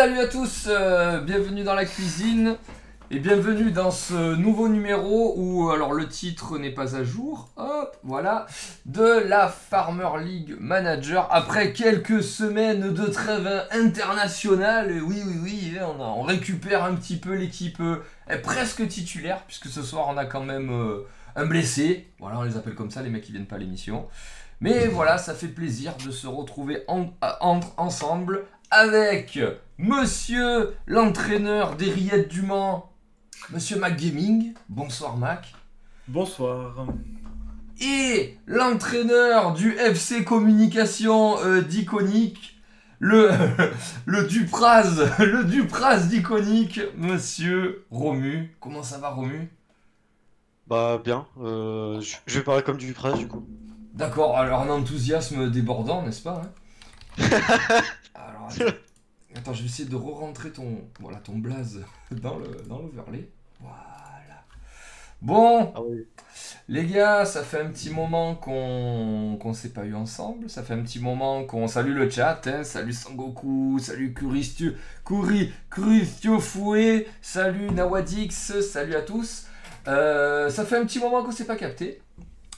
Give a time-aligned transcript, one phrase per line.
[0.00, 2.56] Salut à tous, euh, bienvenue dans la cuisine
[3.10, 7.50] et bienvenue dans ce nouveau numéro où alors le titre n'est pas à jour.
[7.58, 8.46] Hop, voilà,
[8.86, 15.02] de la Farmer League Manager après quelques semaines de trêve internationale.
[15.02, 18.02] Oui, oui, oui, hein, on, récupère un petit peu l'équipe euh,
[18.42, 21.06] presque titulaire puisque ce soir on a quand même euh,
[21.36, 22.08] un blessé.
[22.18, 24.08] Voilà, on les appelle comme ça les mecs qui viennent pas à l'émission.
[24.62, 26.84] Mais voilà, ça fait plaisir de se retrouver
[27.76, 29.38] ensemble avec
[29.80, 32.92] monsieur l'entraîneur des Rillettes du Mans,
[33.50, 34.52] monsieur Mac Gaming.
[34.68, 35.54] Bonsoir Mac.
[36.06, 36.86] Bonsoir.
[37.80, 42.60] Et l'entraîneur du FC Communication euh, d'Iconique,
[42.98, 43.30] le,
[44.04, 48.54] le Dupraz, le Dupraz d'Iconique, monsieur Romu.
[48.60, 49.50] Comment ça va Romu?
[50.66, 53.46] Bah bien, euh, je je vais parler comme du prince du coup.
[53.94, 57.24] D'accord, alors un enthousiasme débordant, n'est-ce pas hein?
[58.14, 58.50] Alors,
[59.36, 59.52] attends.
[59.52, 61.80] Je vais essayer de re-rentrer ton, voilà, ton blaze
[62.10, 63.28] dans le dans l'overlay.
[63.60, 63.76] Voilà.
[65.22, 66.06] Bon, Ah oui.
[66.68, 70.48] les gars, ça fait un petit moment qu'on qu'on s'est pas eu ensemble.
[70.48, 72.40] Ça fait un petit moment qu'on salue le chat.
[72.46, 72.64] hein.
[72.64, 74.72] Salut Sangoku, salut Kuristio
[76.40, 78.30] Fouet, salut Nawadix,
[78.62, 79.46] salut à tous.
[79.88, 82.00] Euh, ça fait un petit moment qu'on s'est pas capté.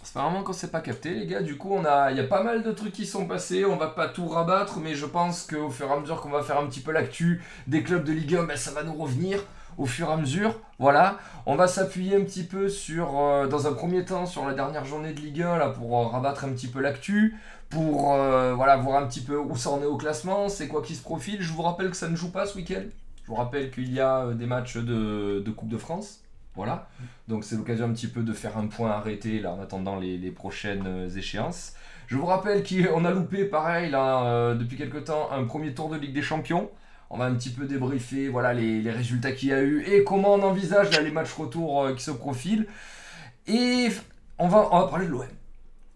[0.02, 1.42] Fait vraiment qu'on s'est pas capté, les gars.
[1.42, 3.64] Du coup, on a, il y a pas mal de trucs qui sont passés.
[3.64, 6.42] On va pas tout rabattre, mais je pense qu'au fur et à mesure qu'on va
[6.42, 9.38] faire un petit peu l'actu des clubs de Ligue 1, ben, ça va nous revenir
[9.78, 10.58] au fur et à mesure.
[10.78, 11.18] Voilà.
[11.46, 14.84] On va s'appuyer un petit peu sur, euh, dans un premier temps, sur la dernière
[14.84, 17.36] journée de Ligue 1, là, pour euh, rabattre un petit peu l'actu,
[17.70, 20.82] pour euh, voilà, voir un petit peu où ça en est au classement, c'est quoi
[20.82, 21.40] qui se profile.
[21.40, 22.82] Je vous rappelle que ça ne joue pas ce week-end.
[23.22, 26.21] Je vous rappelle qu'il y a des matchs de, de Coupe de France.
[26.54, 26.88] Voilà.
[27.28, 30.30] Donc c'est l'occasion un petit peu de faire un point arrêté là en attendant les,
[30.30, 31.74] prochaines échéances.
[32.08, 35.96] Je vous rappelle qu'on a loupé pareil euh, depuis quelques temps un premier tour de
[35.96, 36.70] Ligue des Champions.
[37.08, 40.04] On va un petit peu débriefer voilà, les, les résultats qu'il y a eu et
[40.04, 42.66] comment on envisage là, les matchs retour euh, qui se profilent.
[43.46, 43.88] Et
[44.38, 45.26] on va, on va parler de l'OM.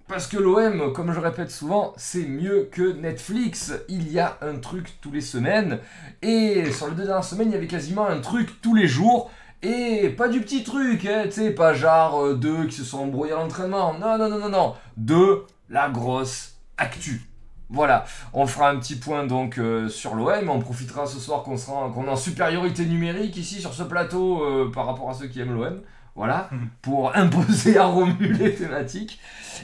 [0.09, 3.73] Parce que l'OM, comme je répète souvent, c'est mieux que Netflix.
[3.89, 5.81] Il y a un truc tous les semaines.
[6.23, 9.31] Et sur les deux dernières semaines, il y avait quasiment un truc tous les jours.
[9.69, 12.99] Et pas du petit truc, hein, tu sais, pas genre euh, deux qui se sont
[13.01, 13.95] embrouillés à l'entraînement.
[13.95, 14.75] Non, non, non, non, non.
[14.97, 17.23] De la grosse actu.
[17.69, 20.49] Voilà, on fera un petit point donc euh, sur l'OM.
[20.49, 24.41] On profitera ce soir qu'on sera qu'on est en supériorité numérique ici sur ce plateau
[24.45, 25.81] euh, par rapport à ceux qui aiment l'OM.
[26.15, 26.49] Voilà,
[26.83, 29.19] pour imposer à Romu les thématiques.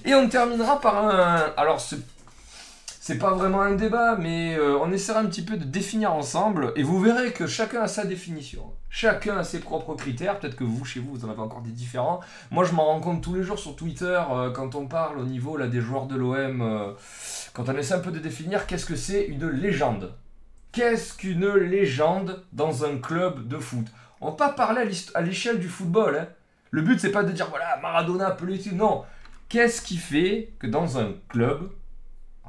[0.04, 1.52] Et on terminera par un.
[1.56, 2.00] Alors, c'est
[3.04, 6.72] c'est pas vraiment un débat, mais euh, on essaiera un petit peu de définir ensemble,
[6.76, 8.62] et vous verrez que chacun a sa définition.
[8.90, 11.72] Chacun a ses propres critères, peut-être que vous, chez vous, vous en avez encore des
[11.72, 12.20] différents.
[12.52, 15.24] Moi, je m'en rends compte tous les jours sur Twitter, euh, quand on parle au
[15.24, 16.92] niveau là, des joueurs de l'OM, euh,
[17.54, 20.14] quand on essaie un peu de définir qu'est-ce que c'est une légende.
[20.70, 23.86] Qu'est-ce qu'une légende dans un club de foot?
[24.20, 26.18] On va pas parler à l'échelle du football.
[26.20, 26.28] hein.
[26.70, 29.02] Le but, c'est pas de dire, voilà, Maradona, Pelé, non.
[29.48, 31.68] Qu'est-ce qui fait que dans un club,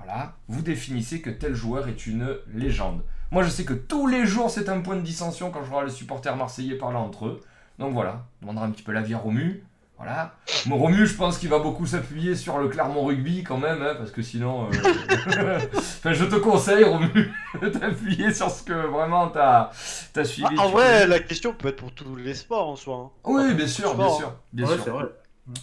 [0.04, 3.02] voilà, vous définissez que tel joueur est une légende
[3.32, 5.84] Moi, je sais que tous les jours, c'est un point de dissension quand je vois
[5.84, 7.42] les supporters marseillais parler entre eux.
[7.80, 9.64] Donc voilà, on demandera un petit peu l'avis à Romu.
[9.98, 10.36] Voilà.
[10.66, 13.96] Mon Romu, je pense qu'il va beaucoup s'appuyer sur le Clermont Rugby quand même, hein,
[13.98, 14.68] parce que sinon.
[14.68, 19.70] euh, enfin, je te conseille, Romu, de t'appuyer sur ce que vraiment t'as
[20.16, 20.48] as suivi.
[20.58, 22.96] Ah, en vrai, la question peut être pour tous les sports en soi.
[22.98, 23.10] hein.
[23.24, 24.34] Oui, bien sûr, bien sûr.
[24.52, 25.10] Bien Ouais, sûr.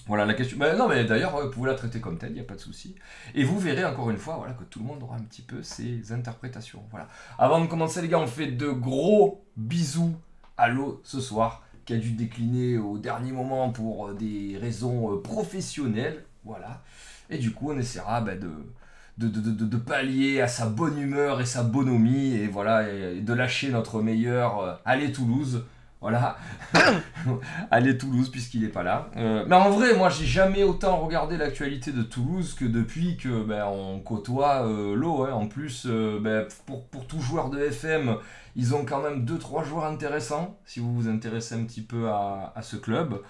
[0.07, 0.59] Voilà la question.
[0.59, 2.95] Non, mais d'ailleurs, vous pouvez la traiter comme telle, il n'y a pas de souci.
[3.35, 5.63] Et vous verrez encore une fois voilà, que tout le monde aura un petit peu
[5.63, 6.83] ses interprétations.
[6.91, 7.09] Voilà.
[7.39, 10.15] Avant de commencer, les gars, on fait de gros bisous
[10.59, 15.15] à l'eau ce soir, qui a dû décliner au dernier moment pour euh, des raisons
[15.15, 16.25] euh, professionnelles.
[16.45, 16.83] Voilà.
[17.31, 18.51] Et du coup, on essaiera bah, de.
[19.19, 23.21] De, de, de- de pallier à sa bonne humeur et sa bonhomie et voilà et
[23.21, 25.67] de lâcher notre meilleur euh, allez Toulouse
[26.01, 26.39] voilà
[27.71, 29.11] Allez Toulouse puisqu'il est pas là.
[29.17, 33.43] Euh, mais en vrai, moi j'ai jamais autant regardé l'actualité de Toulouse que depuis que
[33.45, 35.25] ben, on côtoie euh, l'eau.
[35.25, 35.33] hein.
[35.33, 38.17] En plus, euh, ben, pour, pour tout joueur de FM,
[38.57, 40.57] ils ont quand même 2-3 joueurs intéressants.
[40.65, 43.21] Si vous vous intéressez un petit peu à, à ce club,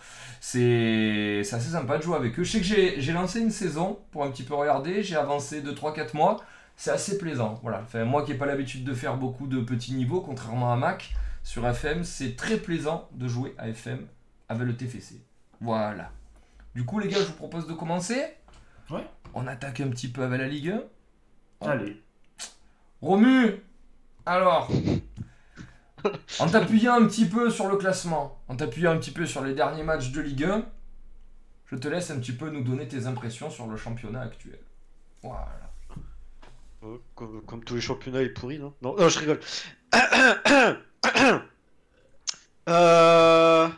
[0.41, 2.45] c'est assez sympa de jouer avec eux.
[2.45, 5.03] Je sais que j'ai lancé une saison pour un petit peu regarder.
[5.03, 6.37] J'ai avancé 2-3-4 mois.
[6.77, 7.59] C'est assez plaisant.
[7.63, 7.83] Voilà.
[8.07, 11.15] Moi qui n'ai pas l'habitude de faire beaucoup de petits niveaux, contrairement à Mac,
[11.51, 14.07] sur FM, c'est très plaisant de jouer à FM
[14.49, 15.21] avec le TFC.
[15.61, 16.13] Voilà.
[16.77, 18.25] Du coup, les gars, je vous propose de commencer.
[18.89, 19.05] Ouais.
[19.35, 20.79] On attaque un petit peu avec la Ligue
[21.61, 21.69] 1.
[21.69, 22.01] Allez.
[23.03, 23.65] Romu,
[24.27, 24.71] alors,
[26.39, 29.53] en t'appuyant un petit peu sur le classement, en t'appuyant un petit peu sur les
[29.53, 30.65] derniers matchs de Ligue 1,
[31.67, 34.61] je te laisse un petit peu nous donner tes impressions sur le championnat actuel.
[35.25, 35.73] Voilà.
[36.85, 38.73] Euh, Comme, comme tous les championnats, il est pourri, non?
[38.83, 39.41] Non, non, je rigole.
[42.69, 43.69] Euh,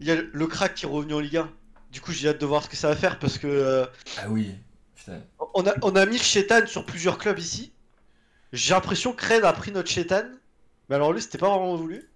[0.00, 1.50] Il y a le crack qui est revenu en Ligue 1.
[1.92, 3.84] Du coup, j'ai hâte de voir ce que ça va faire parce que euh,
[4.18, 4.54] Ah oui,
[4.94, 5.18] putain.
[5.54, 7.72] on, a, on a mis le Chétan sur plusieurs clubs ici.
[8.52, 10.22] J'ai l'impression que Red a pris notre Chétan.
[10.88, 12.08] Mais alors lui, c'était pas vraiment voulu.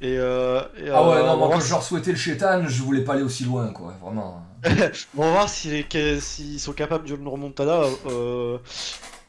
[0.00, 2.82] Et, euh, et, Ah ouais, euh, non, moi quand je leur souhaitais le chétan, je
[2.82, 4.44] voulais pas aller aussi loin, quoi, vraiment.
[4.92, 7.82] si- on va voir s'ils sont capables d'une remontada.
[8.06, 8.58] euh,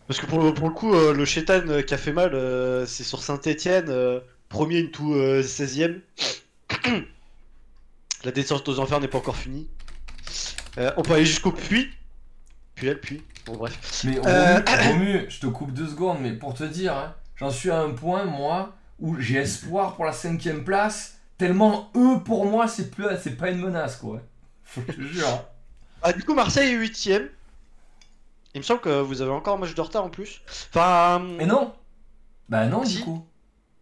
[0.09, 2.33] Parce que pour, le- pour le coup, euh, le Chétan euh, qui a fait mal,
[2.33, 3.93] euh, c'est sur Saint-Etienne,
[4.49, 5.99] premier into euh, 16ème.
[8.23, 9.67] La descente aux enfers n'est pas encore finie.
[10.97, 11.91] On peut aller jusqu'au puits.
[12.73, 13.21] Puis elle, puis.
[13.45, 14.03] Bon, bref.
[14.03, 14.17] Mais
[14.87, 17.91] Romu, je te coupe deux secondes, mais pour te dire, hein, j'en suis à un
[17.91, 22.89] point, moi, où j'ai espoir pour la cinquième place, tellement eux, pour moi, c'est
[23.37, 24.21] pas une menace, quoi.
[24.63, 25.45] Faut que je te jure.
[26.01, 27.27] Ah, du coup, Marseille est 8ème.
[28.55, 30.41] Il me semble que vous avez encore un match de retard en plus.
[30.69, 31.19] Enfin.
[31.37, 31.73] Mais non
[32.49, 32.97] Bah non, Si.
[32.97, 33.25] du coup.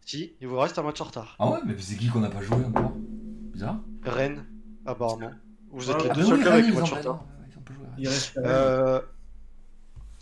[0.06, 1.36] Si, il vous reste un match en retard.
[1.40, 2.94] Ah ouais, mais c'est qui qu'on n'a pas joué encore?
[2.96, 3.80] Bizarre.
[4.04, 4.46] Rennes,
[4.86, 5.32] apparemment.
[5.72, 7.24] Vous êtes Ah, les ah, deux seuls avec match en retard.
[7.98, 8.38] Il reste.
[8.38, 9.02] Euh...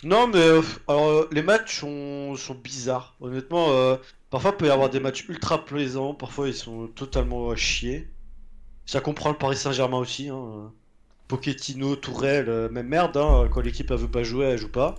[0.04, 3.16] Non, mais euh, alors, euh, les matchs sont, sont bizarres.
[3.20, 3.98] Honnêtement, euh,
[4.30, 8.12] parfois il peut y avoir des matchs ultra plaisants, parfois ils sont totalement à chier.
[8.86, 10.30] Ça comprend le Paris Saint-Germain aussi.
[10.30, 10.72] Hein.
[11.28, 13.18] Pochettino, Tourelle, euh, même merde.
[13.18, 14.96] Hein, quand l'équipe elle veut pas jouer, elle joue pas.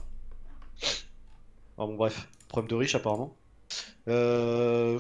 [1.79, 3.37] Ah bon, bref, problème de riche apparemment.
[4.09, 4.99] Euh...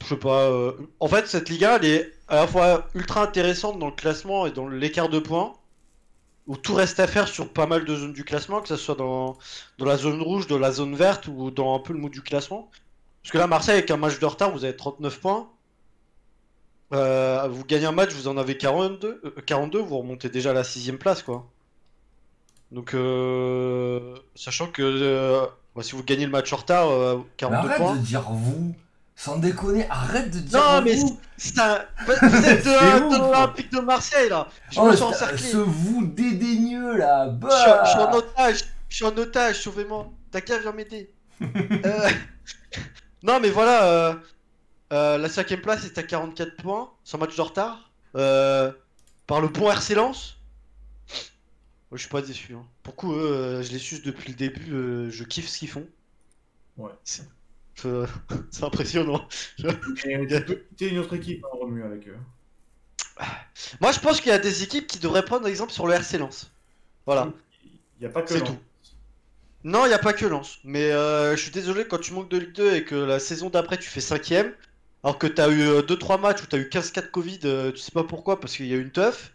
[0.00, 0.48] Je sais pas.
[0.50, 4.46] euh, En fait, cette Liga, elle est à la fois ultra intéressante dans le classement
[4.46, 5.54] et dans l'écart de points,
[6.46, 8.94] où tout reste à faire sur pas mal de zones du classement, que ce soit
[8.96, 9.38] dans,
[9.78, 12.70] la zone rouge, dans la zone verte ou dans un peu le mou du classement.
[13.22, 15.50] Parce que là, Marseille, avec un match de retard, vous avez 39 points.
[16.94, 20.54] Euh, vous gagnez un match, vous en avez 42, euh, 42 vous remontez déjà à
[20.54, 21.46] la sixième place, quoi.
[22.70, 25.46] Donc, euh, sachant que euh,
[25.76, 27.96] bah, si vous gagnez le match en retard, euh, Mais 42 arrête points.
[27.96, 28.74] de dire vous
[29.16, 31.84] Sans déconner, arrête de dire Non, mais vous c'est un.
[32.06, 34.48] Vous êtes de, l'Olympique de Marseille, là.
[34.70, 35.38] Je Oh, me sens encerclé.
[35.38, 39.60] ce vous dédaigneux là Je suis, je suis en bah otage, je suis en otage,
[39.60, 40.10] sauvez-moi.
[40.30, 41.10] T'as qu'à venir m'aider.
[41.42, 42.08] Euh,
[43.22, 44.16] Non, mais voilà,
[44.94, 48.72] euh, la cinquième place est à 44 points, sans match de retard, euh,
[49.26, 50.38] par le bon RC Lens.
[51.90, 52.54] Moi, je suis pas déçu.
[52.54, 52.64] Hein.
[52.82, 55.86] Pour coup, eux, euh, je les suis depuis le début, je kiffe ce qu'ils font.
[56.76, 56.92] Ouais.
[57.04, 57.22] C'est
[58.50, 59.26] c'est impressionnant.
[59.58, 62.16] T'es une autre équipe, hein, Romu, avec eux.
[63.80, 66.18] Moi, je pense qu'il y a des équipes qui devraient prendre exemple sur le RC
[66.18, 66.52] Lens.
[67.06, 67.34] Voilà.
[67.98, 68.50] Il n'y a pas que C'est Lens.
[68.50, 68.58] tout.
[69.64, 70.58] Non, il n'y a pas que Lens.
[70.64, 73.50] Mais euh, je suis désolé, quand tu manques de Ligue 2 et que la saison
[73.50, 74.54] d'après tu fais cinquième,
[75.04, 77.38] alors que tu as eu 2-3 matchs où tu as eu 15 cas de Covid,
[77.44, 79.32] euh, tu sais pas pourquoi, parce qu'il y a eu une teuf,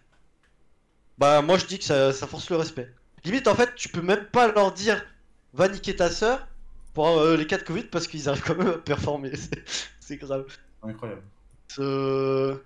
[1.18, 2.92] bah moi je dis que ça, ça force le respect.
[3.24, 5.06] Limite, en fait, tu peux même pas leur dire
[5.54, 6.48] va niquer ta sœur
[6.94, 9.32] pour euh, les cas de Covid parce qu'ils arrivent quand même à performer.
[10.00, 10.46] C'est- grave.
[10.82, 11.22] Incroyable.
[11.78, 12.58] Euh,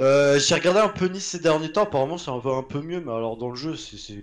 [0.00, 3.00] euh, J'ai regardé un peu Nice ces derniers temps, apparemment ça va un peu mieux,
[3.00, 3.96] mais alors dans le jeu, c'est.
[3.96, 4.22] c'est-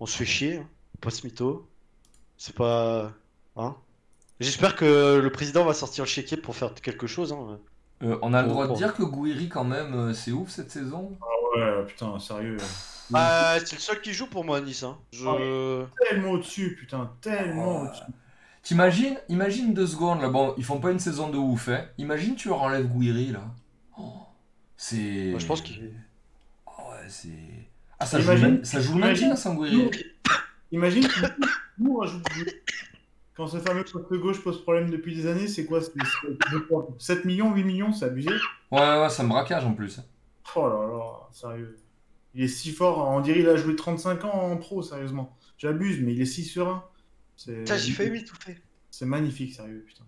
[0.00, 0.68] On se fait chier, hein.
[1.00, 1.68] pas ce mytho.
[2.36, 3.12] C'est pas.
[3.56, 3.76] Hein
[4.40, 7.32] J'espère que le président va sortir le chéquier pour faire quelque chose.
[7.32, 7.58] Hein.
[8.02, 10.70] Euh, on a le droit de dire que Gouiri, quand même, euh, c'est ouf cette
[10.70, 11.16] saison?
[11.56, 12.56] Ouais, putain, sérieux.
[13.10, 14.82] Bah, c'est le seul qui joue pour moi à Nice.
[14.82, 14.98] Hein.
[15.12, 15.84] Je...
[16.08, 18.02] Tellement au-dessus, putain, tellement au-dessus.
[18.62, 21.84] T'imagines Imagine deux secondes, là, bon, ils font pas une saison de ouf, hein.
[21.98, 23.42] Imagine tu leur enlèves Gouiri, là.
[23.98, 24.14] Oh,
[24.76, 25.38] c'est...
[25.38, 25.92] Je pense qu'il.
[26.66, 27.28] Oh, ouais, c'est...
[28.00, 29.90] Ah, ça joue, Imagine- le- ça joue le imagine- maintien sans Gouiri.
[30.72, 31.26] Imagine que
[31.78, 32.22] nous, on du-
[33.34, 37.24] quand ce fameux poste gauche pose problème depuis des années, c'est quoi c'est- c'est- 7
[37.24, 38.30] millions, 8 millions, c'est abusé?
[38.70, 40.00] Ouais, ouais, ça me braquage en plus.
[40.54, 41.76] Oh là là, sérieux.
[42.34, 45.36] Il est si fort, on dirait qu'il a joué 35 ans en pro, sérieusement.
[45.58, 46.84] J'abuse, mais il est si serein.
[47.44, 48.58] Putain, j'ai failli m'étouffer.
[48.90, 50.04] c'est magnifique, sérieux, putain.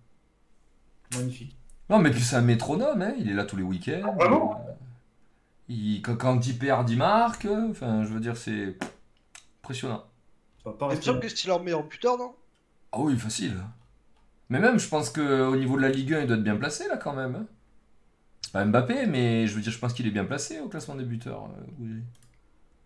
[1.17, 1.57] Magnifique.
[1.91, 3.15] Non, mais puis c'est un métronome, hein.
[3.19, 4.03] Il est là tous les week-ends.
[4.05, 4.73] Ah, vraiment Euh,
[5.69, 6.01] il...
[6.03, 7.47] quand, quand il perd, il marque.
[7.47, 8.77] Enfin, je veux dire, c'est
[9.63, 10.05] impressionnant.
[10.63, 12.35] Ça va pas Il me semble que c'est leur meilleur buteur, non?
[12.97, 13.57] Ah oui, facile.
[14.51, 16.87] Mais même, je pense qu'au niveau de la Ligue 1, il doit être bien placé,
[16.89, 17.35] là, quand même.
[17.35, 17.47] hein.
[18.43, 20.95] C'est pas Mbappé, mais je veux dire, je pense qu'il est bien placé au classement
[20.95, 21.47] des buteurs.
[21.81, 22.01] euh.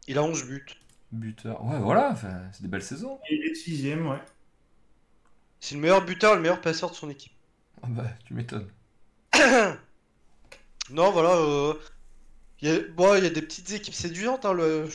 [0.07, 0.65] Il a 11 buts.
[1.13, 1.63] Buteur.
[1.65, 3.19] Ouais, voilà, enfin, c'est des belles saisons.
[3.31, 4.21] Il est sixième, ouais.
[5.61, 7.33] C'est le meilleur buteur, le meilleur passeur de son équipe.
[7.83, 8.69] Ah bah, tu m'étonnes.
[10.91, 11.37] Non, voilà.
[11.37, 11.75] euh,
[12.63, 12.81] Il y, a...
[12.95, 14.45] bon, il y a des petites équipes séduisantes.
[14.47, 14.89] Hein, le...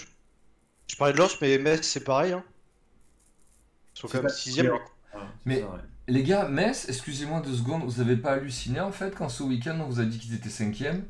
[0.88, 2.34] Je parlais de Lens, mais Metz, c'est pareil.
[2.34, 2.44] Hein.
[3.96, 4.80] Ils sont C'est quand même pas- 6ème.
[5.46, 5.80] Mais- c'est ça, ouais.
[6.08, 9.80] Les gars, Metz, excusez-moi deux secondes, vous avez pas halluciné en fait quand ce week-end
[9.80, 11.06] on vous a dit qu'ils étaient cinquième?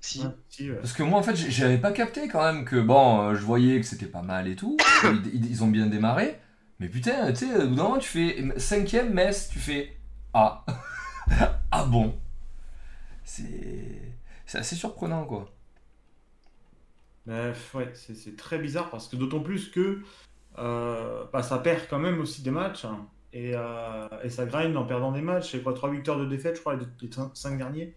[0.00, 0.20] Si.
[0.20, 0.76] Ouais, si, ouais.
[0.76, 3.80] Parce que moi en fait j'avais pas capté quand même que bon, euh, je voyais
[3.80, 4.76] que c'était pas mal et tout,
[5.34, 6.38] ils, ont bien démarré,
[6.78, 9.96] mais putain, tu sais, au bout d'un moment tu fais cinquième Metz, tu fais
[10.32, 10.64] ah,
[11.72, 12.14] ah bon,
[13.24, 14.02] c'est
[14.46, 15.52] c'est assez surprenant quoi.
[17.26, 20.00] Bref, ouais, c'est c'est très bizarre parce que d'autant plus que
[20.56, 24.84] bah, ça perd quand même aussi des matchs hein, et, euh, et ça grind en
[24.84, 25.52] perdant des matchs.
[25.52, 27.94] C'est quoi, 3 victoires de défaite, je crois, les, les 5 derniers.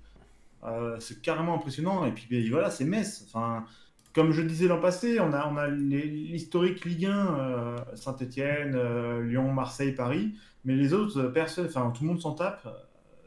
[0.64, 2.06] Euh, c'est carrément impressionnant.
[2.06, 3.26] Et puis ben, voilà, c'est Metz.
[3.28, 3.66] Enfin,
[4.14, 8.78] comme je disais l'an passé, on a, on a l'historique Ligue 1, Saint-Etienne,
[9.22, 10.34] Lyon, Marseille, Paris.
[10.66, 12.72] Mais les autres, euh, personne, enfin tout le monde s'en tape, euh,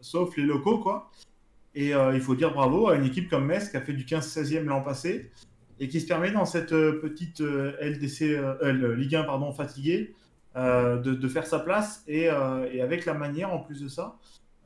[0.01, 1.11] sauf les locaux, quoi.
[1.75, 4.05] Et euh, il faut dire bravo à une équipe comme Metz qui a fait du
[4.05, 5.31] 15-16e l'an passé
[5.81, 10.15] et qui se permet dans cette euh, petite euh, LDC, euh, Ligue 1 pardon, fatiguée
[10.55, 14.19] de, faire sa place et, avec la manière en plus de ça.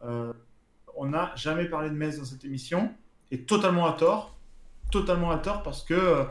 [0.02, 2.90] on n'a jamais parlé de Metz dans cette émission
[3.30, 4.36] et totalement à tort.
[4.90, 6.24] Totalement à tort parce que,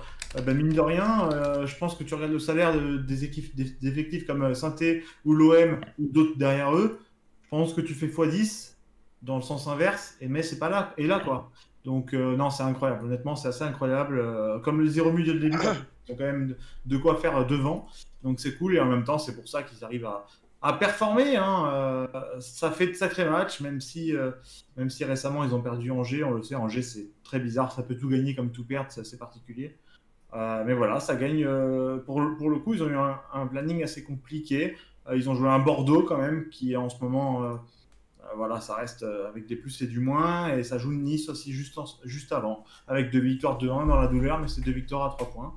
[0.46, 1.30] ben, mine de rien,
[1.66, 4.76] je pense que tu regardes le salaire de- des, effectifs comme saint
[5.24, 7.00] ou l'OM ou d'autres derrière eux.
[7.44, 8.76] Je pense que tu fais x10
[9.22, 10.94] dans le sens inverse et Metz c'est pas là.
[10.98, 11.50] Et là quoi.
[11.86, 13.06] Donc euh, non, c'est incroyable.
[13.06, 14.18] Honnêtement, c'est assez incroyable.
[14.20, 15.58] Euh, comme les 0 dès le début,
[16.08, 17.88] ils ont quand même de, de quoi faire euh, devant.
[18.24, 20.26] Donc c'est cool et en même temps, c'est pour ça qu'ils arrivent à,
[20.64, 21.38] à performer.
[21.38, 21.70] hein.
[21.72, 22.08] Euh,
[22.40, 24.14] ça fait de sacrés matchs, même si,
[24.78, 26.24] même si récemment ils ont perdu Angers.
[26.24, 27.72] On le sait, Angers c'est très bizarre.
[27.72, 29.78] Ça peut tout gagner comme tout perdre, c'est assez particulier.
[30.34, 31.44] Mais voilà, ça gagne.
[32.06, 34.76] pour, le- pour le coup, ils ont eu un, un planning assez compliqué.
[35.14, 37.60] Ils ont joué un Bordeaux quand même, qui est en ce moment.
[38.26, 40.56] Euh, voilà, ça reste euh, avec des plus et du moins.
[40.56, 44.40] Et ça joue Nice aussi juste, avant, avec deux victoires de 1 dans la douleur,
[44.40, 45.54] mais c'est deux victoires à 3 points.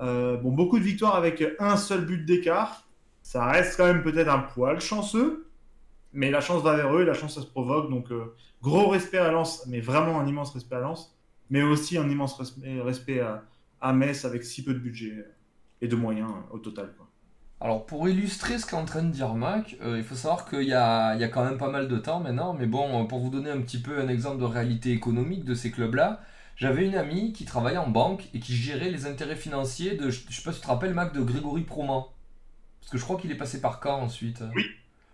[0.00, 2.86] Euh, bon, beaucoup de victoires avec un seul but d'écart.
[3.22, 5.48] Ça reste quand même peut-être un poil chanceux,
[6.12, 7.90] mais la chance va vers eux et la chance ça se provoque.
[7.90, 8.06] Donc,
[8.62, 11.14] gros respect à Lens, mais vraiment un immense respect à Lens,
[11.50, 13.44] mais aussi un immense respect, à,
[13.80, 15.26] à Metz avec si peu de budget
[15.82, 16.94] et de moyens au total.
[17.60, 20.62] Alors pour illustrer ce qu'est en train de dire Mac, euh, il faut savoir qu'il
[20.62, 23.04] y a, il y a quand même pas mal de temps maintenant, mais bon, euh,
[23.04, 26.20] pour vous donner un petit peu un exemple de réalité économique de ces clubs-là,
[26.54, 30.20] j'avais une amie qui travaillait en banque et qui gérait les intérêts financiers de, je
[30.28, 32.06] je sais pas si tu te rappelles Mac, de Grégory Proman.
[32.80, 34.42] Parce que je crois qu'il est passé par Caen ensuite.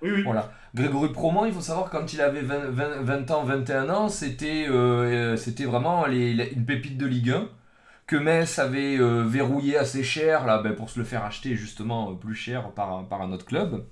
[0.03, 0.23] Oui, oui.
[0.23, 0.53] Voilà.
[0.75, 4.67] Grégory Proman, il faut savoir quand il avait 20, 20 20 ans, 21 ans, c'était
[4.69, 5.37] euh,
[5.67, 7.49] vraiment les- les- une pépite de Ligue 1
[8.07, 12.11] que Metz avait euh, verrouillé assez cher là, ben, pour se le faire acheter justement
[12.11, 13.87] euh, plus cher par, par un autre club.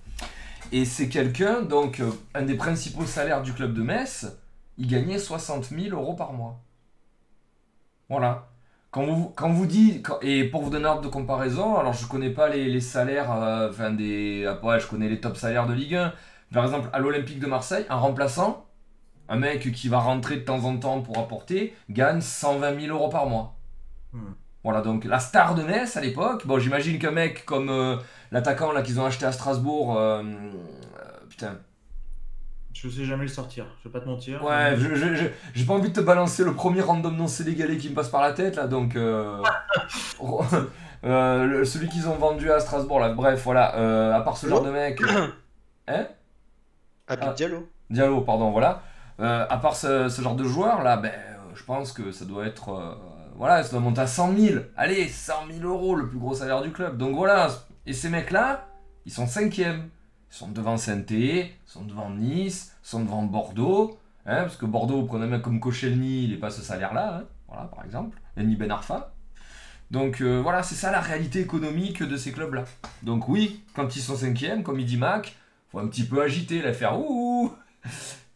[0.71, 4.39] Et c'est quelqu'un, donc euh, un des principaux salaires du club de Metz,
[4.79, 6.61] il gagnait 60 000 euros par mois.
[8.09, 8.49] Voilà.
[8.91, 12.07] quand vous, quand vous dites, et pour vous donner un ordre de comparaison, alors je
[12.07, 13.31] connais pas les, les salaires,
[13.71, 16.13] enfin des, après je connais les top salaires de Ligue 1.
[16.53, 18.67] Par exemple, à l'Olympique de Marseille, un remplaçant,
[19.31, 23.09] un mec qui va rentrer de temps en temps pour apporter, gagne 120 000 euros
[23.09, 23.57] par mois.
[24.13, 24.33] Hmm.
[24.65, 27.97] Voilà, donc la star de Metz à l'époque, bon j'imagine qu'un mec comme euh,
[28.31, 31.57] l'attaquant là qu'ils ont acheté à Strasbourg, euh, euh, putain,
[32.73, 34.43] Je sais jamais le sortir, je vais pas te mentir.
[34.45, 37.77] Ouais, je- je- je- j'ai pas envie de te balancer le premier random non sénégalais
[37.77, 39.41] qui me passe par la tête là, donc euh,
[41.05, 43.13] euh, le- celui qu'ils ont vendu à Strasbourg là.
[43.13, 43.77] Bref, voilà.
[43.77, 45.01] euh, à part ce genre de mec,
[45.89, 46.07] hein?
[47.09, 47.33] Habib Ah.
[47.35, 47.69] Diallo.
[47.91, 48.83] Diallo, pardon, voilà.
[49.21, 52.25] Euh, à part ce, ce genre de joueur là, ben, euh, je pense que ça
[52.25, 52.95] doit être, euh,
[53.43, 54.63] voilà, ça doit monter à 100 000.
[54.77, 56.97] Allez, 100 000 euros, le plus gros salaire du club.
[56.97, 57.49] Donc voilà.
[57.87, 58.69] Et ces mecs là,
[59.05, 59.89] ils sont cinquièmes.
[60.31, 63.99] Ils sont devant Saint-Étienne, ils sont devant Nice, ils sont devant Bordeaux.
[64.27, 67.17] Hein, parce que Bordeaux, vous un mec comme Koscielny, il n'est pas ce salaire-là.
[67.17, 68.17] hein, voilà, par exemple.
[68.37, 69.13] Yanni Ben Arfa.
[69.91, 72.63] Donc euh, voilà, c'est ça la réalité économique de ces clubs-là.
[73.03, 75.35] Donc oui, quand ils sont cinquièmes, comme il dit Mac,
[75.73, 77.53] faut un petit peu agiter, la faire ouh.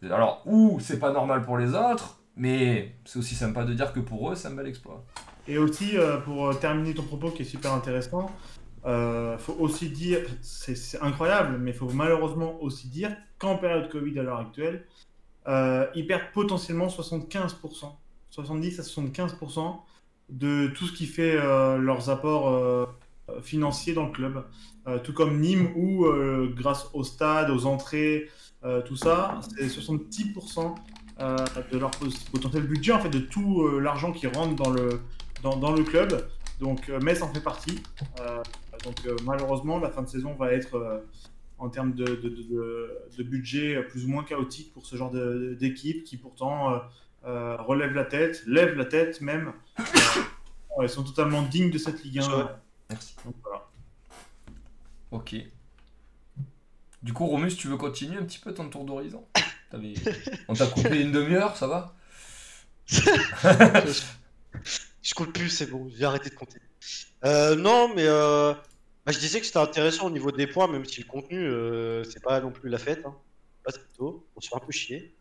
[0.02, 4.00] Alors ouh, c'est pas normal pour les autres, mais c'est aussi sympa de dire que
[4.00, 5.04] pour eux, c'est un bel exploit.
[5.48, 8.30] Et aussi, euh, pour euh, terminer ton propos qui est super intéressant,
[8.84, 14.18] euh, faut aussi dire, c'est incroyable, mais il faut malheureusement aussi dire qu'en période Covid
[14.18, 14.86] à l'heure actuelle,
[15.48, 17.96] euh, ils perdent potentiellement 75%,
[18.30, 19.80] 70 à 75%
[20.28, 22.88] de tout ce qui fait leurs apports
[23.42, 24.44] financiers dans le club.
[25.04, 26.04] Tout comme Nîmes, où
[26.56, 28.28] grâce au stade, aux entrées,
[28.86, 30.74] tout ça, c'est 70%
[31.20, 31.36] euh,
[31.72, 35.00] de leur pot- potentiel budget, en fait, de tout euh, l'argent qui rentre dans le,
[35.42, 36.28] dans, dans le club.
[36.60, 37.82] Donc euh, Metz en fait partie.
[38.20, 38.42] Euh,
[38.84, 40.98] donc euh, malheureusement, la fin de saison va être euh,
[41.58, 44.96] en termes de, de, de- de- de budget euh, plus ou moins chaotique pour ce
[44.96, 46.78] genre de- d'équipe qui pourtant euh,
[47.26, 49.52] euh, relève la tête, lève la tête même.
[50.80, 52.22] Elles sont totalement dignes de cette Ligue 1.
[52.22, 52.54] C'est vrai.
[52.90, 53.16] Merci.
[53.24, 53.66] Donc, voilà.
[55.10, 55.34] Ok.
[57.02, 59.24] Du coup, Romus, tu veux continuer un petit peu ton tour d'horizon?
[60.48, 61.94] On t'a coupé une demi-heure, ça va
[65.02, 66.58] Je compte plus, c'est bon, j'ai arrêté de compter.
[67.24, 68.52] Euh, non, mais euh,
[69.04, 72.04] bah, je disais que c'était intéressant au niveau des points, même si le contenu, euh,
[72.04, 73.04] c'est pas non plus la fête.
[73.06, 73.14] Hein.
[73.64, 75.14] Là, c'est plutôt, on se fait un peu chier.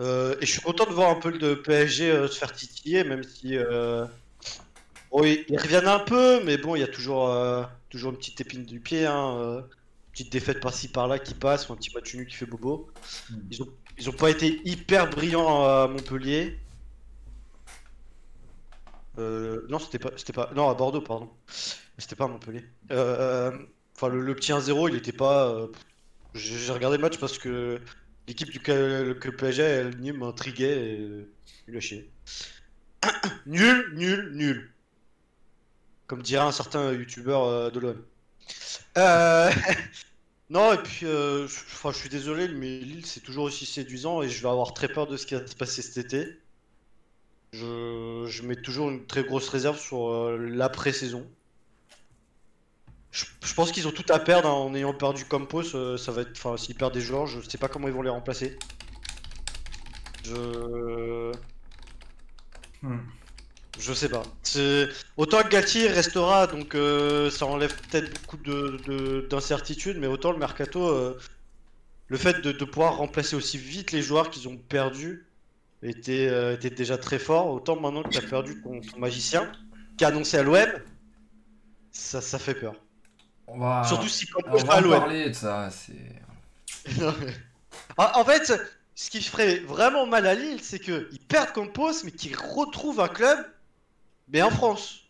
[0.00, 3.04] Euh, et je suis content de voir un peu le PSG euh, se faire titiller,
[3.04, 3.56] même si.
[3.56, 4.06] Euh...
[5.10, 8.18] bon, ils, ils reviennent un peu, mais bon, il y a toujours, euh, toujours une
[8.18, 9.06] petite épine du pied.
[9.06, 9.62] Hein, euh,
[10.12, 12.90] petite défaite par-ci par-là qui passe, ou un petit match nul qui fait bobo.
[13.30, 13.36] Mm.
[13.50, 16.58] Ils ont, ils ont pas été hyper brillants à Montpellier.
[19.18, 21.30] Euh, non, c'était pas, c'était pas, non à Bordeaux, pardon.
[21.98, 22.64] C'était pas à Montpellier.
[22.90, 23.56] Euh,
[23.96, 25.48] Enfin, le, le petit 1-0, il était pas.
[25.54, 25.68] euh,
[26.34, 27.80] J'ai regardé le match parce que
[28.28, 31.28] l'équipe du que, le PSG elle, m'intriguait et
[31.68, 32.10] il a chié.
[33.46, 34.72] nul, nul, nul.
[36.06, 38.02] Comme dirait un certain youtubeur de l'OM.
[38.98, 39.50] Euh,
[40.50, 44.22] non, et puis, euh, je, enfin, je suis désolé, mais Lille c'est toujours aussi séduisant
[44.22, 46.38] et je vais avoir très peur de ce qui va se passer cet été.
[47.54, 51.26] Je, je mets toujours une très grosse réserve sur euh, l'après-saison.
[53.12, 55.74] Je, je pense qu'ils ont tout à perdre hein, en ayant perdu Campos.
[55.76, 58.02] euh, ça va être, enfin, s'ils perdent des joueurs, je sais pas comment ils vont
[58.02, 58.58] les remplacer.
[60.24, 61.32] Je,
[62.82, 63.21] Hmm.
[63.78, 64.22] Je sais pas.
[65.16, 70.32] Autant que Galtier restera, donc euh, ça enlève peut-être beaucoup de de- d'incertitudes, mais autant
[70.32, 71.18] le mercato, euh,
[72.08, 75.26] le fait de, de pouvoir remplacer aussi vite les joueurs qu'ils ont perdus
[75.82, 77.48] était, euh, était déjà très fort.
[77.48, 79.50] Autant maintenant que tu as perdu ton, ton magicien,
[79.96, 80.68] qui a annoncé à l'OM,
[81.90, 82.74] ça, ça fait peur.
[83.46, 84.92] On va, Surtout si on va à l'OM.
[84.92, 85.70] parler de ça.
[87.96, 88.52] En, en fait,
[88.94, 93.08] ce qui ferait vraiment mal à Lille, c'est qu'ils perdent Campos, mais qu'ils retrouvent un
[93.08, 93.38] club,
[94.32, 95.00] mais en France.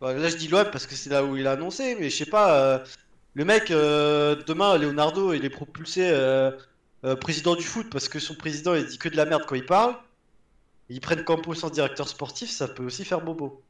[0.00, 2.16] Bah, là, je dis l'OM parce que c'est là où il a annoncé, mais je
[2.16, 2.58] sais pas.
[2.60, 2.84] euh,
[3.34, 6.52] le mec, euh, demain, Leonardo, il est propulsé euh,
[7.04, 9.54] euh, président du foot parce que son président, il dit que de la merde quand
[9.56, 9.96] il parle.
[10.90, 13.64] Ils prennent Campos en directeur sportif, ça peut aussi faire bobo.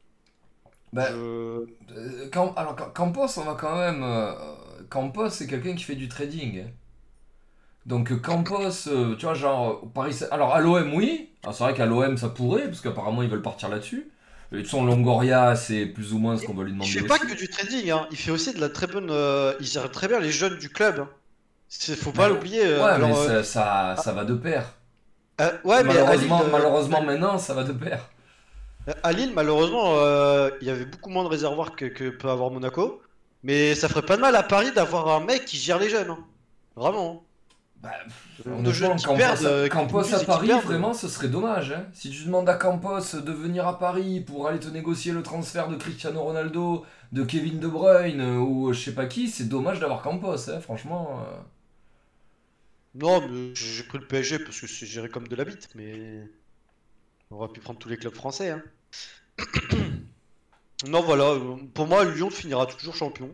[2.31, 4.03] Cam- alors, Cam- Campos, on va quand même.
[4.03, 4.33] euh,
[4.89, 6.65] Campos, c'est quelqu'un qui fait du trading.
[7.85, 10.19] Donc, Campos, euh, tu vois, genre, Paris.
[10.31, 11.31] Alors, à l'OM, oui.
[11.43, 14.09] Alors, c'est vrai qu'à l'OM, ça pourrait, parce qu'apparemment, ils veulent partir là-dessus.
[14.53, 16.99] De toute façon, Longoria, c'est plus ou moins ce qu'on va lui Il demander.
[17.01, 18.07] fait pas que du trading, hein.
[18.11, 19.09] il fait aussi de la très bonne.
[19.09, 20.99] euh, il gère très bien les jeunes du club.
[20.99, 21.09] hein.
[21.97, 22.29] Faut pas Ouais.
[22.29, 22.65] l'oublier.
[22.65, 24.73] euh, Ouais, alors, mais euh, ça, ça, ça va de pair.
[25.41, 28.09] euh, ouais, mais Lille, malheureusement, euh, malheureusement, maintenant, ça va de pair.
[29.03, 29.93] à Lille, malheureusement,
[30.61, 33.01] il y avait beaucoup moins de réservoirs que, que peut avoir Monaco.
[33.43, 36.09] Mais ça ferait pas de mal à Paris d'avoir un mec qui gère les jeunes.
[36.11, 36.25] hein.
[36.75, 37.23] Vraiment.
[37.83, 37.91] Bah,
[38.47, 41.71] Euh, jeunes qui Campos, perdent, euh, Campos à Paris, vraiment, ce serait dommage.
[41.73, 41.85] hein.
[41.93, 45.67] Si tu demandes à Campos de venir à Paris pour aller te négocier le transfert
[45.67, 49.79] de Cristiano Ronaldo, de Kevin De Bruyne euh, ou je sais pas qui, c'est dommage
[49.81, 51.19] d'avoir Campos, hein, franchement.
[51.27, 51.41] euh.
[52.95, 56.27] Non, mais j'ai pris le PSG parce que c'est géré comme de la bite, mais
[57.31, 58.51] on aurait pu prendre tous les clubs français.
[58.51, 58.63] hein.
[60.87, 63.29] non, voilà, euh, pour moi, Lyon finira toujours champion.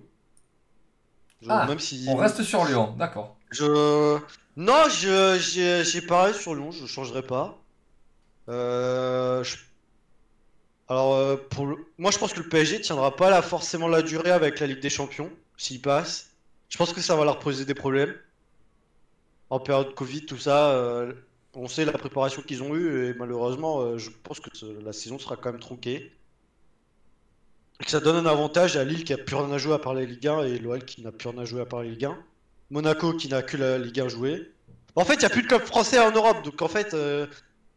[1.41, 3.37] Je- Ah, même si On reste sur Lyon, d'accord.
[3.51, 4.19] je
[4.55, 5.39] non, je
[5.83, 7.65] j'ai pareil sur Lyon, je changerai pas.
[8.49, 9.43] Euh,
[10.89, 14.59] Alors euh, pour moi, je pense que le PSG tiendra pas forcément la durée avec
[14.59, 16.31] la Ligue des Champions s'il passe.
[16.69, 18.15] Je pense que ça va leur poser des problèmes
[19.51, 20.71] en période Covid, tout ça.
[20.73, 21.13] euh,
[21.53, 24.49] on sait la préparation qu'ils ont eue et malheureusement, je pense que
[24.83, 26.15] la saison sera quand même tronquée.
[27.81, 29.79] Et que ça donne un avantage à Lille qui a plus rien à jouer à
[29.79, 31.89] part la Ligue 1 et l'OL qui n'a plus rien à jouer à part la
[31.89, 32.25] Ligue 1.
[32.69, 34.51] Monaco qui n'a que la Ligue 1 jouée.
[34.95, 37.27] En fait, il n'y a plus de club français en Europe, donc en fait, euh,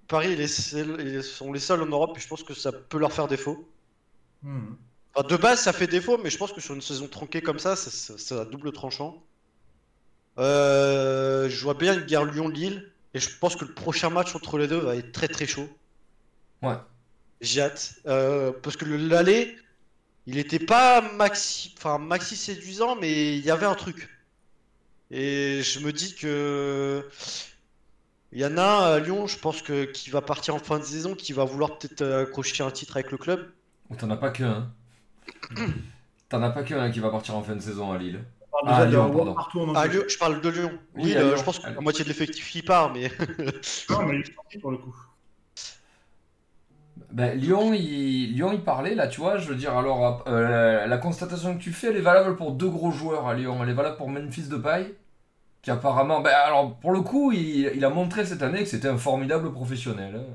[0.08, 3.28] Paris ils sont les seuls en Europe et je pense que ça peut leur faire
[3.28, 3.68] défaut.
[4.42, 4.76] Mhm.
[5.14, 7.58] Enfin, de base, ça fait défaut, mais je pense que sur une saison tronquée comme
[7.58, 9.22] ça, c'est à double tranchant.
[10.38, 14.58] Euh, je vois bien une guerre Lyon-Lille, et je pense que le prochain match entre
[14.58, 15.68] les deux va être très très chaud.
[16.62, 16.76] Ouais.
[17.40, 17.94] J'ai hâte.
[18.06, 19.56] Euh, parce que le l'aller,
[20.26, 24.08] il était pas maxi, enfin, maxi séduisant, mais il y avait un truc.
[25.12, 27.04] Et je me dis que.
[28.32, 30.84] Il y en a à Lyon, je pense que qui va partir en fin de
[30.84, 33.50] saison, qui va vouloir peut-être euh, accrocher un titre avec le club.
[33.90, 34.72] Ou t'en as pas qu'un.
[35.60, 35.64] hein.
[36.30, 38.24] T'en as pas qu'un hein, qui va partir en fin de saison à Lille.
[38.62, 39.34] On parle Ah, Lyon, Howard pardon.
[39.34, 39.92] partout en Ah, Angleterre.
[39.92, 40.78] Lyon, je parle de Lyon.
[40.94, 41.36] Oui, euh, Lyon.
[41.36, 43.10] je pense que la moitié de l'effectif qui part, mais.
[43.90, 44.96] Non, mais il est parti pour le coup.
[47.10, 48.32] Ben, Lyon, il...
[48.32, 49.36] Lyon, il parlait là, tu vois.
[49.36, 52.70] Je veux dire, alors, euh, la constatation que tu fais, elle est valable pour deux
[52.70, 53.62] gros joueurs à Lyon.
[53.62, 54.94] Elle est valable pour Memphis Depay,
[55.62, 58.88] qui apparemment, ben, alors, pour le coup, il, il a montré cette année que c'était
[58.88, 60.16] un formidable professionnel.
[60.16, 60.34] hein.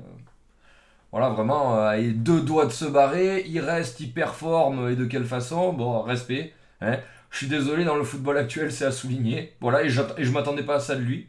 [1.12, 4.96] Voilà, vraiment, euh, il a deux doigts de se barrer, il reste, il performe, et
[4.96, 5.72] de quelle façon?
[5.72, 6.52] Bon, respect.
[6.80, 6.98] Hein.
[7.30, 9.54] Je suis désolé, dans le football actuel, c'est à souligner.
[9.60, 11.28] Voilà, et, j'att- et je m'attendais pas à ça de lui.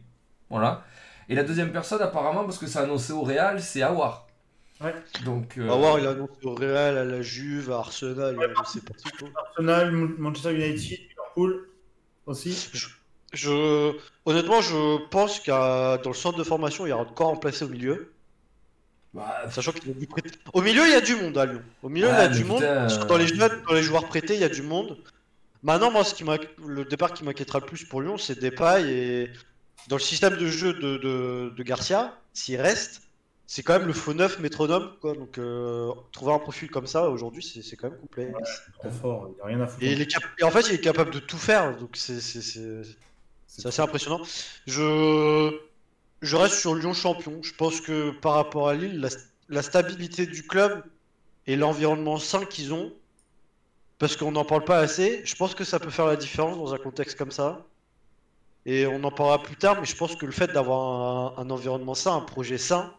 [0.50, 0.84] Voilà.
[1.30, 4.28] Et la deuxième personne, apparemment, parce que c'est annoncé au Real, c'est Awar.
[4.82, 4.96] Ouais.
[5.26, 8.48] Donc, euh, voir, il a annoncé au Real, à la Juve, à Arsenal, il a
[8.48, 9.28] annoncé partout.
[9.36, 11.70] Arsenal, Manchester United, Liverpool
[12.26, 12.70] aussi.
[12.74, 12.88] Je...
[14.26, 17.66] Honnêtement, je pense qu'à dans le centre de formation, il y aura de quoi remplacer
[17.66, 18.12] au milieu.
[19.14, 20.32] bah, Sachant qu'il y a du prêté.
[20.54, 21.62] Au milieu, il y a du monde à Lyon.
[21.84, 22.62] Au milieu, Ouais, il y a du monde.
[22.64, 24.98] Parce que Dans les euh, jeunes, dans les joueurs prêtés, il y a du monde.
[25.64, 26.24] Maintenant, moi, ce qui
[26.66, 28.84] le départ qui m'inquiétera le plus pour Lyon, c'est Depay.
[28.92, 29.30] Et
[29.88, 33.02] dans le système de jeu de, de, de Garcia, s'il reste,
[33.46, 34.92] c'est quand même le faux neuf métronome.
[35.02, 35.14] Quoi.
[35.16, 38.32] Donc, euh, trouver un profil comme ça, aujourd'hui, c'est quand même complet.
[38.80, 39.84] Très fort, il n'y a rien à foutre.
[39.84, 41.76] Et, il est cap- et en fait, il est capable de tout faire.
[41.76, 42.20] Donc, c'est
[43.60, 44.22] c'est- assez impressionnant.
[44.66, 45.52] Je...
[46.36, 47.40] reste sur Lyon champion.
[47.42, 49.08] Je pense que par rapport à Lille,
[49.50, 50.84] la, stabilité du club
[51.48, 52.94] et l'environnement sain qu'ils ont,
[53.98, 56.74] parce qu'on n'en parle pas assez, je pense que ça peut faire la différence dans
[56.74, 57.66] un contexte comme ça.
[58.66, 61.50] Et on en parlera plus tard, mais je pense que le fait d'avoir un, un
[61.50, 62.94] environnement sain, un projet sain,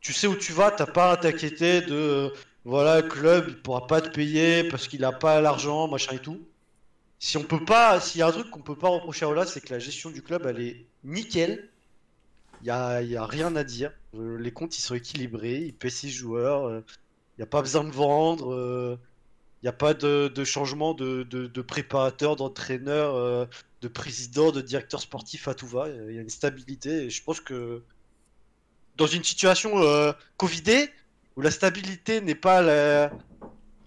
[0.00, 2.32] tu sais où tu vas, t'as pas à t'inquiéter de
[2.66, 6.18] voilà, le club, il pourra pas te payer parce qu'il a pas l'argent, machin et
[6.18, 6.40] tout.
[7.18, 9.46] Si on peut pas, s'il y a un truc qu'on peut pas reprocher à Ola,
[9.46, 11.70] c'est que la gestion du club, elle est nickel.
[12.62, 13.92] Il y a, rien à dire.
[14.14, 17.84] Euh, les comptes, ils sont équilibrés, il paie ses joueurs, il n'y a pas besoin
[17.84, 18.98] de vendre,
[19.62, 23.46] il n'y a pas de, changement de, préparateur, d'entraîneur, euh,
[23.80, 25.88] de président, de directeur sportif à tout va.
[25.88, 27.82] Il y a une stabilité et je pense que
[28.96, 30.90] dans une situation euh, Covidée,
[31.36, 33.10] où la stabilité n'est pas la,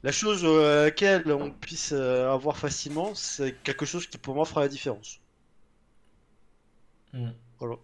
[0.03, 4.35] la chose euh, à laquelle on puisse euh, avoir facilement, c'est quelque chose qui pour
[4.35, 5.21] moi fera la différence.
[7.13, 7.29] Mm.
[7.59, 7.75] Voilà.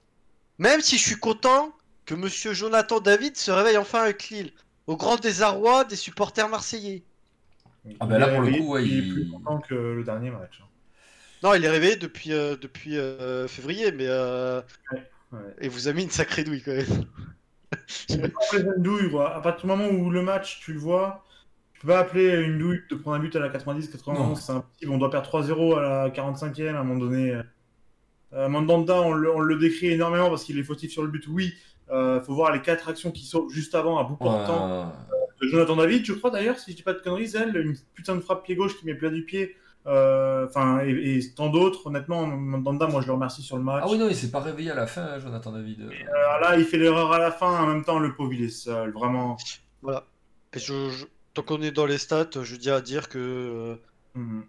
[0.59, 1.75] Même si je suis content
[2.05, 4.53] que monsieur Jonathan David se réveille enfin avec Lille,
[4.87, 7.03] au grand désarroi des supporters marseillais.
[7.99, 10.59] Ah ben là, pour le coup, ouais, il est plus content que le dernier match.
[10.61, 10.67] hein.
[11.43, 14.07] Non, il est réveillé depuis, euh, depuis euh, février, mais.
[14.07, 14.61] euh,
[15.31, 15.39] ouais.
[15.59, 17.05] Et vous a mis une sacrée douille quand même.
[18.53, 19.35] Une douille, quoi.
[19.35, 21.24] À partir du moment où le match, tu le vois,
[21.85, 23.91] tu peux pas appeler une douille de prendre un but à la 90, Non.
[23.91, 24.91] 91, c'est impossible.
[24.91, 27.39] On doit perdre 3-0 à la 45e à un moment donné.
[28.33, 31.27] Euh, Mandanda, on le, on le décrit énormément parce qu'il est fautif sur le but,
[31.27, 31.53] oui.
[31.91, 34.87] Euh, faut voir les quatre actions qui sortent juste avant à bout portant.
[34.87, 34.91] ouais,
[35.41, 38.15] de Jonathan David, je crois d'ailleurs, si je dis pas de conneries, Zell, une putain
[38.15, 39.55] de frappe pied gauche qui met plat du pied.
[39.85, 43.83] Euh, Enfin, et, et tant d'autres, honnêtement, Mandanda, moi je le remercie sur le match.
[43.85, 45.81] Ah oui, non, il s'est pas réveillé à la fin, hein, Jonathan David.
[45.81, 48.49] Euh, là, il fait l'erreur à la fin, en même temps, le pauvre, il est
[48.49, 49.37] seul, vraiment.
[49.83, 50.03] Voilà.
[50.53, 53.75] Et je, je- Tant qu'on est dans les stats, je dis à dire que euh,
[54.15, 54.43] Mhm.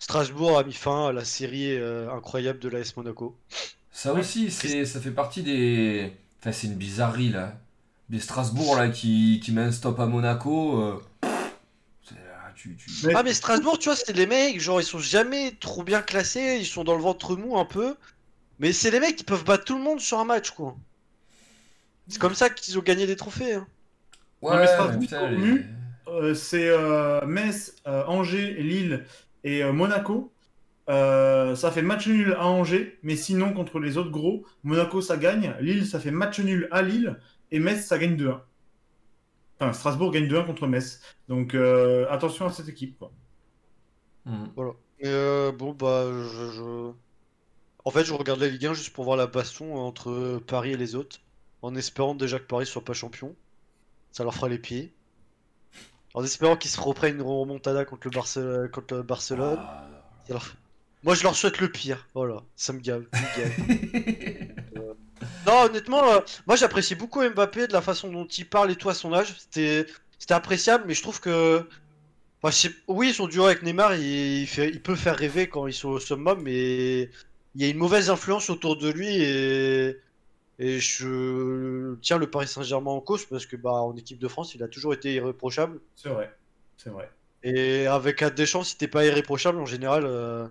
[0.00, 3.36] Strasbourg a mis fin à la série euh, incroyable de l'AS Monaco.
[3.92, 6.12] Ça aussi, c'est, ça fait partie des.
[6.40, 7.56] Enfin, c'est une bizarrerie là.
[8.10, 10.80] Des Strasbourg là qui, qui met un stop à Monaco.
[10.82, 11.00] euh,
[12.02, 14.84] c'est- ah, tu- tu- Mais- Ah mais Strasbourg, tu vois, c'est les mecs, genre ils
[14.84, 17.94] sont jamais trop bien classés, ils sont dans le ventre mou un peu.
[18.58, 20.76] Mais c'est les mecs qui peuvent battre tout le monde sur un match, quoi.
[22.08, 23.54] C'est comme ça qu'ils ont gagné des trophées.
[23.54, 23.66] hein.
[24.42, 25.38] Ouais, Non, mais Strasbourg, putain, les-.
[25.52, 25.62] Euh,
[26.34, 29.04] c'est euh, Metz, euh, Angers, Lille
[29.44, 30.32] et euh, Monaco.
[30.88, 35.16] Euh, ça fait match nul à Angers, mais sinon contre les autres gros, Monaco ça
[35.16, 37.18] gagne, Lille ça fait match nul à Lille
[37.52, 38.40] et Metz ça gagne 2-1.
[39.60, 41.00] Enfin, Strasbourg gagne 2-1 contre Metz.
[41.28, 42.98] Donc euh, attention à cette équipe.
[42.98, 43.12] Quoi.
[44.24, 44.46] Hmm.
[44.98, 46.92] Et euh, bon bah je, je-
[47.84, 50.76] En fait je regarde la Ligue 1 juste pour voir la baston entre Paris et
[50.76, 51.20] les autres.
[51.62, 53.36] En espérant déjà que Paris soit pas champion.
[54.10, 54.92] Ça leur fera les pieds.
[56.14, 59.58] En espérant qu'ils se reprennent une remontada contre le, Barce- contre le Barcelone.
[59.60, 59.86] Ah.
[60.28, 60.54] Leur-
[61.04, 62.06] Moi je leur souhaite le pire.
[62.14, 63.04] Voilà, ça me gave.
[63.36, 63.52] gave.
[65.46, 68.88] Non, honnêtement, euh, moi j'apprécie beaucoup Mbappé de la façon dont il parle et tout
[68.88, 69.34] à son âge.
[69.38, 69.86] C'était,
[70.18, 71.64] c'était appréciable, mais je trouve que.
[72.42, 74.02] Enfin, je sais- Oui, son duo avec Neymar, il,
[74.42, 74.68] il fait...
[74.68, 77.02] il peut faire rêver quand ils sont au summum, mais
[77.54, 79.98] il y a une mauvaise influence autour de lui et.
[80.64, 84.54] Et je tiens le Paris Saint-Germain en cause parce que bah en équipe de France,
[84.54, 85.80] il a toujours été irréprochable.
[85.96, 86.32] C'est vrai.
[86.76, 87.10] C'est vrai.
[87.42, 90.46] Et avec Ad Deschamps, si t'es pas irréprochable, en général, euh,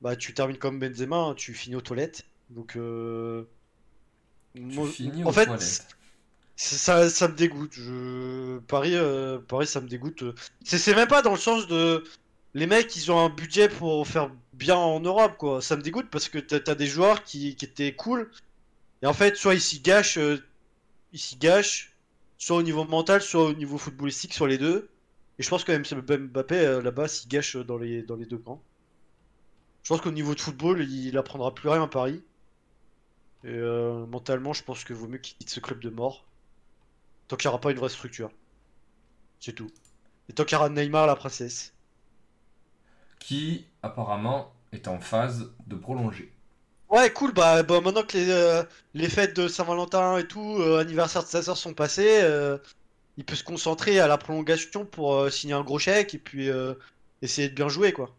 [0.00, 2.22] bah tu termines comme Benzema, hein, tu finis aux toilettes.
[2.48, 3.44] Donc, euh,
[4.54, 5.86] Tu finis en aux fait, toilettes.
[6.56, 7.72] ça, ça me dégoûte.
[7.74, 8.58] Je...
[8.60, 10.24] Paris, euh, Paris, ça me dégoûte.
[10.64, 12.02] C'est c'est même pas dans le sens de
[12.54, 15.60] les mecs, ils ont un budget pour faire bien en Europe, quoi.
[15.60, 18.30] Ça me dégoûte parce que t'as as des joueurs qui, qui étaient cool.
[19.04, 20.42] Et en fait, soit ils s'y gâchent, euh,
[21.38, 21.94] gâchent,
[22.38, 24.88] soit au niveau mental, soit au niveau footballistique, soit les deux.
[25.38, 25.84] Et je pense que même
[26.28, 28.62] Mbappé, euh, là-bas, s'y gâche dans les, dans les deux camps.
[29.82, 32.24] Je pense qu'au niveau de football, il apprendra plus rien à Paris.
[33.44, 36.24] Et euh, mentalement, je pense que vaut mieux qu'il quitte ce club de mort.
[37.28, 38.30] Tant qu'il n'y aura pas une vraie structure.
[39.38, 39.70] C'est tout.
[40.30, 41.74] Et tant qu'il y aura Neymar, la princesse.
[43.18, 46.33] Qui, apparemment, est en phase de prolonger.
[46.94, 48.62] Ouais, cool, bah, bah, maintenant que les, euh,
[48.94, 52.56] les fêtes de Saint-Valentin et tout, euh, anniversaire de sa sœur sont passées, euh,
[53.16, 56.48] il peut se concentrer à la prolongation pour signer un gros chèque et puis
[57.22, 58.10] essayer de bien jouer, quoi.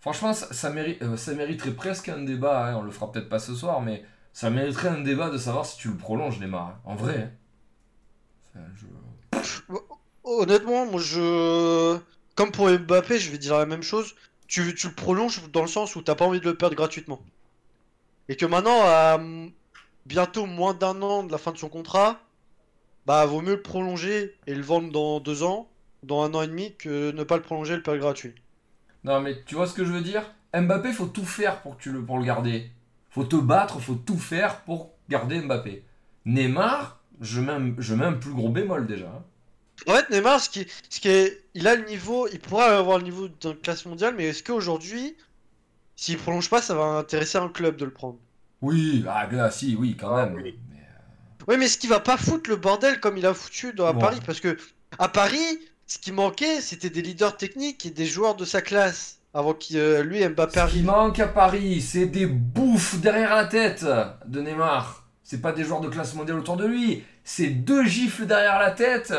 [0.00, 2.68] Franchement, ça, ça mérite, ça mériterait presque un débat.
[2.68, 5.66] hein, On le fera peut-être pas ce soir, mais ça mériterait un débat de savoir
[5.66, 6.68] si tu le prolonges, Neymar.
[6.68, 6.80] hein.
[6.84, 7.32] En vrai.
[8.54, 8.60] hein.
[10.24, 11.98] Honnêtement, moi je.
[12.34, 14.14] Comme pour Mbappé, je vais dire la même chose.
[14.46, 17.20] Tu, le prolonges dans le sens où t'as pas envie de le perdre gratuitement.
[18.28, 19.50] Et que maintenant, à mm,
[20.06, 22.20] bientôt moins d'un an de la fin de son contrat,
[23.06, 25.68] bah vaut mieux le prolonger et le vendre dans deux ans,
[26.02, 28.34] dans un an et demi, que ne pas le prolonger et le perdre gratuit.
[29.04, 30.24] Non, mais tu vois ce que je veux dire?
[30.54, 32.70] Mbappé, faut tout faire pour, le, pour garder.
[33.10, 35.84] Faut te battre, faut tout faire pour garder Mbappé.
[36.24, 39.22] Neymar, je mets un, je mets un plus gros bémol déjà.
[39.86, 42.98] En fait, Neymar, ce qui, ce qui est, il a le niveau, il pourrait avoir
[42.98, 45.16] le niveau d'un classe mondiale, mais est-ce qu'aujourd'hui,
[45.94, 48.18] s'il prolonge pas, ça va intéresser un club de le prendre?
[48.62, 50.36] Oui, ah là, si, oui, quand Ah, même.
[50.42, 50.58] oui.
[50.70, 53.72] Mais, euh, Oui, mais ce qui va pas foutre le bordel comme il a foutu
[53.74, 54.00] dans, à Bon.
[54.00, 54.56] Paris, parce que
[54.98, 59.18] à Paris, ce qui manquait, c'était des leaders techniques et des joueurs de sa classe
[59.34, 63.44] avant qu'il euh, lui Mbappé Ce qui manque à Paris, c'est des bouffes derrière la
[63.44, 63.84] tête
[64.26, 65.04] de Neymar.
[65.22, 67.04] C'est pas des joueurs de classe mondiale autour de lui.
[67.24, 69.12] C'est deux gifles derrière la tête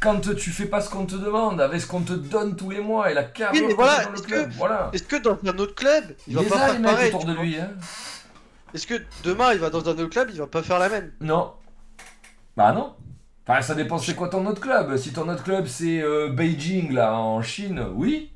[0.00, 2.80] quand tu fais pas ce qu'on te demande, avec ce qu'on te donne tous les
[2.80, 4.50] mois et la carrière Oui, voilà, dans le club.
[4.56, 4.90] Voilà.
[4.92, 7.34] Est-ce que dans un autre club, il Il va pas a, faire pareil autour de
[7.34, 7.58] lui.
[7.58, 7.70] Hein.
[8.74, 11.12] Est-ce que demain il va dans un autre club, il va pas faire la même?
[11.20, 11.52] Non.
[12.56, 12.94] Bah non.
[13.46, 14.96] Enfin, ça dépend c'est quoi ton autre club?
[14.96, 18.30] Si ton autre club c'est euh, Beijing là en Chine, oui.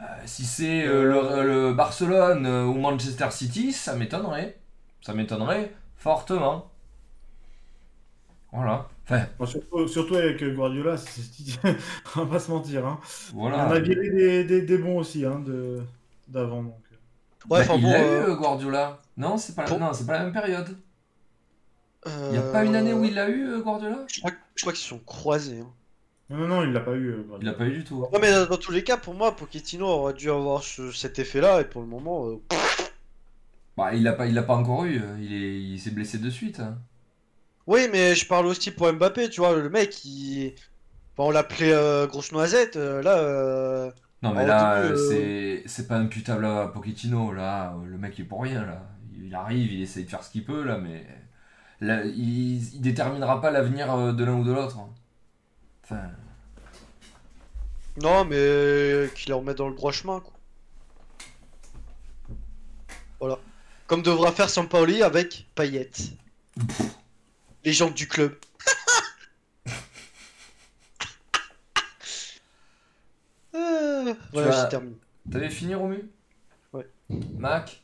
[0.00, 4.58] Euh, si c'est euh, le, le Barcelone ou Manchester City, ça m'étonnerait.
[5.00, 6.71] Ça m'étonnerait fortement.
[8.52, 8.88] Voilà.
[9.04, 10.96] Enfin, Bon, surtout, surtout avec Guardiola,
[12.16, 12.86] on va pas se mentir.
[12.86, 13.00] Hein.
[13.32, 13.66] voilà.
[13.66, 15.80] On a viré des, des, des bons aussi hein, de-
[16.28, 16.62] d'avant.
[16.62, 16.74] donc.
[17.50, 17.90] Ouais, Bah, enfin il bon.
[17.90, 19.00] l'a euh, eu euh, Guardiola.
[19.16, 20.76] Non, c'est pas, Pour- non, c'est pas la même période.
[22.06, 24.04] Il y a euh, pas une année où il l'a eu euh, Guardiola?
[24.12, 25.60] Je crois, je crois qu'ils se sont croisés.
[25.60, 25.70] hein.
[26.30, 27.08] Non, non, non, il l'a pas eu.
[27.10, 28.06] euh, Il l'a pas eu du tout.
[28.12, 31.18] Non, mais dans, dans tous les cas, pour moi, Pochettino aurait dû avoir ce- cet
[31.18, 32.36] effet-là, et pour le moment, euh,
[33.76, 35.00] Bah, il l'a pas, il l'a pas encore eu.
[35.20, 36.60] Il est, il s'est blessé de suite.
[36.60, 36.78] hein.
[37.66, 40.54] Oui, mais je parle aussi pour Mbappé, tu vois, le mec, il...
[41.16, 43.18] Enfin, on l'appelait euh, grosse noisette, euh, là...
[43.18, 43.90] euh,
[44.22, 48.24] Non mais là, début, c'est c'est pas imputable à Pochettino, là, le mec il est
[48.24, 48.88] pour rien, là.
[49.20, 51.06] Il arrive, il essaye de faire ce qu'il peut, là, mais...
[51.80, 54.78] Là, il, il déterminera pas l'avenir de l'un ou de l'autre.
[55.84, 56.10] Enfin,
[57.96, 60.32] Non, mais qu'il les remette dans le droit chemin, quoi.
[63.20, 63.38] Voilà.
[63.86, 65.46] Comme devra faire Sampaoli avec
[67.62, 67.70] Payet.
[67.70, 68.34] Légende du club.
[73.54, 74.96] Ah, voilà, vas- j'ai terminé.
[75.30, 76.10] T'avais fini, Romu?
[76.72, 76.86] Ouais.
[77.38, 77.82] Mac?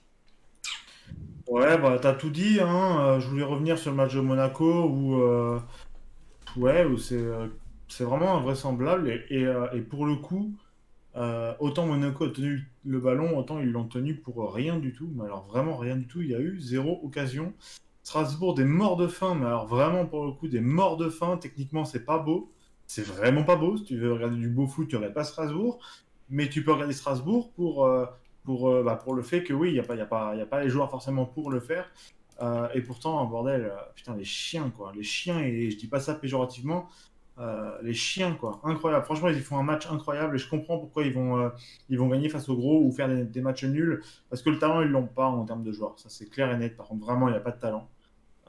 [1.47, 3.01] Ouais, bah t'as tout dit, hein.
[3.01, 5.59] euh, je voulais revenir sur le match de Monaco où, euh,
[6.57, 7.49] ouais, où c'est euh,
[7.89, 9.09] c'est vraiment invraisemblable.
[9.11, 10.53] Et, et, euh, et pour le coup,
[11.17, 15.11] euh, autant Monaco a tenu le ballon, autant ils l'ont tenu pour rien du tout.
[15.15, 16.21] Mais alors vraiment rien du tout.
[16.21, 17.53] Il y a eu zéro occasion.
[18.09, 21.37] Strasbourg, des morts de faim, mais alors vraiment pour le coup, des morts de faim.
[21.37, 22.51] Techniquement, c'est pas beau.
[22.87, 23.77] C'est vraiment pas beau.
[23.77, 25.79] Si tu veux regarder du beau foot, tu regardes pas Strasbourg.
[26.31, 28.07] Mais tu peux regarder Strasbourg pour, euh,
[28.45, 30.41] pour, euh, bah, pour le fait que oui, il n'y a, pas- y a, y
[30.41, 31.91] a pas les joueurs forcément pour le faire.
[32.41, 34.93] Euh, et pourtant, bordel, putain, les chiens, quoi.
[34.97, 36.89] Les chiens, et je dis pas ça péjorativement,
[37.83, 38.59] les chiens, quoi.
[38.65, 39.05] Incroyable.
[39.05, 41.51] Franchement, ils font un match incroyable et je comprends pourquoi ils vont,
[41.91, 44.03] ils vont gagner face aux gros ou faire des, des matchs nuls.
[44.31, 45.99] Parce que le talent, ils l'ont pas en termes de joueurs.
[45.99, 46.77] Ça, c'est clair et net.
[46.77, 47.87] Par contre, vraiment, il n'y a pas de talent.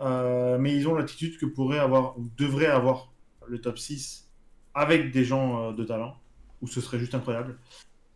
[0.02, 3.12] Euh, mais ils ont l'attitude que pourrait avoir, ou devrait avoir
[3.48, 4.30] le top 6
[4.74, 6.16] avec des gens euh, de talent,
[6.62, 7.58] où ce serait juste incroyable.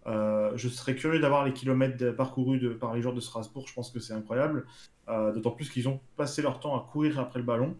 [0.05, 3.65] Euh, je serais curieux d'avoir les kilomètres parcourus de- par les joueurs de Strasbourg.
[3.67, 4.65] Je pense que c'est incroyable.
[5.07, 7.75] D'autant plus qu'ils ont passé leur temps à courir après le ballon.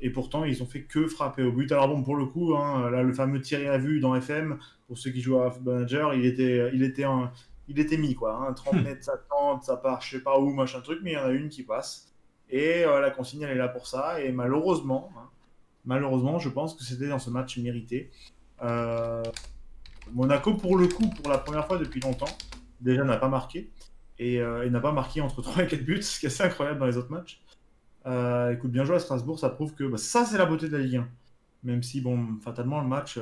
[0.00, 1.70] Et pourtant, ils ont fait que frapper au but.
[1.72, 4.98] Alors bon, pour le coup, hein, là, le fameux Thierry à vue dans FM, pour
[4.98, 7.30] ceux qui jouent à Manager, il était, il était, en-
[7.68, 8.34] il était mis, quoi.
[8.36, 11.14] Hein, 30 mètres, ça tente, ça part, je sais pas où, machin truc, mais il
[11.14, 12.05] y en a une qui passe.
[12.50, 14.20] Et euh, la consigne, elle est là pour ça.
[14.20, 15.28] Et malheureusement, hein,
[15.84, 18.10] malheureusement, je pense que c'était dans ce match mérité.
[18.62, 19.22] Euh,
[20.12, 22.28] Monaco, pour le coup, pour la première fois depuis longtemps,
[22.80, 23.70] déjà n'a pas marqué.
[24.18, 26.78] Et, euh, n'a pas marqué entre 3 et 4 buts, ce qui est assez incroyable
[26.78, 27.42] dans les autres matchs.
[28.52, 30.82] Écoute, bien joué à Strasbourg, ça prouve que bah, ça, c'est la beauté de la
[30.84, 31.08] Ligue 1.
[31.64, 33.18] Même si, bon, fatalement, le match,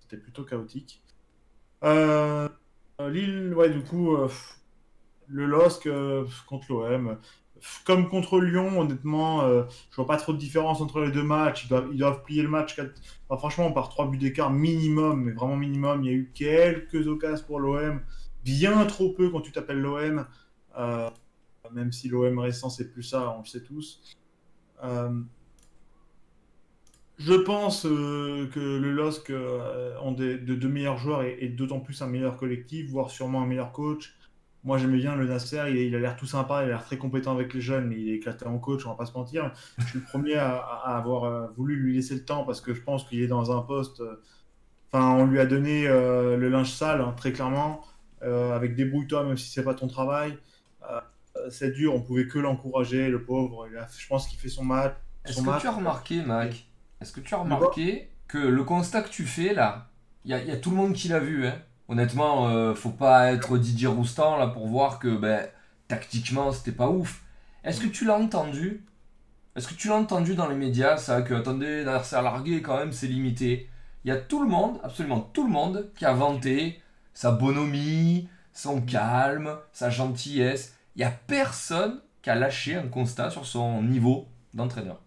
[0.00, 1.00] c'était plutôt chaotique.
[1.84, 4.16] Lille, ouais, du coup,
[5.28, 5.88] le LOSC
[6.48, 7.16] contre l'OM.
[7.84, 11.66] Comme contre Lyon, honnêtement, euh, je vois pas trop de différence entre les deux matchs.
[11.92, 12.80] Ils doivent, plier le match,
[13.28, 16.04] franchement, par 3 buts d'écart minimum, mais vraiment minimum.
[16.04, 18.00] Il y a eu quelques occasions pour l'OM,
[18.44, 20.26] bien trop peu quand tu t'appelles l'OM.
[20.78, 21.10] Euh,
[21.72, 24.00] même si l'OM récent, c'est plus ça, on le sait tous.
[24.82, 25.20] Euh,
[27.18, 29.30] je pense euh, que le LOSC
[30.02, 33.46] ont des, de meilleurs joueurs et, et d'autant plus un meilleur collectif, voire sûrement un
[33.46, 34.16] meilleur coach.
[34.62, 36.98] Moi, j'aimais bien le Nasser, il, il a l'air tout sympa, il a l'air très
[36.98, 39.52] compétent avec les jeunes, mais il est éclaté en coach, on va pas se mentir.
[39.78, 42.74] Je suis le premier à, à avoir euh, voulu lui laisser le temps parce que
[42.74, 44.00] je pense qu'il est dans un poste.
[44.00, 44.20] euh,
[44.92, 47.80] Enfin, on lui a donné euh, le linge sale, hein, très clairement,
[48.22, 50.36] euh, avec débrouille-toi, même si c'est pas ton travail.
[50.90, 51.00] Euh,
[51.48, 53.68] c'est dur, on pouvait que l'encourager, le pauvre.
[53.70, 54.94] Il a- je pense qu'il fait son match.
[55.24, 56.66] Est-ce que tu as remarqué, Mac
[57.00, 59.90] Est-ce que tu as remarqué que le constat que tu fais là,
[60.24, 61.62] il y, a- il y a tout le monde qui l'a vu, hein?
[61.90, 65.48] Honnêtement, euh, faut pas être Didier Roustan là pour voir que ben,
[65.88, 67.24] tactiquement c'était pas ouf.
[67.64, 68.86] Est-ce que tu l'as entendu?
[69.56, 72.92] Est-ce que tu l'as entendu dans les médias ça que attendez l'adversaire largué quand même
[72.92, 73.68] c'est limité
[74.04, 76.80] Il y a tout le monde, absolument tout le monde qui a vanté
[77.12, 80.76] sa bonhomie, son calme, sa gentillesse.
[80.94, 85.00] Il y a personne qui a lâché un constat sur son niveau d'entraîneur.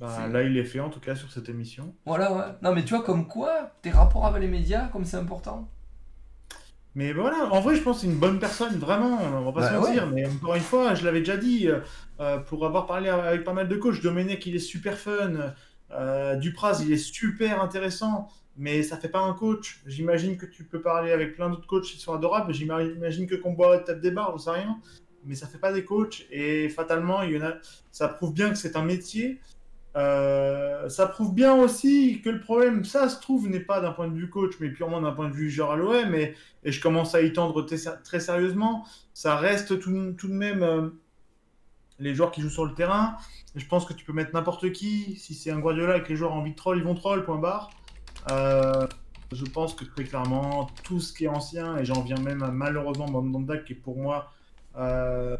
[0.00, 1.94] Bah, là, il est fait en tout cas sur cette émission.
[2.06, 2.44] Voilà, ouais.
[2.62, 5.68] Non, mais tu vois, comme quoi, tes rapports avec les médias, comme c'est important.
[6.94, 9.60] Mais voilà, en vrai, je pense que c'est une bonne personne, vraiment, on va pas
[9.60, 10.06] Bah se mentir.
[10.08, 11.80] Mais encore une fois, je l'avais déjà dit, euh,
[12.18, 15.54] euh, pour avoir parlé avec pas mal de coachs, Domenech, il est super fun,
[15.92, 19.82] euh, Dupraz, il est super intéressant, mais ça fait pas un coach.
[19.86, 23.84] J'imagine que tu peux parler avec plein d'autres coachs qui sont adorables, j'imagine que Comboire
[23.84, 24.80] tape des barres, j'en sais rien,
[25.26, 27.52] mais ça fait pas des coachs, et fatalement, il y en a...
[27.92, 29.38] ça prouve bien que c'est un métier.
[29.96, 34.08] Euh, ça prouve bien aussi que le problème, ça se trouve, n'est pas d'un point
[34.08, 36.34] de vue coach, mais purement d'un point de vue genre à l'OM, et,
[36.64, 38.86] je commence à y tendre très, sérieusement.
[39.14, 40.90] Ça reste tout, tout de même euh,
[41.98, 43.16] les joueurs qui jouent sur le terrain.
[43.56, 45.16] Je pense que tu peux mettre n'importe qui.
[45.16, 47.24] Si c'est un Guardiola et que les joueurs ont envie de troll, ils vont troll,
[47.24, 47.70] point barre.
[48.30, 48.86] Euh,
[49.32, 52.50] je pense que très clairement, tout ce qui est ancien, et j'en viens même à
[52.50, 54.32] malheureusement Mandanda, qui est pour moi
[54.76, 55.36] euh,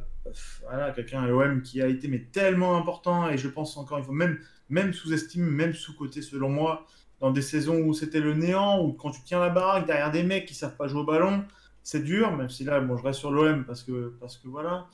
[0.62, 4.04] voilà, quelqu'un à l'OM qui a été mais tellement important, et je pense encore une
[4.04, 6.86] fois, même, même sous-estimé, même sous-côté selon moi,
[7.20, 10.22] dans des saisons où c'était le néant, où quand tu tiens la baraque derrière des
[10.22, 11.44] mecs qui savent pas jouer au ballon,
[11.82, 14.86] c'est dur, même si là, bon, je reste sur l'OM parce que, parce que voilà.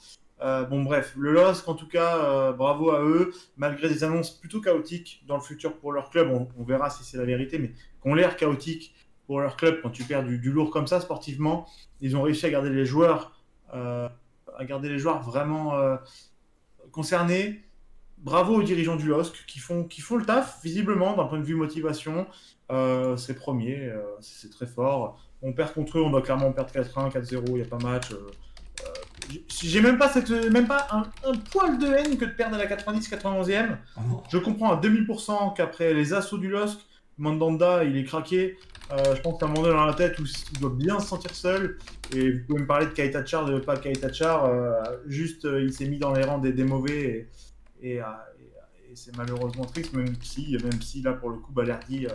[0.43, 4.31] Euh, bon, bref, le LOSC, en tout cas, euh, bravo à eux, malgré des annonces
[4.31, 7.73] plutôt chaotiques dans le futur pour leur club, on, verra si c'est la vérité, mais
[8.01, 8.95] qu'on l'air chaotique
[9.27, 11.67] pour leur club quand tu perds du, lourd comme ça sportivement,
[12.01, 13.33] ils ont réussi à garder les joueurs,
[14.57, 15.97] à garder les joueurs vraiment euh,
[16.93, 17.63] concernés.
[18.19, 21.45] Bravo aux dirigeants du LOSC qui font, qui font le taf, visiblement, d'un point de
[21.45, 22.27] vue motivation.
[22.73, 25.21] Euh, c'est premier, c'est très fort.
[25.43, 28.13] On perd contre eux, on doit clairement perdre 4-1, 4-0, il n'y a pas match.
[28.13, 28.31] Euh,
[29.49, 32.67] j'ai même pas, cette, même pas un, poil de haine que de perdre à la
[32.67, 33.77] 90-91e.
[33.97, 34.01] Ah
[34.31, 36.79] je comprends à 2000% qu'après les assauts du LOSC,
[37.19, 38.57] Mandanda, il est craqué.
[38.93, 41.09] Euh, je pense qu'à un moment donné dans la tête où il doit bien se
[41.09, 41.79] sentir seul.
[42.15, 44.45] Et vous pouvez me parler de Kaitachar, de pas Kaitachar.
[44.45, 47.29] Euh, juste, euh, il s'est mis dans les rangs des, mauvais.
[47.83, 48.01] Et,
[48.95, 52.07] c'est malheureusement triste, même si, même si là, pour le coup, Balerdi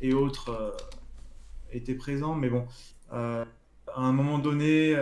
[0.00, 0.74] et autres
[1.70, 2.34] étaient présents.
[2.34, 2.66] Mais bon,
[3.10, 3.44] à
[3.94, 4.96] un moment donné,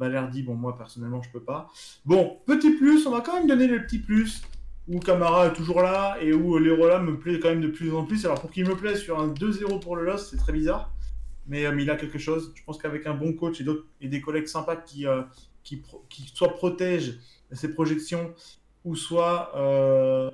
[0.00, 1.68] Balerdi, bon, moi personnellement, je peux pas.
[2.04, 4.42] Bon, petit plus, on va quand même donner le petit plus
[4.88, 8.04] où Camara est toujours là et où Lerola me plaît quand même de plus en
[8.04, 8.24] plus.
[8.24, 10.92] Alors pour qu'il me plaise sur un 2-0 pour le Lost, c'est très bizarre.
[11.46, 12.52] Mais, euh, il a quelque chose.
[12.54, 13.62] Je pense qu'avec un bon coach
[14.00, 15.22] et, des collègues sympas qui, euh,
[15.64, 17.18] qui, qui, soit protègent
[17.52, 18.32] ses projections
[18.84, 20.30] ou soit, euh,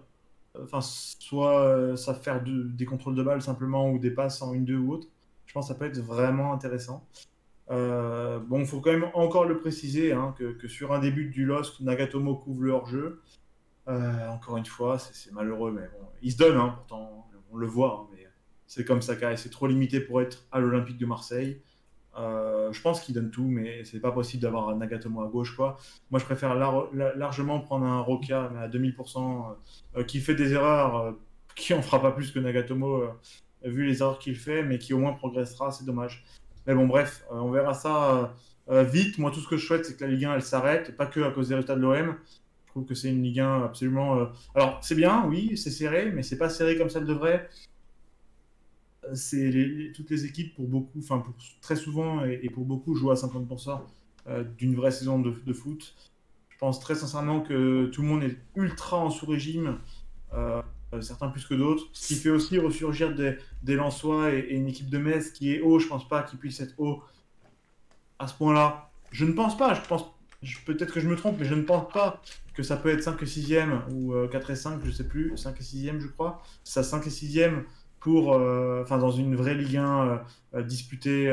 [1.97, 5.09] ça faire des contrôles de balles simplement ou des passes en 1-2 ou autre,
[5.47, 7.07] je pense que ça peut être vraiment intéressant.
[7.69, 11.45] bon, il faut quand même encore le préciser hein, que, que, sur un début du
[11.45, 13.21] Lost, Nagatomo couvre le hors-jeu.
[13.89, 17.67] Euh, encore une fois, c'est malheureux, mais bon, il se donne, hein, pourtant, on le
[17.67, 18.27] voit, hein, mais
[18.67, 21.63] c'est comme ça, c'est trop limité pour être à l'Olympique de Marseille.
[22.19, 25.57] Euh, je pense qu'il donne tout, mais c'est pas possible d'avoir un Nagatomo à gauche,
[25.57, 25.79] quoi.
[26.11, 29.57] Moi, je préfère largement prendre un Roca, à 2000%,
[29.97, 31.15] euh, qui fait des erreurs,
[31.55, 33.05] qui en fera pas plus que Nagatomo,
[33.65, 36.27] vu les erreurs qu'il fait, mais qui au moins progressera, c'est dommage.
[36.67, 38.35] Mais bon, bref, on verra ça
[38.69, 39.17] vite.
[39.17, 41.21] Moi, tout ce que je souhaite, c'est que la Ligue 1, elle s'arrête, pas que
[41.21, 42.17] à cause des résultats de l'OM
[42.87, 44.19] que c'est une Ligue 1 absolument.
[44.19, 47.49] Euh, alors, c'est bien, oui, c'est serré, mais c'est pas serré comme ça le devrait.
[49.15, 51.25] C'est toutes les équipes, pour beaucoup, enfin,
[51.63, 53.81] très souvent et, pour beaucoup, jouent à 50%
[54.29, 55.95] euh, d'une vraie saison de, foot.
[56.51, 59.79] Je pense très sincèrement que tout le monde est ultra en sous-régime.
[60.35, 60.61] Euh,
[61.01, 64.89] certains plus que d'autres, ce qui fait aussi ressurgir des, des Lensois et, une équipe
[64.89, 65.79] de Metz qui est haut.
[65.79, 67.03] Je pense pas qu'il puisse être haut
[68.19, 68.91] à ce point-là.
[69.11, 69.75] Je ne pense pas.
[69.75, 70.05] Je pense
[70.65, 72.23] peut-être que je me trompe, mais je ne pense pas
[72.59, 75.37] que ça peut être 5 et 6e ou 4 euh, et 5, je sais plus,
[75.37, 76.43] 5 et 6e je crois.
[76.65, 77.63] Ça 5 et 6e
[78.01, 81.31] pour, euh, enfin dans une vraie Ligue 1 euh, disputée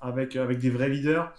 [0.00, 1.34] avec, avec des vrais leaders.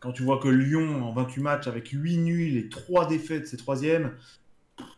[0.00, 3.58] Quand tu vois que Lyon en 28 matchs avec 8 nuls et 3 défaites, c'est
[3.58, 4.10] 3e.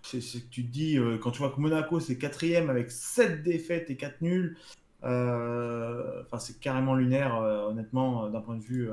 [0.02, 3.88] C'est que tu te dis, quand tu vois que Monaco c'est 4e avec 7 défaites
[3.88, 4.56] et 4 nuls,
[5.04, 8.90] enfin c'est carrément lunaire honnêtement d'un point de vue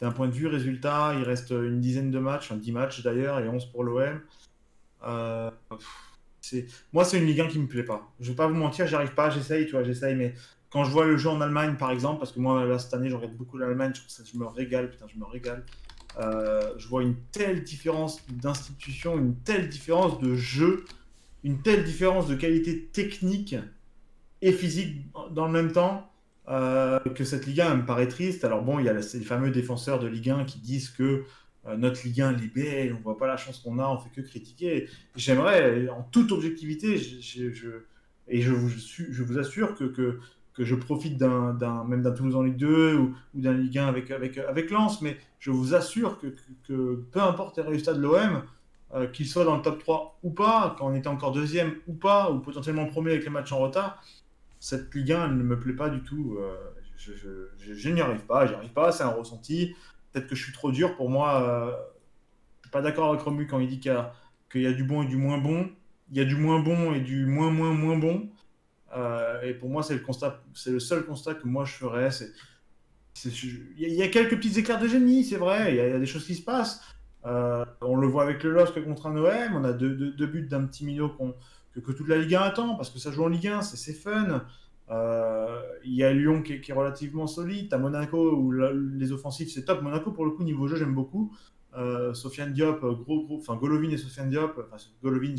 [0.00, 3.48] d'un point de vue résultat, il reste une dizaine de matchs, 10 matchs d'ailleurs, et
[3.48, 4.20] 11 pour l'OM.
[5.04, 5.50] Euh,
[6.92, 8.10] moi, c'est une Ligue 1 qui me plaît pas.
[8.20, 10.34] Je vais pas vous mentir, j'arrive pas, j'essaye, tu vois, j'essaye, mais
[10.70, 13.08] quand je vois le jeu en Allemagne, par exemple, parce que moi, là, cette année,
[13.08, 15.64] je regarde beaucoup l'Allemagne, je, je, me régale, putain, je me régale.
[16.18, 20.84] Euh, je vois une telle différence d'institution, une telle différence de jeu,
[21.44, 23.56] une telle différence de qualité technique
[24.42, 26.10] et physique dans le même temps.
[26.50, 28.44] Euh, que cette Ligue 1 me paraît triste.
[28.44, 31.24] Alors bon, il y a les fameux défenseurs de Ligue 1 qui disent que
[31.66, 34.10] euh, notre Ligue 1 est belle, on voit pas la chance qu'on a, on fait
[34.10, 34.88] que critiquer.
[35.14, 37.68] J'aimerais, en toute objectivité, je,
[38.28, 40.20] et je vous, assure que,
[40.58, 45.02] je profite même d'un Toulouse en Ligue 2 ou, d'un Ligue 1 avec, avec, Lens,
[45.02, 46.34] mais je vous assure que,
[46.66, 48.42] que, peu importe les résultats de l'OM,
[48.94, 51.92] euh, qu'il soit dans le top 3 ou pas, quand on était encore deuxième ou
[51.92, 54.02] pas, ou potentiellement premier avec les matchs en retard,
[54.60, 56.36] cette Ligue 1, elle ne me plaît pas du tout.
[56.38, 56.54] Euh,
[56.96, 59.74] je, n'y arrive pas, j'y arrive pas, c'est un ressenti.
[60.12, 60.96] Peut-être que je suis trop dur.
[60.96, 61.72] Pour moi, euh,
[62.58, 65.06] je suis pas d'accord avec Romu quand il dit qu'il y, a du bon et
[65.06, 65.70] du moins bon.
[66.10, 68.30] Il y a du moins bon et du moins moins moins bon.
[68.96, 72.08] Euh, et pour moi, c'est le le seul constat que moi je ferais.
[73.24, 75.72] Il y, a quelques petits éclairs de génie, c'est vrai.
[75.72, 76.82] Il y, a des choses qui se passent.
[77.24, 79.56] on le voit avec le LOSC contre un OM.
[79.56, 81.34] On a deux, deux buts d'un petit minot qu'on
[81.80, 84.42] que, toute la Ligue 1 attend, parce que ça joue en Ligue 1, c'est fun.
[84.90, 87.72] Euh, il y a Lyon qui est, relativement solide.
[87.72, 89.82] à Monaco où les offensifs c'est top.
[89.82, 91.34] Monaco pour le coup niveau jeu j'aime beaucoup.
[91.76, 94.58] Euh, Sofiane Diop, gros gros, enfin Golovin et Sofiane Diop.
[95.02, 95.34] Golovin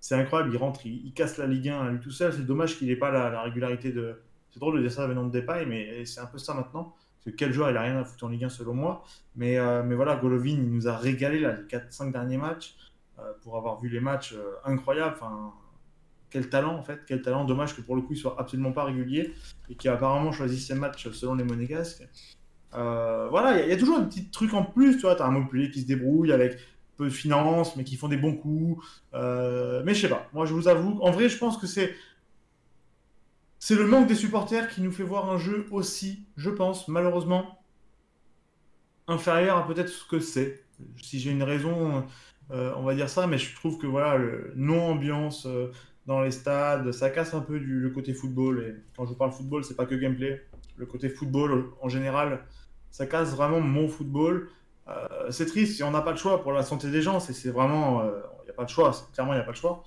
[0.00, 2.32] c'est incroyable, il rentre, il, casse la Ligue 1 à lui tout seul.
[2.32, 4.20] C'est dommage qu'il n'ait pas la, régularité de.
[4.50, 6.96] C'est drôle de dire ça venant de Depay, mais c'est un peu ça maintenant.
[7.18, 9.04] Parce que quel joueur il a rien à foutre en Ligue 1 selon moi.
[9.36, 12.76] Mais, euh, mais voilà, Golovin il nous a régalé là, les 4-5 derniers matchs.
[13.42, 15.16] pour avoir vu les matchs incroyables.
[16.30, 17.44] Quel talent en fait, quel talent.
[17.44, 19.34] Dommage que pour le coup il soit absolument pas régulier
[19.68, 22.08] et qui a apparemment choisi ses matchs selon les monégasques.
[22.74, 25.32] Euh, voilà, il y, a toujours un petit truc en plus, tu vois, t'as un
[25.32, 26.56] Montpellier qui se débrouille avec
[26.96, 28.84] peu de finances, mais qui font des bons coups.
[29.14, 31.94] Euh, mais je sais pas, moi je vous avoue, en vrai je pense que c'est
[33.58, 37.62] c'est le manque des supporters qui nous fait voir un jeu aussi, je pense, malheureusement,
[39.06, 40.64] inférieur à peut-être ce que c'est.
[41.02, 42.06] Si j'ai une raison,
[42.52, 45.46] euh, on va dire ça, mais je trouve que voilà, le non-ambiance,
[46.10, 48.64] dans les stades, ça casse un peu du, le côté football.
[48.64, 50.44] Et quand je vous parle football, c'est pas que gameplay.
[50.76, 52.44] Le côté football en général,
[52.90, 54.48] ça casse vraiment mon football.
[54.88, 57.50] Euh, c'est triste, si on n'a pas de choix pour la santé des gens, c'est
[57.50, 59.84] vraiment, il n'y a pas de choix, clairement il n'y a pas de choix.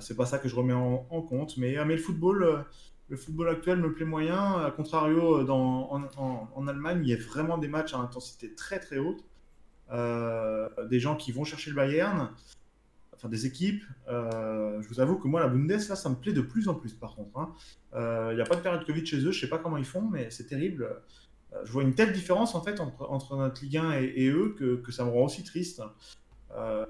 [0.00, 2.64] c'est pas ça que je remets en, compte, mais, mais le football,
[3.08, 4.64] le football actuel me plaît moyen.
[4.64, 8.98] A contrario, dans, en, Allemagne, il y a vraiment des matchs à intensité très très
[8.98, 9.22] haute.
[10.90, 12.30] des gens qui vont chercher le Bayern,
[13.28, 13.82] des équipes.
[14.08, 16.94] je vous avoue que moi, la Bundes, là, ça me plaît de plus en plus
[16.94, 17.38] par contre.
[17.38, 17.52] Hein.
[18.30, 20.02] Il n'y a pas de période Covid chez eux, je sais pas comment ils font,
[20.02, 20.88] mais c'est terrible.
[21.54, 24.92] Euh, je vois une telle différence en fait entre, notre Ligue 1 et, eux que,
[24.92, 25.82] ça me rend aussi triste.
[26.56, 26.84] Euh,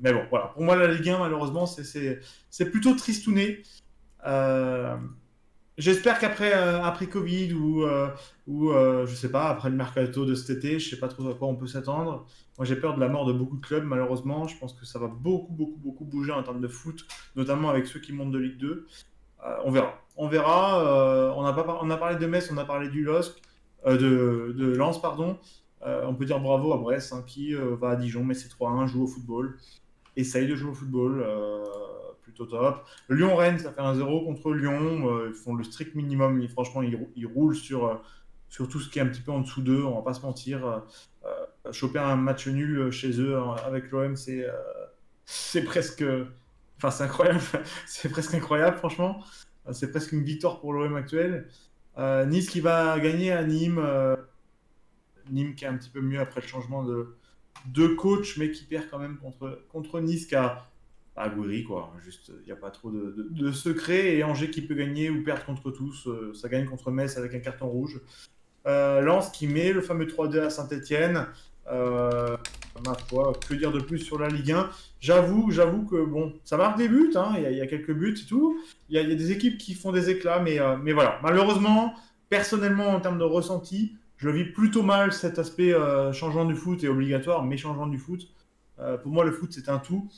[0.00, 0.46] mais bon, voilà.
[0.48, 3.62] Pour moi, la Ligue 1, malheureusement, c'est plutôt tristouné.
[4.26, 4.96] Euh,
[5.76, 7.84] j'espère qu'après après Covid ou,
[8.46, 11.34] ou je sais pas, après le mercato de cet été, je sais pas trop à
[11.34, 12.26] quoi on peut s'attendre.
[12.58, 14.46] Moi, j'ai peur de la mort de beaucoup de clubs, malheureusement.
[14.46, 17.86] Je pense que ça va beaucoup, beaucoup, beaucoup bouger en termes de foot, notamment avec
[17.86, 18.86] ceux qui montent de Ligue 2.
[19.64, 20.00] on verra.
[20.16, 21.34] On verra.
[21.36, 23.40] on, a pas, on a parlé de Metz, on a parlé du LOSC.
[23.86, 25.38] Euh, de, de Lens, pardon.
[25.82, 28.48] Euh, on peut dire bravo à Brest hein, qui euh, va à Dijon, mais c'est
[28.48, 29.58] 3-1, joue au football,
[30.16, 31.26] essaye de jouer au football,
[32.22, 32.86] plutôt top.
[33.10, 37.54] Lyon-Rennes, ça fait un 0 contre Lyon, ils font le strict minimum, franchement, ils, roulent
[37.54, 38.00] sur,
[38.48, 40.22] sur tout ce qui est un petit peu en dessous d'eux, on va pas se
[40.22, 40.82] mentir.
[41.72, 44.46] Choper un match nul chez eux avec l'OM, c'est
[45.24, 46.04] c'est presque.
[46.76, 47.40] Enfin, c'est incroyable.
[47.86, 49.22] c'est presque incroyable, franchement.
[49.72, 51.48] C'est presque une victoire pour l'OM actuel.
[51.96, 53.78] Euh, nice qui va gagner à Nîmes.
[53.78, 54.16] Euh,
[55.30, 57.16] Nîmes qui est un petit peu mieux après le changement de,
[57.66, 60.66] de coach, mais qui perd quand même contre, contre Nice qui a
[61.16, 61.30] à
[61.66, 61.92] quoi.
[62.02, 64.16] Juste, il n'y a pas trop de, de, secret.
[64.16, 66.08] Et Angers qui peut gagner ou perdre contre tous.
[66.08, 68.00] Euh, ça gagne contre Metz avec un carton rouge.
[68.66, 71.26] Lens qui met le fameux 3-2 à Saint-Etienne.
[71.70, 72.36] Euh,
[72.84, 74.68] ma foi, que dire de plus sur la Ligue 1
[75.00, 78.28] J'avoue, j'avoue que bon, ça marque des buts, hein, il y, a quelques buts et
[78.28, 78.58] tout.
[78.88, 81.18] Il y, a des équipes qui font des éclats, mais, euh, mais voilà.
[81.22, 81.94] Malheureusement,
[82.28, 86.82] personnellement, en termes de ressenti, je vis plutôt mal cet aspect euh, changeant du foot
[86.84, 88.28] et obligatoire, mais changeant du foot.
[89.02, 90.08] pour moi, le foot, c'est un tout.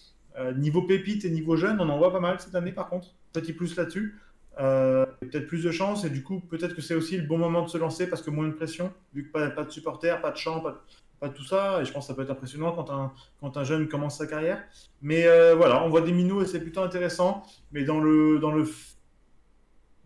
[0.56, 3.08] niveau pépite et niveau jeune, on en voit pas mal cette année, par contre.
[3.32, 4.18] Petit plus là-dessus.
[4.56, 7.68] peut-être plus de chance et du coup peut-être que c'est aussi le bon moment de
[7.68, 10.60] se lancer parce que moins de pression vu que pas, de supporters, pas de chants,
[10.60, 10.78] pas de
[11.20, 11.80] pas tout ça.
[11.80, 14.26] Et je pense que ça peut être impressionnant quand un, quand un jeune commence sa
[14.26, 14.62] carrière.
[15.02, 17.42] Mais euh, voilà, on voit des minots et c'est plutôt intéressant.
[17.72, 18.68] Mais dans le, dans le,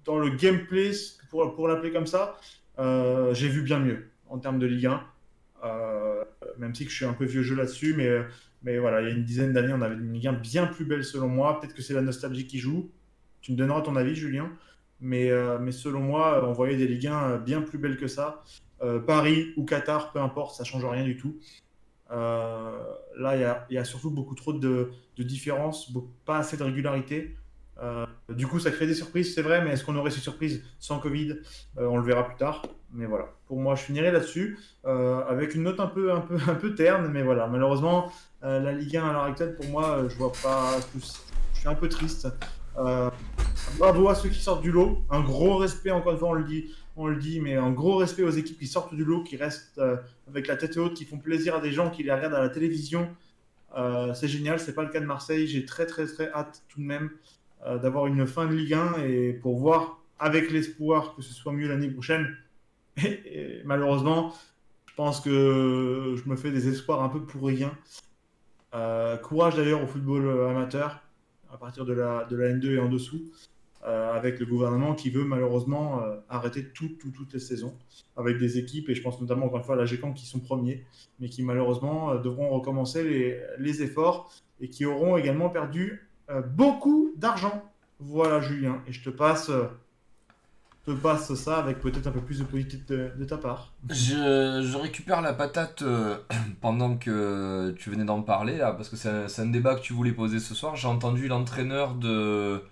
[0.05, 0.93] dans le gameplay,
[1.31, 2.39] pour, pour l'appeler comme ça,
[2.79, 5.03] euh, j'ai vu bien mieux en termes de Ligue 1.
[5.63, 6.25] Euh,
[6.59, 8.09] même si je suis un peu vieux jeu là-dessus, mais,
[8.63, 10.85] mais voilà, il y a une dizaine d'années, on avait une Ligue 1 bien plus
[10.85, 11.61] belle selon moi.
[11.61, 12.91] Peut-être que c'est la nostalgie qui joue.
[13.41, 14.51] Tu me donneras ton avis, Julien.
[15.03, 15.31] Mais,
[15.61, 18.43] mais selon moi, on voyait des Ligue 1 bien plus belles que ça.
[18.83, 21.37] Euh, Paris ou Qatar, peu importe, ça change rien du tout.
[22.11, 22.79] Euh,
[23.19, 23.37] là,
[23.69, 25.93] il y, a surtout beaucoup trop de, différences,
[26.25, 27.37] pas assez de régularité.
[27.83, 30.65] Euh, du coup, ça crée des surprises, c'est vrai, mais est-ce qu'on aurait ces surprises
[30.79, 31.37] sans Covid?
[31.77, 32.63] On le verra plus tard.
[32.93, 36.55] Mais voilà, pour moi, je finirai là-dessus avec une note un peu, un peu, un
[36.55, 38.11] peu terne, mais voilà, malheureusement,
[38.43, 41.23] la Ligue 1 à l'heure actuelle, pour moi, je vois pas plus.
[41.55, 42.29] Je suis un peu triste.
[43.79, 45.05] bravo à ceux qui sortent du lot.
[45.11, 47.97] Un gros respect, encore une fois, on le dit, on le dit, mais un gros
[47.97, 49.97] respect aux équipes qui sortent du lot, qui restent euh,
[50.29, 52.49] avec la tête haute, qui font plaisir à des gens qui les regardent à la
[52.49, 53.09] télévision.
[53.77, 55.47] Euh, c'est génial, c'est pas le cas de Marseille.
[55.47, 57.11] J'ai très très très hâte tout de même
[57.67, 61.53] euh, d'avoir une fin de Ligue 1 et pour voir avec l'espoir que ce soit
[61.53, 62.37] mieux l'année prochaine.
[63.03, 64.35] Et, malheureusement,
[64.87, 67.73] je pense que je me fais des espoirs un peu pour rien.
[69.23, 71.01] courage d'ailleurs au football amateur
[71.51, 73.23] à partir de la, de la N2 et en dessous.
[73.87, 77.75] Euh, avec le gouvernement qui veut malheureusement euh, arrêter toutes les saisons
[78.15, 80.39] avec des équipes, et je pense notamment encore une fois à la GECAM qui sont
[80.39, 80.85] premiers,
[81.19, 86.11] mais qui malheureusement euh, devront recommencer les, efforts et qui auront également perdu
[86.55, 87.65] beaucoup d'argent.
[88.01, 89.51] Voilà Julien, et je te passe
[90.85, 93.73] te passe ça avec peut-être un peu plus de politique de, ta part.
[93.89, 95.83] Je, récupère la patate
[96.61, 100.13] pendant que tu venais d'en parler, là, parce que c'est un, débat que tu voulais
[100.13, 100.77] poser ce soir.
[100.77, 102.63] J'ai entendu l'entraîneur de,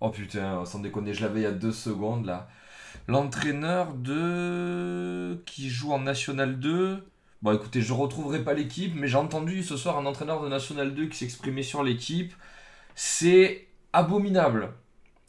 [0.00, 2.48] Oh putain, sans déconner, je l'avais il y a deux secondes là.
[3.08, 5.42] L'entraîneur de.
[5.46, 7.02] qui joue en National 2.
[7.42, 10.94] Bon écoutez, je retrouverai pas l'équipe, mais j'ai entendu ce soir un entraîneur de National
[10.94, 12.34] 2 qui s'exprimait sur l'équipe.
[12.94, 14.72] C'est abominable.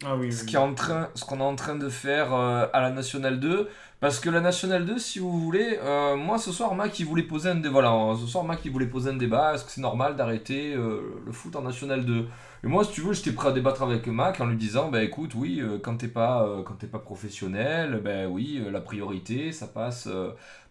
[0.06, 3.70] Ah oui, ce qu'on est en train de faire euh, à la National 2.
[4.00, 7.24] Parce que la National 2, si vous voulez, euh, moi ce soir, Mac, il voulait
[7.24, 7.72] poser un débat.
[7.82, 9.56] Voilà, ce soir, Mac, il voulait poser un débat.
[9.56, 12.28] Est-ce que c'est normal d'arrêter euh, le foot en National 2
[12.64, 15.04] et moi, si tu veux, j'étais prêt à débattre avec Mac en lui disant, bah
[15.04, 19.68] écoute, oui, euh, quand t'es pas, quand pas professionnel, ben oui, euh, la priorité, ça
[19.68, 20.10] passe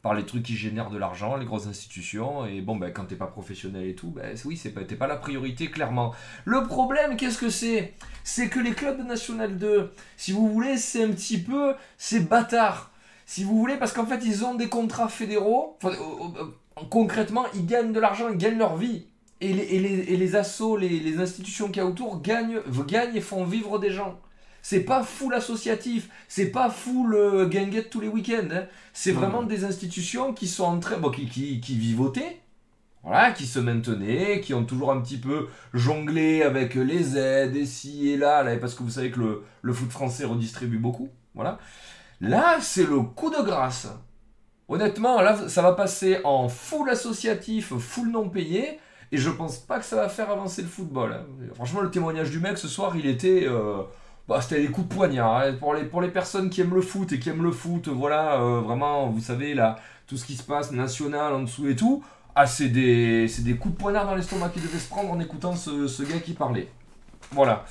[0.02, 2.44] par les trucs qui génèrent de l'argent, les grosses institutions.
[2.44, 5.06] Et bon, ben quand t'es pas professionnel et tout, ben oui, c'est pas, t'es pas
[5.06, 6.12] la priorité, clairement.
[6.44, 7.94] Le problème, qu'est-ce que c'est?
[8.24, 12.28] C'est que les clubs de National 2, si vous voulez, c'est un petit peu, c'est
[12.28, 12.90] bâtard.
[13.26, 15.76] Si vous voulez, parce qu'en fait, ils ont des contrats fédéraux.
[15.82, 15.94] Enfin,
[16.90, 19.06] concrètement, ils gagnent de l'argent, ils gagnent leur vie.
[19.40, 22.60] Et les, et les, et les assos, les, les institutions qu'il y a autour gagnent,
[22.86, 24.18] gagnent et font vivre des gens.
[24.62, 28.48] C'est pas full associatif, c'est pas full euh, ganguette tous les week-ends.
[28.50, 28.64] hein.
[28.92, 32.40] C'est vraiment des institutions qui sont en train, bon, qui, qui, qui vivotaient,
[33.04, 37.66] voilà, qui se maintenaient, qui ont toujours un petit peu jonglé avec les aides et
[37.66, 41.10] ci et là, là parce que vous savez que le, le foot français redistribue beaucoup,
[41.34, 41.58] voilà.
[42.20, 43.88] Là, c'est le coup de grâce.
[44.68, 48.80] Honnêtement, là, ça va passer en full associatif, full non payé,
[49.12, 51.12] et je pense pas que ça va faire avancer le football.
[51.12, 51.24] hein.
[51.54, 53.44] Franchement, le témoignage du mec ce soir, il était.
[53.46, 53.82] euh,
[54.26, 55.36] bah, c'était des coups de poignard.
[55.36, 55.52] hein.
[55.60, 58.40] Pour, les, pour les personnes qui aiment le foot et qui aiment le foot, voilà,
[58.40, 59.76] euh, vraiment, vous savez, là,
[60.08, 62.02] tout ce qui se passe national en dessous et tout,
[62.34, 65.54] ah, c'est des, des coups de poignard dans l'estomac qui devaient se prendre en écoutant
[65.54, 66.68] ce, ce gars qui parlait.
[67.30, 67.64] Voilà.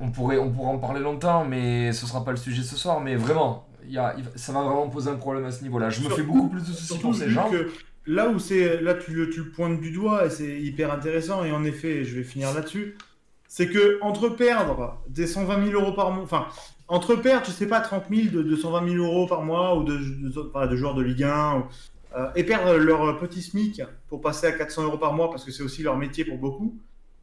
[0.00, 3.00] On pourrait, on pourrait en parler longtemps, mais ce sera pas le sujet ce soir.
[3.00, 5.90] Mais vraiment, y a, ça va vraiment poser un problème à ce niveau-là.
[5.90, 7.50] Je me fais beaucoup plus de soucis pour ces gens.
[7.50, 7.70] que
[8.06, 11.44] là où c'est là tu, le- tu le pointes du doigt et c'est hyper intéressant
[11.44, 12.96] et en effet je vais finir là-dessus
[13.48, 16.46] c'est que entre perdre des 120 000 euros par mois enfin
[16.86, 19.98] entre perdre je sais pas 30 000 de 220 000 euros par mois ou de,
[19.98, 21.64] de, enfin, de joueurs de Ligue 1 ou,
[22.16, 25.50] euh, et perdre leur petit SMIC pour passer à 400 euros par mois parce que
[25.52, 26.78] c'est aussi leur métier pour beaucoup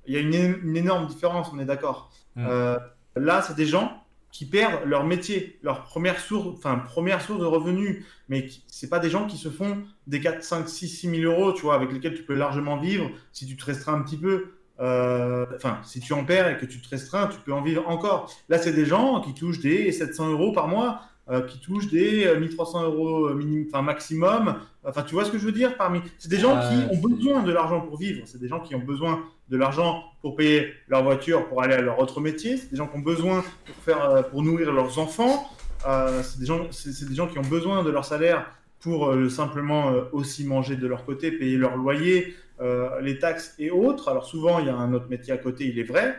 [0.06, 2.46] il y a une énorme différence on est d'accord Mm.
[2.48, 2.78] Euh,
[3.16, 7.46] là c'est des gens qui perdent leur métier leur première source enfin première source de
[7.46, 11.32] revenus mais c'est pas des gens qui se font des 4, 5, 6, 6 000
[11.32, 14.18] euros, tu vois, avec lesquels tu peux largement vivre si tu te restreins un petit
[14.18, 14.54] peu.
[14.80, 17.88] Euh, Enfin, si tu en perds et que tu te restreins, tu peux en vivre
[17.88, 18.32] encore.
[18.50, 22.26] Là, c'est des gens qui touchent des 700 euros par mois, euh, qui touchent des
[22.26, 24.56] euh, 1300 euros minimum, enfin maximum.
[24.84, 26.00] Enfin, tu vois ce que je veux dire parmi.
[26.20, 28.22] C'est des gens qui ont c'est- besoin de l'argent pour vivre.
[28.26, 31.82] C'est des gens qui ont besoin de l'argent pour payer leur voiture, pour aller à
[31.82, 32.58] leur autre métier.
[32.58, 35.50] C'est des gens qui ont besoin pour faire, euh, pour nourrir leurs enfants.
[35.88, 38.46] Euh, c'est des gens, c'est des gens qui ont besoin de leur salaire
[38.80, 43.56] pour euh, simplement euh, aussi manger de leur côté, payer leur loyer, euh, les taxes
[43.60, 44.10] et autres.
[44.10, 46.16] Alors souvent, il y a un autre métier à côté, il est vrai,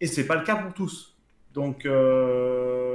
[0.00, 1.14] et c'est pas le cas pour tous.
[1.54, 1.86] Donc,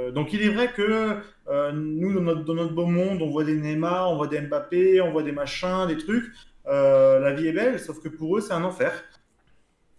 [0.04, 1.16] euh, donc il est vrai que
[1.48, 5.12] euh, nous, dans notre, beau monde, on voit des Neymar, on voit des Mbappé, on
[5.12, 6.32] voit des machins, des trucs.
[6.66, 8.92] Euh, la vie est belle, sauf que pour eux, c'est un enfer.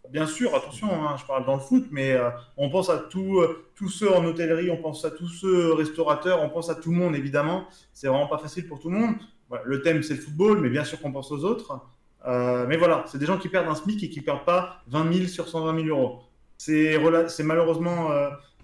[0.09, 2.15] Bien sûr, attention, hein, je parle dans le foot, mais
[2.57, 6.49] on pense à euh, tous ceux en hôtellerie, on pense à tous ceux restaurateurs, on
[6.49, 7.67] pense à tout le monde, évidemment.
[7.93, 9.15] C'est vraiment pas facile pour tout le monde.
[9.63, 11.79] Le thème, c'est le football, mais bien sûr qu'on pense aux autres.
[12.25, 15.27] Mais voilà, c'est des gens qui perdent un SMIC et qui perdent pas 20 000
[15.27, 16.21] sur 120 000 euros.
[16.57, 18.09] C'est malheureusement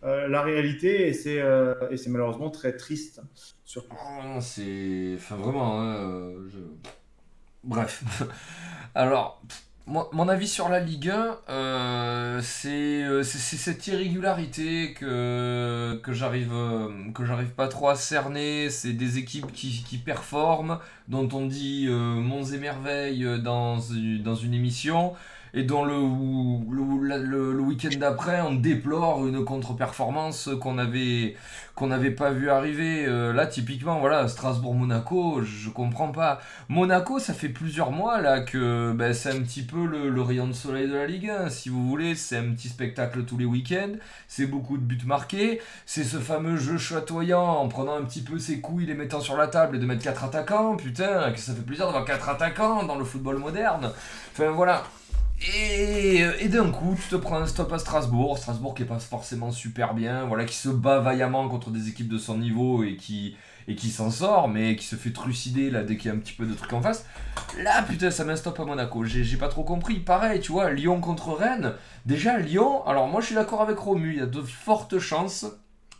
[0.03, 3.21] euh, la réalité et c'est euh, et c'est malheureusement très triste.
[3.63, 3.95] Surtout.
[3.99, 5.13] Ah, c'est.
[5.15, 5.79] Enfin, vraiment.
[5.81, 6.49] hein, euh,
[7.63, 8.03] Bref.
[8.95, 9.41] Alors,
[9.85, 16.51] mon, avis sur la Ligue 1, euh, c'est cette irrégularité que, que j'arrive
[17.13, 18.69] que j'arrive pas trop à cerner.
[18.69, 23.77] C'est des équipes qui, qui performent, dont on dit monts et merveilles dans,
[24.23, 25.13] dans une émission.
[25.53, 31.35] Et dont le, le, le week-end d'après, on déplore une contre-performance qu'on avait,
[31.75, 33.05] qu'on n'avait pas vu arriver.
[33.05, 36.39] Euh, là, typiquement, voilà, Strasbourg-Monaco, je comprends pas.
[36.69, 40.47] Monaco, ça fait plusieurs mois là que ben, c'est un petit peu le, le rayon
[40.47, 42.15] de soleil de la Ligue 1, si vous voulez.
[42.15, 43.93] C'est un petit spectacle tous les week-ends,
[44.27, 48.39] c'est beaucoup de buts marqués, c'est ce fameux jeu chatoyant en prenant un petit peu
[48.39, 50.77] ses couilles, les mettant sur la table et de mettre quatre attaquants.
[50.77, 53.91] Putain, que ça fait plaisir d'avoir quatre attaquants dans le football moderne.
[54.33, 54.83] Enfin voilà.
[55.43, 58.37] Et, d'un coup, tu te prends un stop à Strasbourg.
[58.37, 62.09] Strasbourg qui est pas forcément super bien, voilà, qui se bat vaillamment contre des équipes
[62.09, 63.35] de son niveau et qui,
[63.67, 66.19] et qui s'en sort, mais qui se fait trucider là dès qu'il y a un
[66.19, 67.05] petit peu de trucs en face.
[67.57, 69.03] Là, putain, ça met un stop à Monaco.
[69.03, 69.99] J'ai pas trop compris.
[69.99, 71.73] Pareil, tu vois, Lyon contre Rennes.
[72.05, 75.45] Déjà, Lyon, alors moi je suis d'accord avec Romu, il y a de fortes chances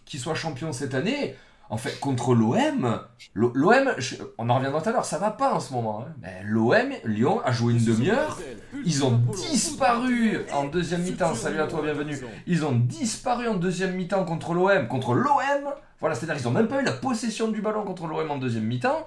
[0.06, 1.36] qu'il soit champion cette année.
[1.72, 3.00] En fait, contre l'OM,
[3.34, 3.92] l'OM,
[4.38, 6.06] on en reviendra tout à l'heure, ça va pas en ce moment.
[6.06, 6.30] hein.
[6.44, 8.38] L'OM, Lyon a joué une demi-heure.
[8.86, 11.34] Ils ont disparu en deuxième mi-temps.
[11.34, 12.20] Salut à toi, bienvenue.
[12.46, 14.88] Ils ont disparu en deuxième mi-temps contre l'OM.
[14.90, 18.30] Contre l'OM Voilà, c'est-à-dire qu'ils ont même pas eu la possession du ballon contre l'OM
[18.30, 19.06] en deuxième mi-temps.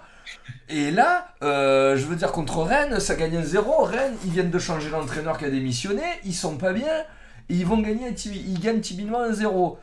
[0.70, 3.82] Et là, euh, je veux dire, contre Rennes, ça gagne un 0.
[3.84, 6.02] Rennes, ils viennent de changer l'entraîneur qui a démissionné.
[6.24, 7.02] Ils sont pas bien.
[7.50, 9.78] Et ils vont gagner, ils gagnent timidement un 0.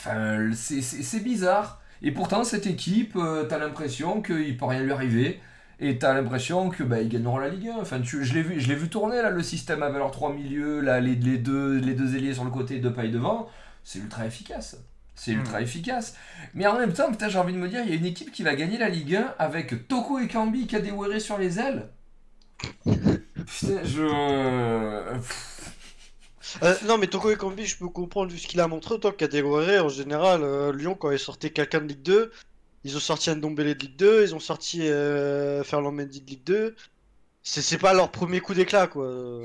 [0.00, 1.80] Enfin, c'est- bizarre.
[2.02, 5.40] Et pourtant, cette équipe, euh, t'as l'impression qu'il peut rien lui arriver.
[5.82, 7.78] Et t'as l'impression que bah, ils gagneront la Ligue 1.
[7.80, 10.32] Enfin, tu, je l'ai vu, je l'ai vu tourner là, le système avec leurs trois
[10.32, 13.48] milieux, là, les, les deux, les deux ailiers sur le côté, deux pailles devant.
[13.84, 14.76] C'est ultra efficace.
[15.14, 16.16] C'est ultra efficace.
[16.54, 18.32] Mais en même temps, putain, j'ai envie de me dire, il y a une équipe
[18.32, 21.58] qui va gagner la Ligue 1 avec Toko et Kambi qui a déouéré sur les
[21.58, 21.88] ailes.
[22.86, 25.18] Putain, je.
[26.62, 28.94] Euh, non, mais Toko Ekambi, je peux comprendre vu ce qu'il a montré.
[28.94, 32.30] Autant Dégouré, en général, euh, Lyon, quand il sortait quelqu'un de Ligue 2,
[32.84, 36.44] Ils ont sorti Ndombele de Ligue 2, ils ont sorti euh, Ferland Mendy de Ligue
[36.44, 36.74] 2.
[37.42, 39.42] C'est pas leur premier coup d'éclat, quoi.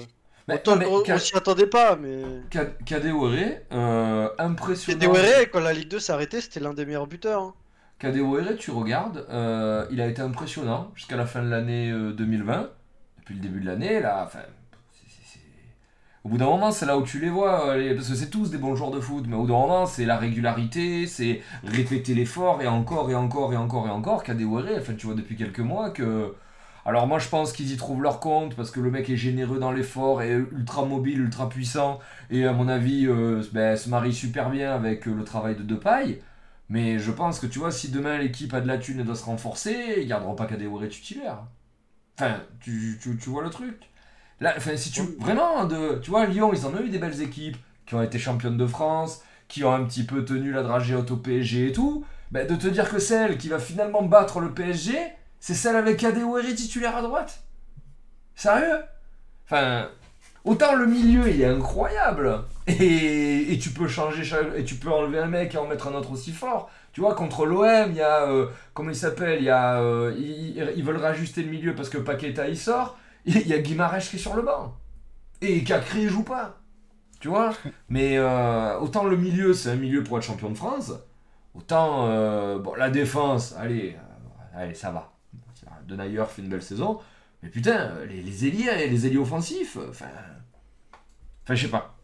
[0.48, 2.22] Mais, Autant, mais on, s'y attendait pas, mais.
[2.52, 5.00] Ka- Kadewere, euh, impressionnant.
[5.00, 7.42] Kadewere, quand la Ligue 2 s'est arrêtée, c'était l'un des meilleurs buteurs.
[7.42, 7.54] hein.
[8.00, 12.70] Kadewere, tu regardes, euh, il a été impressionnant jusqu'à la fin de l'année euh, 2020.
[13.20, 14.40] Depuis le début de l'année, là, enfin,
[16.26, 18.50] au bout d'un moment, c'est là où tu les vois, euh, parce que c'est tous
[18.50, 22.16] des bons joueurs de foot, mais au bout d'un moment, c'est la régularité, c'est répéter
[22.16, 24.24] l'effort, et encore, et encore, et encore, et encore.
[24.24, 26.34] Kadewere, enfin, tu vois depuis quelques mois que...
[26.84, 29.60] Alors moi, je pense qu'ils y trouvent leur compte, parce que le mec est généreux
[29.60, 32.00] dans l'effort, et ultra mobile, ultra puissant,
[32.32, 35.62] et à mon avis, euh, ben, se marie super bien avec euh, le travail de
[35.64, 36.22] Depay.
[36.70, 39.16] Mais je pense que tu vois, si demain l'équipe a de la thune et doit
[39.16, 41.44] se renforcer, ils garderont pas Kadewere titulaire.
[42.18, 43.92] Enfin, tu, tu vois le truc.
[44.42, 47.58] Là, si tu vraiment de, tu vois, Lyon, ils en ont eu des belles équipes
[47.86, 51.04] qui ont été championnes de France, qui ont un petit peu tenu la dragée au
[51.04, 52.04] PSG et tout.
[52.32, 54.98] Ben, de te dire que celle qui va finalement battre le PSG,
[55.40, 57.44] c'est celle avec Kadewere titulaire à droite.
[58.36, 58.80] Sérieux?
[59.46, 59.90] Enfin,
[60.44, 64.92] autant le milieu il est incroyable et, et tu peux changer chaque- et tu peux
[64.92, 66.70] enlever un mec et en mettre un autre aussi fort.
[66.94, 68.24] Tu vois, contre l'OM, il y a.
[68.30, 69.80] euh, comment il s'appelle Il y a.
[69.82, 72.98] euh, ils, ils veulent rajuster le milieu parce que Paqueta il sort.
[73.42, 74.76] Il y a Guimarães qui est sur le banc.
[75.42, 76.62] Et Cacré il joue pas.
[77.20, 77.54] Tu vois?
[77.90, 80.94] Mais euh, autant le milieu, c'est un milieu pour être champion de France.
[81.54, 82.08] Autant.
[82.08, 85.12] euh, bon, la défense, allez, euh, allez, ça va.
[85.88, 87.00] Denayer fait une belle saison.
[87.44, 90.08] Mais putain, les, les ailiers, les ailiers offensifs, enfin.
[91.44, 91.96] Enfin, je sais pas.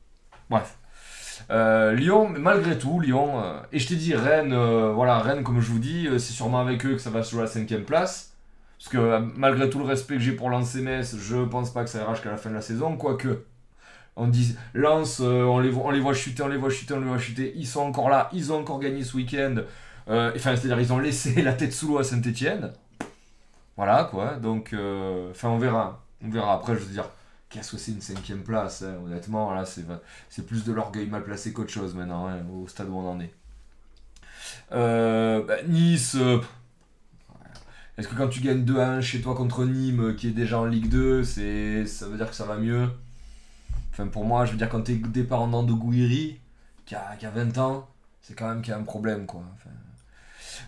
[0.49, 0.78] Bref.
[1.49, 5.43] Euh, Lyon, mais malgré tout, Lyon, euh, et je t'ai dit, Rennes, euh, voilà, Rennes,
[5.43, 8.30] comme je vous dis, c'est sûrement avec eux que ça va à la cinquième place.
[8.82, 11.71] Parce que euh, malgré tout le respect que j'ai pour Lens et Metz, je pense
[11.71, 13.45] pas que ça ira jusqu'à la fin de la saison, quoique.
[14.15, 17.19] On dit, Lens, euh, on, les voit, chuter, on les voit chuter, on les voit
[17.19, 17.53] chuter.
[17.55, 19.57] Ils sont encore là, ils ont encore gagné ce week-end.
[20.09, 22.73] Euh, enfin, c'est-à-dire, ils ont laissé la tête sous l'eau à Saint-Etienne.
[23.77, 24.38] Voilà, quoi.
[24.38, 24.75] Donc,
[25.29, 26.03] enfin, on verra.
[26.23, 26.55] On verra.
[26.55, 27.07] Après, je veux dire,
[27.49, 31.53] qu'est-ce que c'est une cinquième place hein, Honnêtement, là, c'est plus de l'orgueil mal placé
[31.53, 33.32] qu'autre chose maintenant, hein, au stade où on en est.
[34.71, 36.17] Bah, nice.
[37.97, 40.59] Est-ce que quand tu gagnes 2 à 1 chez toi contre Nîmes, qui est déjà
[40.59, 42.89] en Ligue 2, c'est, ça veut dire que ça va mieux?
[43.91, 46.39] Enfin, pour moi, je veux dire, quand t'es dépendant de Gouiri,
[46.85, 47.89] qui a, qui a 20 ans,
[48.21, 49.43] c'est quand même qu'il y a un problème, quoi.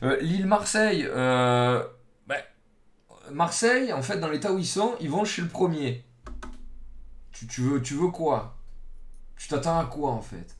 [0.04, 1.84] Euh, Lille-Marseille, euh,
[2.28, 2.36] bah,
[3.32, 6.04] Marseille, en fait, dans l'état où ils sont, ils vont chez le premier.
[7.32, 8.58] Tu, tu veux, tu veux quoi?
[9.38, 10.58] Tu t'attends à quoi, en fait?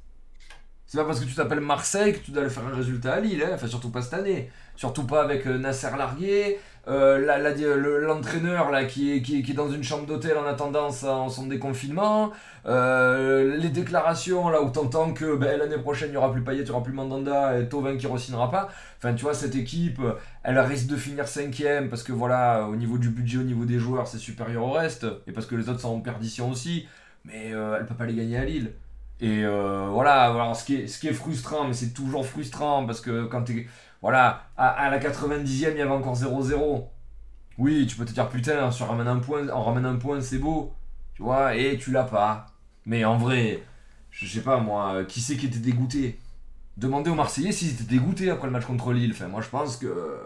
[0.86, 3.20] C'est pas parce que tu t'appelles Marseille que tu dois aller faire un résultat à
[3.20, 3.52] Lille, hein.
[3.56, 4.52] enfin, surtout pas cette année.
[4.76, 6.60] Surtout pas avec euh, Nasser Largué,
[6.90, 12.32] euh, l'entraîneur qui est, qui, est, dans une chambre d'hôtel en attendant son, déconfinement,
[12.66, 16.64] euh, les déclarations là où t'entends que ben, l'année prochaine il y aura plus Payet,
[16.64, 18.70] il y aura plus Mandanda et Tovin qui re-signera pas.
[18.98, 20.02] Enfin tu vois cette équipe,
[20.44, 23.80] elle risque de finir cinquième parce que voilà au niveau du budget, au niveau des
[23.80, 26.86] joueurs c'est supérieur au reste et parce que les autres sont en perdition aussi.
[27.24, 28.74] Mais euh, elle peut pas les gagner à Lille.
[29.22, 33.00] Et voilà, alors ce qui, est, ce qui est frustrant, mais c'est toujours frustrant parce
[33.00, 33.68] que quand t'es.
[34.04, 36.84] Voilà, à, la 90e, il y avait encore 0-0.
[37.58, 40.40] Oui, tu peux te dire putain, on ramène un point, on ramène un point, c'est
[40.40, 40.74] beau.
[41.16, 42.48] Tu vois, et tu l'as pas.
[42.86, 43.64] Mais en vrai,
[44.12, 46.20] je sais pas moi, euh, qui c'est qui était dégoûté?
[46.76, 49.16] Demandez aux Marseillais s'ils étaient dégoûtés après le match contre Lille.
[49.30, 50.18] Moi je pense que euh,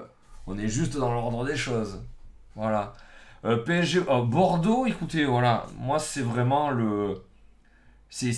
[0.48, 2.04] on est juste dans l'ordre des choses.
[2.56, 2.94] Voilà.
[3.46, 7.22] Euh, PSG, Bordeaux, écoutez, voilà, moi c'est vraiment le.
[8.10, 8.34] C'est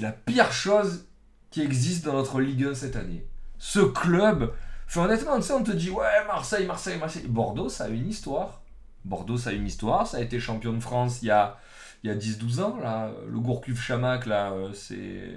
[0.00, 1.06] la pire chose
[1.52, 3.24] qui existe dans notre Ligue 1 cette année.
[3.58, 4.52] Ce club.
[4.96, 7.26] Honnêtement, tu sais, on te dit, ouais, Marseille, Marseille, Marseille.
[7.26, 8.60] Bordeaux, ça a une histoire.
[9.04, 10.06] Bordeaux, ça a une histoire.
[10.06, 11.56] Ça a été champion de France il y a,
[12.04, 12.76] il y a 10-12 ans.
[12.80, 13.10] Là.
[13.28, 15.32] Le Gourcuff Chamac, là, euh, c'est.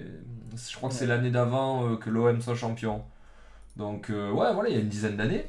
[0.69, 3.03] Je crois que c'est l'année d'avant euh, que l'OM soit champion.
[3.77, 5.45] Donc, euh, ouais, voilà, il y a une dizaine d'années.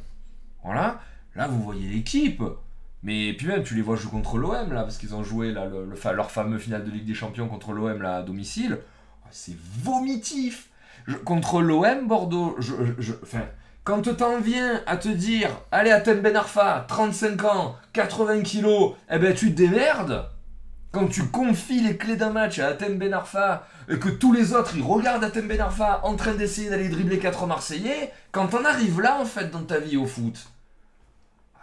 [0.65, 1.01] Voilà.
[1.35, 2.43] Là, vous voyez l'équipe.
[3.03, 5.67] Mais puis même, tu les vois jouer contre l'OM, là, parce qu'ils ont joué là,
[5.67, 8.79] le, le fa- leur fameux finale de Ligue des Champions contre l'OM, là, à domicile.
[9.31, 10.71] C'est vomitif.
[11.07, 13.13] Je- contre l'OM, Bordeaux, je, je-
[13.87, 19.19] quand t'en viens à te dire, allez, Atem Ben Arfa, 35 ans, 80 kilos, eh
[19.21, 20.29] ben tu te démerdes.
[20.91, 24.55] Quand tu confies les clés d'un match à Atem Ben Arfa et que tous les
[24.55, 28.65] autres ils regardent Atem Ben Arfa en train d'essayer d'aller dribbler 4 Marseillais, quand t'en
[28.65, 30.49] arrives là en fait dans ta vie au foot,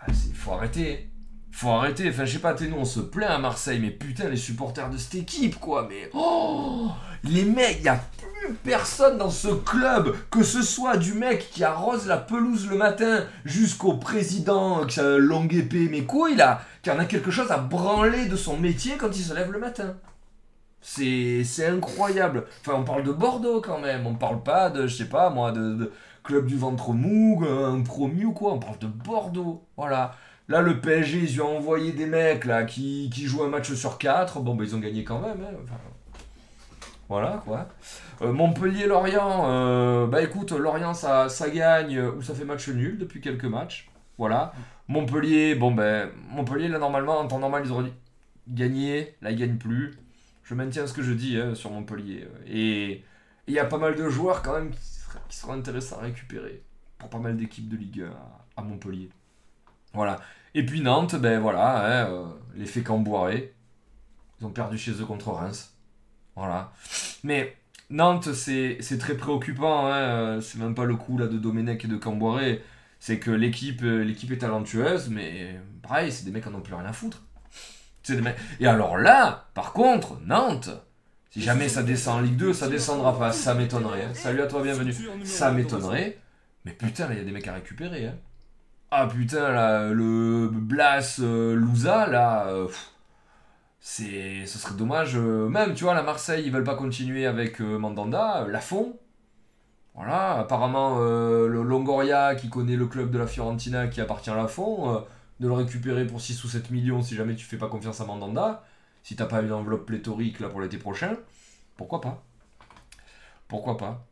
[0.07, 1.09] il faut arrêter.
[1.51, 2.07] Faut arrêter.
[2.07, 4.89] Enfin, je sais pas, t'es nous on se plaint à Marseille, mais putain, les supporters
[4.89, 6.89] de cette équipe quoi, mais oh
[7.25, 7.99] Les mecs, y a
[8.63, 13.23] personne dans ce club, que ce soit du mec qui arrose la pelouse le matin
[13.45, 17.51] jusqu'au président qui a une longue épée mes couilles là, qui en a quelque chose
[17.51, 19.95] à branler de son métier quand il se lève le matin.
[20.81, 22.45] C'est incroyable.
[22.61, 25.51] Enfin, on parle de Bordeaux quand même, on parle pas de, je sais pas moi,
[25.53, 25.91] de,
[26.23, 28.53] club du ventre mou, un promu ou quoi.
[28.53, 29.63] On parle de Bordeaux.
[29.77, 30.15] Voilà.
[30.49, 34.39] Là, le PSG, ils ont envoyé des mecs là, qui, jouent un match sur 4.
[34.39, 35.41] Bon, bah, ils ont gagné quand même.
[35.41, 35.75] hein.
[37.09, 37.67] Voilà, quoi.
[38.23, 42.97] Euh, Montpellier-Lorient, euh, bah écoute, Lorient, ça, ça gagne euh, ou ça fait match nul
[42.97, 43.89] depuis quelques matchs.
[44.17, 44.53] Voilà.
[44.87, 47.91] Montpellier, bon, ben, Montpellier, là, normalement, en temps normal, ils auraient dû
[48.47, 49.15] gagner.
[49.21, 49.97] Là, ils gagnent plus.
[50.43, 52.27] Je maintiens ce que je dis hein, sur Montpellier.
[52.47, 53.03] Et
[53.47, 56.63] il y a pas mal de joueurs, quand même, qui, seraient- intéressants à récupérer
[56.97, 58.01] pour pas mal d'équipes de Ligue
[58.57, 59.09] 1 à, Montpellier.
[59.93, 60.19] Voilà.
[60.55, 62.83] Et puis Nantes, ben voilà, hein, euh, l'effet.
[64.39, 65.75] Ils ont perdu chez eux contre Reims.
[66.35, 66.71] Voilà.
[67.23, 67.55] Mais
[67.93, 69.87] Nantes, c'est c'est très préoccupant.
[69.87, 69.93] Hein.
[69.95, 72.61] euh, C'est même pas le coup là de Domenech et de Camboiré.
[72.99, 76.61] C'est que l'équipe euh, l'équipe est talentueuse, mais pareil, c'est des mecs qui en ont
[76.61, 77.21] plus rien à foutre.
[78.01, 80.69] C'est des mecs- Et alors là, par contre, Nantes,
[81.31, 83.31] si jamais ça descend en Ligue 2, ça descendra pas.
[83.31, 84.05] Ça m'étonnerait.
[84.05, 84.13] hein.
[84.13, 84.93] Salut à toi, bienvenue.
[85.25, 86.17] Ça m'étonnerait.
[86.65, 88.07] Mais putain, là, il y a des mecs à récupérer.
[88.07, 88.15] Hein.
[88.91, 92.91] Ah putain, là, le Blas euh, Louza, là, euh, pff,
[93.83, 95.15] c'est, ce serait dommage.
[95.17, 98.43] euh, même, tu vois, la Marseille, ils veulent pas continuer avec euh, Mandanda.
[98.43, 98.97] euh, Lafont,
[99.95, 104.35] voilà, apparemment, euh, le Longoria, qui connaît le club de la Fiorentina, qui appartient à
[104.35, 105.05] Lafont,
[105.39, 108.05] de le récupérer pour 6 ou 7 millions si jamais tu fais pas confiance à
[108.05, 108.63] Mandanda,
[109.03, 111.17] si t'as pas une enveloppe pléthorique là pour l'été prochain,
[111.77, 112.23] pourquoi pas?
[113.47, 114.05] Pourquoi pas?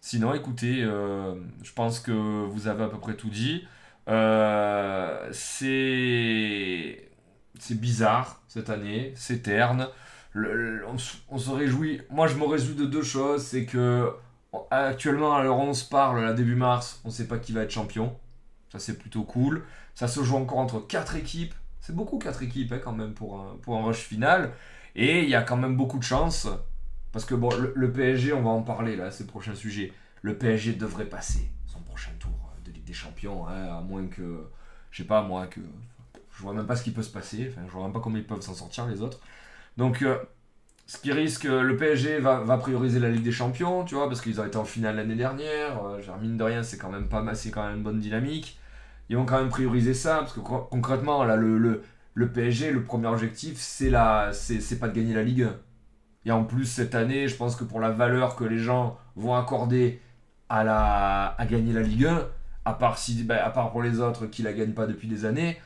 [0.00, 3.66] Sinon, écoutez, je pense que vous avez à peu près tout dit.
[5.32, 7.05] C'est
[7.58, 9.88] c'est bizarre cette année, c'est terne.
[10.34, 10.98] On,
[11.38, 12.02] se- réjouit.
[12.10, 13.42] Moi, je me réjouis de deux choses.
[13.44, 14.12] C'est que
[14.70, 18.16] actuellement, où on se parle, là début mars, on sait pas qui va être champion.
[18.70, 19.64] Ça, c'est plutôt cool.
[19.94, 21.54] Ça se joue encore entre quatre équipes.
[21.80, 24.52] C'est beaucoup quatre équipes hein, quand même pour un, pour un rush final.
[24.94, 26.48] Et il y a quand même beaucoup de chance.
[27.12, 29.92] Parce que le, PSG, on va en parler là, c'est le prochain sujet.
[30.22, 34.50] Le PSG devrait passer son prochain tour de Ligue des Champions, hein, à moins que,
[34.90, 35.60] je sais pas moi, que
[36.36, 37.48] je vois même pas ce qui peut se passer.
[37.50, 39.20] Enfin, je vois même pas comment ils peuvent s'en sortir les autres.
[39.76, 40.18] Donc, euh,
[40.86, 44.40] ce qui risque, le PSG va, prioriser la Ligue des Champions, tu vois, parce qu'ils
[44.40, 45.84] ont été en finale l'année dernière.
[45.84, 48.58] Euh, mine de rien, c'est quand même pas mal, c'est quand même une bonne dynamique.
[49.08, 51.82] Ils vont quand même prioriser ça, parce que con- concrètement, là, le, le,
[52.14, 55.56] le PSG, le premier objectif, c'est pas de gagner la Ligue 1.
[56.26, 59.34] Et en plus, cette année, je pense que pour la valeur que les gens vont
[59.36, 60.00] accorder
[60.48, 62.26] à, la, à gagner la Ligue 1,
[62.64, 65.24] à part, si, bah, à part pour les autres qui la gagnent pas depuis des
[65.24, 65.58] années,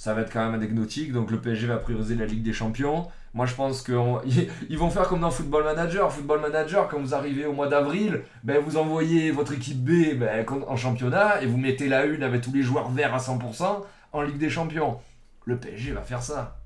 [0.00, 1.12] ça va être quand même anecdotique.
[1.12, 3.06] Donc le PSG va prioriser la Ligue des Champions.
[3.34, 3.94] Moi, je pense qu'ils
[4.78, 6.10] vont faire comme dans Football Manager.
[6.10, 10.46] Football Manager, quand vous arrivez au mois d'avril, ben, vous envoyez votre équipe B ben,
[10.66, 13.84] en championnat et vous mettez la une avec tous les joueurs verts à 100%
[14.14, 14.96] en Ligue des Champions.
[15.44, 16.62] Le PSG va faire ça.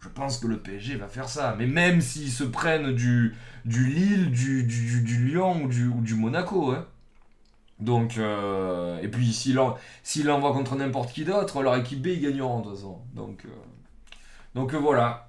[0.00, 1.54] Je pense que le PSG va faire ça.
[1.58, 3.34] Mais même s'ils se prennent du,
[3.66, 6.70] Lille, du Lyon ou du, ou du Monaco.
[6.70, 6.86] hein.
[7.80, 12.08] Donc, euh, et puis s'ils en- s'ils l'envoient contre n'importe qui d'autre, leur équipe B,
[12.08, 12.98] ils gagneront de toute façon.
[13.14, 13.48] Donc, euh,
[14.54, 15.28] donc euh, voilà.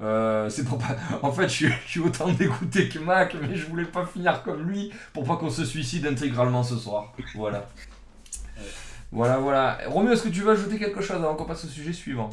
[0.00, 0.48] Euh,
[0.78, 0.96] pas...
[1.22, 4.92] En fait, je suis, autant dégoûté que Mac, mais je voulais pas finir comme lui
[5.12, 7.12] pour pas qu'on se suicide intégralement ce soir.
[7.34, 7.68] Voilà.
[9.10, 9.78] Voilà, voilà.
[9.86, 12.30] Roméo, est-ce que tu veux ajouter quelque chose avant qu'on passe au sujet suivant?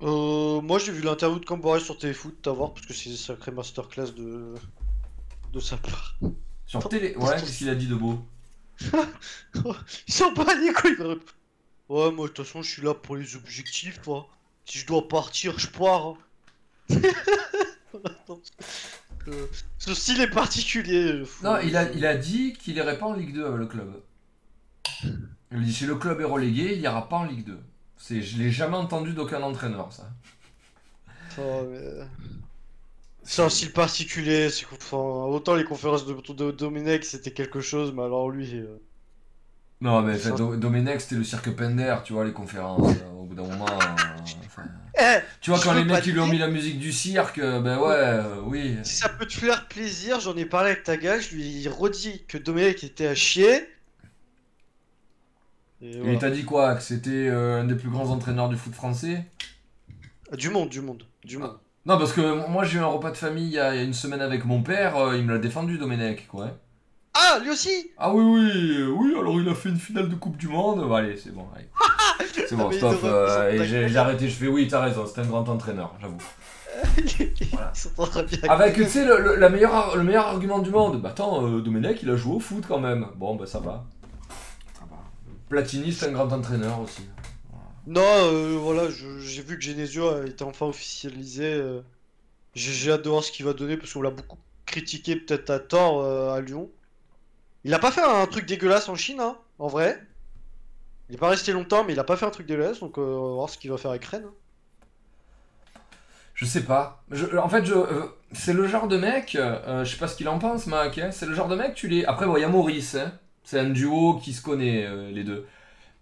[0.00, 3.16] Euh, moi j'ai vu l'interview de Camboré sur Téléfoot, à voir, parce que c'est une
[3.16, 4.54] sacrée masterclass de...
[5.52, 6.16] de sa part.
[6.68, 7.16] Sur télé.
[7.16, 8.24] Ouais, qu'est-ce qu'il a dit de beau
[8.84, 10.96] Ils sont pas les couilles
[11.88, 14.28] Ouais, moi de toute façon je suis là pour les objectifs, toi.
[14.64, 16.06] Si je dois partir, je pars.
[16.06, 16.16] hein.
[19.28, 19.46] Euh,
[19.78, 21.22] Ce style est particulier.
[21.26, 23.66] faut- Non, il a, il a dit qu'il irait pas en Ligue 2 avec le
[23.66, 24.02] club.
[25.52, 27.58] Il dit si le club est relégué, il ira pas en Ligue 2.
[27.98, 30.08] C'est, je l'ai jamais entendu d'aucun entraîneur, ça.
[31.28, 32.06] Enfin, mais-
[33.28, 37.92] C'est un style particulier, c'est qu'enfin, autant les conférences de, de Domenech c'était quelque chose,
[37.92, 38.56] mais alors lui...
[38.56, 38.76] euh,
[39.80, 42.96] Non, mais enfin, Do- Domenech, c'était le cirque Pender, tu vois, les conférences.
[42.96, 43.66] euh, au bout d'un moment.
[43.80, 44.64] euh, enfin,
[44.98, 47.60] Eh Tu vois, quand les mecs ils lui ont mis la musique du cirque, euh,
[47.60, 48.76] ben ouais, euh, oui.
[48.82, 51.68] Si ça peut te faire plaisir, j'en ai parlé avec ta gars, je lui ai
[51.68, 53.68] redit que Domenech était à chier.
[55.80, 56.18] Et Et il voilà.
[56.18, 59.24] t'a dit quoi Que c'était euh, un des plus grands entraîneurs du foot français?
[60.32, 61.58] Ah, Du monde, du monde, du monde.
[61.88, 63.80] Non, parce que moi j'ai eu un repas de famille il y a, il y
[63.80, 66.50] a une semaine avec mon père, euh, il me l'a défendu, Domenech, quoi.
[67.14, 67.90] Ah, lui aussi?
[67.96, 70.86] Ah oui, oui, euh, oui, alors il a fait une finale de Coupe du Monde.
[70.86, 71.66] Bon, allez, c'est bon, allez.
[72.48, 72.98] C'est bon, stop.
[73.04, 76.18] euh, et j'ai j'ai arrêté, je fais oui, t'as raison, c'était un grand entraîneur, j'avoue.
[77.52, 77.72] Voilà.
[77.74, 78.38] Ils sont très bien.
[78.48, 81.00] Avec, tu sais, le, le- la meilleure ar- le meilleur argument du monde.
[81.00, 83.06] Bah attends, euh, Domenech, il a joué au foot quand même.
[83.16, 83.84] Bon, bah ça va.
[84.78, 84.96] Ça va.
[85.48, 87.02] Platini, c'est un grand entraîneur aussi.
[87.88, 91.44] Non, euh, voilà, j'ai vu que Genesio a été enfin officialisé.
[91.54, 91.80] euh,
[92.54, 95.58] J'ai hâte de voir ce qu'il va donner parce qu'on l'a beaucoup critiqué, peut-être à
[95.60, 96.70] tort, euh, à Lyon.
[97.64, 100.02] Il a pas fait un truc dégueulasse en Chine, hein, en vrai.
[101.08, 103.02] Il est pas resté longtemps, mais il a pas fait un truc dégueulasse, donc on
[103.02, 104.28] va voir ce qu'il va faire avec Rennes.
[106.34, 107.02] Je sais pas.
[107.42, 107.64] En fait,
[108.32, 111.10] c'est le genre de mec, euh, je sais pas ce qu'il en pense, Mac, hein,
[111.10, 112.04] c'est le genre de mec, tu les...
[112.04, 113.12] Après, il y a Maurice, hein.
[113.42, 115.46] c'est un duo qui se connaît, les deux.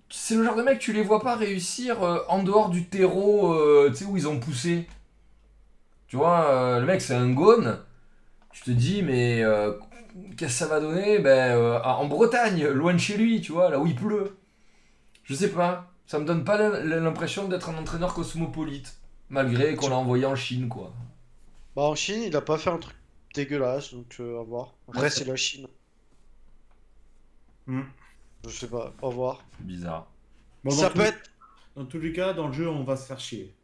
[0.08, 3.52] C'est le genre de mec, tu les vois pas réussir euh, en dehors du terreau,
[3.54, 4.86] euh, tu sais, où ils ont poussé.
[6.08, 7.80] Tu vois, euh, le mec, c'est un gone.
[8.52, 9.74] Tu te dis, mais euh,
[10.36, 11.18] qu'est-ce que ça va donner?
[11.20, 14.36] Ben, euh, En Bretagne, loin de chez lui, tu vois, là où il pleut.
[15.24, 15.92] Je sais pas.
[16.06, 18.98] Ça me donne pas l'im- l'impression d'être un entraîneur cosmopolite.
[19.30, 20.92] Malgré qu'on l'a envoyé en Chine, quoi.
[21.76, 22.96] Bah en Chine, il a pas fait un truc
[23.34, 24.74] dégueulasse, donc euh, à voir.
[24.88, 25.68] Après, Ouais, c'est la Chine.
[27.66, 27.82] Hmm.
[28.44, 29.44] Je sais pas, au revoir.
[29.60, 30.06] Bizarre.
[30.64, 31.18] Bon, ça tous- peut être.
[31.74, 33.54] Dans tous les cas, dans le jeu, on va se faire chier.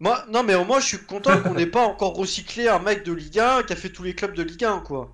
[0.00, 3.04] Moi, non, mais au moins, je suis content qu'on n'ait pas encore recyclé un mec
[3.04, 5.12] de Ligue 1 qui a fait tous les clubs de Ligue 1, quoi.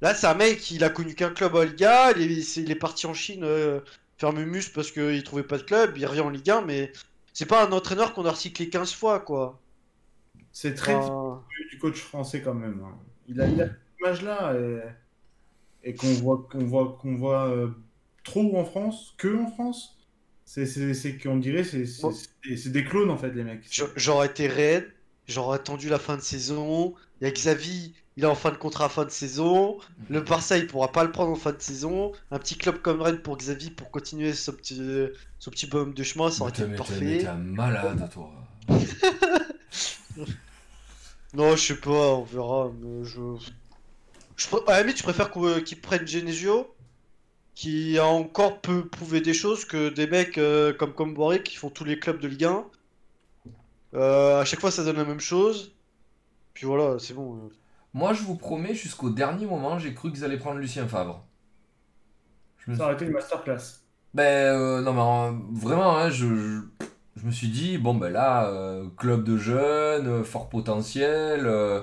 [0.00, 2.62] Là, c'est un mec, il a connu qu'un club en Ligue 1, il est, c'est-
[2.62, 3.80] il est parti en Chine euh,
[4.18, 6.92] faire Mumus parce qu'il trouvait pas de club, il revient en Ligue 1, mais
[7.32, 9.58] c'est pas un entraîneur qu'on a recyclé 15 fois, quoi.
[10.52, 12.82] C'est très Enfin, du- du coach français quand même.
[12.84, 12.96] hein.
[13.28, 14.54] Il a, il a cette image-là
[15.84, 17.68] et, et qu'on voit, qu'on voit, qu'on voit euh,
[18.30, 19.96] trop en France, que en France.
[20.44, 22.12] C'est, c'est, c'est qu'on dirait, c'est, c'est, Bon.
[22.12, 23.64] c'est- c'est des clones en fait, les mecs.
[23.96, 24.90] J'aurais été raide,
[25.28, 26.94] j'aurais attendu la fin de saison.
[27.20, 29.78] Il y a Xavi, il est en fin de contrat à fin de saison.
[30.08, 32.12] Le Barça, il pourra pas le prendre en fin de saison.
[32.30, 34.76] Un petit club comme Rennes pour Xavi pour continuer ce petit,
[35.38, 37.18] ce petit bonhomme de chemin, ça aurait été parfait.
[37.18, 38.32] t'es un malade, toi.
[41.32, 42.70] Non, je sais pas, on verra.
[42.80, 43.20] Mais je...
[44.36, 46.74] je À la limite, je préfère qu'on- qu'ils prennent Genesio,
[47.60, 51.68] qui a encore peu prouvé des choses que des mecs euh, comme Comboiré qui font
[51.68, 52.64] tous les clubs de Ligue 1.
[53.92, 55.74] Euh, à chaque fois, ça donne la même chose.
[56.54, 57.50] Puis voilà, c'est bon.
[57.92, 61.22] Moi, je vous promets, jusqu'au dernier moment, j'ai cru qu'ils allaient prendre Lucien Favre.
[62.56, 63.82] Je me Ça aurait été une masterclass.
[64.14, 66.60] Ben euh, non mais euh, vraiment hein, je, je,
[67.14, 71.80] je me suis dit bon ben là euh, club de jeunes fort potentiel euh,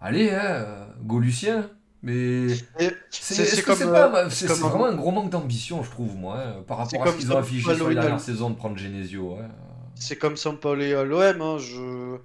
[0.00, 1.70] allez hein go Lucien
[2.02, 2.54] mais Et
[3.10, 5.90] c'est comme, c'est euh, pas c'est comme c'est un- vraiment un gros manque d'ambition je
[5.90, 8.04] trouve moi hein, par C'est rapport à ce comme qu'ils ont ça, affiché sur dernières
[8.10, 9.44] Dal- saisons de prendre Genesio ouais.
[9.96, 11.40] c'est comme Sampaoli à l'OM.
[11.42, 12.18] Hein, je...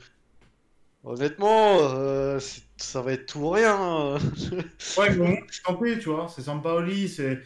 [1.05, 2.39] Honnêtement, euh,
[2.78, 3.76] ça va être tout ou rien.
[3.78, 4.17] hein.
[4.97, 6.28] Ouais, mais c'est campé, tu vois.
[6.34, 7.41] C'est Sampaoli, c'est,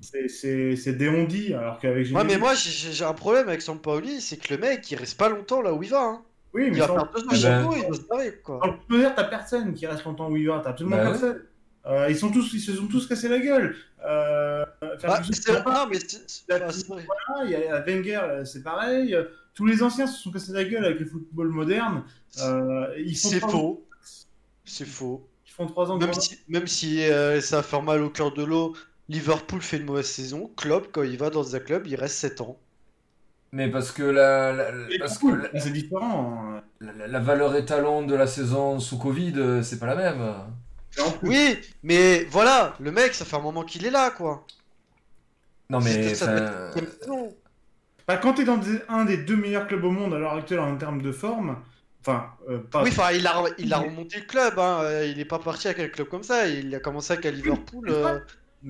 [0.00, 4.54] c'est, Deondi, alors qu'avec Ouais, mais Genesio- moi, j'ai un problème avec Sampaoli, c'est que
[4.54, 6.02] le mec, il reste pas longtemps là où il va.
[6.02, 6.22] Hein.
[6.54, 8.60] Oui, mais Il va faire deux ans Eh ben- il va se barrer, quoi.
[8.62, 11.10] Dans le foot moderne, t'as personne qui reste longtemps où il va, t'as absolument Bah
[11.12, 11.18] ouais.
[11.86, 13.74] Euh, ils, sont tous, ils se sont tous cassés la gueule.
[14.06, 17.04] Euh, Bah, Ferguson, c'est vrai, pas, mais vrai.
[17.44, 19.16] il y a Wenger, euh, c'est pareil.
[19.54, 22.04] Tous les anciens se sont cassés la gueule avec le football moderne.
[22.40, 23.84] Euh, C'est faux.
[24.64, 25.28] C'est faux.
[25.46, 28.32] Ils font trois ans de Même si, même si euh, ça faire mal au cœur
[28.32, 28.74] de l'eau,
[29.08, 30.50] Liverpool fait une mauvaise saison.
[30.56, 32.58] Klopp, quand il va dans un club, il reste 7 ans.
[33.50, 36.54] mais parce que la, la- parce cool, c'est différent.
[36.56, 36.62] hein.
[36.80, 40.34] la- la valeur étalon de la saison sous Covid c'est pas la même
[41.22, 44.46] Oui, mais voilà, le mec, ça fait un moment qu'il est là, quoi.
[45.70, 46.78] non mais Ça- être
[48.06, 50.58] bah, quand t'es dans des- un des deux meilleurs clubs au monde à l'heure actuelle
[50.60, 51.56] en termes de forme,
[52.00, 52.82] enfin, euh, pas.
[52.82, 54.80] Oui, enfin, il a, il a remonté le club, hein.
[54.82, 57.30] euh, il est pas parti avec un club comme ça, il a commencé avec un
[57.30, 57.88] Liverpool.
[57.90, 58.18] euh,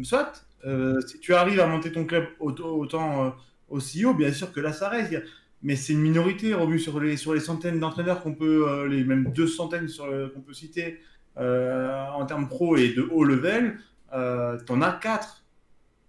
[0.05, 0.33] Soit,
[0.67, 3.31] euh, si tu arrives à monter ton club autant, autant euh,
[3.69, 5.15] aussi haut, bien sûr que là ça reste.
[5.65, 9.05] Mais c'est une minorité, revu sur les, sur les centaines d'entraîneurs qu'on peut, euh, les
[9.05, 10.97] même deux centaines sur le- qu'on peut citer euh,
[11.37, 13.79] en termes pro et de haut level,
[14.13, 15.43] euh, t'en as quatre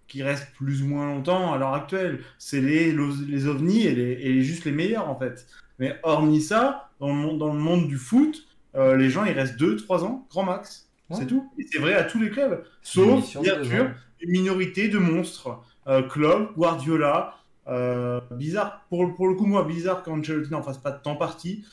[0.06, 2.20] qui restent plus ou moins longtemps à l'heure actuelle.
[2.38, 5.46] C'est les, les ovnis et, les, et juste les meilleurs en fait.
[5.78, 8.46] Mais hormis ça, dans le monde, dans le monde du foot,
[8.76, 10.88] euh, les gens ils restent 2-3 ans, grand max.
[11.10, 11.16] Ouais.
[11.18, 11.50] C'est tout.
[11.58, 12.62] Et c'est vrai à tous les clubs.
[12.82, 15.60] Sauf, bien sûr, une minorité de monstres.
[15.86, 17.34] Euh, Klopp, Guardiola,
[17.66, 18.86] euh, bizarre.
[18.88, 21.64] Pour, pour le coup, moi, bizarre qu'Ancelotti n'en fasse pas de temps partie.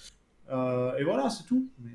[0.52, 1.70] Euh, et voilà, c'est tout.
[1.80, 1.92] Mais-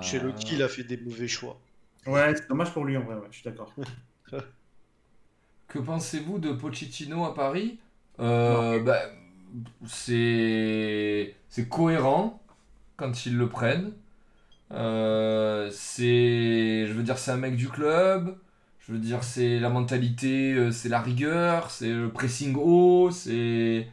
[0.00, 1.60] Chez Loki, il a fait des mauvais choix.
[2.06, 3.72] Ouais, c'est dommage pour lui en vrai, ouais, je suis d'accord.
[5.68, 7.78] Que pensez-vous de Pochettino à Paris?
[8.20, 9.00] Euh, bah,
[9.86, 12.42] C'est c'est cohérent
[12.96, 13.92] quand ils le prennent.
[14.72, 18.38] Euh, c'est, je veux dire, c'est un mec du club.
[18.80, 23.88] Je veux dire, c'est la mentalité, euh, c'est la rigueur, c'est le pressing haut, c'est.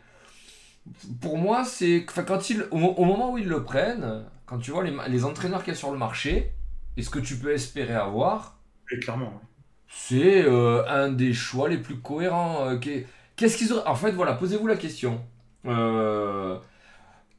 [1.22, 2.06] Pour moi, c'est.
[2.10, 5.26] Enfin, quand ils, au, au moment où ils le prennent, quand tu vois les, les
[5.26, 6.54] entraîneurs qu'il y a sur le marché,
[6.98, 8.60] et ce que tu peux espérer avoir,
[8.92, 9.28] Et clairement.
[9.28, 9.48] ouais.
[9.88, 12.66] c'est euh, un des choix les plus cohérents.
[12.68, 13.88] euh, qu'est- Qu'est-ce qu'ils auraient...
[13.88, 15.22] En fait, voilà, posez-vous la question.
[15.66, 16.60] Euh,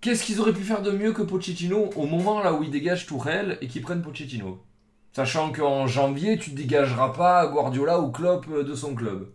[0.00, 3.06] Qu'est-ce qu'ils auraient pu faire de mieux que Pochettino au moment là où ils dégagent
[3.06, 4.64] Tourelle et qu'ils prennent Pochettino?
[5.12, 9.32] Sachant qu'en janvier, tu ne dégageras pas Guardiola ou Klopp de son club.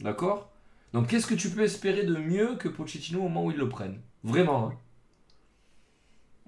[0.00, 0.50] D'accord?
[0.92, 3.68] Donc qu'est-ce que tu peux espérer de mieux que Pochettino au moment où ils le
[3.68, 4.00] prennent?
[4.24, 4.68] Vraiment.
[4.68, 4.78] hein.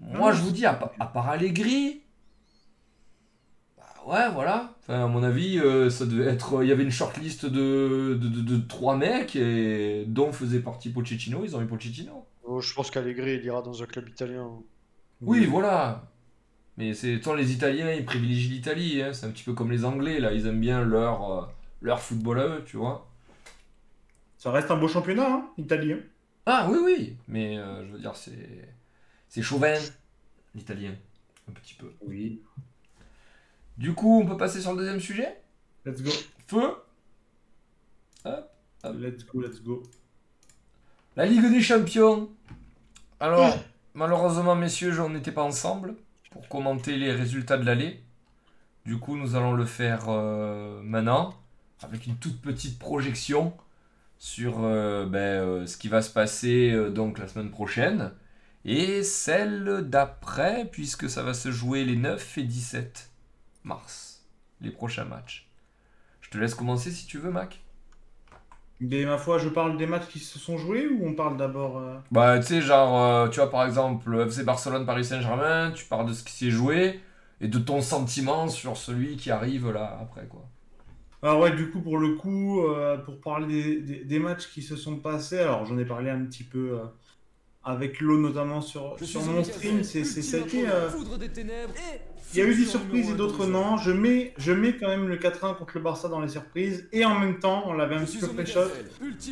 [0.00, 2.02] Moi, je vous dis, à, pa- à part Allegri,
[3.76, 4.74] bah ouais, voilà.
[4.82, 6.62] Enfin, à mon avis, euh, ça devait être.
[6.62, 10.90] Il y avait une shortlist de, de, de, de trois mecs, et dont faisait partie
[10.90, 11.44] Pochettino.
[11.44, 12.26] Ils ont eu Pochettino.
[12.44, 14.48] Oh, je pense qu'Allegri il ira dans un club italien.
[15.20, 16.04] Oui, voilà.
[16.76, 19.02] Mais c'est tant les Italiens, ils privilégient l'Italie.
[19.02, 19.12] hein.
[19.12, 20.32] C'est un petit peu comme les Anglais, là.
[20.32, 21.42] Ils aiment bien leur, euh,
[21.82, 23.10] leur football à eux, tu vois.
[24.38, 25.98] Ça reste un beau championnat, hein, italien.
[26.46, 27.16] Ah oui, oui.
[27.26, 28.68] Mais euh, je veux dire, c'est.
[29.28, 29.78] C'est chauvin,
[30.54, 30.94] l'italien.
[31.48, 31.92] Un petit peu.
[32.02, 32.42] Oui.
[33.76, 35.40] Du coup, on peut passer sur le deuxième sujet?
[35.84, 36.10] Let's go.
[36.46, 36.74] Feu
[38.84, 39.82] Let's go, let's go.
[41.16, 42.28] La Ligue des Champions.
[43.20, 43.56] Alors,
[43.94, 45.96] malheureusement, messieurs, on n'était pas ensemble
[46.30, 48.02] pour commenter les résultats de l'allée.
[48.86, 51.34] Du coup, nous allons le faire euh, maintenant
[51.82, 53.52] avec une toute petite projection
[54.18, 58.12] sur euh, ben, euh, ce qui va se passer donc la semaine prochaine
[58.64, 63.10] et celle d'après, puisque ça va se jouer les 9 et 17
[63.64, 64.26] mars,
[64.60, 65.48] les prochains matchs.
[66.22, 67.60] Je te laisse commencer si tu veux, Mac.
[68.80, 71.78] Mais ma foi, je parle des matchs qui se sont joués ou on parle d'abord.
[71.78, 75.72] euh, Bah, tu sais, genre, euh, tu vois, par exemple, le FC Barcelone, Paris Saint-Germain,
[75.72, 77.00] tu parles de ce qui s'est joué
[77.40, 80.48] et de ton sentiment sur celui qui arrive là après, quoi.
[81.22, 84.62] Alors ouais, du coup, pour le coup, euh, pour parler des, des- des matchs qui
[84.62, 86.84] se sont passés, alors j'en ai parlé un petit peu euh,
[87.68, 90.88] avec l'eau notamment sur, sur mon stream, c'est été, euh,
[92.32, 93.76] Il y a eu des surprises et d'autres non.
[93.76, 96.88] Je mets, je mets quand même le 4-1 contre le Barça dans les surprises.
[96.92, 98.60] Et en même temps, on l'avait un petit peu pré-shot.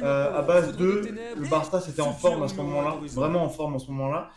[0.02, 1.08] euh, à base de.
[1.38, 2.98] Le Barça, c'était en forme à ce moment-là.
[3.14, 4.30] Vraiment en forme en ce moment-là.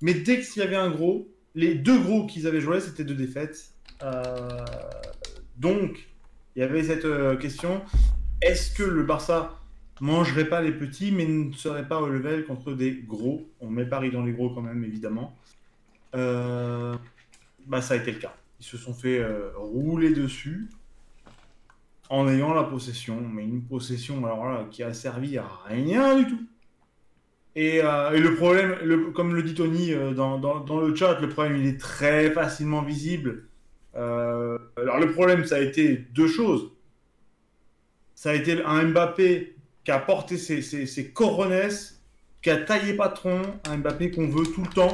[0.00, 3.14] Mais dès qu'il y avait un gros, les deux gros qu'ils avaient joué, c'était deux
[3.14, 3.70] défaites.
[4.02, 4.64] Euh,
[5.56, 6.08] donc,
[6.56, 7.82] il y avait cette euh, question
[8.42, 9.60] est-ce que le Barça
[10.00, 13.84] mangerait pas les petits, mais ne serait pas au level contre des gros On met
[13.86, 15.36] Paris dans les gros quand même, évidemment.
[16.14, 16.94] Euh,
[17.66, 18.34] bah, ça a été le cas.
[18.60, 20.68] Ils se sont fait euh, rouler dessus
[22.10, 26.26] en ayant la possession, mais une possession alors là, qui a servi à rien du
[26.26, 26.40] tout.
[27.54, 31.56] Et, euh, le problème, comme le dit Tony dans, dans- dans le chat, le problème
[31.56, 33.44] il est très facilement visible.
[33.94, 36.70] Alors le problème, ça a été deux choses.
[38.14, 39.57] Ça a été un Mbappé
[39.88, 44.68] qui a porté ses, ses, qui a taillé patron, un Mbappé qu'on veut tout le
[44.68, 44.92] temps,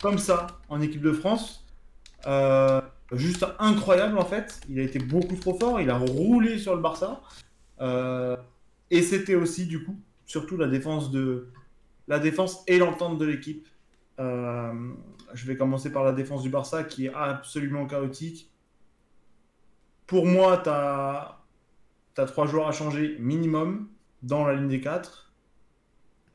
[0.00, 1.66] comme ça, en équipe de France.
[2.28, 2.80] Euh,
[3.10, 4.60] juste incroyable en fait.
[4.68, 5.80] Il a été beaucoup trop fort.
[5.80, 7.22] Il a roulé sur le Barça.
[7.80, 8.36] Euh,
[8.92, 11.48] et c'était aussi du coup surtout la défense de
[12.06, 13.66] la défense et l'entente de l'équipe.
[14.20, 14.72] Euh,
[15.34, 18.48] je vais commencer par la défense du Barça qui est absolument chaotique.
[20.06, 21.36] Pour moi, tu as,
[22.28, 23.88] trois joueurs à changer minimum
[24.22, 25.32] dans la ligne des quatre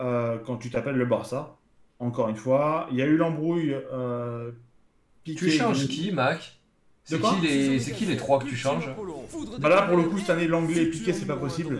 [0.01, 1.57] euh, quand tu t'appelles le Barça.
[1.99, 3.73] Encore une fois, il y a eu l'embrouille.
[3.73, 4.51] euh,
[5.23, 6.59] Tu changes qui, Mac?
[7.03, 7.79] C'est De quoi qui, les...
[7.79, 8.89] c'est qui les trois que tu changes?
[9.59, 11.79] Bah là, pour le coup, cette année, l'anglais et Piqué, c'est pas possible.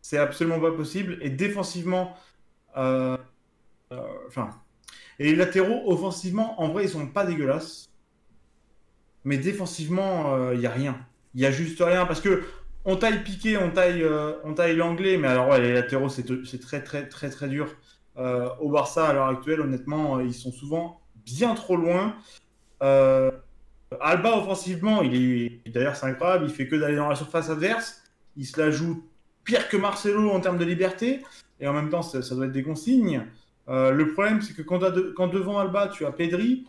[0.00, 1.18] C'est absolument pas possible.
[1.22, 2.16] Et défensivement,
[2.76, 3.16] euh,
[3.92, 4.50] euh, enfin,
[5.18, 7.88] et les latéraux, offensivement, en vrai, ils sont pas dégueulasses.
[9.24, 10.98] Mais défensivement, il y a rien.
[11.34, 12.44] Il y a juste rien parce que
[12.84, 16.24] on taille Piqué, on taille, euh, on taille l'anglais, mais alors les latéraux, c'est
[16.60, 17.68] très très très très dur.
[18.18, 22.16] Euh, au Barça, à l'heure actuelle, honnêtement, euh, ils sont souvent bien trop loin.
[24.00, 28.02] Alba, offensivement, il est d'ailleurs c'est incroyable, il fait que d'aller dans la surface adverse.
[28.36, 29.04] Il se la joue
[29.44, 31.22] pire que Marcelo en termes de liberté,
[31.60, 33.26] et en même temps, ça, doit être des consignes.
[33.68, 34.80] Le problème, c'est que quand,
[35.14, 36.66] quand devant Alba, tu as Pedri,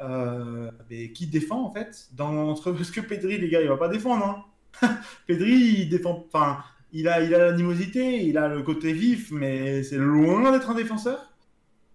[0.00, 4.24] mais qui défend en fait entre, Parce que Pedri, les gars, il va pas défendre.
[4.26, 4.44] hein.
[5.26, 6.24] Pedri, il défend.
[6.32, 10.70] Enfin, il a, il a l'animosité, il a le côté vif, mais c'est loin d'être
[10.70, 11.32] un défenseur.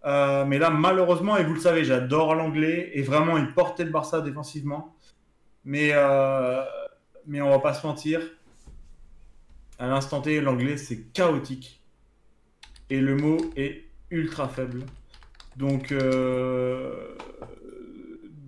[0.06, 3.92] Euh, mais là, malheureusement, et vous le savez, j'adore l'anglais, et vraiment, il portait le
[3.92, 4.96] Barça défensivement.
[5.66, 6.64] Mais, euh,
[7.28, 8.22] mais on va pas se mentir,
[9.78, 11.82] à l'instant T, l'anglais, c'est chaotique.
[12.90, 14.84] Et le mot est ultra faible.
[15.56, 17.16] Donc, euh,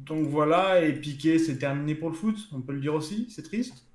[0.06, 3.44] donc voilà, et Piqué, c'est terminé pour le foot, on peut le dire aussi, c'est
[3.44, 3.86] triste.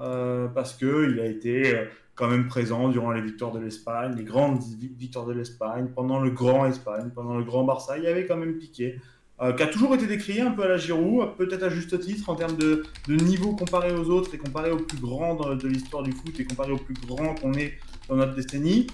[0.00, 4.24] Euh, parce qu'il a été euh, quand même présent durant les victoires de l'Espagne, les
[4.24, 8.06] grandes vi- victoires de l'Espagne, pendant le grand Espagne, pendant le grand Barça, il y
[8.06, 8.98] avait quand même Piqué.
[9.42, 12.30] euh, qui a toujours été décrié un peu à la Giroud, peut-être à juste titre
[12.30, 16.12] en termes de, niveau comparé aux autres et comparé aux plus grands de, l'histoire du
[16.12, 17.74] foot et comparé aux plus grands qu'on est
[18.08, 18.86] dans notre décennie.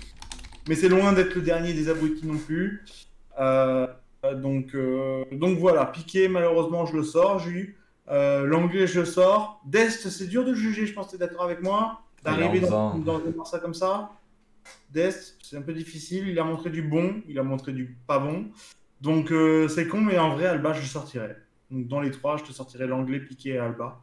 [0.68, 2.84] Mais c'est loin d'être le dernier des abrutis non plus.
[4.42, 4.76] Donc,
[5.32, 7.38] donc voilà, Piqué, malheureusement, je le sors.
[7.38, 7.76] J'ai eu
[8.08, 9.60] Euh, L'anglais, je sors.
[9.64, 12.02] Dest, c'est dur de juger, je pense que tu es d'accord avec moi.
[12.22, 14.10] D'arriver dans, dans un Barça comme ça.
[14.90, 16.28] Dest, c'est un peu difficile.
[16.28, 18.46] Il a montré du bon, il a montré du pas bon.
[19.00, 21.36] Donc euh, c'est con, mais en vrai, Alba, je sortirais.
[21.70, 24.00] Donc dans les trois, je te sortirais l'anglais, Piqué et Alba.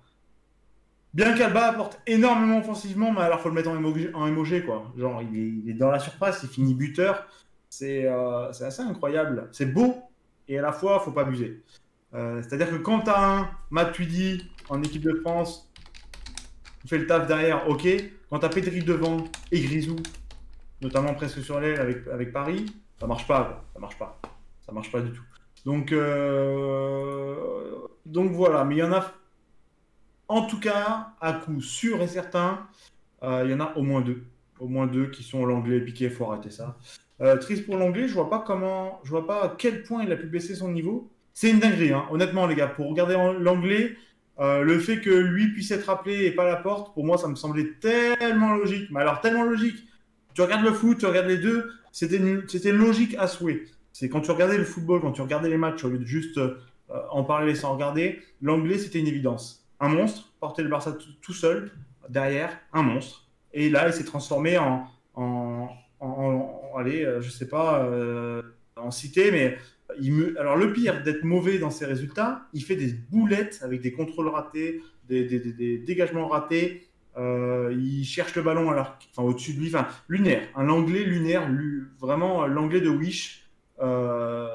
[1.13, 4.91] Bien qu'Alba apporte énormément offensivement, mais alors faut le mettre en emoji, en quoi.
[4.97, 7.27] Genre, il est, il est, dans la surface, il finit buteur.
[7.69, 9.47] C'est euh, assez incroyable.
[9.51, 9.95] C'est beau,
[10.47, 11.61] et à la fois, faut pas abuser.
[12.15, 15.69] Euh, c'est-à-dire que quand tu as un Matuidi en équipe de France,
[16.81, 17.87] qui fait le taf derrière, ok.
[18.29, 19.95] Quand tu as Pedri devant et Grisou,
[20.81, 21.79] notamment presque sur l'aile
[22.11, 22.65] avec, Paris,
[22.99, 23.63] ça marche pas.
[23.73, 24.19] Ça marche pas.
[24.65, 25.23] Ça marche pas du tout.
[25.65, 27.35] Donc, euh,
[28.05, 28.63] donc voilà.
[28.63, 29.11] Mais il y en a,
[30.27, 32.67] en tout cas, à coup sûr et certain,
[33.23, 34.23] euh, il y en a au moins deux.
[34.59, 36.77] Au moins deux qui sont l'anglais piqué, il faut arrêter ça.
[37.41, 40.15] triste pour l'anglais, je vois pas comment, je vois pas à quel point il a
[40.15, 41.12] pu baisser son niveau.
[41.33, 42.05] C'est une dinguerie, hein.
[42.11, 42.67] honnêtement, les gars.
[42.67, 43.97] Pour regarder l'anglais,
[44.39, 47.27] euh, le fait que lui puisse être appelé et pas la porte, pour moi, ça
[47.27, 48.89] me semblait tellement logique.
[48.91, 49.87] Mais alors, tellement logique.
[50.35, 53.63] Tu regardes le foot, tu regardes les deux, c'était logique à souhait.
[53.91, 56.37] C'est quand tu regardais le football, quand tu regardais les matchs, au lieu de juste
[56.37, 56.55] euh,
[57.11, 59.67] en parler sans regarder, l'anglais, c'était une évidence.
[59.79, 61.71] Un monstre, porter le Barça tout seul,
[62.09, 63.27] derrière, un monstre.
[63.53, 65.69] Et là, il s'est transformé en, en,
[66.77, 67.87] allez, euh, je sais pas,
[68.75, 69.57] en cité, mais
[70.37, 74.27] alors le pire d'être mauvais dans ses résultats, il fait des boulettes avec des contrôles
[74.27, 76.87] ratés, des, dégagements ratés.
[77.15, 81.47] Euh, il cherche le ballon alors, enfin, au-dessus de lui, enfin, lunaire, un anglais lunaire,
[81.99, 83.47] vraiment l'anglais de Wish,
[83.81, 84.47] euh,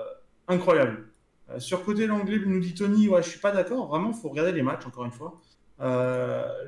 [0.48, 1.06] incroyable.
[1.50, 4.52] Euh, sur côté l'anglais, nous dit Tony, ouais, je suis pas d'accord, vraiment, faut regarder
[4.52, 5.40] les matchs encore une fois.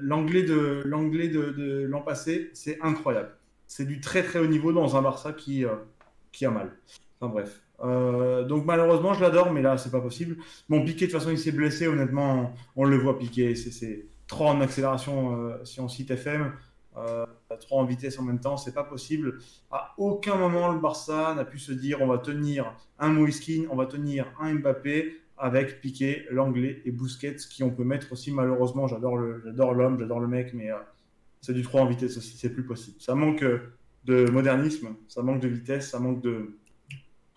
[0.00, 3.36] l'anglais de l'anglais de, l'an passé, c'est incroyable.
[3.66, 5.64] C'est du très très haut niveau dans un Barça qui,
[6.32, 6.70] qui a mal.
[7.20, 7.60] Enfin bref.
[7.82, 10.36] Euh, donc malheureusement, je l'adore, mais là, c'est pas possible.
[10.68, 11.86] Mon Piqué, de toute façon, il s'est blessé.
[11.86, 13.54] Honnêtement, on, le voit piquer.
[13.54, 16.52] C'est trop en accélération euh, si on cite FM.
[16.96, 17.24] Euh,
[17.60, 19.38] trop en vitesse en même temps, c'est pas possible.
[19.70, 23.76] À aucun moment, le Barça n'a pu se dire on va tenir un Moiskin, on
[23.76, 28.86] va tenir un Mbappé avec Piqué, l'anglais et Busquets, qui on peut mettre aussi malheureusement.
[28.88, 30.70] J'adore l'homme, j'adore le mec, mais
[31.40, 33.00] c'est du trop en vitesse aussi, c'est plus possible.
[33.00, 33.44] Ça manque
[34.04, 36.58] de modernisme, ça manque de vitesse, ça manque de,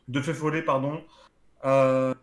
[0.07, 1.01] de fait follet, pardon.
[1.65, 2.13] Euh,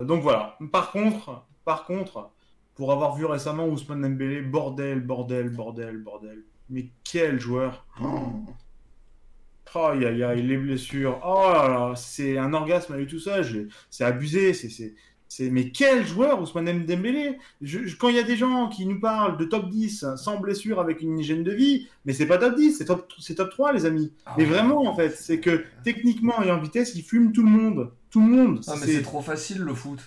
[0.00, 0.58] donc voilà.
[0.72, 2.30] Par contre, par contre,
[2.74, 6.44] pour avoir vu récemment Ousmane Dembélé, bordel, bordel, bordel, bordel.
[6.68, 11.20] Mais quel joueur Oh, aïe, aïe, aïe, les blessures.
[11.24, 13.40] Oh là là, c'est un orgasme à lui tout ça.
[13.90, 14.52] C'est abusé.
[14.54, 14.94] C'est
[15.40, 17.38] mais quel joueur Ousmane Dembélé?
[17.98, 21.02] Quand il y a des gens qui nous parlent de top 10 sans blessure avec
[21.02, 24.12] une hygiène de vie, mais c'est pas top 10, c'est top, top 3 les amis.
[24.24, 27.50] Ah mais vraiment en fait, c'est que techniquement et en vitesse, il fume tout le
[27.50, 27.90] monde.
[28.10, 28.60] Tout le monde.
[28.66, 30.00] Ah, mais c'est trop facile le foot.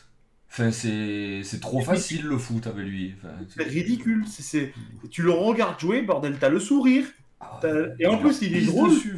[0.52, 3.16] Enfin, c'est trop facile le foot avec lui.
[3.56, 4.24] c'est ridicule.
[4.28, 4.74] C'est
[5.12, 7.06] Tu le regardes jouer, bordel, t'as le sourire.
[7.42, 7.60] Ah
[8.00, 8.90] et en plus, il est drôle.
[8.90, 9.16] Dessus,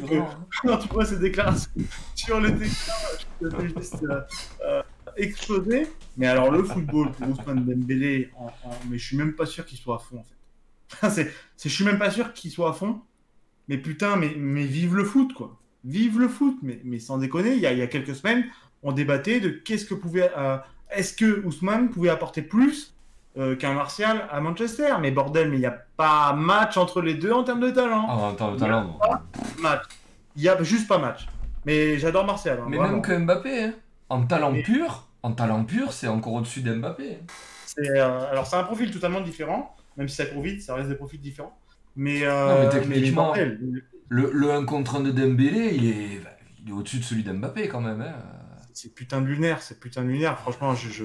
[0.62, 1.70] Quand tu vois ses déclarations
[2.14, 2.50] sur le
[5.16, 5.88] explosé.
[6.16, 8.50] Mais alors, le football pour Ousmane Dembélé, en,
[8.88, 10.32] mais je suis même pas sûr qu'il soit à fond, en fait.
[11.10, 11.32] c'est,
[11.62, 13.00] je suis même pas sûr qu'il soit à fond.
[13.68, 15.58] Mais putain, mais, mais vive le foot, quoi.
[15.84, 16.58] Vive le foot.
[16.62, 18.44] Mais, mais sans déconner, il y, a, il y a quelques semaines,
[18.82, 20.30] on débattait de qu'est-ce que pouvait.
[20.36, 20.58] Euh,
[20.90, 22.94] est-ce que Ousmane pouvait apporter plus
[23.38, 27.14] euh, qu'un Martial à Manchester Mais bordel, mais il n'y a pas match entre les
[27.14, 28.06] deux en termes de talent.
[28.08, 28.98] Ah, en termes de talent,
[29.60, 29.82] match.
[30.36, 31.26] Il n'y a juste pas match.
[31.64, 32.58] Mais j'adore Martial.
[32.60, 33.74] Hein, mais même que Mbappé, hein.
[34.12, 37.20] En talent pur, en talent pur, c'est encore au-dessus d'Mbappé.
[37.78, 40.96] Euh, alors c'est un profil totalement différent, même si ça court vite, ça reste des
[40.96, 41.58] profils différents.
[41.96, 43.32] Mais, euh, non, mais techniquement,
[44.10, 46.20] le, 1 contre 1 de Dembélé, il est,
[46.62, 48.02] il est au-dessus de celui d'Mbappé quand même.
[48.02, 48.12] Hein.
[48.74, 50.38] C'est putain de lunaire, c'est putain de lunaire.
[50.38, 51.04] Franchement, je,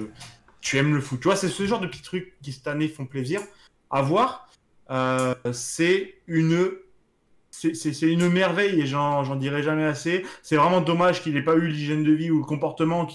[0.60, 1.18] tu aimes le foot.
[1.18, 3.40] Tu vois, c'est ce genre de petits trucs qui cette année font plaisir
[3.90, 4.50] à voir.
[4.90, 6.72] Euh, c'est une
[7.58, 10.24] c'est une merveille et j'en dirai jamais assez.
[10.42, 13.08] C'est vraiment dommage qu'il n'ait pas eu l'hygiène de vie ou le comportement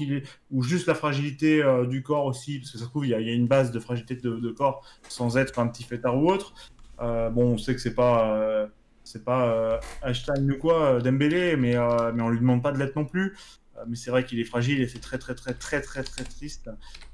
[0.52, 3.14] ou juste la fragilité euh, du corps aussi, parce que ça se trouve il y,
[3.14, 6.54] a, une base de fragilité de, corps sans être un petit fêtard ou autre.
[7.00, 8.68] Euh, bon, on sait que c'est pas euh,
[9.04, 11.76] c'est pas Einstein ou quoi Dembélé, mais
[12.14, 13.36] mais on lui demande pas de l'être non plus.
[13.88, 16.70] mais c'est vrai qu'il est fragile et c'est très très très très très très triste.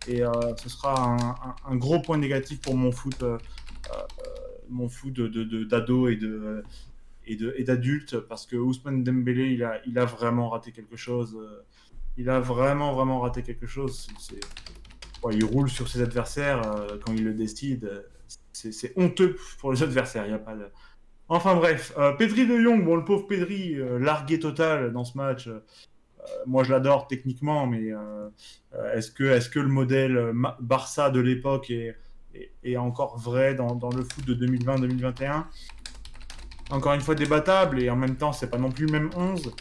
[0.07, 0.23] Et
[0.57, 1.18] ce sera
[1.65, 3.23] un, gros point négatif pour mon foot
[4.69, 6.64] mon foot d'ado et de
[7.30, 11.38] et d'adultes parce que Ousmane Dembélé il a, il a vraiment raté quelque chose.
[11.39, 11.61] Euh,
[12.18, 14.07] il a vraiment vraiment raté quelque chose.
[15.31, 18.06] il roule sur ses adversaires euh, quand il le décide.
[18.51, 20.27] C'est honteux pour les adversaires.
[20.27, 20.56] Y a pas.
[21.30, 25.49] Enfin bref, euh, Pedri de Jong, bon le pauvre Pedri largué total dans ce match.
[26.45, 28.30] moi, je l'adore techniquement, mais euh,
[28.76, 31.95] euh, est-ce que, est que le modèle Barça de l'époque est,
[32.64, 35.45] est, encore vrai dans, dans le foot de 2020-2021
[36.72, 39.52] Encore une fois, débattable, et en même temps, c'est pas non plus le même 11.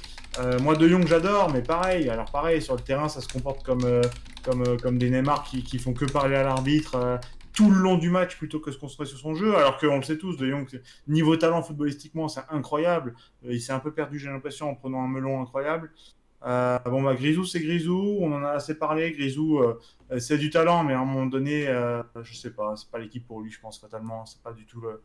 [0.62, 2.08] moi, De Jong, j'adore, mais pareil.
[2.10, 4.02] Alors, pareil, sur le terrain, ça se comporte comme,
[4.44, 7.18] comme, comme des Neymar qui, qui font que parler à l'arbitre
[7.58, 10.04] tout le long du match plutôt que se construire sur son jeu, alors qu'on le
[10.04, 13.16] sait tous, De Jong, niveau talent footballistiquement, c'est incroyable.
[13.44, 15.90] Euh, il s'est un peu perdu, j'ai l'impression, en prenant un melon incroyable.
[16.46, 19.10] Euh, bon, bah, Grisou, c'est Grisou, on en a assez parlé.
[19.10, 19.76] Grisou, euh,
[20.20, 21.66] c'est du talent, mais à un moment donné,
[22.22, 24.24] je sais pas, c'est pas l'équipe pour lui, je pense, fatalement.
[24.24, 25.02] C'est pas du tout le,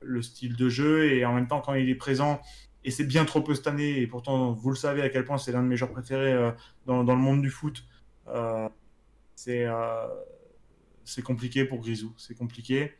[0.00, 1.12] le, style de jeu.
[1.12, 2.40] Et en même temps, quand il est présent,
[2.84, 5.38] et c'est bien trop peu cette année, et pourtant, vous le savez à quel point
[5.38, 6.52] c'est l'un de mes joueurs préférés
[6.86, 7.84] dans, dans, le monde du foot.
[9.34, 9.66] c'est
[11.04, 12.12] c'est compliqué pour Grisou.
[12.16, 12.92] C'est compliqué.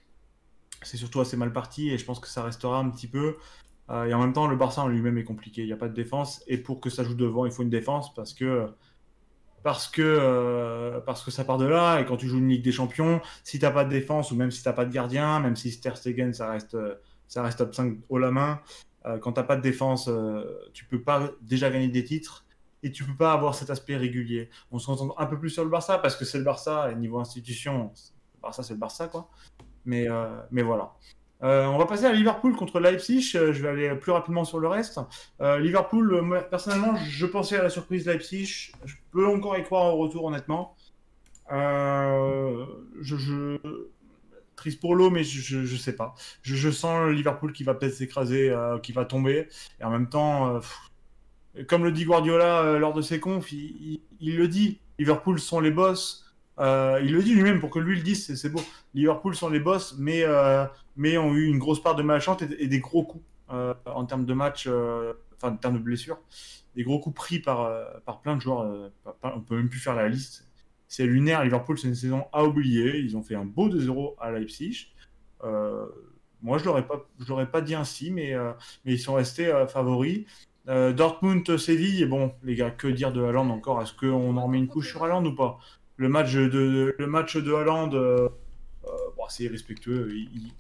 [0.83, 3.37] C'est surtout assez mal parti et je pense que ça restera un petit peu.
[3.91, 5.63] Euh, et en même temps, le Barça en lui-même est compliqué.
[5.63, 6.43] Il n'y a pas de défense.
[6.47, 8.69] Et pour que ça joue devant, il faut une défense parce que,
[9.63, 12.01] parce que, euh, parce que ça part de là.
[12.01, 14.37] Et quand tu joues une Ligue des Champions, si tu n'as pas de défense ou
[14.37, 16.77] même si tu n'as pas de gardien, même si Ter Stegen, ça reste,
[17.29, 18.61] ça reste top 5 haut la main,
[19.07, 20.11] euh, quand tu n'as pas de défense,
[20.73, 22.45] tu peux pas déjà gagner des titres
[22.83, 24.51] et tu peux pas avoir cet aspect régulier.
[24.71, 26.95] On se concentre un peu plus sur le Barça parce que c'est le Barça et
[26.97, 27.93] niveau institution,
[28.37, 29.29] le Barça c'est le Barça quoi.
[29.85, 30.95] Mais, euh, mais voilà.
[31.43, 33.33] Euh, on va passer à Liverpool contre Leipzig.
[33.35, 35.01] Euh, je vais aller plus rapidement sur le reste.
[35.41, 38.73] Liverpool, personnellement, je pensais à la surprise Leipzig.
[38.85, 40.77] Je peux encore y croire au retour, honnêtement.
[44.57, 46.15] Triste pour l'eau, mais je, je, sais pas.
[46.43, 49.49] Je, sens Liverpool qui va peut-être s'écraser, qui va tomber.
[49.81, 50.61] Et en même temps,
[51.69, 55.71] comme le dit Guardiola euh, lors de ses confs, il, le dit, Liverpool sont les
[55.71, 56.22] boss.
[56.59, 58.61] Euh, il le dit lui-même pour que lui le dise, c'est beau.
[58.95, 60.65] Liverpool sont les boss, mais, euh,
[60.97, 64.33] mais ont eu une grosse part de malchance et, des gros coups en termes de
[64.33, 66.19] match, enfin en termes de blessures.
[66.75, 67.71] Des gros coups pris par,
[68.07, 68.91] par plein de joueurs.
[69.23, 70.49] on peut même plus faire la liste.
[70.89, 71.45] C'est lunaire.
[71.45, 72.99] Liverpool, c'est une saison à oublier.
[72.99, 74.89] Ils ont fait un beau 2-0 à Leipzig.
[75.43, 78.35] moi, je ne l'aurais pas, dit ainsi, mais,
[78.87, 80.25] mais ils sont restés favoris.
[80.69, 83.83] Euh, Dortmund, Séville, et bon, les gars, que dire de Haaland encore?
[83.83, 85.59] Est-ce qu'on en remet une couche sur Haaland ou pas?
[85.97, 88.29] Le match de, le match de Haaland, euh,
[88.85, 88.89] euh,
[89.29, 90.11] c'est irrespectueux.
[90.13, 90.53] Il,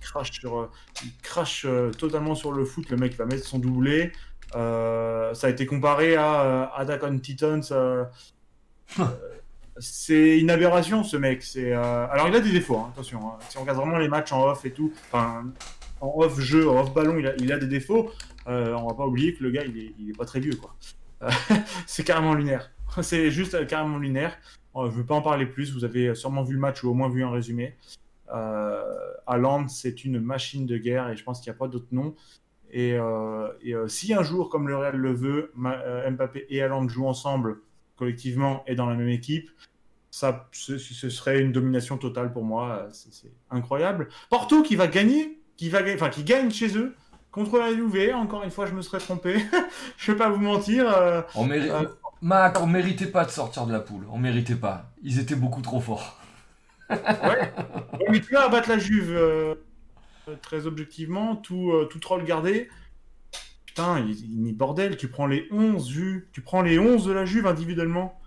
[0.00, 0.70] crache, sur,
[1.02, 1.66] il crache
[1.98, 2.90] totalement sur le foot.
[2.90, 4.12] Le mec va mettre son doublé.
[4.52, 7.62] ça a été comparé à Attack on Titans.
[9.78, 11.42] c'est une aberration, ce mec.
[11.42, 12.76] C'est alors il a des défauts.
[12.76, 13.38] Hein, attention, hein.
[13.48, 15.44] si on regarde vraiment les matchs en off et tout, enfin
[16.00, 18.12] en off jeu, en off ballon, il a, il a des défauts.
[18.46, 20.74] Euh, on va pas oublier que le gars, il est, pas très vieux, quoi.
[21.22, 21.30] Euh,
[21.86, 22.70] c'est carrément lunaire.
[23.02, 24.36] C'est juste euh, carrément lunaire.
[24.74, 25.72] Je veux pas en parler plus.
[25.72, 27.76] Vous avez sûrement vu le match ou au moins vu un résumé.
[28.32, 28.82] Euh,
[29.26, 32.14] Haaland, c'est une machine de guerre et je pense qu'il n'y a pas d'autre nom.
[32.72, 32.96] Et,
[33.88, 37.58] si un jour, comme le Real le veut, Mbappé et Haaland jouent ensemble
[37.96, 39.50] collectivement et dans la même équipe,
[40.10, 42.88] ça, ce, serait une domination totale pour moi.
[42.92, 44.08] C'est incroyable.
[44.28, 46.94] Porto qui va gagner, qui va, enfin qui gagne chez eux.
[47.30, 49.36] Contre la Juve, encore une fois, je me serais trompé.
[49.96, 50.88] je vais pas vous mentir.
[50.88, 51.84] Euh, on euh,
[52.22, 54.06] Mac, on méritait pas de sortir de la poule.
[54.10, 54.90] On méritait pas.
[55.02, 56.18] Ils étaient beaucoup trop forts.
[56.90, 57.52] ouais.
[58.10, 59.54] Mais tu vas abattre la Juve euh,
[60.42, 62.68] très objectivement, tout, tout troll gardé.
[63.64, 67.24] Putain, il, il, bordel, tu prends les 11 Juve, tu prends les 11 de la
[67.24, 68.20] Juve individuellement.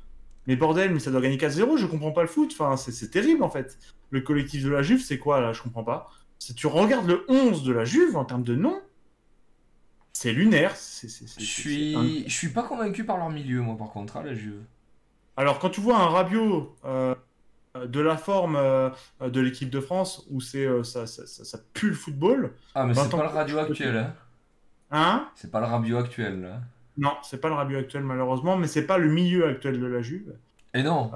[0.48, 2.56] Mais bordel, mais ça doit gagner 4-0, je comprends pas le foot.
[2.58, 3.78] Enfin, c'est terrible en fait.
[4.10, 5.54] Le collectif de la Juve, c'est quoi là?
[5.54, 6.10] Je comprends pas.
[6.40, 8.82] Si tu regardes le 11 de la Juve en termes de nom,
[10.14, 10.72] c'est lunaire.
[10.76, 14.62] je suis, je suis pas convaincu par leur milieu, moi, par contre, à la Juve.
[15.36, 17.16] Alors, quand tu vois un Rabiot euh,
[17.76, 21.90] de la forme euh, de l'équipe de France, où c'est euh, ça, ça, ça, pue
[21.90, 22.54] le football.
[22.76, 24.14] Ah, mais c'est pas le radio actuel, hein
[24.92, 25.28] Hein?
[25.34, 26.62] C'est pas le Rabiot actuel, là.
[26.98, 30.04] Non, c'est pas le Rabiot actuel, malheureusement, mais c'est pas le milieu actuel de la
[30.04, 30.36] Juve.
[30.76, 31.12] Et non.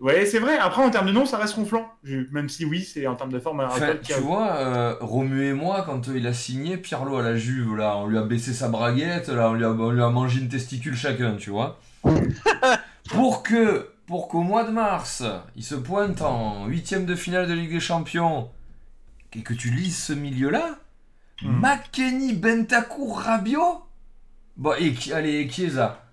[0.00, 0.58] Ouais, c'est vrai.
[0.58, 1.90] Après, en termes de nom, ça reste ronflant.
[2.04, 3.66] Même si, oui, c'est en termes de forme.
[4.02, 7.76] tu vois, euh, Romu et moi, quand euh, il a signé Pirlo à la Juve,
[7.76, 10.48] là, on lui a baissé sa braguette, là, on lui a, lui a mangé une
[10.48, 11.80] testicule chacun, tu vois.
[13.10, 15.24] pour que, pour qu'au mois de mars,
[15.56, 18.50] il se pointe en huitième de finale de Ligue des Champions
[19.34, 20.78] et que tu lises ce milieu-là,
[21.42, 21.60] hmm.
[21.60, 23.82] McKenny, Bentancur, Rabiot,
[24.56, 26.04] bon, et allez, Chiesa.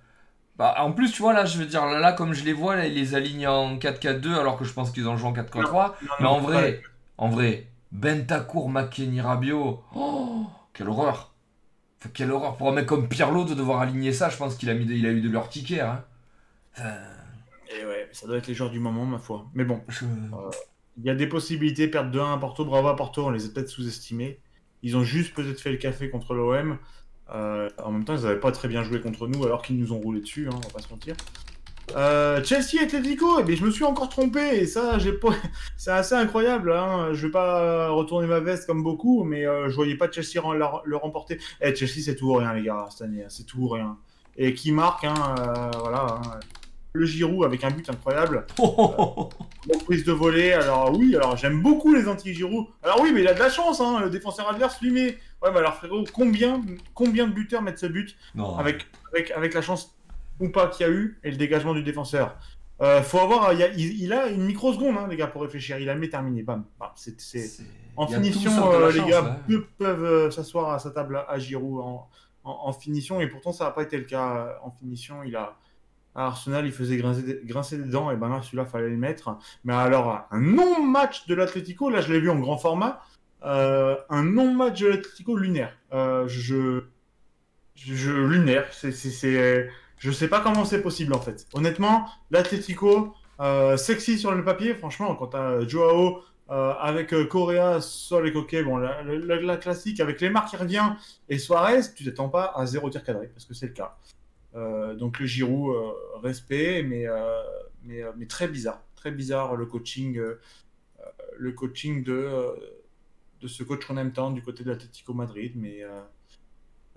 [0.58, 2.88] Bah, en plus, tu vois, là, je veux dire, là, comme je les vois, là,
[2.88, 5.94] ils les alignent en 4-4-2, alors que je pense qu'ils ont joué en 4-4-3.
[6.20, 6.82] Mais en vrai,
[7.18, 11.32] en vrai, Bentacour, McKenny, Rabiot, oh, quelle horreur!
[12.14, 14.76] quelle horreur pour un mec comme Pirlo de devoir aligner ça, je pense qu'il a,
[14.76, 15.80] mis il a eu de leur ticket.
[15.80, 16.04] Hein.
[16.78, 19.48] Et ouais, ça doit être les joueurs du moment, ma foi.
[19.54, 20.52] Mais bon, euh,
[20.98, 23.50] il y a des possibilités, perdre 2-1 à Porto, bravo à Porto, on les a
[23.50, 24.40] peut-être sous-estimés.
[24.84, 26.78] Ils ont juste peut-être fait le café contre l'OM.
[27.34, 29.94] Euh, en même temps, ils n'avaient pas très bien joué contre nous alors qu'ils nous
[29.94, 31.16] ont roulé dessus, hein, on va pas se mentir.
[31.96, 35.30] Euh, Chelsea Atletico, eh bien, je me suis encore trompé et ça, j'ai pas...
[35.78, 36.72] c'est assez incroyable.
[36.72, 37.14] Hein.
[37.14, 40.42] Je vais pas retourner ma veste comme beaucoup, mais euh, je voyais pas Chelsea
[40.86, 41.40] le remporter.
[41.62, 43.30] Eh, Chelsea, c'est tout ou rien, les gars, cette année, hein.
[43.30, 43.98] c'est tout ou rien.
[44.38, 46.06] Et qui marque, hein, euh, voilà.
[46.10, 46.40] Hein.
[46.94, 48.46] Le Giroud avec un but incroyable.
[48.58, 49.30] Oh
[49.86, 50.54] prise de volée.
[50.54, 52.68] Alors oui, alors j'aime beaucoup les anti-Giroud.
[52.84, 55.18] Alors oui, mais il a de la chance, hein, le défenseur adverse lui met.
[55.46, 56.62] Ouais, mais alors frérot, combien,
[56.96, 58.18] combien de buteurs mettent ce but
[58.58, 59.96] avec, avec, avec la chance
[60.40, 62.36] ou pas qu'il y a eu et le dégagement du défenseur?
[62.82, 65.78] Euh, faut avoir, il, a, une microseconde, hein, les gars, pour réfléchir.
[65.78, 66.66] Il a mis terminé, bam.
[66.96, 67.16] c'est,
[67.96, 69.40] En finition, euh, les gars
[69.78, 72.10] peuvent euh, s'asseoir à sa table à, Giroud en,
[72.44, 75.24] en, finition, et pourtant ça n'a pas été le cas en finition.
[75.24, 75.56] Il a
[76.16, 79.38] à Arsenal, il faisait grincer, grincer des dents, et ben là, celui-là, fallait le mettre.
[79.64, 83.02] Mais alors, un non-match de l'Atlético, là, je l'ai vu en grand format,
[83.46, 85.78] un non-match de l'Atlético lunaire.
[85.92, 86.82] je,
[87.76, 88.92] je, lunaire, c'est
[89.98, 91.48] je sais pas comment c'est possible en fait.
[91.54, 97.82] Honnêtement, l'Atletico, euh, sexy sur le papier, franchement, quand t'as Joao euh, avec euh, Correa,
[97.82, 100.94] Sol et Coquet, bon, la, classique avec les marques qui revient
[101.30, 103.98] et Suarez, tu t'attends pas à zéro tir cadré parce que c'est le cas.
[104.96, 105.76] donc le Giroud,
[106.22, 107.06] respect, mais,
[107.84, 108.82] mais, mais, très bizarre.
[108.96, 110.22] Très bizarre le coaching,
[111.38, 112.54] le coaching de,
[113.48, 115.84] ce coach qu'on aime tant du côté de l'Atlético Madrid, mais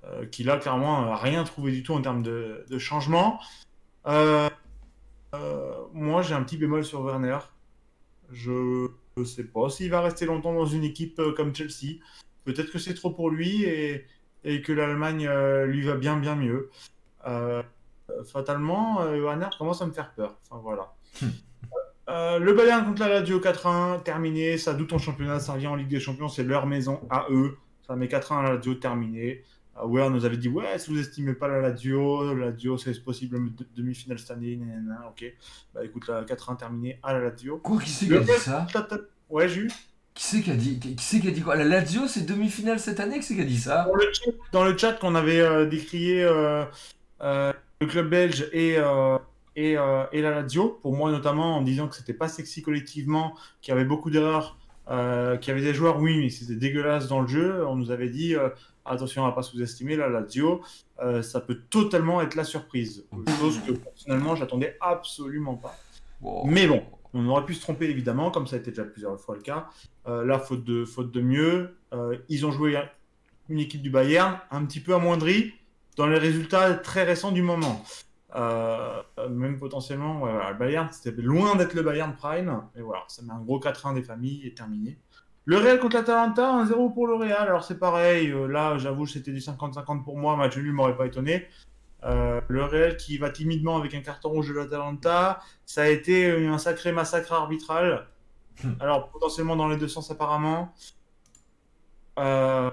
[0.05, 3.41] euh, qui là clairement rien trouvé du tout en termes de, changement.
[4.07, 4.49] Euh,
[5.35, 7.39] euh, moi j'ai un petit bémol sur Werner.
[8.31, 11.99] Je ne sais pas s'il va rester longtemps dans une équipe comme Chelsea.
[12.45, 14.07] Peut-être que c'est trop pour lui et,
[14.45, 15.29] que l'Allemagne
[15.65, 16.71] lui va bien bien mieux.
[18.25, 20.39] fatalement, Werner commence à me faire peur.
[20.49, 20.95] Enfin voilà.
[22.09, 24.59] Le Bayern contre la Lazio 4-1, terminé.
[24.59, 27.57] Ça doute en championnat, ça revient en Ligue des Champions, c'est leur maison à eux.
[27.87, 29.45] Ça met 4-1 à la Lazio, terminé.
[29.81, 33.39] On nous avait dit, ouais, si vous estimez pas la Lazio, la Lazio, c'est possible
[33.77, 34.59] demi-finale cette année,
[35.09, 35.33] ok.
[35.75, 37.59] Bah écoute, la 4-1 terminée à la Lazio.
[37.59, 38.67] Quoi, qui c'est qui a dit ça
[39.29, 39.71] Ouais, Jules
[40.19, 41.55] qui c'est qui a dit qui c'est qui a dit quoi?
[41.55, 43.89] La Lazio, c'est demi-finale cette année Qui c'est qui a dit ça?
[44.51, 46.65] Dans le chat, qu'on avait euh, décrié euh,
[47.21, 48.79] euh, le club belge et,
[49.59, 53.73] et, et, la Lazio, pour moi notamment, en disant que c'était pas sexy collectivement, qu'il
[53.73, 54.57] y avait beaucoup d'erreurs,
[54.87, 57.67] qu'il y avait des joueurs, oui, mais c'était dégueulasse dans le jeu.
[57.67, 58.37] On nous avait dit
[58.91, 60.63] attention à ne pas sous-estimer, la Lazio,
[61.01, 63.07] euh, ça peut totalement être la surprise.
[63.39, 65.77] Chose que personnellement, j'attendais absolument pas.
[66.45, 66.83] Mais bon,
[67.15, 69.69] on aurait pu se tromper évidemment, comme ça a été déjà plusieurs fois le cas.
[70.07, 72.79] Euh, là, faute de, faute de mieux, euh, ils ont joué
[73.49, 75.55] une équipe du Bayern un petit peu amoindrie
[75.97, 77.85] dans les résultats très récents du moment.
[78.35, 82.63] Même potentiellement, le Bayern, c'était loin d'être le Bayern Prime.
[82.77, 84.99] Et voilà, ça met un gros 4-1 des familles et terminé.
[85.49, 87.49] Le Real contre l'Atalanta, 1-0 pour le Real.
[87.49, 91.07] Alors c'est pareil, euh, là j'avoue c'était du 50-50 pour moi, match nul m'aurait pas
[91.07, 91.47] étonné.
[92.05, 96.31] Euh, le Real qui va timidement avec un carton rouge de l'Atalanta, ça a été
[96.47, 98.09] un sacré massacre arbitral.
[98.63, 98.73] Hmm.
[98.79, 100.75] Alors potentiellement dans les deux sens apparemment.
[102.19, 102.71] Euh,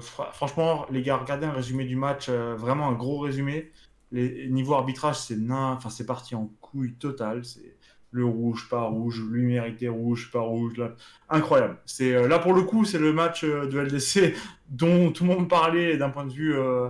[0.00, 3.70] franchement, les gars, regardez un résumé du match, vraiment un gros résumé.
[4.12, 7.44] Les niveaux arbitrage, c'est enfin c'est parti en couille totale.
[7.44, 7.76] C'est
[8.16, 10.80] le rouge, pas rouge, lumière était rouge, pas rouge.
[11.28, 11.76] Incroyable.
[11.84, 14.34] C'est euh, là pour le coup, c'est le match euh, de LDC
[14.70, 16.88] dont tout le monde parlait d'un point de vue, euh,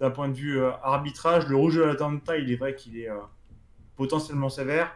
[0.00, 1.46] d'un point de vue arbitrage.
[1.48, 3.08] Le rouge de l'Atlanta, il est vrai qu'il est
[3.96, 4.92] potentiellement sévère,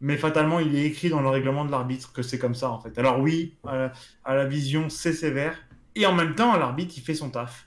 [0.00, 2.80] mais fatalement, il est écrit dans le règlement de l'arbitre que c'est comme ça en
[2.80, 2.96] fait.
[2.98, 3.90] Alors oui, à
[4.34, 5.58] la, vision, c'est sévère,
[5.96, 7.65] et en même temps, l'arbitre, il fait son taf.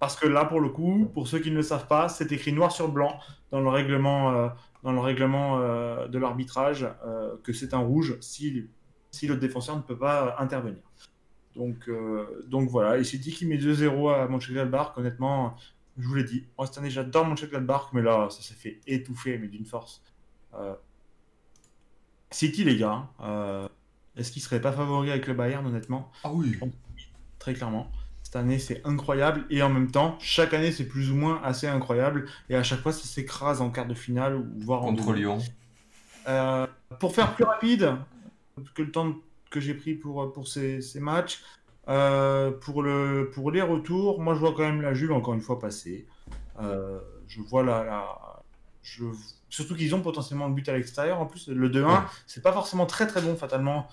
[0.00, 2.52] Parce que là, pour le coup, pour ceux qui ne le savent pas, c'est écrit
[2.52, 3.20] noir sur blanc
[3.52, 4.50] dans le règlement,
[4.82, 8.66] dans le règlement euh, de l'arbitrage euh, que c'est un rouge si,
[9.10, 10.82] si le défenseur ne peut pas euh, intervenir.
[11.56, 11.90] Donc,
[12.46, 14.96] donc voilà, et c'est dit qu'il met 2-0 à Mönchengladbach.
[14.96, 15.56] Honnêtement,
[15.98, 19.36] je vous l'ai dit, moi cette année j'adore Mönchengladbach, mais là ça s'est fait étouffer,
[19.36, 20.00] mais d'une force.
[22.30, 23.08] City, les gars,
[24.16, 26.12] est-ce qu'il serait pas favori avec le Bayern, honnêtement?
[26.22, 26.56] Ah oui.
[27.40, 27.90] Très clairement.
[28.30, 29.44] Cette année, c'est incroyable.
[29.50, 32.28] Et en même temps, chaque année, c'est plus ou moins assez incroyable.
[32.48, 35.38] Et à chaque fois, ça s'écrase en quart de finale ou voire Contre en Lyon.
[36.28, 36.64] Euh,
[37.00, 37.96] pour faire plus rapide
[38.76, 39.16] que le temps
[39.50, 41.42] que j'ai pris pour, pour ces, ces matchs,
[41.88, 45.40] euh, pour, le, pour les retours, moi, je vois quand même la Juve encore une
[45.40, 46.06] fois passer.
[46.60, 48.04] Euh, je vois la, la
[48.82, 49.06] je...
[49.48, 51.20] Surtout qu'ils ont potentiellement le but à l'extérieur.
[51.20, 53.88] En plus, le 2-1, c'est pas forcément très très bon fatalement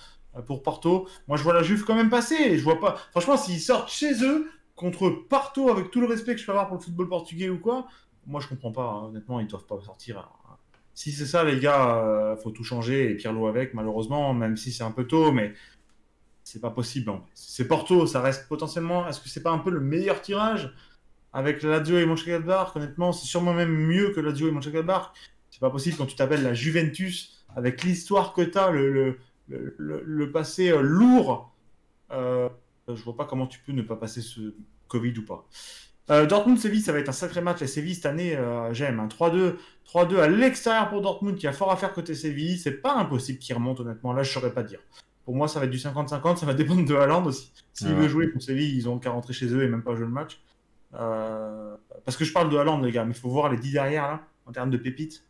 [0.45, 1.07] pour Porto.
[1.27, 2.57] Moi, je vois la Juve quand même passer.
[2.57, 2.97] Je vois pas.
[3.11, 6.67] Franchement, s'ils sortent chez eux contre Porto, avec tout le respect que je peux avoir
[6.67, 7.87] pour le football portugais ou quoi,
[8.25, 8.83] moi, je comprends pas.
[8.83, 9.05] Hein.
[9.07, 10.19] Honnêtement, ils doivent pas sortir.
[10.19, 10.55] Hein.
[10.93, 14.71] Si c'est ça, les gars, euh, faut tout changer et Pirlo avec, malheureusement, même si
[14.71, 15.53] c'est un peu tôt, mais
[16.43, 17.11] c'est pas possible.
[17.33, 19.07] C'est Porto, ça reste potentiellement.
[19.07, 20.73] Est-ce que c'est pas un peu le meilleur tirage
[21.33, 25.11] avec la Lazio et Mönchengladbach, honnêtement, c'est sûrement même mieux que la Lazio et Mönchengladbach.
[25.51, 29.75] C'est pas possible quand tu t'appelles la Juventus, avec l'histoire que tu as, le, le,
[29.77, 31.51] le, le passé euh, lourd.
[32.11, 32.49] Euh,
[32.87, 34.53] je vois pas comment tu peux ne pas passer ce
[34.87, 35.45] Covid ou pas.
[36.09, 37.61] Euh, Dortmund-Séville, ça va être un sacré match.
[37.61, 38.99] Et Séville, cette année, euh, j'aime.
[39.01, 39.07] Hein.
[39.09, 39.55] 3-2
[39.85, 42.57] 3-2 à l'extérieur pour Dortmund, qui a fort à faire côté Séville.
[42.57, 44.13] C'est pas impossible qu'il remonte, honnêtement.
[44.13, 44.79] Là, je saurais pas dire.
[45.25, 46.37] Pour moi, ça va être du 50-50.
[46.37, 47.51] Ça va dépendre de Haaland aussi.
[47.73, 47.93] S'il Ouais.
[47.95, 50.11] veut jouer pour Séville, ils ont qu'à rentrer chez eux et même pas jouer le
[50.11, 50.39] match.
[50.93, 51.75] Euh,
[52.05, 54.03] parce que je parle de Haaland, les gars, mais il faut voir les 10 derrière,
[54.07, 55.23] là, en termes de pépites.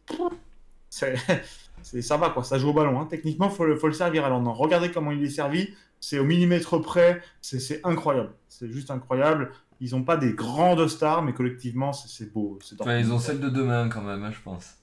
[0.89, 1.15] C'est...
[1.91, 2.43] c'est- ça va, quoi.
[2.43, 2.99] Ça joue au ballon.
[2.99, 3.07] Hein.
[3.09, 4.41] Techniquement, il faut, le- faut le servir Haaland.
[4.41, 5.69] Non, Regardez comment il est servi.
[5.99, 7.21] C'est au millimètre près.
[7.41, 8.29] C'est, c'est incroyable.
[8.49, 9.51] C'est juste incroyable.
[9.79, 12.57] Ils n'ont pas des grandes stars, mais collectivement, c'est, c'est beau.
[12.63, 14.75] C'est Enfin, ils ont celle de demain quand même, hein, je pense.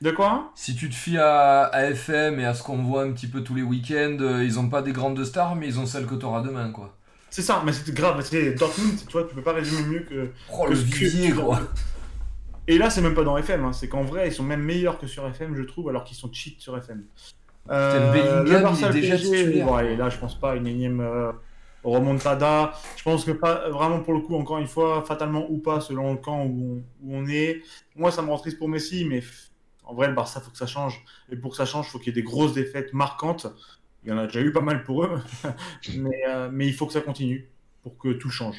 [0.00, 0.52] De quoi?
[0.54, 3.42] Si tu te fies à, à FM et à ce qu'on voit un petit peu
[3.42, 6.14] tous les week-ends, euh, ils ont pas des grandes stars, mais ils ont celle que
[6.14, 6.94] t'auras demain, quoi.
[7.30, 8.20] C'est ça, mais c'est grave.
[8.22, 10.30] C'est Dortmund, tu vois, tu peux pas résumer mieux que.
[10.52, 11.60] Oh, le que que- vivier, quoi.
[12.68, 13.64] Et là, c'est même pas dans FM.
[13.64, 13.72] hein.
[13.72, 16.30] C'est qu'en vrai, ils sont même meilleurs que sur FM, je trouve, alors qu'ils sont
[16.32, 17.02] cheat sur FM.
[17.70, 21.32] Euh, Bellingham, le Barça, déjà PSG, allez, là, je pense pas à une énième euh,
[21.82, 22.72] remontada.
[22.96, 26.12] Je pense que pas, vraiment, pour le coup, encore une fois, fatalement ou pas, selon
[26.12, 27.62] le camp où on, où on est.
[27.96, 29.22] Moi, ça me rend triste pour Messi, mais
[29.84, 31.02] en vrai, le Barça, faut que ça change.
[31.32, 33.46] Et pour que ça change, il faut qu'il y ait des grosses défaites marquantes.
[34.04, 35.20] Il y en a déjà eu pas mal pour eux,
[35.96, 37.48] mais, euh, mais il faut que ça continue
[37.82, 38.56] pour que tout change.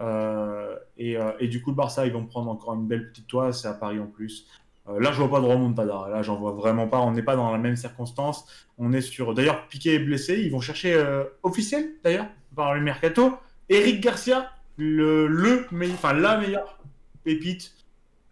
[0.00, 3.26] Euh, et, euh, et du coup, le Barça, ils vont prendre encore une belle petite
[3.26, 4.46] toise, c'est à Paris en plus.
[4.88, 6.08] Euh, là, je vois pas de remontada.
[6.10, 7.00] Là, j'en vois vraiment pas.
[7.00, 8.46] On n'est pas dans la même circonstance.
[8.78, 9.34] On est sur.
[9.34, 10.40] D'ailleurs, Piqué est blessé.
[10.40, 11.02] Ils vont chercher
[11.42, 13.32] officiel, d'ailleurs, par le mercato.
[13.68, 16.78] Eric Garcia, le, le enfin, la meilleure
[17.24, 17.74] pépite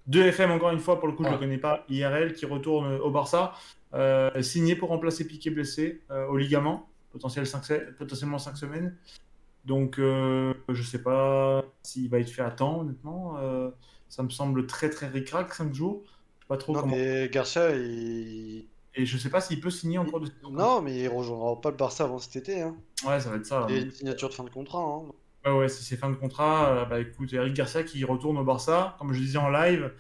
[0.07, 1.85] de FM, encore une fois, pour le coup, je le connais pas.
[1.89, 3.55] IRL qui retourne au Barça,
[3.95, 7.47] euh, signé pour remplacer Piqué blessé euh, au ligament, potentiel
[7.99, 8.97] potentiellement 5 semaines.
[9.65, 13.37] Donc, euh, je sais pas s'il va être fait à temps, honnêtement.
[13.39, 13.71] Euh,
[14.09, 16.03] ça me semble très, très ric-rac, 5 jours.
[16.05, 16.95] Je sais pas trop Non, comment.
[16.95, 18.67] mais Garcia, il.
[18.97, 20.29] Et je sais pas s'il peut signer encore de.
[20.49, 22.63] Non, mais il rejoindra pas le Barça avant cet été.
[22.63, 22.77] Hein.
[23.07, 23.67] Ouais, ça va être ça.
[23.69, 23.85] Il y a hein.
[23.87, 24.81] une signature de fin de contrat.
[24.81, 25.11] Hein.
[25.45, 28.45] Ouais, ouais, si c'est fin de contrat, euh, bah écoute, Eric Garcia qui retourne au
[28.45, 29.93] Barça, comme je disais en live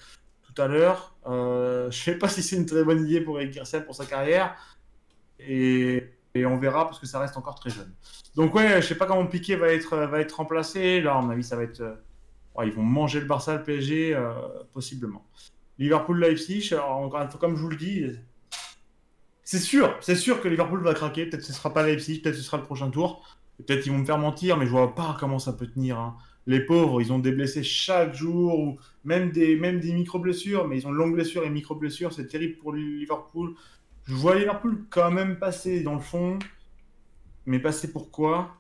[0.43, 1.17] tout à l'heure.
[1.27, 4.07] Euh, je sais pas si c'est une très bonne idée pour Eric Garcia pour sa
[4.07, 4.57] carrière.
[5.41, 6.05] Et,
[6.35, 7.93] et on verra parce que ça reste encore très jeune.
[8.35, 11.01] Donc ouais, je sais pas comment Piqué va être, va être remplacé.
[11.01, 11.81] Là, à mon avis, ça va être.
[11.81, 11.95] euh,
[12.65, 14.33] ils vont manger le Barça, le PSG, euh,
[14.73, 15.25] possiblement.
[15.79, 18.05] Liverpool-Leipzig, alors encore une fois, comme je vous le dis,
[19.43, 21.27] c'est sûr, c'est sûr que Liverpool va craquer.
[21.27, 23.23] Peut-être ce sera pas Leipzig, peut-être ce sera le prochain tour.
[23.59, 25.99] Peut-être qu'ils vont me faire mentir, mais je vois pas comment ça peut tenir.
[25.99, 26.17] hein.
[26.47, 30.79] Les pauvres, ils ont des blessés chaque jour, ou même des, même des micro-blessures, mais
[30.79, 33.55] ils ont longues blessures et micro-blessures, c'est terrible pour Liverpool.
[34.05, 36.39] Je vois Liverpool quand même passer dans le fond,
[37.47, 38.57] mais passer pourquoi?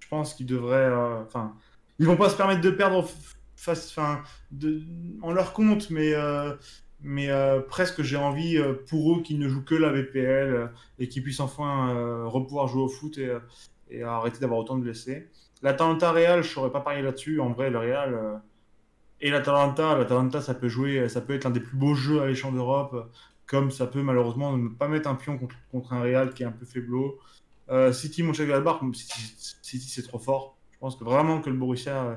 [0.00, 0.76] Je pense qu'ils devraient.
[0.76, 1.54] euh, Enfin,
[1.98, 3.08] ils vont pas se permettre de perdre
[3.56, 3.96] face,
[5.22, 6.54] en leur compte, mais, euh,
[7.06, 8.58] euh, presque j'ai envie
[8.88, 11.94] pour eux qu'ils ne jouent que la VPL et qu'ils puissent enfin
[12.26, 13.18] repouvoir jouer au foot
[13.90, 15.28] et, arrêter d'avoir autant de blessés.
[15.62, 17.40] L'Atalanta Real, je saurais pas parier là-dessus.
[17.40, 18.40] En vrai, le Real
[19.20, 22.52] et l'Atalanta, l'Atalanta, ça peut jouer, ça peut être l'un des plus beaux jeux alléchants
[22.52, 23.02] d'Europe, euh,
[23.46, 26.46] comme ça peut malheureusement ne pas mettre un pion contre, contre un Real qui est
[26.46, 27.18] un peu faiblo.
[27.70, 30.56] Euh, City, Mönchengladbach, City, City c'est trop fort.
[30.72, 32.16] Je pense vraiment que le Borussia euh,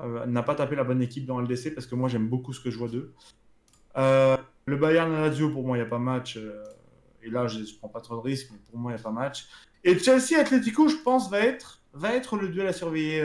[0.00, 2.60] euh, n'a pas tapé la bonne équipe dans LDC parce que moi j'aime beaucoup ce
[2.60, 3.12] que je vois d'eux.
[3.96, 4.36] Euh,
[4.66, 6.36] le Bayern Lazio, pour moi, il n'y a pas match.
[6.36, 6.62] euh,
[7.22, 9.02] et là, je ne prends pas trop de risques, mais pour moi, il n'y a
[9.02, 9.46] pas match.
[9.82, 13.22] Et Chelsea Atletico, je pense, va être, va être le duel à surveiller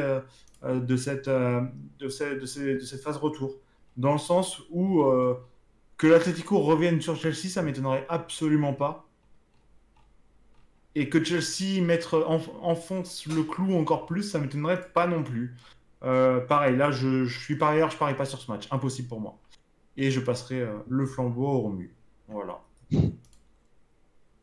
[0.63, 2.39] de, cette, de, ces- de,
[2.75, 3.55] de cette phase retour.
[3.97, 5.03] Dans le sens où
[5.99, 9.05] que l'Atletico revienne sur Chelsea, ça m'étonnerait absolument pas.
[10.95, 15.55] Et que Chelsea mettre, enf- enfonce le clou encore plus, ça m'étonnerait pas non plus.
[16.03, 18.67] Euh, pareil, là, je, suis parieur, je parie pas sur ce match.
[18.71, 19.37] Impossible pour moi.
[19.97, 21.93] Et je passerai euh, le flambeau au Romu.
[22.29, 22.61] Voilà.
[22.93, 22.97] À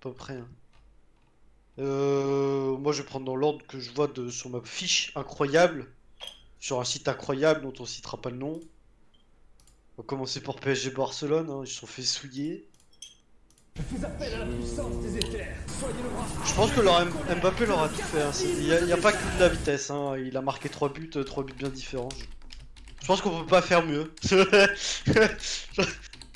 [0.01, 0.39] peu près.
[1.79, 5.87] Euh, moi, je vais prendre dans l'ordre que je vois de, sur ma fiche incroyable,
[6.61, 8.61] sur un site incroyable dont on citera pas le nom.
[9.99, 12.69] On va commencer par PSG Barcelone, hein, ils se sont fait souiller.
[13.77, 13.83] Je
[16.55, 18.21] pense que leur M- Mbappé leur a tout fait.
[18.23, 18.31] hein.
[18.43, 19.91] Il n'y a, pas que de la vitesse.
[19.91, 20.17] hein.
[20.19, 22.09] Il a marqué 3 buts, 3 buts bien différents.
[22.19, 22.25] Je,
[23.03, 24.13] je pense qu'on peut pas faire mieux.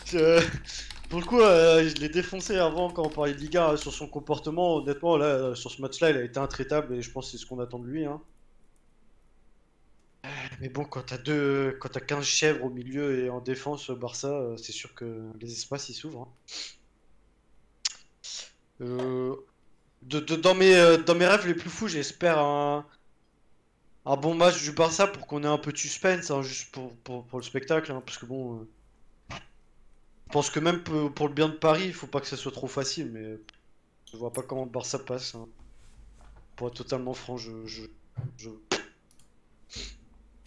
[0.07, 0.43] Je-
[1.09, 3.93] Pour le coup, euh, je l'ai défoncé avant quand on parlait de Liga euh, sur
[3.93, 4.77] son comportement.
[4.77, 7.39] Honnêtement, là, euh, sur ce match-là, il a été intraitable et je pense que c'est
[7.39, 8.05] ce qu'on attend de lui.
[8.07, 8.21] hein.
[10.61, 13.91] Euh, Mais bon, quand t'as deux, quand t'as 15 chèvres au milieu et en défense,
[13.91, 16.23] au Barça, euh, c'est sûr que les espaces ils s'ouvrent.
[16.23, 16.29] hein.
[18.83, 19.37] Euh,
[20.03, 22.87] dans mes, euh, dans mes rêves les plus fous, j'espère un,
[24.05, 26.93] bon match du Barça pour qu'on ait un peu de suspense, hein, juste pour,
[27.33, 28.69] le spectacle, hein, parce que bon, euh,
[29.31, 32.53] je pense que même pour, le bien de Paris, il faut pas que ça soit
[32.53, 33.39] trop facile, mais
[34.13, 35.37] je vois pas comment Barça passe.
[36.55, 37.67] Pour être totalement franc, je-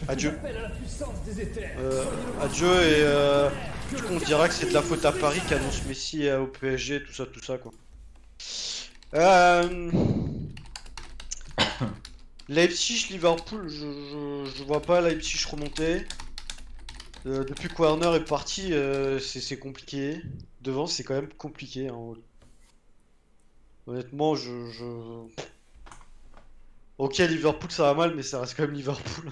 [0.08, 0.38] Adieu.
[1.78, 2.04] Euh,
[2.42, 3.50] adieu et euh,
[3.90, 6.48] du coup on dira que c'est de la faute à Paris qui annonce Messi au
[6.48, 7.72] PSG, tout ça, tout ça quoi.
[9.14, 9.92] Euh...
[12.50, 13.76] Leipzig, Liverpool, je,
[14.46, 16.06] je, je vois pas Leipzig remonter.
[17.26, 20.22] Euh, depuis que Warner est parti, euh, c'est c'est compliqué.
[20.62, 21.88] Devant, c'est quand même compliqué.
[21.88, 22.14] hein.
[23.88, 25.44] Honnêtement, je, je-
[27.04, 29.30] Ok, Liverpool, ça va mal, mais ça reste quand même Liverpool.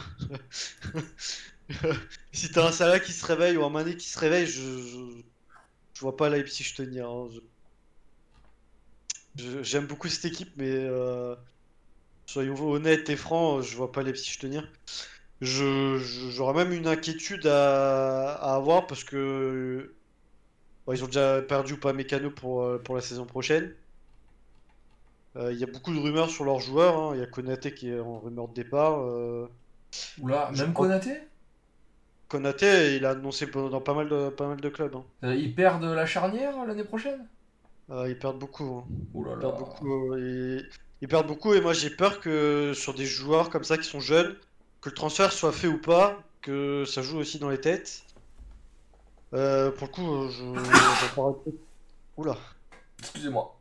[2.34, 4.62] si t'as un Salah qui se réveille ou un Mané qui se réveille, je,
[5.94, 7.10] je, vois pas Leipzig tenir.
[7.10, 7.30] hein.
[9.36, 11.34] J'aime beaucoup cette équipe, mais euh,
[12.26, 14.70] soyons honnêtes et francs, je vois pas Leipzig tenir.
[15.42, 15.98] Je,
[16.32, 19.96] j'aurais même une inquiétude à, à avoir parce que
[20.94, 23.74] ils ont déjà perdu ou pas Mécano pour, euh, pour la saison prochaine.
[25.38, 26.98] Euh, Il y a beaucoup de rumeurs sur leurs joueurs.
[26.98, 27.12] hein.
[27.16, 29.00] Il y a Konaté qui est en rumeur de départ.
[29.02, 29.48] euh,
[30.22, 31.12] Oula, même crois- Konaté?
[32.28, 34.96] Konaté, il a annoncé dans pas mal de, pas mal de clubs.
[34.96, 35.04] hein.
[35.24, 37.28] Euh, Ils perdent la charnière l'année prochaine?
[37.90, 38.64] Euh, ils perdent beaucoup.
[38.64, 38.86] hein.
[39.16, 39.36] Ils là.
[39.38, 40.16] perdent beaucoup.
[40.16, 40.62] et-
[41.02, 44.00] Ils perdent beaucoup et moi j'ai peur que sur des joueurs comme ça qui sont
[44.00, 44.36] jeunes,
[44.82, 48.04] que le transfert soit fait ou pas, que ça joue aussi dans les têtes.
[49.34, 50.44] Euh, pour le coup, je,
[52.18, 52.38] Oula.
[53.00, 53.58] Excusez-moi.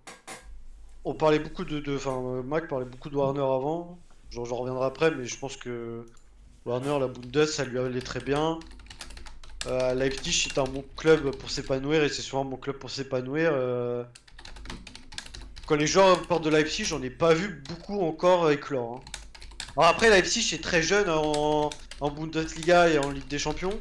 [1.05, 3.99] On parlait beaucoup de, enfin, euh, Mac parlait beaucoup de Warner avant.
[4.31, 6.05] Genre, j'en reviendrai après, mais je pense que
[6.67, 8.59] Warner, la Bundes, ça lui allait très bien.
[9.67, 12.91] Euh, Leipzig est un bon club pour s'épanouir et c'est souvent un bon club pour
[12.91, 13.51] s'épanouir.
[13.55, 14.05] euh.
[15.67, 19.03] Quand les joueurs partent de Leipzig, j'en ai pas vu beaucoup encore éclore.
[19.77, 19.83] hein.
[19.83, 21.71] Après, Leipzig est très jeune en,
[22.01, 23.79] Bundesliga et en Ligue des Champions.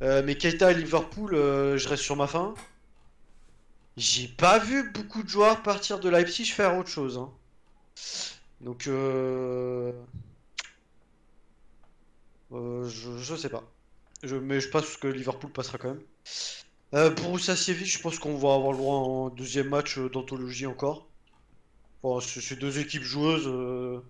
[0.00, 2.54] Mais Keita à Liverpool, je reste sur ma faim.
[3.96, 7.18] J'ai pas vu beaucoup de joueurs partir de Leipzig faire autre chose.
[7.18, 7.30] hein.
[8.60, 9.92] Donc, euh...
[12.52, 13.64] euh, je, sais pas.
[14.24, 16.02] Mais je pense que Liverpool passera quand même.
[16.94, 20.66] Euh, pour Séville, je pense qu'on va avoir le droit un deuxième match euh, d'anthologie
[20.66, 21.08] encore.
[22.02, 23.46] Bon, c'est deux équipes joueuses.
[23.46, 24.00] euh.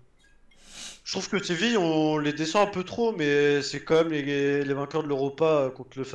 [1.03, 4.73] Je trouve que Séville, on les descend un peu trop, mais c'est quand même les,
[4.73, 6.05] vainqueurs de l'Europa contre le,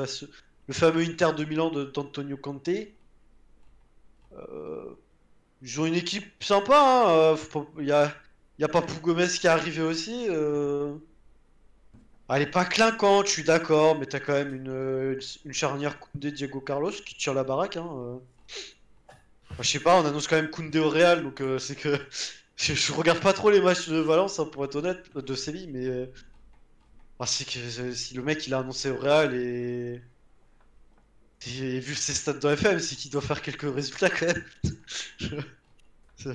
[0.69, 2.71] le fameux Inter de Milan d'Antonio Conte.
[4.51, 4.95] Euh,
[5.63, 6.79] ils ont une équipe sympa.
[6.79, 7.37] hein, euh,
[7.79, 8.13] Il y a,
[8.59, 10.27] il y a Papou Gomez qui est arrivé aussi.
[10.29, 10.95] euh.
[12.31, 16.31] Elle est pas clinquante, je suis d'accord, mais t'as quand même une, une, charnière Koundé
[16.31, 17.79] Diego Carlos qui tire la baraque.
[17.79, 18.21] Hein,
[19.59, 21.99] je sais pas, on annonce quand même Koundé au Real, donc c'est que
[22.57, 26.11] je, regarde pas trop les matchs de Valence, hein, pour être honnête, de Séville, mais
[27.27, 30.03] c'est que si le mec il a annoncé au Real et,
[31.47, 34.45] et vu ses stats dans FM, c'est qu'il doit faire quelques résultats quand même.
[36.19, 36.33] Je-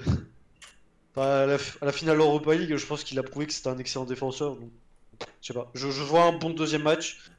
[1.15, 4.55] à, la, finale Europa League, je pense qu'il a prouvé que c'était un excellent défenseur.
[4.55, 4.71] Donc,
[5.41, 5.69] je sais pas.
[5.73, 7.30] Je, vois un bon deuxième match.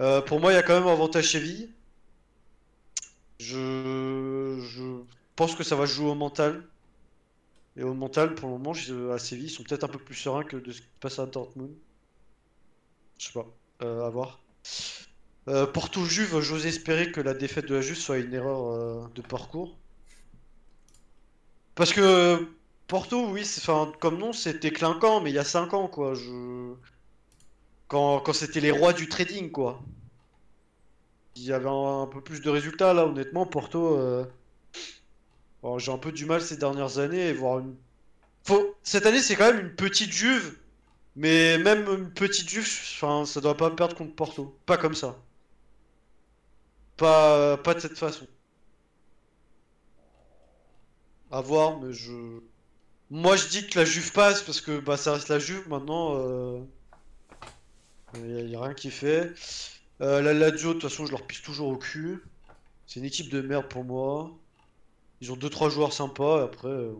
[0.00, 1.70] Euh, pour moi, il y a quand même un avantage Séville.
[3.40, 5.02] Je, je
[5.36, 6.66] pense que ça va jouer au mental.
[7.76, 8.72] Et au mental, pour le moment,
[9.12, 11.18] à Séville, ils sont peut-être un peu plus sereins que de ce qui se passe
[11.18, 11.74] à Dortmund.
[13.18, 13.46] Je sais pas.
[13.82, 14.40] Euh, à voir.
[15.48, 19.22] Euh, Porto-Juve, j'ose espérer que la défaite de la Juve soit une erreur euh, de
[19.22, 19.76] parcours.
[21.74, 22.48] Parce que
[22.86, 26.14] Porto, oui, enfin, comme nom, c'était clinquant, mais il y a 5 ans, quoi.
[27.88, 29.82] Quand, c'était les rois du trading, quoi.
[31.36, 33.98] Il y avait un, peu plus de résultats, là, honnêtement, Porto.
[33.98, 34.24] euh,
[35.78, 37.74] j'ai un peu du mal ces dernières années, voir une.
[38.82, 40.58] Cette année, c'est quand même une petite Juve,
[41.16, 44.56] mais même une petite Juve, ça doit pas perdre contre Porto.
[44.66, 45.16] Pas comme ça.
[46.96, 48.26] Pas, pas de cette façon.
[51.30, 52.40] À voir, mais je.
[53.10, 56.14] Moi, je dis que la Juve passe parce que bah, ça reste la Juve maintenant.
[56.16, 56.60] euh,
[58.14, 59.32] Il n'y a, rien qui fait.
[60.00, 62.22] Euh, la Lazio, de toute façon, je leur pisse toujours au cul.
[62.86, 64.30] C'est une équipe de merde pour moi.
[65.20, 66.68] Ils ont 2-3 joueurs sympas, et après.
[66.68, 66.94] euh,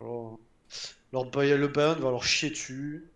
[0.00, 0.36] voilà.
[1.12, 3.10] Leur le Bayern va leur chier dessus.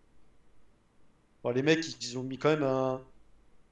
[1.53, 3.01] Les mecs, ils, ils ont mis quand même un.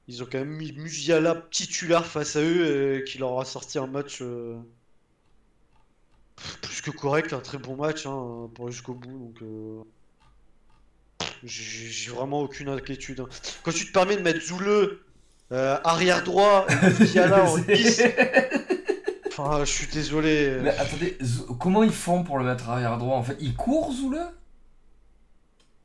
[0.10, 3.77] Ils ont quand même mis Musiala titulaire face à eux, euh, qui leur a sorti
[3.77, 4.23] un match.
[4.23, 4.57] euh,
[6.64, 9.07] plus que correct, un très bon match hein, pour jusqu'au bout.
[9.19, 9.84] Donc, euh,
[11.44, 13.19] j'ai vraiment aucune inquiétude.
[13.19, 13.30] hein.
[13.61, 14.99] Quand tu te permets de mettre Zoule
[15.52, 18.02] euh, arrière droit et Musiala en 10,
[19.27, 20.57] enfin, je suis désolé.
[20.64, 21.19] Mais attendez,
[21.60, 23.38] comment ils font pour le mettre arrière droit en fait?
[23.40, 24.19] Il court Zoule?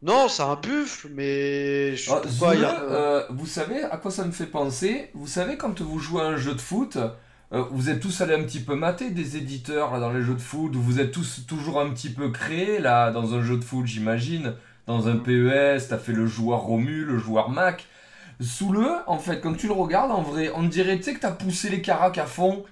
[0.04, 4.10] Non, c'est un buff, mais je Ah, pas, y a- euh, vous savez à quoi
[4.10, 5.08] ça me fait penser?
[5.14, 6.98] Vous savez quand vous jouez à un jeu de foot,
[7.52, 10.34] euh, vous êtes tous allés un petit peu mater des éditeurs là dans les jeux
[10.34, 13.64] de foot, vous êtes tous toujours un petit peu créés là dans un jeu de
[13.64, 14.54] foot, j'imagine.
[14.86, 17.86] Dans un PES, t'as fait le joueur Romu, le joueur Mac.
[18.40, 21.20] Sous le, en fait, quand tu le regardes, en vrai, on dirait, tu sais, que
[21.20, 22.64] t'as poussé les caracs à fond.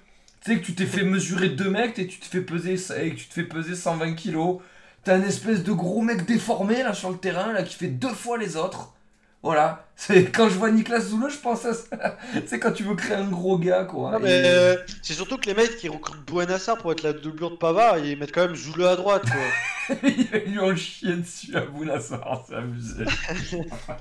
[0.45, 3.09] Tu sais, que tu t'es fait mesurer deux mecs et tu te fais peser, et
[3.11, 4.59] que tu te fais peser 120 kilos.
[5.03, 8.13] T'as une espèce de gros mec déformé là sur le terrain là qui fait deux
[8.13, 8.93] fois les autres.
[9.41, 9.85] Voilà.
[9.97, 12.17] C'est quand je vois Nicolas Zouleux, je pense à ça.
[12.47, 14.17] C'est quand tu veux créer un gros gars quoi.
[14.21, 17.57] Et- euh, c'est surtout que les mecs qui recrutent Bouenassar pour être la doublure de
[17.57, 19.97] Pavard, ils mettent quand même Zouleux à droite, quoi.
[20.03, 23.03] Ils lui ont chié dessus à Bounassar, c'est abusé.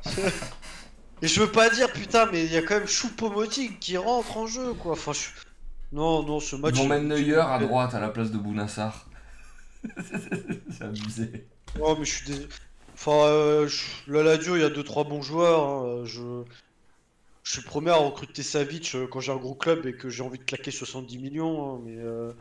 [1.22, 4.36] Et je veux pas dire, putain, mais il y a quand même Choupo-Moting qui rentre
[4.36, 4.92] en jeu, quoi.
[4.92, 5.28] Enfin, je-
[5.92, 6.74] non, non, ce Ils match.
[6.76, 9.06] vont mettre Neuer à droite à la place de Bounassar.
[10.70, 11.48] c'est abusé.
[11.74, 12.48] Non, mais je suis désolé.
[12.94, 15.62] Enfin, euh, je- la Lazio, il y a 2-3 bons joueurs.
[15.68, 16.44] hein, Je...
[17.44, 20.08] je suis le premier à recruter Savic euh, quand j'ai un gros club et que
[20.08, 21.76] j'ai envie de claquer 70 millions.
[21.76, 22.32] hein, mais euh,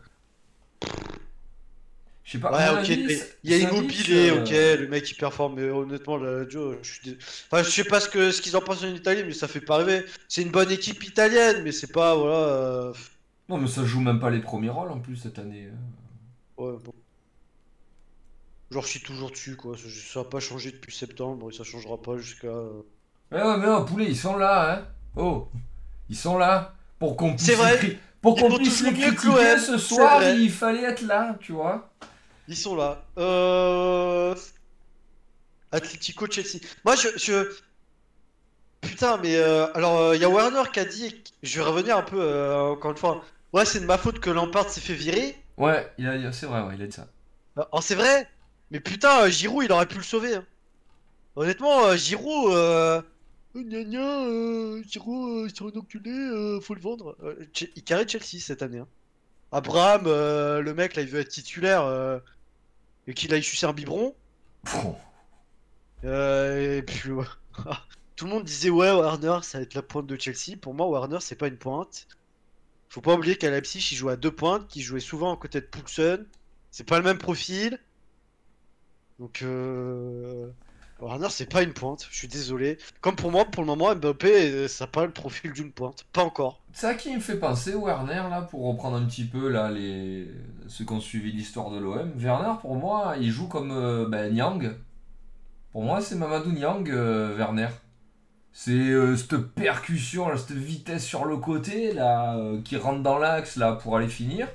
[2.23, 2.51] Je sais pas.
[2.51, 6.43] Ouais, ok, il y a Immobilier, euh, ok, le mec il performe, mais honnêtement, la
[6.43, 7.17] Lazio, je suis dés-
[7.51, 9.61] Enfin, je sais pas ce que ce qu'ils en pensent en Italie, mais ça fait
[9.61, 10.05] pas rêver.
[10.27, 12.35] C'est une bonne équipe italienne, mais c'est pas, voilà.
[12.35, 12.93] euh,
[13.49, 15.69] Non, mais ça joue même pas les premiers rôles en plus cette année.
[16.57, 17.00] Ouais, bon.
[18.71, 19.75] Genre, je suis toujours dessus, quoi.
[19.77, 19.83] Ça,
[20.13, 22.47] ça a pas changé depuis septembre et ça changera pas jusqu'à.
[22.47, 22.81] euh,
[23.31, 24.87] Ouais, ouais, mais non, poulet, ils sont là, hein.
[25.15, 25.47] Oh,
[26.09, 26.73] ils sont là.
[26.99, 27.73] Pour qu'on puisse, C'est vrai.
[27.73, 30.37] les cri- pour qu'on puisse les critiquer ce c'est soir, vrai.
[30.37, 31.89] il fallait être là, tu vois.
[32.47, 33.03] Ils sont là.
[33.17, 34.35] Euh...
[35.71, 36.59] Atlético Chelsea.
[36.85, 37.51] Moi, je, je...
[38.81, 41.23] Putain, mais euh, alors, il y a Werner qui a dit.
[41.43, 43.23] Je vais revenir un peu, euh, encore une fois.
[43.53, 45.35] Ouais, c'est de ma faute que Lampard s'est fait virer.
[45.57, 47.07] Ouais, il a, il a- c'est vrai, ouais, il a dit ça.
[47.71, 48.27] Oh, c'est vrai.
[48.71, 50.35] Mais putain, euh, Giroud, il aurait pu le sauver.
[50.35, 50.45] hein.
[51.35, 52.53] Honnêtement, euh, Giroud.
[52.53, 53.01] Euh...
[53.55, 57.15] euh, Gna gna, euh, Giroud, euh, c'est un enculé, euh, faut le vendre.
[57.23, 58.79] Euh, Che- il carré Chelsea cette année.
[58.79, 58.87] hein.
[59.51, 62.19] Abraham, euh, le mec là, il veut être titulaire euh,
[63.07, 64.15] et qu'il aille sucer un biberon.
[64.65, 64.85] Pfff.
[66.03, 67.25] Euh, et puis, ouais.
[68.15, 70.57] tout le monde disait ouais, Warner, ça va être la pointe de Chelsea.
[70.59, 72.07] Pour moi, Warner, c'est pas une pointe.
[72.89, 75.61] Faut pas oublier qu'à Leipzig, il jouait à deux pointes, qu'il jouait souvent à côté
[75.61, 76.25] de Poulsen.
[76.71, 77.79] C'est pas le même profil.
[79.21, 80.47] Donc, euh...
[80.99, 82.07] Warner, c'est pas une pointe.
[82.09, 82.79] Je suis désolé.
[83.01, 86.05] Comme pour moi, pour le moment, Mbappé, euh, ça a pas le profil d'une pointe.
[86.11, 86.59] Pas encore.
[86.73, 90.27] C'est à qui me fait penser, Werner, là, pour reprendre un petit peu là, les...
[90.67, 92.11] ceux qui ont suivi l'histoire de l'OM.
[92.15, 94.71] Werner, pour moi, il joue comme euh, ben, Nyang.
[95.71, 97.69] Pour moi, c'est Mamadou Nyang, Werner.
[98.53, 103.95] C'est cette percussion, cette vitesse sur le côté, là, qui rentre dans l'axe, là, pour
[103.95, 104.47] aller finir.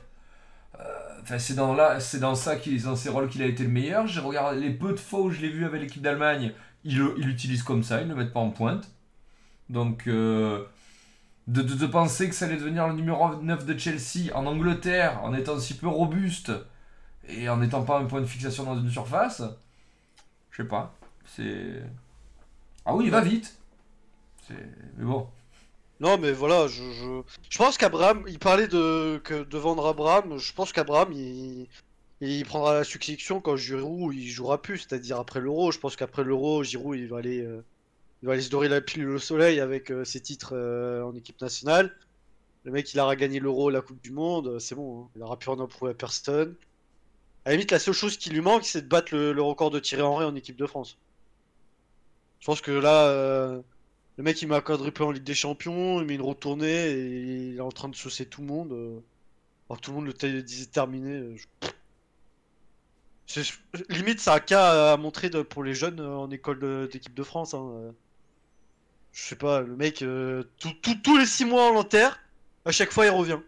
[1.27, 4.07] Enfin, c'est dans, ça, qu'il, dans ces rôles qu'il a été le meilleur.
[4.07, 6.53] J'ai regardé les peu de fois où je l'ai vu avec l'équipe d'Allemagne,
[6.85, 8.89] il l'utilise comme ça, il ne le met pas en pointe.
[9.69, 10.65] Donc, euh,
[11.49, 15.59] de, penser que ça allait devenir le numéro 9 de Chelsea en Angleterre, en étant
[15.59, 16.53] si peu robuste
[17.27, 19.43] et en n'étant pas un point de fixation dans une surface,
[20.53, 20.95] je sais pas.
[21.25, 21.83] C'est.
[22.85, 23.59] Ah oui, il va vite.
[24.49, 25.27] Mais bon.
[26.01, 30.37] Non, mais voilà, je, je, je pense qu'Abraham, il parlait de, que, de vendre Abraham.
[30.37, 31.69] Je pense qu'Abraham, il,
[32.21, 35.73] il prendra la succession quand Giroud il jouera plus, c'est-à-dire après l'Euro.
[35.73, 37.65] Je pense qu'après l'Euro, Giroud il va aller, euh,
[38.23, 41.15] il va aller se dorer la pilule au soleil avec euh, ses titres euh, en
[41.15, 41.97] équipe nationale.
[42.65, 45.05] Le mec, il aura gagné l'Euro, la Coupe du Monde, c'est bon.
[45.05, 45.09] hein.
[45.17, 46.55] Il aura plus rien à prouver à personne.
[47.47, 49.71] À la limite, la seule chose qui lui manque, c'est de battre le, le record
[49.71, 50.99] de Thierry Henry en équipe de France.
[52.41, 53.63] Je pense que là.
[54.17, 57.57] Le mec il un quadruplé en Ligue des Champions, il met une retournée et il
[57.57, 58.73] est en train de saucer tout le monde.
[58.73, 59.01] euh,
[59.69, 61.11] alors tout le monde le disait terminé.
[61.11, 61.37] euh,
[63.91, 67.55] Limite, c'est un cas à montrer pour les jeunes euh, en école d'équipe de, France.
[67.55, 67.93] hein.
[69.13, 70.05] Je sais pas, le mec,
[70.59, 72.21] tous les 6 mois en l'enterre,
[72.65, 73.41] à chaque fois il revient.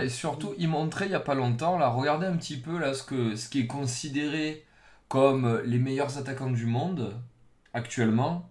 [0.00, 2.94] Et surtout, il montrait il y a pas longtemps, là, regardez un petit peu là
[2.94, 4.64] ce, que, ce qui est considéré
[5.08, 7.20] comme les meilleurs attaquants du monde
[7.78, 8.48] actuellement.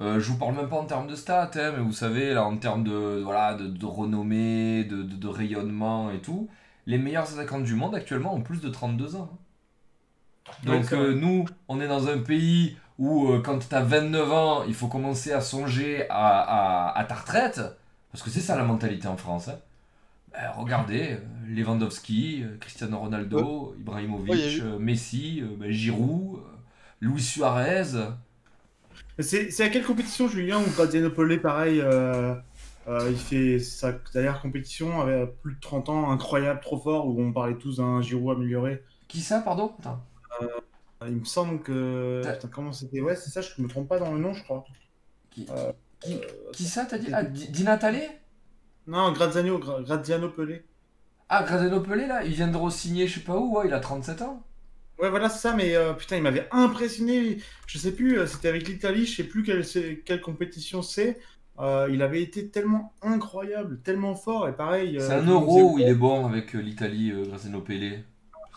[0.00, 2.44] Euh, je vous parle même pas en termes de stats, hein, mais vous savez, là,
[2.44, 6.48] en termes de, voilà, de, de renommée, de, de- de rayonnement et tout,
[6.86, 9.30] les meilleurs attaquants du monde actuellement ont plus de 32 ans.
[10.66, 14.32] Ouais, Donc euh, nous, on est dans un pays où euh, quand tu as 29
[14.32, 16.40] ans, il faut commencer à songer à,
[16.90, 17.60] à- à ta retraite,
[18.10, 19.48] parce que c'est ça la mentalité en France.
[19.48, 19.58] hein.
[20.32, 26.40] Ben, regardez, euh, Lewandowski, Cristiano Ronaldo, Ibrahimovic, Ouais, eu- Messi, ben, Giroud,
[27.00, 27.92] Luis Suarez.
[29.22, 32.34] C'est à quelle compétition, Julien, où Gradianopolé, pareil, euh,
[32.88, 37.20] euh, il fait sa dernière compétition avec plus de 30 ans, incroyable, trop fort, où
[37.20, 38.82] on parlait tous d'un Giroud amélioré.
[39.08, 39.72] Qui ça, pardon?
[39.80, 40.00] Attends.
[41.06, 42.22] il me semble que.
[42.24, 43.00] Putain, comment c'était?
[43.00, 44.64] Ouais, c'est ça, je me trompe pas dans le nom, je crois.
[45.30, 46.18] Qui, Euh, qui, euh,
[46.52, 47.08] qui ça, t'as dit?
[47.12, 48.00] Ah, Di Di Natale?
[48.86, 50.64] Non, Graziano, Gra- Graziano Pelé.
[51.28, 53.80] Ah, Graziano Pelé, là, il vient de re-signer je sais pas où, ouais, il a
[53.80, 54.42] 37 ans.
[54.98, 57.38] Ouais, voilà, c'est ça, mais euh, putain, il m'avait impressionné.
[57.66, 61.18] Je sais plus, euh, c'était avec l'Italie, je sais plus quelle, c'est- quelle compétition c'est.
[61.58, 64.98] Euh, il avait été tellement incroyable, tellement fort, et pareil.
[64.98, 68.04] C'est euh, un euro où il est bon avec euh, l'Italie, euh, Graziano Pelé.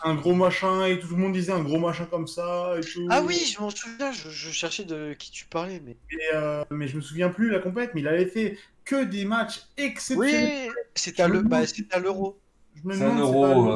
[0.04, 3.00] Un gros machin, et tout le monde disait un gros machin comme ça, et tout.
[3.10, 5.96] Ah oui, je m'en souviens, je, je cherchais de qui tu parlais, mais.
[6.10, 9.24] Et, euh, mais je me souviens plus la compète, mais il avait fait que des
[9.24, 10.52] matchs exceptionnels.
[10.58, 11.62] Oui, c'était à bah,
[11.98, 12.38] l'euro.
[12.74, 13.72] Je me C'est un demande, euro.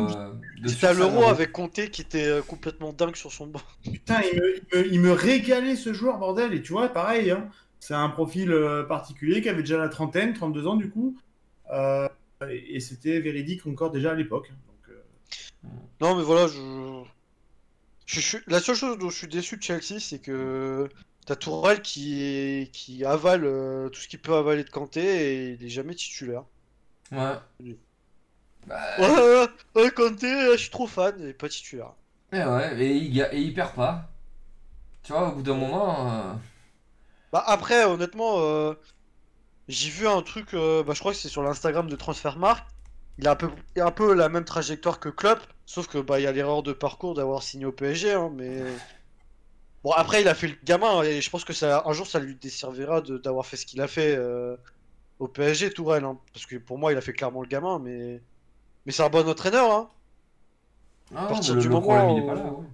[0.49, 1.29] c'est un l'euro euro.
[1.31, 3.61] avec Conte qui était euh, complètement dingue sur son banc.
[3.85, 6.53] Putain, il me, il me- il me régalait ce joueur, bordel.
[6.55, 10.35] Et tu vois, pareil, hein, c'est un profil euh, particulier qui avait déjà la trentaine,
[10.35, 11.17] 32 ans du coup.
[11.73, 12.09] Euh,
[12.49, 14.49] et et c'était véridique encore déjà à l'époque.
[14.67, 15.69] Donc, euh,
[16.01, 17.03] Non, mais voilà, je...
[18.07, 18.39] je suis...
[18.47, 20.89] La seule chose dont je suis déçu de Chelsea, c'est que
[21.27, 25.65] t'as Tourelle qui, qui avale euh, tout ce qu'il peut avaler de Kanté et il
[25.65, 26.45] est jamais titulaire.
[27.13, 27.37] Ouais.
[28.67, 31.95] Bah, Ouais, ouais, ouais, Kanté, je suis trop fan, il est pas titulaire.
[32.33, 34.11] et ouais, et il, et il perd pas.
[35.03, 36.11] Tu vois, au bout d'un moment.
[36.13, 36.35] euh,
[37.33, 38.75] Bah après, honnêtement, euh,
[39.69, 42.67] j'ai vu un truc, euh, bah, je crois que c'est sur l'Instagram de Transfermarkt.
[43.19, 45.99] Il a un peu, il a un peu la même trajectoire que Klopp, sauf que
[45.99, 48.83] bah il y a l'erreur de parcours d'avoir signé au PSG, hein, mais
[49.85, 52.21] bon après il a fait le gamin et je pense que ça, un jour ça
[52.21, 54.19] lui desservira de d'avoir fait ce qu'il a fait
[55.19, 58.23] au PSG Tourelle, hein, parce que pour moi il a fait clairement le gamin, mais
[58.91, 59.91] mais c'est un bon entraîneur, hein.
[61.15, 62.67] Ah, partir mais le, du le moment où- ouais.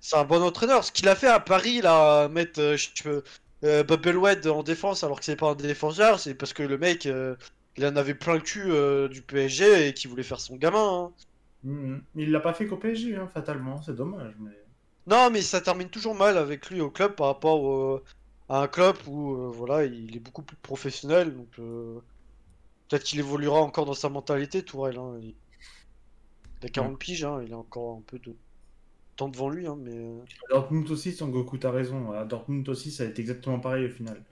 [0.00, 0.84] C'est un bon entraîneur.
[0.84, 3.20] Ce qu'il a fait à Paris, là, mettre euh, je-
[3.64, 7.06] euh, Bubblewed en défense alors que c'est pas un défenseur, c'est parce que le mec,
[7.06, 7.36] euh,
[7.76, 11.06] il en avait plein le cul euh, du PSG et qu'il voulait faire son gamin.
[11.06, 11.12] hein.
[11.62, 12.02] mhm.
[12.14, 13.82] Mais il l'a pas fait qu'au PSG, hein, fatalement.
[13.82, 14.34] C'est dommage.
[14.38, 14.50] Mais...
[15.06, 18.02] Non, mais ça termine toujours mal avec lui au club par rapport au-
[18.48, 21.34] à un club où voilà, il est beaucoup plus professionnel.
[21.34, 22.00] Donc euh,
[22.88, 24.98] peut-être qu'il évoluera encore dans sa mentalité, Tourelle.
[24.98, 25.18] hein.
[25.22, 25.36] Il...
[26.62, 28.34] il a 40 piges, hein, il a encore un peu de
[29.16, 29.92] temps devant lui, hein, mais.
[29.96, 32.10] euh, À Dortmund aussi, Son Goku, t'as raison.
[32.12, 34.24] À Dortmund aussi, ça a été exactement pareil au final.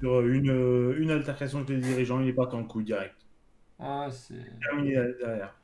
[0.00, 3.14] Sur une, euh, une altercation avec les dirigeants, il est parti en coup direct.
[3.78, 5.54] Ouais, c'est Terminé derrière.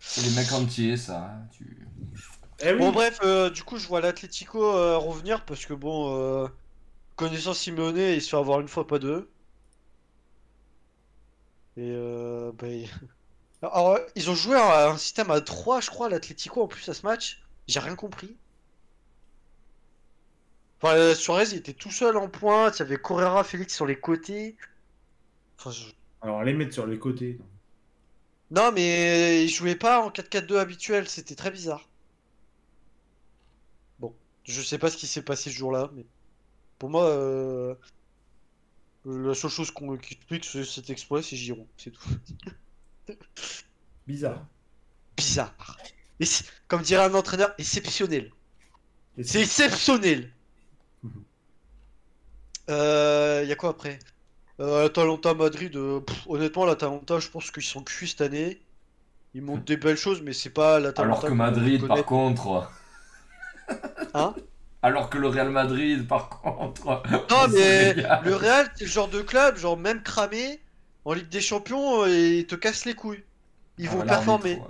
[0.00, 1.24] c'est les mecs entiers, ça.
[1.30, 1.78] hein, Tu...
[2.60, 6.16] Eh oui, Bon bref, euh, du coup je vois l'Atlético euh, revenir parce que bon,
[6.44, 6.48] euh,
[7.16, 9.30] connaissant Simeone, il se fait avoir une fois pas deux.
[11.76, 12.66] Et euh, bah,
[13.62, 16.88] Alors, euh, ils ont joué un, un système à 3 je crois l'Atlético en plus
[16.88, 17.42] à ce match.
[17.68, 18.36] J'ai rien compris.
[20.80, 23.86] Enfin, euh, Suarez il était tout seul en pointe, il y avait Correa, Félix sur
[23.86, 24.56] les côtés.
[25.58, 25.92] Enfin, je-
[26.22, 27.38] Alors, les mettre sur les côtés.
[28.50, 31.90] Non mais il jouait pas en 4-4-2 habituel, c'était très bizarre.
[33.98, 34.14] Bon,
[34.44, 36.06] je sais pas ce qui s'est passé ce jour-là, mais
[36.78, 37.74] pour moi, euh,
[39.04, 42.08] la seule chose qu'on qui explique ce- cet exploit, c'est Giroud, c'est tout.
[44.06, 44.44] Bizarre.
[45.16, 45.76] Bizarre.
[46.20, 48.30] Et c'est- comme dirait un entraîneur, exceptionnel.
[49.22, 50.30] C'est exceptionnel.
[51.02, 51.10] Mhm.
[52.70, 53.98] Euh, y a quoi après?
[54.58, 58.62] Euh, Atalanta Madrid, euh, pff, honnêtement, l'Atalanta, je pense qu'ils sont cuits cette année.
[59.34, 61.02] Ils montrent des belles choses, mais c'est pas l'Atalanta.
[61.18, 62.70] Alors que Madrid, par contre.
[64.14, 64.34] Hein?
[64.84, 67.02] Alors que le Real Madrid, par contre.
[67.30, 70.60] Non, mais le Real, c'est le genre de club, genre même cramé,
[71.04, 73.24] en Ligue des Champions, et ils te cassent les couilles.
[73.78, 74.54] Ils Ah, vont performer.
[74.54, 74.60] ouais.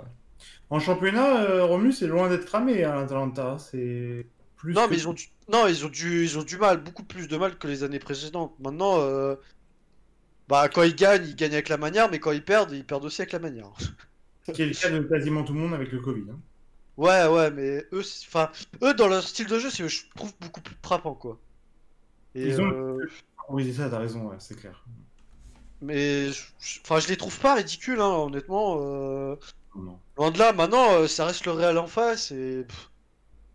[0.69, 3.57] En championnat, euh, Romu, c'est loin d'être cramé à l'Atalanta.
[3.59, 4.25] C'est
[4.55, 4.73] plus.
[4.73, 5.25] Non, que- mais ils ont du...
[5.51, 7.99] non, ils ont du, ils ont du mal, beaucoup plus de mal que les années
[7.99, 8.53] précédentes.
[8.59, 9.35] Maintenant, euh,
[10.47, 13.05] bah quand ils gagnent, ils gagnent avec la manière, mais quand ils perdent, ils perdent
[13.05, 13.69] aussi avec la manière.
[14.47, 16.25] Ce qui est le cas de quasiment tout le monde avec le Covid.
[16.31, 16.39] hein.
[16.97, 18.51] Ouais, ouais, mais eux, enfin,
[18.81, 21.39] eux dans leur style de jeu, c'est, je trouve beaucoup plus frappant, quoi.
[22.35, 23.07] Et, Ils ont- euh,
[23.49, 24.83] Oui, c'est ça, t'as raison, ouais, c'est clair.
[25.81, 26.29] mais,
[26.83, 28.77] enfin, je les trouve pas ridicules, hein, honnêtement.
[28.81, 29.35] euh,
[29.75, 29.99] Non.
[30.17, 32.91] Loin de là, maintenant, euh, ça reste le Real en face et pff,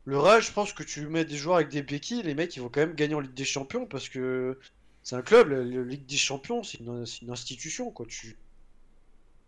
[0.06, 2.60] le Real, je pense que tu mets des joueurs avec des béquilles, les mecs, ils
[2.62, 4.58] vont quand même gagner en Ligue des Champions parce que
[5.02, 8.06] c'est un club, la, la Ligue des Champions, c'est une, c'est une institution, quoi.
[8.08, 8.38] Tu,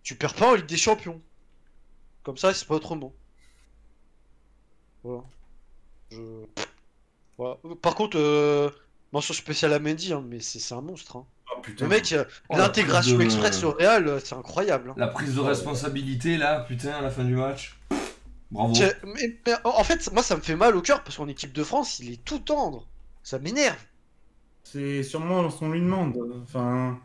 [0.04, 1.20] tu perds pas en Ligue des Champions.
[2.24, 3.14] Comme ça, c'est pas autrement.
[5.04, 5.22] Voilà.
[6.10, 6.18] Je...
[7.38, 7.56] Voilà.
[7.80, 8.70] Par contre, euh,
[9.12, 11.16] mention spéciale à Mendy, hein, mais c'est un monstre.
[11.16, 11.26] hein.
[11.54, 11.84] Oh putain.
[11.84, 14.90] Le mec, euh, Oh, l'intégration de- express au Real, euh, c'est incroyable.
[14.90, 14.94] hein.
[14.96, 17.78] La prise de responsabilité, là, putain, à la fin du match.
[18.50, 18.72] Bravo.
[18.74, 21.52] Tiens, mais- mais en fait, moi ça me fait mal au cœur parce qu'en équipe
[21.54, 22.86] de France, il est tout tendre.
[23.22, 23.78] Ça m'énerve.
[24.64, 26.16] C'est sûrement ce qu'on lui demande.
[26.42, 26.98] Enfin,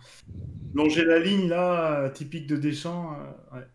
[0.73, 3.13] longer la ligne là, euh, typique de Deschamps.
[3.53, 3.67] euh, ouais.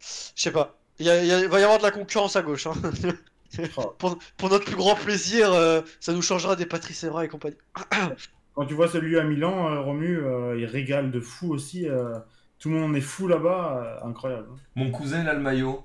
[0.00, 0.78] Je sais pas.
[1.00, 2.66] Il, y a- il y a- il va y avoir de la concurrence à gauche.
[2.68, 2.72] hein.
[3.76, 3.94] Oh.
[3.98, 7.56] pour, pour notre plus grand plaisir, euh, ça nous changera des Patrice Evra et compagnie.
[8.54, 11.88] Quand tu vois celui à Milan, euh, Romu, euh, il régale de fou aussi.
[11.88, 12.18] euh,
[12.58, 14.48] tout le monde est fou là-bas, euh, incroyable.
[14.74, 15.84] Mon cousin, il a le maillot.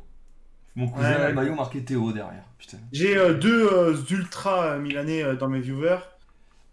[0.75, 2.45] Mon cousin, Ouais, a le maillot marqué Théo derrière.
[2.91, 5.99] J'ai euh, deux euh, ultra milanais euh, dans mes viewers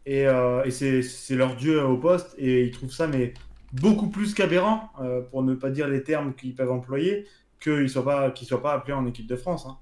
[0.06, 3.34] et, euh, et c'est leur dieu au poste et ils trouvent ça mais
[3.74, 7.26] beaucoup plus qu'aberrant euh, pour ne pas dire les termes qu'ils peuvent employer
[7.60, 9.66] qu'ils soient pas qu'ils soient pas appelés en équipe de France.
[9.66, 9.76] hein.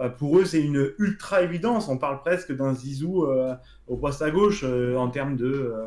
[0.00, 1.88] Euh, pour eux c'est une ultra évidence.
[1.88, 3.54] On parle presque d'un Zizou euh,
[3.88, 5.86] au poste à gauche euh, en termes de euh,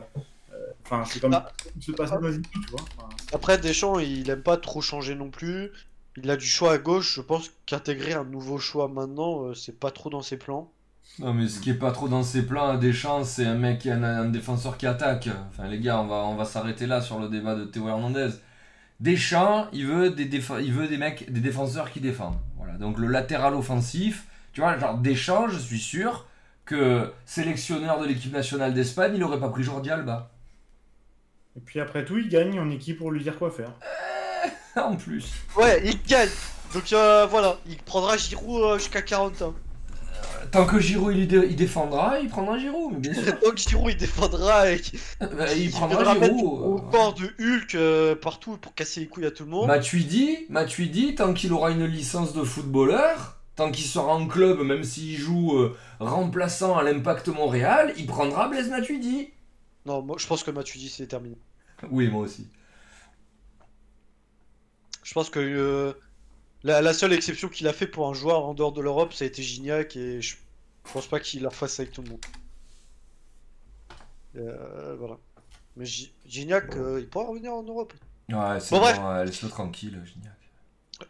[0.54, 0.56] euh,
[0.86, 1.48] enfin c'est comme Ah.
[1.80, 2.82] se passer dans une tu vois.
[2.98, 5.72] Enfin, Après, Deschamps, il aime pas trop changer non plus.
[6.18, 7.16] Il a du choix à gauche.
[7.16, 10.72] Je pense qu'intégrer un nouveau choix maintenant, euh, c'est pas trop dans ses plans.
[11.20, 14.04] Non, mais ce qui est pas trop dans ses plans, Deschamps, c'est un mec, un,
[14.04, 15.30] un défenseur qui attaque.
[15.50, 18.30] Enfin, les gars, on va, on va s'arrêter là sur le débat de Théo Hernandez.
[19.02, 22.38] Deschamps, il veut des, il veut des mecs, des défenseurs qui défendent.
[22.58, 22.74] Voilà.
[22.74, 26.28] Donc le latéral offensif, tu vois, genre Deschamps, je suis sûr
[26.66, 30.32] que sélectionneur de l'équipe nationale d'Espagne, il aurait pas pris Jordi Alba.
[31.58, 33.74] Et puis après tout, il gagne en équipe pour lui dire quoi faire?
[34.76, 35.34] en plus.
[35.58, 36.30] Ouais, il gagne.
[36.74, 39.56] Donc euh, voilà, il prendra Giroud euh, jusqu'à 40 ans.
[40.52, 43.38] Tant que Giroud il, dé- il défendra, il prendra Giroud, mais bien sûr.
[43.44, 44.82] Donc Giroud, il défendra et
[45.20, 46.44] Bah, il viendra prendra Giroud.
[46.44, 46.92] au euh.
[46.92, 49.68] corps de Hulk euh, partout pour casser les couilles à tout le monde.
[49.68, 54.84] Matuidi, Matuidi, tant qu'il aura une licence de footballeur, tant qu'il sera en club, même
[54.84, 59.30] s'il joue euh, remplaçant à l'Impact Montréal, il prendra Blaise Matuidi.
[59.86, 61.38] Non, moi je pense que Matuidi c'est terminé.
[61.90, 62.48] Oui, moi aussi.
[65.04, 65.94] Je pense que euh,
[66.64, 69.24] la, la seule exception qu'il a fait pour un joueur en dehors de l'Europe, ça
[69.24, 70.36] a été Gignac et je
[70.94, 72.22] pense pas qu'il la refasse avec tout le monde.
[74.38, 75.18] Euh, voilà.
[75.76, 77.94] Mais Gi- Gignac, euh, il pourra revenir en Europe.
[78.30, 80.34] Ouais, c'est Bon, ouais, laisse-le tranquille, Gignac.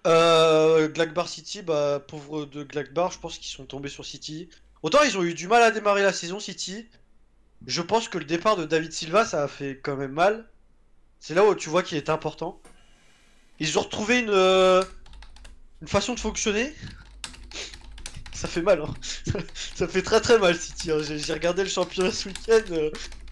[0.08, 4.50] Euh, Glagbar City, bah pauvre de Glagbar, je pense qu'ils sont tombés sur City.
[4.84, 6.88] Autant ils ont eu du mal à démarrer la saison City.
[7.68, 10.48] Je pense que le départ de David Silva, ça a fait quand même mal.
[11.20, 12.60] C'est là où tu vois qu'il est important.
[13.60, 14.82] Ils ont retrouvé une, euh,
[15.82, 16.74] une façon de fonctionner.
[18.34, 18.94] Ça fait mal, hein.
[19.76, 20.92] ça fait très très mal City.
[20.92, 20.98] hein.
[21.02, 22.62] J'ai regardé le championnat ce week-end.
[22.72, 22.90] euh,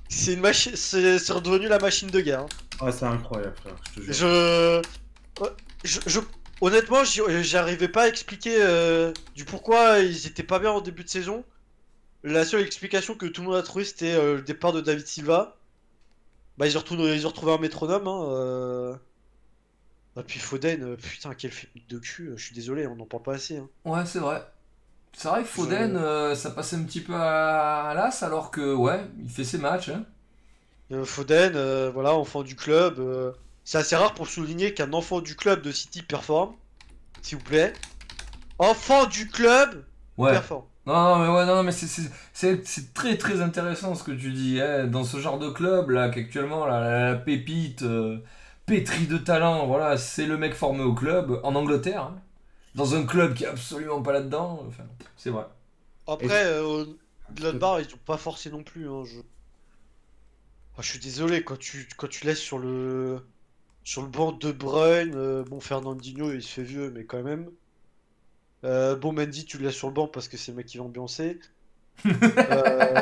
[0.08, 2.42] c'est une machine, c'est redevenu la machine de guerre.
[2.42, 2.48] hein.
[2.82, 4.14] Ah, c'est incroyable, frère, je te jure.
[4.14, 4.82] Je...
[5.84, 6.20] je, je-
[6.62, 10.82] Honnêtement, j'y j'y arrivais pas à expliquer euh, du pourquoi ils étaient pas bien en
[10.82, 11.46] début de saison.
[12.24, 15.08] La seule explication que tout le monde a trouvé, c'était euh, le départ de David
[15.08, 15.56] Silva.
[16.58, 18.08] Bah, ils ont retrouvé, ils ont retrouvé un métronome.
[18.10, 19.00] Hein,
[20.20, 23.06] Et puis Foden, euh, putain, quel film de cul, euh, je suis désolé, on n'en
[23.06, 23.58] parle pas assez.
[23.58, 23.68] hein.
[23.86, 24.44] Ouais, c'est vrai.
[25.14, 28.74] C'est vrai que Foden, euh, ça passait un petit peu à, à l'as, alors que,
[28.76, 29.90] ouais, il fait ses matchs.
[29.90, 30.04] Hein.
[30.92, 33.02] Euh, Foden, euh, voilà, enfant du club.
[33.64, 36.54] C'est assez rare pour souligner qu'un enfant du club de City performe.
[37.22, 37.74] S'il vous plaît.
[38.58, 39.84] Enfant du club
[40.18, 40.32] Ouais.
[40.32, 40.66] performe.
[40.86, 44.12] Non, non, mais ouais, non, mais c'est- c'est c'est- c'est très très intéressant ce que
[44.12, 44.60] tu dis.
[44.60, 44.88] hein.
[44.88, 47.84] Dans ce genre de club là, qu'actuellement la, la- la pépite
[48.70, 52.22] pétrie de talent, voilà, c'est le mec formé au club en Angleterre, hein.
[52.76, 54.64] dans un club qui est absolument pas là-dedans.
[54.68, 54.84] Enfin,
[55.18, 55.46] c'est vrai.
[56.06, 56.86] Après, euh,
[57.34, 58.88] Gladbach, ils ont pas forcé non plus.
[58.88, 59.20] Hein, je...
[60.78, 63.26] Ah, je suis désolé, quand tu, quand tu laisses sur le,
[63.84, 67.50] sur le banc De Bruyne, euh, bon, Fernandinho, il se fait vieux, mais quand même.
[68.64, 70.78] Euh, bon, Mendy, tu le laisses sur le banc parce que c'est le mec qui
[70.78, 71.40] va ambiancer.
[72.06, 73.02] Euh,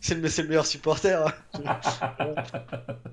[0.00, 1.26] c'est le, meilleur supporter.
[1.26, 1.80] hein.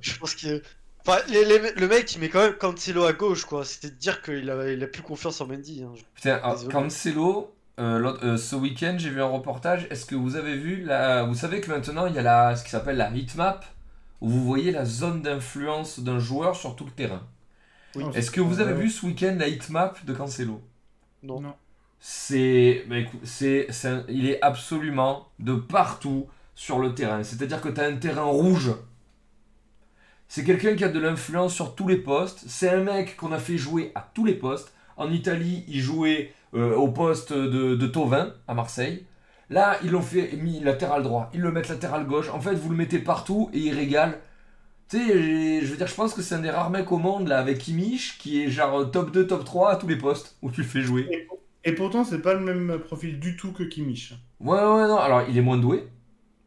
[0.02, 0.62] Je pense que.
[1.06, 3.64] Enfin, les- les- le mec, il met quand même Cancelo à gauche, quoi.
[3.64, 5.84] C'était de dire qu'il a, il a plus confiance en Mendy.
[5.84, 5.94] hein.
[6.14, 6.56] Putain, ah.
[6.70, 9.88] Cancelo, euh, euh, ce week-end j'ai vu un reportage.
[9.90, 11.24] Est-ce que vous avez vu la...
[11.24, 12.56] Vous savez que maintenant il y a la...
[12.56, 13.66] ce qui s'appelle la heatmap
[14.22, 17.26] où vous voyez la zone d'influence d'un joueur sur tout le terrain.
[17.96, 18.04] Oui.
[18.14, 20.62] Est-ce que vous avez vu ce week-end la heatmap de Cancelo?
[21.24, 21.40] Non.
[21.40, 21.56] Non.
[22.00, 23.68] C'est, bah, c'est,
[24.08, 27.24] il est absolument de partout sur le terrain.
[27.24, 28.72] C'est-à-dire que tu as un terrain rouge.
[30.28, 32.44] C'est quelqu'un qui a de l'influence sur tous les postes.
[32.48, 34.74] C'est un mec qu'on a fait jouer à tous les postes.
[34.98, 39.06] En Italie, il jouait euh, au poste de, de Tovin à Marseille.
[39.50, 41.30] Là, ils l'ont fait mis latéral droit.
[41.34, 42.30] Ils le mettent latéral gauche.
[42.30, 44.20] En fait, vous le mettez partout et il régale.
[44.90, 47.28] Tu sais, je veux dire, je pense que c'est un des rares mecs au monde
[47.28, 50.52] là avec Kimmich qui est genre top 2, top 3 à tous les postes où
[50.52, 51.10] tu le fais jouer.
[51.64, 54.14] Et, pourtant, c'est pas le même profil du tout que Kimmich.
[54.40, 54.98] Ouais, ouais, non.
[54.98, 55.88] Alors, il est moins doué.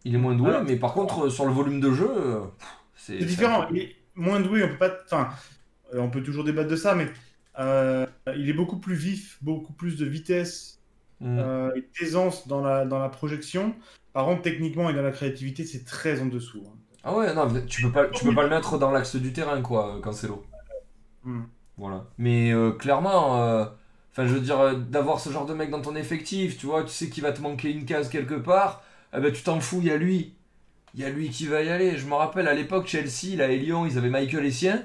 [0.04, 2.40] Il est moins doué, mais par contre, euh, sur le volume de jeu, euh,
[2.96, 3.66] c'est différent.
[3.70, 4.90] Il est moins doué, on peut pas.
[5.04, 5.28] Enfin,
[5.94, 7.06] euh, on peut toujours débattre de ça, mais
[7.60, 8.04] euh,
[8.36, 10.82] il est beaucoup plus vif, beaucoup plus de vitesse
[11.22, 11.38] Mm.
[11.38, 13.74] euh, et d'aisance dans la, dans la projection.
[14.12, 16.64] Par contre, techniquement et dans la créativité, c'est très en dessous.
[16.66, 16.76] hein.
[17.04, 19.60] Ah ouais, non, tu peux pas, tu peux pas le mettre dans l'axe du terrain,
[19.62, 20.44] quoi, Cancelo.
[21.24, 21.42] Hmm.
[21.78, 22.06] Voilà.
[22.18, 23.66] Mais euh, clairement,
[24.12, 26.82] Enfin, je veux dire, euh, d'avoir ce genre de mec dans ton effectif, tu vois,
[26.84, 28.82] tu sais qu'il va te manquer une case quelque part,
[29.16, 30.34] eh ben tu t'en fous, il y a lui.
[30.94, 31.96] Il y a lui qui va y aller.
[31.96, 34.84] Je me rappelle à l'époque, Chelsea, là, et Lyon, ils avaient Michael Essien.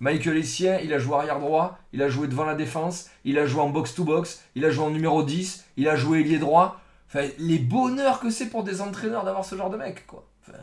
[0.00, 3.46] Michael Essien, il a joué arrière droit, il a joué devant la défense, il a
[3.46, 6.80] joué en box-to-box, il a joué en numéro 10, il a joué ailier droit.
[7.08, 10.28] Enfin, les bonheurs que c'est pour des entraîneurs d'avoir ce genre de mec, quoi.
[10.46, 10.58] Enfin,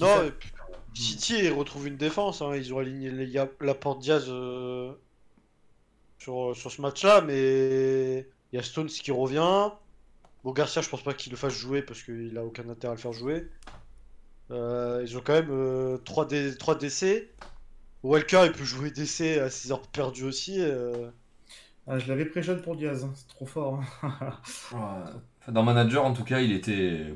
[0.00, 0.50] Non, ça- et puis,
[0.94, 2.40] City retrouve une défense.
[2.40, 2.52] hein.
[2.56, 3.26] Ils ont aligné les
[3.60, 4.92] Laporte Diaz euh,
[6.24, 8.20] sur, sur ce match-là, mais
[8.52, 9.70] il y a Stones qui revient.
[10.44, 12.96] Bon, Garcia, je pense pas qu'il le fasse jouer parce qu'il a aucun intérêt à
[12.96, 13.48] le faire jouer.
[14.50, 17.28] Euh, ils ont quand même 3, D, 3 DC.
[18.02, 20.56] Walker, il peut jouer DC à 6 heures perdues aussi.
[20.60, 21.10] euh.
[21.86, 23.80] Ah, je l'avais pré-shot pour Diaz, hein, c'est trop fort.
[24.02, 24.38] hein.
[24.72, 25.52] ouais.
[25.52, 27.14] Dans Manager, en tout cas, il était.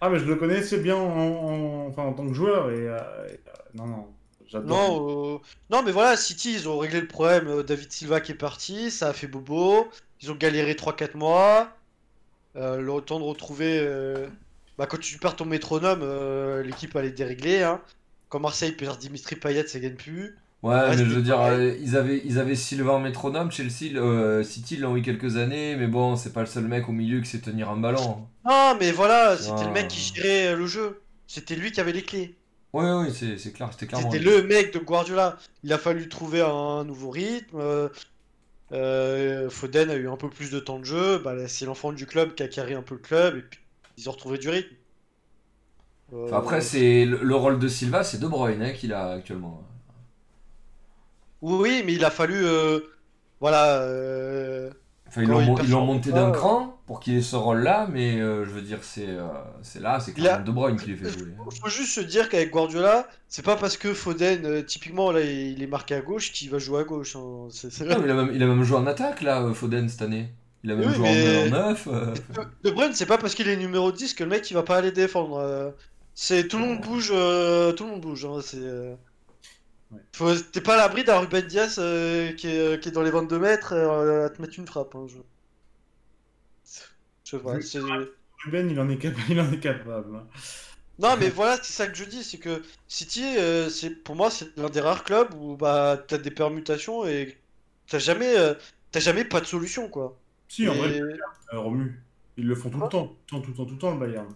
[0.00, 2.88] ah, mais je le connaissais bien en, en- enfin, en tant que joueur et.
[2.88, 4.15] euh, et, euh, non, non.
[4.54, 5.38] Non, euh,
[5.70, 7.48] non, mais voilà, City, ils ont réglé le problème.
[7.48, 9.88] Euh, David Silva qui est parti, ça a fait bobo.
[10.22, 11.70] Ils ont galéré 3-4 mois.
[12.56, 13.78] Euh, le temps de retrouver.
[13.80, 14.26] euh,
[14.78, 17.62] Bah, quand tu perds ton métronome, euh, l'équipe elle est déréglée.
[17.62, 17.80] Hein.
[18.28, 20.36] Quand Marseille perd Dimitri Payet, ça gagne plus.
[20.62, 24.42] Ouais, Ouais, mais je veux dire, euh, ils, avaient, ils avaient Sylvain Métronome, Chelsea, euh,
[24.42, 27.28] City l'ont eu quelques années, mais bon, c'est pas le seul mec au milieu qui
[27.28, 28.26] sait tenir un ballon.
[28.44, 29.64] Non, mais voilà, c'était Ah.
[29.66, 31.00] le mec qui gérait le jeu.
[31.26, 32.34] C'était lui qui avait les clés.
[32.72, 34.10] Ouais, ouais, c'est c'est clair, c'était clairement.
[34.10, 35.38] C'était le mec de Guardiola.
[35.62, 37.58] Il a fallu trouver un nouveau rythme.
[37.58, 37.88] euh,
[38.72, 41.18] euh, Foden a eu un peu plus de temps de jeu.
[41.18, 43.36] Bah, c'est l'enfant du club qui a carré un peu le club.
[43.38, 43.60] Et puis,
[43.98, 44.74] ils ont retrouvé du rythme.
[46.12, 49.10] Euh, Enfin, après, c'est le, le rôle de Silva, c'est De Bruyne hein, qu'il a
[49.12, 49.62] actuellement.
[51.42, 52.44] Oui, mais il a fallu.
[52.44, 52.80] euh,
[53.40, 53.82] Voilà.
[55.08, 58.44] Enfin, ils l'ont ils l'ont monté d'un cran pour qu'il ait ce rôle-là, mais euh,
[58.44, 59.26] je veux dire, c'est euh,
[59.62, 61.32] c'est là, c'est clairement De Bruyne qui les fait jouer.
[61.52, 65.20] Il faut juste se dire qu'avec Guardiola, c'est pas parce que Foden, euh, typiquement, là,
[65.20, 67.16] il est marqué à gauche qu'il va jouer à gauche.
[67.16, 67.18] hein.
[67.18, 67.48] Non,
[67.98, 70.28] mais il, a même, il a même joué en attaque, là, Foden, cette année.
[70.62, 71.88] Il a même Oui, joué mais- en 9.
[72.64, 74.76] De Bruyne, c'est pas parce qu'il est numéro 10 que le mec il va pas
[74.76, 75.74] aller défendre.
[76.14, 78.24] C'est tout le monde bouge, tout le monde bouge.
[78.24, 78.96] hein, c'est.
[80.20, 80.34] Ouais.
[80.52, 83.74] T'es pas à l'abri d'un Ruben Diaz qui, est, qui est dans les 22 mètres
[83.74, 84.94] à te mettre une frappe.
[84.94, 85.16] hein, je...
[87.26, 87.62] Je sais pas, Oui.
[87.62, 87.80] c'est-
[88.44, 90.16] Ruben, il en est, capa- il en est capable.
[90.16, 90.26] hein.
[90.98, 94.30] Non, mais voilà, c'est ça que je dis, c'est que City, euh, c'est pour moi,
[94.30, 97.36] c'est l'un des rares clubs où bah t'as des permutations et
[97.86, 98.54] t'as jamais, euh,
[98.92, 100.18] t'as jamais pas de solution quoi.
[100.48, 101.18] Si, en vrai, euh,
[101.52, 102.02] Romu.
[102.36, 103.90] Ils le font tout le temps, tout le temps, tout le temps, tout le temps,
[103.92, 104.34] le Bayern.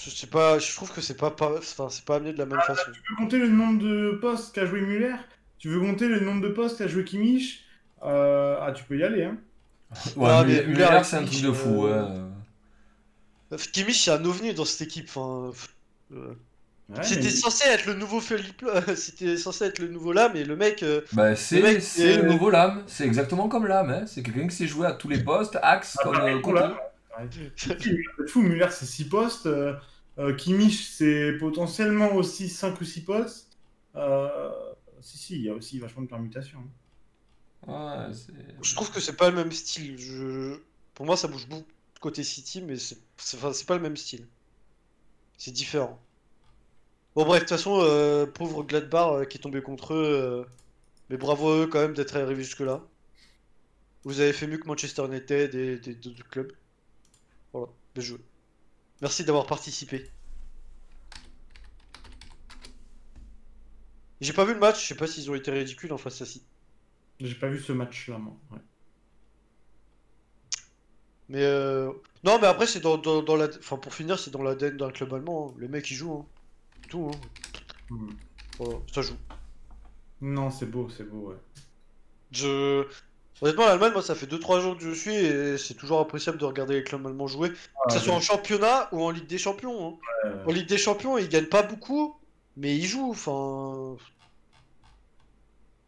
[0.00, 2.46] Je sais pas, je trouve que c'est pas, pas, enfin, c'est pas amené de la
[2.46, 2.90] même façon.
[2.92, 5.14] Tu veux compter le nombre de postes qu'a joué Muller
[5.58, 7.64] Tu veux compter le nombre de postes qu'a joué Kimmich?
[8.00, 9.38] Ah, tu peux y aller, hein.
[10.16, 11.86] Ouais, Ah, Muller, mais Muller, Muller, c'est un truc de fou.
[11.86, 12.28] euh,
[13.50, 13.56] ouais.
[13.72, 15.08] Kimmich, c'est un ovni dans cette équipe.
[15.08, 15.50] Enfin,
[16.12, 16.34] euh,
[16.90, 18.64] Ouais, c'était mais- censé être le nouveau Philippe,
[18.96, 22.48] c'était censé être le nouveau Lam, et le mec, euh, Bah, c'est euh, le nouveau
[22.50, 22.82] Lame.
[22.86, 23.90] C'est exactement comme Lame.
[23.90, 24.04] Hein.
[24.06, 26.40] C'est quelqu'un qui sait jouer à tous les postes, axe, Ah, comme euh.
[26.40, 27.28] Ouais.
[27.56, 29.46] C'est fou, Muller, c'est 6 postes.
[29.46, 29.74] euh,
[30.36, 33.48] Kimmich, c'est potentiellement aussi 5 ou 6 postes.
[33.96, 34.28] Euh,
[35.00, 36.62] si, si, il y a aussi vachement de permutations.
[37.66, 39.96] Je trouve que c'est pas le même style.
[40.94, 41.64] Pour moi, ça bouge beaucoup
[42.00, 42.98] côté City, mais c'est
[43.34, 44.26] enfin, pas le même style.
[45.36, 46.00] C'est différent.
[47.14, 50.44] Bon, bref, de toute façon, euh, pauvre Gladbach euh, qui est tombé contre eux, euh,
[51.10, 52.82] mais bravo à eux quand même d'être arrivés jusque-là.
[54.04, 56.52] Vous avez fait mieux que Manchester United et des d'autres clubs.
[57.52, 58.18] Voilà, bien joué.
[59.00, 60.10] Merci d'avoir participé.
[64.20, 66.26] J'ai pas vu le match, je sais pas s'ils ont été ridicules en face à
[66.26, 66.44] City.
[67.20, 68.36] J'ai pas vu ce match-là, moi.
[68.50, 68.58] Ouais.
[71.28, 71.92] Mais euh...
[72.24, 74.90] non, mais après c'est dans, dans, dans la, enfin pour finir c'est dans l'ADN d'un
[74.90, 75.50] club allemand.
[75.50, 75.56] hein.
[75.60, 76.26] Les mecs ils jouent, hein.
[76.88, 77.10] tout.
[77.14, 77.20] Hein.
[77.90, 78.10] Hmm.
[78.58, 79.16] Voilà, ça joue.
[80.20, 81.36] Non, c'est beau, c'est beau, ouais.
[82.32, 82.86] Je,
[83.40, 86.44] honnêtement l'Allemagne moi ça fait 2-3 jours que je suis et c'est toujours appréciable de
[86.44, 89.38] regarder les clubs allemands jouer, que ce Ah, soit en championnat ou en Ligue des
[89.38, 89.98] Champions.
[90.24, 90.28] hein.
[90.28, 92.16] ouais, En Ligue des Champions ils gagnent pas beaucoup,
[92.56, 93.10] mais ils jouent.
[93.10, 93.96] Enfin.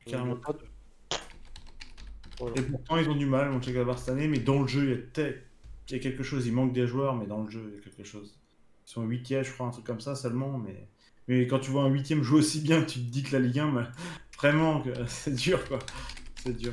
[0.07, 0.37] Carrément.
[2.57, 4.95] Et pourtant, ils ont du mal, Mönchengladbach cette année, mais dans le jeu, il y
[4.95, 5.43] a, tel-
[5.89, 6.47] il y a quelque chose.
[6.47, 8.39] Il manque des joueurs, mais dans le jeu, il y a quelque chose.
[8.87, 10.89] Ils sont 8 je crois, un truc comme ça seulement, mais...
[11.29, 13.59] mais quand tu vois un 8 jouer aussi bien, tu te dis que la Ligue
[13.59, 13.83] 1, mais
[14.39, 15.79] vraiment, que c'est dur, quoi.
[16.43, 16.73] C'est dur.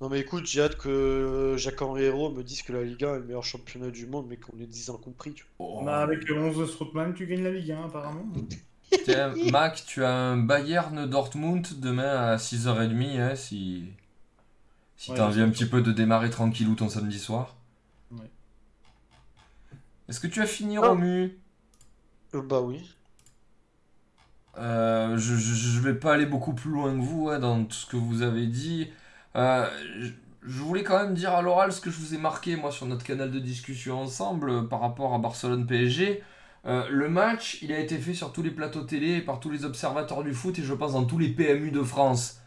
[0.00, 3.18] Non mais écoute, j'ai hâte que Jacques-Henri Hérault me dise que la Ligue 1 est
[3.18, 5.32] le meilleur championnat du monde, mais qu'on est 10 incompris.
[5.32, 5.80] Tu vois.
[5.80, 5.84] Oh.
[5.84, 8.32] Bah, avec le 11 de Strootman, tu gagnes la Ligue 1, apparemment.
[9.04, 13.86] Tiens, Mac, tu as un Bayern Dortmund demain à 6h30 hein, si,
[14.98, 17.56] si Ouais, t'as envie un petit peu de démarrer tranquillou ton samedi soir.
[18.10, 18.28] Ouais.
[20.08, 20.88] Est-ce que tu as fini Ah.
[20.88, 21.38] Romu
[22.34, 22.94] Euh, bah oui.
[24.58, 27.86] Euh, je, je, vais pas aller beaucoup plus loin que vous hein, dans tout ce
[27.86, 28.88] que vous avez dit.
[29.36, 29.70] Euh,
[30.42, 32.86] je, voulais quand même dire à l'oral ce que je vous ai marqué moi sur
[32.86, 36.24] notre canal de discussion ensemble par rapport à Barcelone PSG.
[36.64, 40.24] le match, il a été fait sur tous les plateaux télé par tous les observateurs
[40.24, 42.40] du foot et je pense dans tous les PMU de France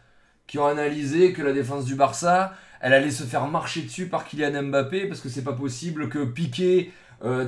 [0.51, 4.25] qui ont analysé que la défense du Barça, elle allait se faire marcher dessus par
[4.25, 6.91] Kylian Mbappé parce que c'est pas possible que Piqué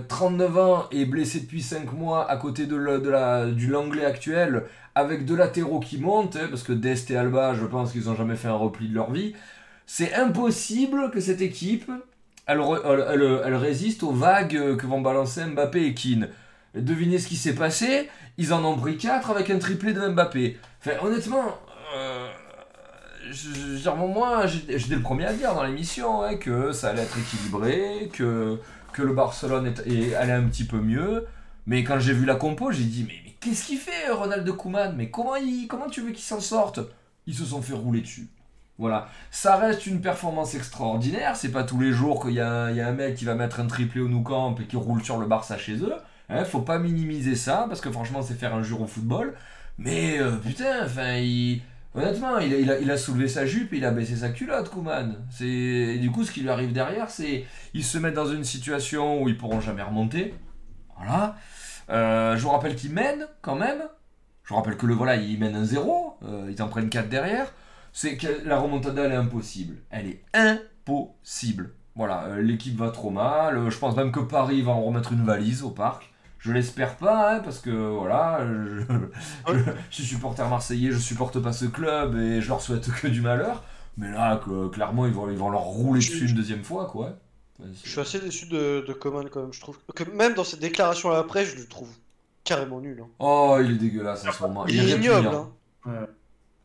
[0.08, 4.64] 39 euh, ans et blessé depuis 5 mois à côté de, du Langlais actuel,
[4.96, 8.16] avec deux latéraux qui montent, hein, parce que Dest et Alba, je pense qu'ils n'ont
[8.16, 9.34] jamais fait un repli de leur vie.
[9.86, 11.92] C'est impossible que cette équipe,
[12.46, 16.30] elle, elle, résiste aux vagues que vont balancer Mbappé et Keane.
[16.74, 20.58] Devinez ce qui s'est passé, ils en ont pris 4 avec un triplé de Mbappé.
[20.80, 21.60] Enfin, honnêtement,
[21.98, 22.30] euh,
[23.32, 28.60] je, moi, j'étais le premier à dire dans l'émission que ça allait être équilibré, que
[28.94, 31.26] que le Barcelone est, allé un petit peu mieux.
[31.66, 34.96] Mais quand j'ai vu la compo, j'ai dit mais, qu'est-ce qu'il fait Ronald Koeman?
[34.96, 36.80] Mais comment, il, comment tu veux qu'il s'en sorte?
[37.28, 38.28] Ils se sont fait rouler dessus.
[38.78, 41.36] Voilà, ça reste une performance extraordinaire.
[41.36, 44.02] C'est pas tous les jours qu'il y, a un mec qui va mettre un triplé
[44.02, 45.94] au Nou Camp et qui roule sur le Barça chez eux.
[46.30, 49.36] Hein, faut pas minimiser ça parce que franchement, c'est faire un jour au football.
[49.78, 51.62] Mais euh, putain, enfin, il
[51.96, 55.16] Honnêtement, il a, soulevé sa jupe et il a baissé sa culotte, Kuman.
[55.42, 57.46] Et du coup, ce qui lui arrive derrière, c'est
[57.76, 60.34] ils se mettent dans une situation où ils pourront jamais remonter.
[60.98, 61.36] Voilà.
[61.90, 63.84] Euh, je vous rappelle qu'ils mènent quand même.
[64.44, 66.18] Je vous rappelle que le voilà, ils mènent un 0.
[66.24, 67.54] Euh, ils en prennent 4 derrière.
[67.92, 69.78] C'est que la remontada, elle est impossible.
[69.92, 71.76] Elle est impossible.
[71.96, 73.70] Voilà, euh, l'équipe va trop mal.
[73.70, 76.12] Je pense même que Paris va en remettre une valise au parc.
[76.44, 81.64] Je l'espère pas, hein, parce que voilà, je, suis supporter marseillais, je supporte pas ce
[81.64, 83.64] club et je leur souhaite que du malheur.
[83.98, 84.42] Mais là,
[84.74, 87.18] clairement, ils vont, ils vont leur rouler dessus une deuxième fois, quoi.
[87.86, 89.54] je suis assez déçu de, de Coman quand même.
[89.54, 91.90] Je trouve que même dans ses déclarations après, je le trouve
[92.44, 93.02] carrément nul.
[93.02, 93.08] Hein.
[93.20, 94.68] Oh, il est dégueulasse en ce moment.
[94.68, 95.30] Il, est ignoble.
[95.86, 96.08] Hein.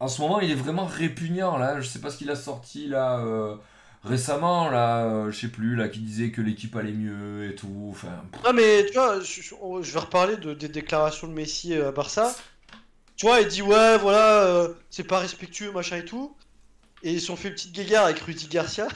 [0.01, 1.81] En ce moment, il est vraiment répugnant là.
[1.81, 3.21] Je sais pas ce qu'il a sorti là.
[3.21, 3.55] Euh,
[4.05, 7.89] récemment, là, euh, je sais plus, là, qui disait que l'équipe allait mieux et tout.
[7.91, 8.23] Enfin.
[8.45, 12.35] Non, mais tu vois, je, vais reparler de, des déclarations de Messi euh, à Barça.
[13.17, 16.37] Tu vois, il dit ouais, voilà, euh, c'est pas respectueux, machin et tout.
[17.03, 18.89] Et ils sont fait une petite guéguerre avec Rudy Garcia.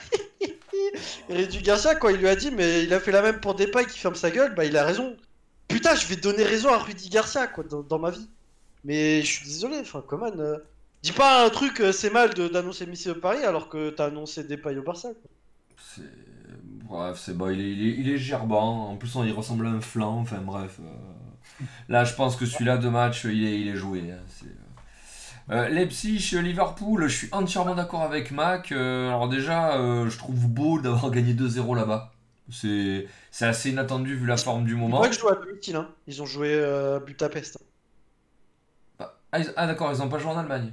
[1.29, 3.87] Rudy Garcia, quand il lui a dit, mais il a fait la même pour Depay
[3.87, 5.17] qui ferme sa gueule, bah il a raison.
[5.69, 8.29] Putain, je vais donner raison à Rudy Garcia, quoi, dans, dans ma vie.
[8.85, 10.31] Mais je suis désolé, enfin, comment
[11.03, 14.45] Dis pas un truc, euh, c'est mal d'annoncer Messi au Paris alors que t'as annoncé
[14.45, 15.09] Depay au Barça.
[15.77, 16.03] C'est...
[16.85, 18.91] Bref, c'est bon, il est, il, est, gerbant.
[18.91, 20.19] En plus, on, il ressemble à un flanc.
[20.21, 20.79] Enfin, bref.
[20.81, 21.65] Euh.
[21.89, 24.13] Là, je pense que celui-là de match, il est, il est joué.
[24.13, 24.47] Hein,
[25.51, 28.71] euh, Leipzig, Liverpool, je suis entièrement d'accord avec Mac.
[28.71, 29.73] alors, déjà,
[30.09, 32.13] je trouve beau d'avoir gagné 2-0 là-bas.
[32.51, 35.05] C'est, c'est assez inattendu vu la forme du moment.
[35.05, 35.89] Ils ont joué à hein.
[36.07, 37.59] Ils ont joué à Budapest.
[39.01, 39.15] Ah,
[39.57, 40.73] ah, d'accord, ils n'ont pas joué en Allemagne.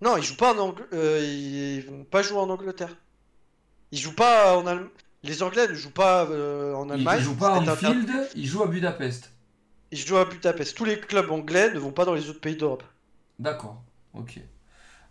[0.00, 2.96] Non, ils jouent pas en euh, ils vont pas jouer en Angleterre.
[3.90, 4.88] Ils jouent pas en Allemagne.
[5.24, 7.18] Les Anglais ne jouent pas euh, en Allemagne.
[7.18, 9.32] Ils jouent pas en field, ils jouent à Budapest.
[9.90, 10.76] Ils jouent à Budapest.
[10.76, 12.84] Tous les clubs anglais ne vont pas dans les autres pays d'Europe.
[13.38, 13.82] D'accord,
[14.14, 14.40] ok.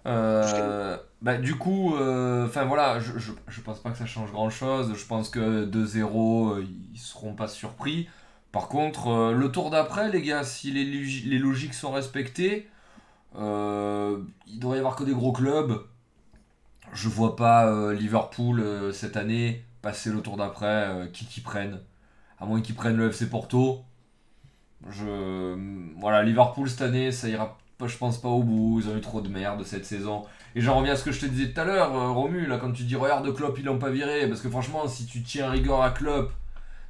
[0.05, 4.93] Euh, bah, du coup, enfin voilà, je, je, pense pas que ça change grand chose.
[4.95, 8.07] Je pense que 2-0, ils seront pas surpris.
[8.53, 12.76] Par contre, le tour d'après, les gars, si les, les logiques sont respectées, euh,
[13.37, 15.83] il devrait y avoir que des gros clubs.
[16.93, 21.79] Je vois pas euh, Liverpool euh, cette année passer le tour d'après, qui qui prennent.
[22.39, 23.83] À moins qu'ils prennent le FC Porto.
[24.89, 25.55] Je...
[25.99, 29.21] Voilà, Liverpool cette année, ça ira je pense pas au bout, ils ont eu trop
[29.21, 30.25] de merde cette saison.
[30.55, 32.71] Et j'en reviens à ce que je te disais tout à l'heure, Romu, là, quand
[32.71, 35.83] tu dis regarde Klopp, ils l'ont pas viré, parce que franchement, si tu tiens rigueur
[35.83, 36.31] à Klopp,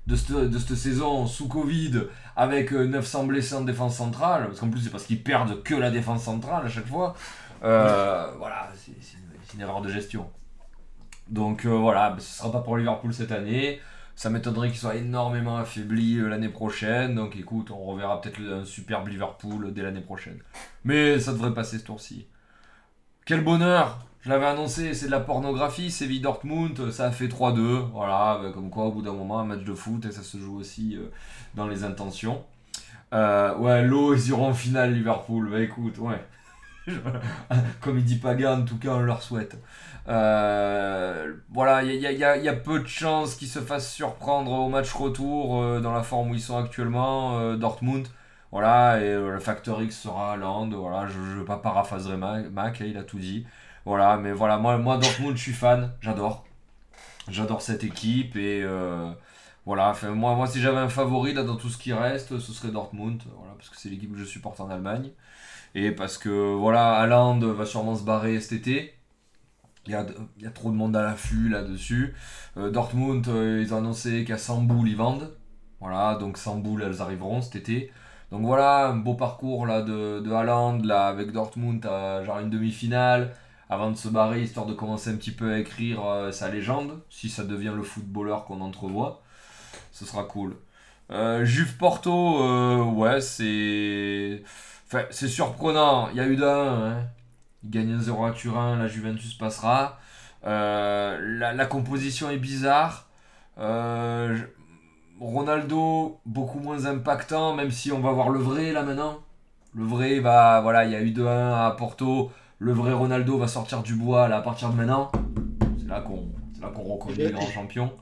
[0.07, 2.03] de cette, saison sous Covid
[2.35, 5.75] avec 900 euh, blessés en défense centrale, parce qu'en plus c'est parce qu'ils perdent que
[5.75, 7.13] la défense centrale à chaque fois,
[7.63, 8.93] euh, voilà, c'est
[9.53, 10.29] une, erreur de gestion.
[11.27, 13.81] Donc euh, voilà, ce sera pas pour Liverpool cette année.
[14.15, 17.13] Ça m'étonnerait qu'ils soient énormément affaiblis l'année prochaine.
[17.13, 20.39] Donc écoute, on reverra peut-être un superbe Liverpool dès l'année prochaine.
[20.85, 22.27] Mais ça devrait passer ce tour-ci.
[23.25, 27.91] Quel bonheur je l'avais annoncé, c'est de la pornographie, Séville Dortmund, ça a fait 3-2.
[27.93, 30.59] Voilà, bah, comme quoi au bout d'un moment, un match de foot, ça se joue
[30.59, 31.09] aussi euh,
[31.55, 32.43] dans les intentions.
[33.13, 35.49] Euh, ouais, l'eau, ils iront en finale Liverpool.
[35.49, 36.21] Bah écoute, ouais.
[37.79, 39.57] comme il dit Paga, en tout cas, on leur souhaite.
[40.09, 45.79] Euh, voilà, il y, a, peu de chances qu'ils se fassent surprendre au match retour
[45.79, 48.05] dans la forme où ils sont actuellement, Dortmund.
[48.51, 50.71] Voilà, et le facteur X sera Land.
[50.71, 53.45] Voilà, je ne vais pas paraphraser Mac, il a tout dit.
[53.87, 56.45] Voilà, mais voilà, moi, moi Dortmund, je suis fan, j'adore.
[57.29, 59.09] J'adore cette équipe et euh,
[59.65, 62.73] voilà, moi, moi si j'avais un favori là, dans tout ce qui reste, ce serait
[62.73, 65.11] Dortmund, voilà, parce que c'est l'équipe que je supporte en Allemagne.
[65.73, 68.93] Et parce que voilà, Haaland va sûrement se barrer cet été.
[69.85, 70.05] Il y a,
[70.35, 72.13] il y a trop de monde à l'affût là-dessus.
[72.57, 75.33] Euh, Dortmund, euh, ils ont annoncé qu'à 100 boules ils vendent.
[75.79, 77.89] Voilà, donc 100 boules elles arriveront cet été.
[78.31, 83.33] Donc voilà, un beau parcours là de, de là, avec Dortmund à genre une demi-finale
[83.69, 87.01] avant de se barrer, histoire de commencer un petit peu à écrire euh, sa légende,
[87.09, 89.21] si ça devient le footballeur qu'on entrevoit.
[89.91, 90.55] Ce sera cool.
[91.11, 94.43] Euh, Juve Porto, euh, ouais, c'est.
[94.85, 96.09] Enfin, c'est surprenant.
[96.11, 96.91] Il y a eu d'un.
[96.91, 97.07] Hein.
[97.63, 99.99] Il gagne 1-0 à Turin, la Juventus passera.
[100.45, 101.17] Euh,
[101.55, 103.07] la, composition est bizarre.
[105.19, 109.19] Ronaldo, beaucoup moins impactant, même si on va voir le vrai là maintenant.
[109.73, 110.61] Le vrai va.
[110.61, 112.31] Voilà, il y a eu 2-1 à Porto.
[112.59, 115.11] Le vrai Ronaldo va sortir du bois là, à partir de maintenant.
[115.79, 116.29] C'est là qu'on
[116.73, 117.93] qu'on reconnaît les grands champions.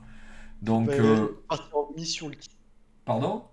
[0.62, 2.52] Donc, Ouais, euh, partir en mission, le type.
[3.04, 3.44] pardon?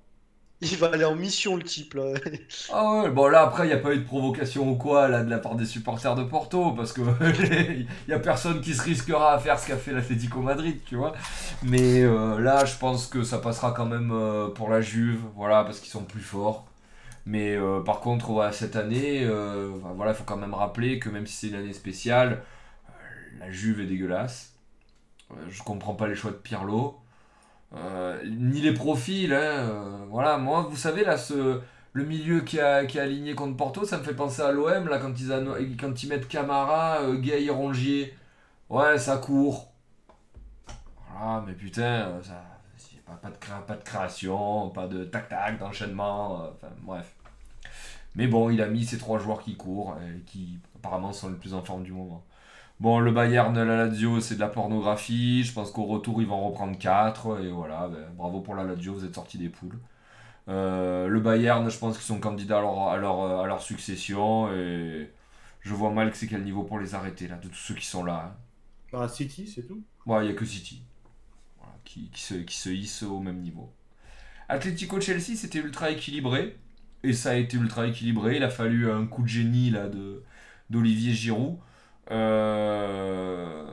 [0.62, 2.14] Il va aller en mission, le type, là.
[2.70, 5.24] Ah ouais, bon là après il n'y a pas eu de provocation ou quoi là
[5.24, 7.02] de la part des supporters de Porto parce que
[7.82, 10.96] il y a personne qui se risquera à faire ce qu'a fait l'Atlético Madrid, tu
[10.96, 11.14] vois.
[11.64, 15.64] Mais euh, là je pense que ça passera quand même euh, pour la Juve, voilà,
[15.66, 16.66] parce qu'ils sont plus forts.
[17.26, 21.26] Mais euh, par contre, cette année, euh, voilà, il faut quand même rappeler que même
[21.26, 22.44] si c'est une année spéciale,
[22.90, 22.92] euh,
[23.40, 24.56] la Juve est dégueulasse.
[25.50, 27.00] Je comprends pas les choix de Pirlo.
[28.26, 31.60] Ni les profils, hein, voilà, moi, vous savez, là, ce,
[31.94, 34.88] le milieu qui a, qui a aligné contre Porto, ça me fait penser à l'OM,
[34.88, 38.16] là, quand ils, quand ils mettent Camara, Gay, Rongier.
[38.70, 39.72] Ouais, ça court.
[41.10, 42.44] Voilà, mais putain, ça,
[43.06, 47.16] pas, pas, de pas de création, pas de tac-tac, d'enchaînement, euh, enfin, bref.
[48.16, 51.36] Mais bon, il a mis ces trois joueurs qui courent, et qui apparemment sont les
[51.38, 52.24] plus en forme du moment.
[52.80, 55.44] Bon, le Bayern, la Lazio, c'est de la pornographie.
[55.44, 57.42] Je pense qu'au retour, ils vont en reprendre 4.
[57.44, 59.80] Et voilà, ben, bravo pour la Lazio, vous êtes sortis des poules.
[60.50, 64.52] Euh, le Bayern, je pense qu'ils sont candidats à leur, à, leur, à leur succession.
[64.54, 65.12] Et
[65.62, 67.86] je vois mal que c'est quel niveau pour les arrêter, là, de tous ceux qui
[67.88, 68.34] sont là.
[68.34, 68.38] hein.
[68.92, 69.84] Bah, City, c'est tout.
[70.06, 70.83] Ouais, il n'y a que City
[72.12, 73.72] qui, se, qui se hisse au même niveau.
[74.50, 76.58] Atlético-Chelsea, c'était ultra équilibré.
[77.04, 78.38] Et ça a été ultra équilibré.
[78.38, 80.24] Il a fallu un coup de génie là, de,
[80.70, 81.58] d'Olivier Giroud.
[82.12, 83.66] Euh,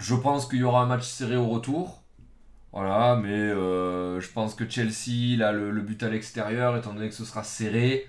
[0.00, 2.02] je pense qu'il y aura un match serré au retour.
[2.72, 7.08] Voilà, mais euh, je pense que Chelsea, là, le, le but à l'extérieur, étant donné
[7.08, 8.08] que ce sera serré,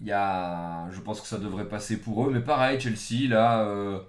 [0.00, 2.30] y a, je pense que ça devrait passer pour eux.
[2.32, 4.00] Mais pareil, Chelsea, là, euh,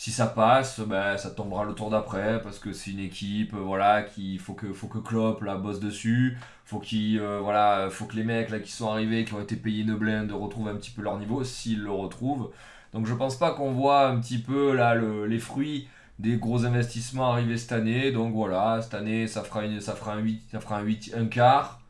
[0.00, 3.58] si ça passe, ben, ça tombera le tour d'après parce que c'est une équipe, euh,
[3.58, 8.06] voilà, qui faut que faut que Klopp la bosse dessus, faut qu'il euh, voilà, faut
[8.06, 10.76] que les mecs là qui sont arrivés, qui ont été payés une blinde, retrouvent un
[10.76, 12.50] petit peu leur niveau s'ils le retrouvent.
[12.94, 15.86] Donc je pense pas qu'on voit un petit peu là le- les fruits
[16.18, 18.10] des gros investissements arriver cette année.
[18.10, 21.12] Donc voilà, cette année ça fera une ça fera un 8, ça fera un 8
[21.14, 21.82] un quart,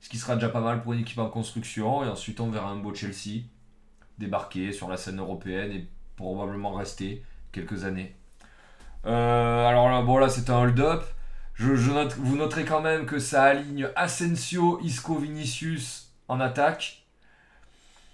[0.00, 2.70] ce qui sera déjà pas mal pour une équipe en construction et ensuite on verra
[2.70, 3.42] un beau Chelsea
[4.18, 5.86] débarquer sur la scène européenne et
[6.16, 7.22] probablement rester
[7.52, 8.16] quelques années.
[9.06, 11.04] Euh, alors là, bon là c'est un hold-up.
[11.58, 17.04] Vous noterez quand même que ça aligne Asensio, Isco, Vinicius en attaque.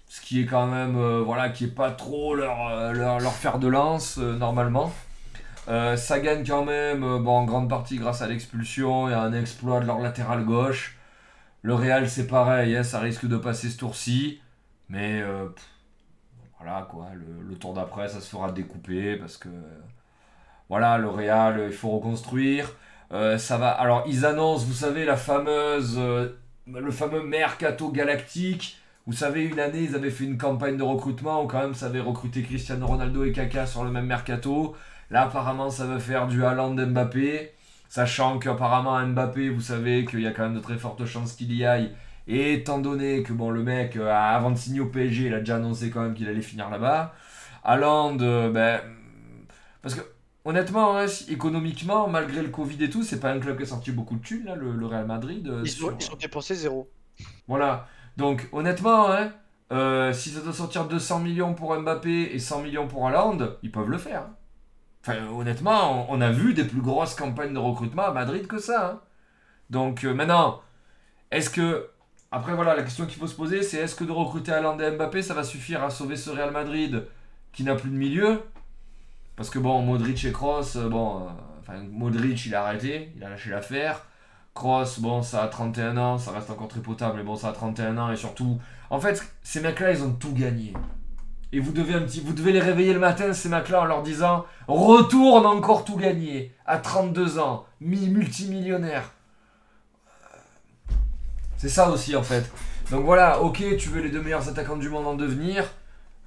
[0.07, 3.59] Ce qui est quand même, euh, voilà, qui est pas trop leur, euh, leur, fer
[3.59, 4.91] de lance normalement.
[5.67, 9.79] Ça gagne quand même, bon, en grande partie grâce à l'expulsion et à un exploit
[9.79, 10.97] de leur latéral gauche.
[11.61, 14.41] Le Real c'est pareil, hein, ça risque de passer ce tour-ci.
[14.89, 15.23] Mais
[16.59, 19.49] voilà le, le tour d'après ça se fera découper parce que
[20.69, 22.71] voilà, le Real, il faut reconstruire.
[23.11, 23.69] Euh, ça va.
[23.69, 26.29] Alors, ils annoncent, vous savez, la fameuse, euh,
[26.67, 28.77] le fameux mercato galactique.
[29.07, 31.87] Vous savez, une année, ils avaient fait une campagne de recrutement où quand même, ça
[31.87, 34.75] avait recruté Cristiano Ronaldo et Kaka sur le même mercato.
[35.09, 37.51] Là, apparemment, ça veut faire du Haaland Mbappé.
[37.87, 41.51] Sachant qu'apparemment, Mbappé, vous savez qu'il y a quand même de très fortes chances qu'il
[41.51, 41.91] y aille.
[42.31, 45.39] Et étant donné que bon, le mec, euh, avant de signer au PSG, il a
[45.39, 47.13] déjà annoncé quand même qu'il allait finir là-bas.
[47.63, 48.79] Haaland, euh, ben.
[49.81, 50.01] Parce que
[50.45, 53.91] Honnêtement, hein, économiquement, malgré le Covid et tout, c'est pas un club qui a sorti
[53.91, 55.45] beaucoup de thunes, là, le, le Real Madrid.
[55.47, 56.89] euh, Ils sur- ont, ils ont dépensé zéro.
[57.47, 57.87] Voilà.
[58.15, 59.31] Donc, honnêtement, hein,
[59.73, 63.71] euh, si ça doit sortir 200 millions pour Mbappé et 100 millions pour Haaland, ils
[63.71, 64.21] peuvent le faire.
[64.21, 64.35] hein.
[65.01, 68.59] Enfin, honnêtement, on, on a vu des plus grosses campagnes de recrutement à Madrid que
[68.59, 68.87] ça.
[68.93, 68.99] hein.
[69.69, 70.61] Donc, euh, maintenant,
[71.31, 71.89] est-ce que.
[72.31, 74.91] Après, voilà, la question qu'il faut se poser, c'est est-ce que de recruter Haaland et
[74.91, 77.05] Mbappé, ça va suffire à sauver ce Real Madrid
[77.51, 78.43] qui n'a plus de milieu?
[79.35, 81.21] Parce que, bon, Modric et Kroos, euh, bon.
[81.21, 81.29] euh,
[81.61, 84.05] Enfin, Modric, il a arrêté, il a lâché l'affaire.
[84.53, 87.51] Kroos, bon, ça a 31 ans, ça reste encore très potable, mais bon, ça a
[87.53, 88.59] 31 ans, et surtout.
[88.89, 90.73] En fait, ces mecs-là, ils ont tout gagné.
[91.51, 94.03] Et vous devez, un petit, vous devez les réveiller le matin, ces mecs-là, en leur
[94.03, 96.53] disant Retour, on a encore tout gagné.
[96.65, 99.13] À 32 ans, mi-multimillionnaire.
[101.59, 102.49] C'est ça aussi, en fait.
[102.89, 105.63] Donc voilà, ok, tu veux les deux meilleurs attaquants du monde en devenir.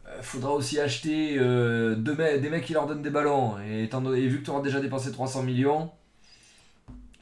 [0.06, 3.56] euh, faudra aussi acheter euh, deux me- des mecs qui leur donnent des ballons.
[3.66, 5.90] Et, étant donné- et vu que tu auras déjà dépensé 300 millions.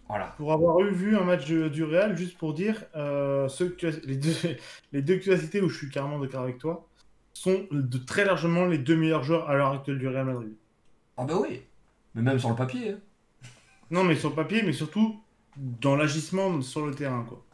[0.08, 0.34] Voilà.
[0.38, 4.16] Pour avoir eu vu un match du Real, juste pour dire, euh, ceux que les,
[4.16, 4.34] deux,
[4.92, 6.86] les deux que tu as cités où je suis carrément d'accord avec toi,
[7.32, 10.52] sont de très largement les deux meilleurs joueurs à l'heure actuelle du Real Madrid.
[11.16, 11.62] Ah bah oui.
[12.16, 12.90] Mais même sur le papier.
[12.90, 12.98] hein.
[13.92, 15.20] Non, mais sur le papier, mais surtout
[15.56, 17.24] dans l'agissement sur le terrain.
[17.28, 17.44] quoi.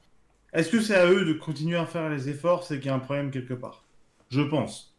[0.57, 2.95] Est-ce que c'est à eux de continuer à faire les efforts C'est qu'il y a
[2.95, 3.85] un problème quelque part?
[4.31, 4.97] Je pense.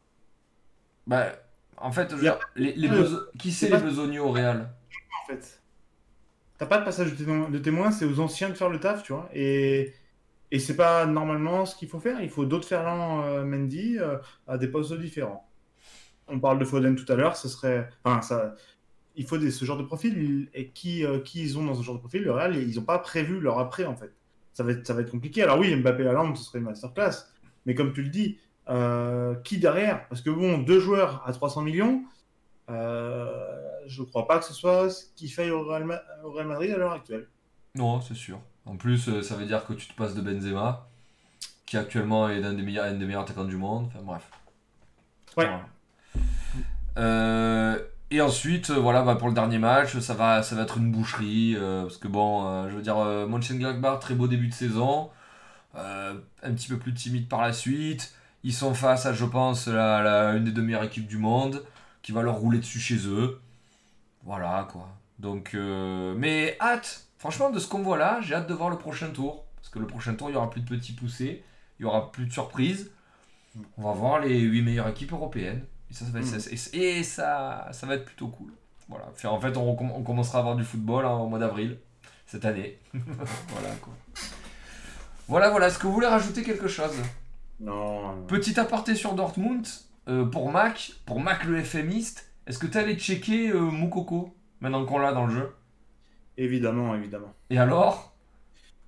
[1.05, 1.31] Bah,
[1.77, 4.31] en fait, je veux Y a- dire, les, les beso- qui c'est les besogneux au
[4.31, 4.69] Real?
[5.23, 5.61] En fait,
[6.57, 9.29] t'as pas de passage de témoin, c'est aux anciens de faire le taf, tu vois.
[9.33, 9.93] Et,
[10.51, 12.21] et c'est pas normalement ce qu'il faut faire.
[12.21, 14.17] Il faut d'autres Ferland euh, Mendy euh,
[14.47, 15.49] à des postes différents.
[16.27, 17.89] On parle de Foden tout à l'heure, ce serait.
[18.03, 18.55] Enfin, ça.
[19.15, 20.49] Il faut des, ce genre de profil.
[20.53, 22.23] Et qui, euh, qui ils ont dans ce genre de profil?
[22.23, 24.13] Le Real, ils ont pas prévu leur après, en fait.
[24.57, 25.43] Ça va être, ça va être compliqué.
[25.43, 27.27] Alors oui, Mbappé la lampe, ce serait une masterclass.
[27.67, 28.39] Mais comme tu le dis,
[28.69, 30.07] euh, qui derrière?
[30.07, 32.03] Parce que bon, deux joueurs à 300 millions,
[32.71, 33.55] euh,
[33.85, 36.71] je crois pas que ce soit ce qui fait au Real, Ma- au Real Madrid
[36.71, 37.27] à l'heure actuelle.
[37.75, 38.39] Non, c'est sûr.
[38.65, 40.89] En plus, euh, ça veut dire que tu te passes de Benzema,
[41.67, 43.85] qui actuellement est l'un des meilleurs, un des meilleurs attaquants du monde.
[43.93, 44.27] Enfin bref.
[45.37, 45.45] Ouais.
[45.45, 45.67] Voilà.
[46.97, 47.79] Euh,
[48.09, 50.91] et ensuite, euh, voilà, bah, pour le dernier match, ça va, ça va être une
[50.91, 51.55] boucherie.
[51.57, 55.09] euh, parce que bon, euh, je veux dire, euh, Mönchengladbach, très beau début de saison.
[55.75, 58.13] un petit peu plus timide par la suite.
[58.43, 61.63] Ils sont face à, je pense, une des deux meilleures équipes du monde,
[62.01, 63.41] qui va leur rouler dessus chez eux.
[64.23, 64.89] Voilà, quoi.
[65.19, 69.09] Donc, mais hâte, franchement, de ce qu'on voit là, j'ai hâte de voir le prochain
[69.09, 69.45] tour.
[69.57, 71.43] Parce que le prochain tour, il y aura plus de petits poussés,
[71.79, 72.91] il y aura plus de surprises.
[73.77, 75.65] On va voir les 8 meilleures équipes européennes.
[75.89, 78.51] Et ça, ça va, être- ça- et ça, ça va être plutôt cool.
[78.89, 79.05] Voilà.
[79.25, 81.77] En fait, on, commencera à avoir du football hein, au mois d'avril,
[82.25, 82.79] cette année.
[82.93, 83.93] voilà, quoi.
[85.27, 85.67] Voilà, voilà.
[85.67, 86.95] Est-ce que vous voulez rajouter quelque chose?
[87.59, 88.15] Non.
[88.15, 88.25] non.
[88.27, 89.65] Petit aparté sur Dortmund,
[90.07, 94.85] euh, pour Mac, pour Mac le FMiste, est-ce que tu allé checker euh, Moukoko, maintenant
[94.85, 95.53] qu'on l'a dans le jeu?
[96.37, 97.33] Évidemment, évidemment.
[97.49, 98.13] Et alors?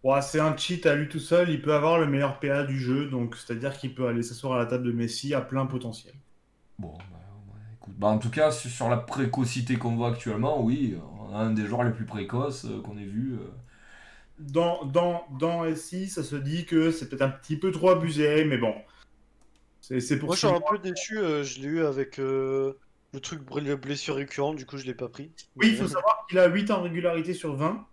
[0.03, 1.49] Ouais, c'est un cheat à lui tout seul.
[1.49, 4.59] Il peut avoir le meilleur PA du jeu, donc c'est-à-dire qu'il peut aller s'asseoir à
[4.59, 6.13] la table de Messi à plein potentiel.
[6.80, 7.95] Bon, bah, ouais, écoute.
[7.97, 11.65] Bah, en tout cas, sur la précocité qu'on voit actuellement, oui, on a un des
[11.68, 13.35] joueurs les plus précoces euh, qu'on ait vu.
[13.35, 13.51] euh.
[14.39, 18.45] Dans, dans, dans SI, ça se dit que c'est peut-être un petit peu trop abusé,
[18.45, 18.73] mais bon.
[19.81, 20.56] C'est c'est pour Moi, je suis ça.
[20.56, 21.18] un peu déçu.
[21.19, 22.73] euh, je l'ai eu avec euh,
[23.14, 25.34] le truc br- blessure récurrente, du coup, je l'ai pas pris.
[25.56, 27.88] Oui, il faut savoir qu'il a 8 en régularité sur 20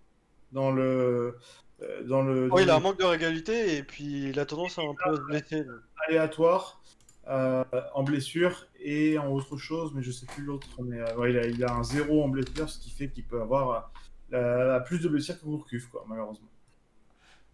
[0.53, 1.39] dans le.
[1.83, 4.47] euh, Dans le, Ouais, il a dans un manque de régalité et puis il a
[4.47, 5.63] tendance à un peu se blesser.
[6.09, 6.81] aléatoire
[7.29, 10.69] euh, en blessure et en autre chose, mais je sais plus l'autre.
[10.83, 13.25] Mais euh, ouais, il, a, il a un zéro en blessure, ce qui fait qu'il
[13.25, 13.93] peut avoir
[14.33, 16.49] euh, la, la plus de blessures que Gourcuff, quoi, malheureusement.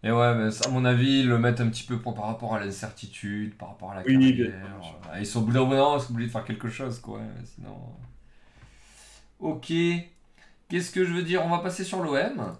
[0.05, 2.25] Et ouais, mais ça, à mon avis, ils le mettent un petit peu pour, par
[2.25, 4.35] rapport à l'incertitude, par rapport à la Oui, carrière.
[4.35, 5.19] bien.
[5.19, 7.21] Ils sont obligés, moment, ils sont obligés de faire quelque chose, quoi.
[7.45, 7.77] Sinon.
[9.39, 9.71] Ok.
[10.69, 11.45] Qu'est-ce que je veux dire?
[11.45, 12.57] On va passer sur l'OM.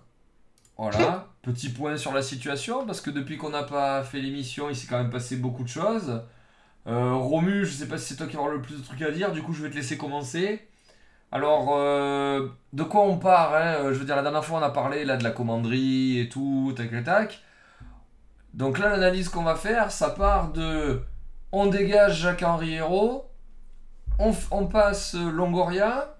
[0.77, 1.27] Voilà.
[1.41, 4.87] Petit point sur la situation, parce que depuis qu'on n'a pas fait l'émission, il s'est
[4.87, 6.21] quand même passé beaucoup de choses.
[6.87, 9.01] Euh, Romu, je sais pas si c'est toi qui vas avoir le plus de trucs
[9.01, 10.67] à dire, du coup je vais te laisser commencer.
[11.31, 14.61] Alors, euh, de quoi on part hein Euh, Je veux dire, la dernière fois on
[14.61, 17.43] a parlé là de la commanderie et tout, tac tac tac.
[18.53, 21.01] Donc là, l'analyse qu'on va faire, ça part de
[21.51, 23.29] on dégage Jacques-Henri Hérault,
[24.19, 26.17] on, passe Longoria,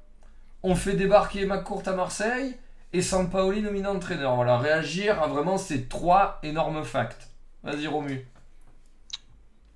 [0.64, 2.56] on fait débarquer McCourt à Marseille
[2.92, 4.36] et Sampaoli nominé entraîneur.
[4.36, 7.30] Voilà, réagir à vraiment ces trois énormes facts.
[7.64, 8.26] Vas-y, Romu.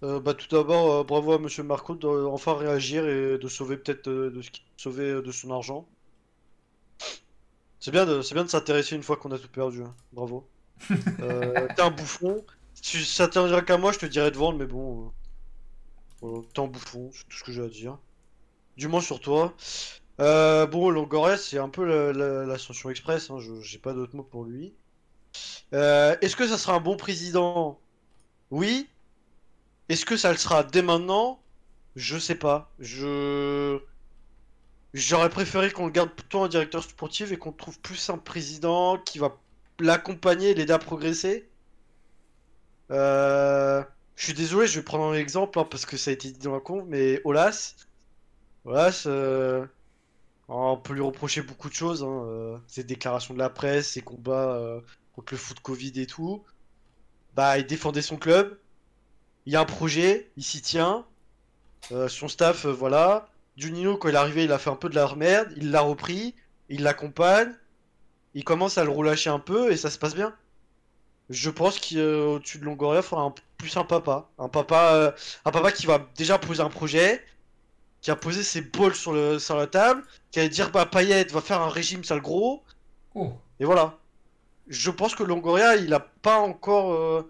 [0.04, 3.48] Euh, bah, tout d'abord, euh, bravo à Monsieur Marco de euh, enfin réagir et de
[3.48, 4.42] sauver peut-être euh, de
[4.78, 5.88] sauver de son argent.
[7.80, 9.82] C'est bien de, c'est bien de s'intéresser une fois qu'on a tout perdu.
[9.84, 9.96] hein.
[10.12, 10.52] Bravo.
[11.22, 12.46] Euh, t'es un bouffon.
[12.76, 15.08] Si ça tiendrait qu'à moi, je te dirais de vendre, mais bon.
[15.08, 15.12] euh,
[16.22, 17.98] voilà, t'es un bouffon, c'est tout ce que j'ai à dire.
[18.78, 19.56] Du moins sur toi.
[20.22, 23.30] Euh, bon, Longoria, c'est un peu la- la- l'ascension express.
[23.32, 24.76] Hein, je- j'ai pas d'autres mots pour lui.
[25.74, 27.82] Euh, Est-ce que ça sera un bon président?
[28.52, 28.90] Oui.
[29.90, 31.44] Est-ce que ça le sera dès maintenant?
[31.96, 32.74] Je sais pas.
[32.80, 33.80] Je
[34.94, 38.98] j'aurais préféré qu'on le garde plutôt en directeur sportif et qu'on trouve plus un président
[39.00, 39.42] qui va
[39.80, 41.50] l'accompagner l'aider à progresser.
[42.92, 43.84] Euh,
[44.16, 46.40] Je suis désolé, je vais prendre un exemple hein, parce que ça a été dit
[46.40, 47.76] dans la con, mais Olas,
[48.66, 49.68] Olas, euh,
[50.50, 54.02] on peut lui reprocher beaucoup de choses, hein, euh, ses déclarations de la presse, ses
[54.04, 54.82] combats
[55.14, 56.46] contre le foot Covid et tout.
[57.34, 58.60] Bah, il défendait son club.
[59.48, 61.08] Il y a un projet, il s'y tient.
[61.92, 63.30] Euh, son staff, euh, voilà.
[63.58, 65.82] Juninho, quand il est arrivé, il a fait un peu de la merde, il l'a
[65.82, 66.36] repris,
[66.70, 67.54] il l'accompagne,
[68.36, 70.36] il commence à le relâcher un peu et ça se passe bien.
[71.30, 74.30] Je pense qu'au-dessus de Longoria, il faudra un, plus un papa.
[74.40, 75.12] Un papa, euh,
[75.46, 77.24] un papa qui va déjà poser un projet,
[78.02, 81.26] qui a posé ses balls sur, le, sur la table, qui va dire bah Payet
[81.26, 82.64] va faire un régime sale gros,
[83.16, 83.98] Oh, et voilà.
[84.68, 86.94] Je pense que Longoria, il a pas encore.
[86.94, 87.30] euh,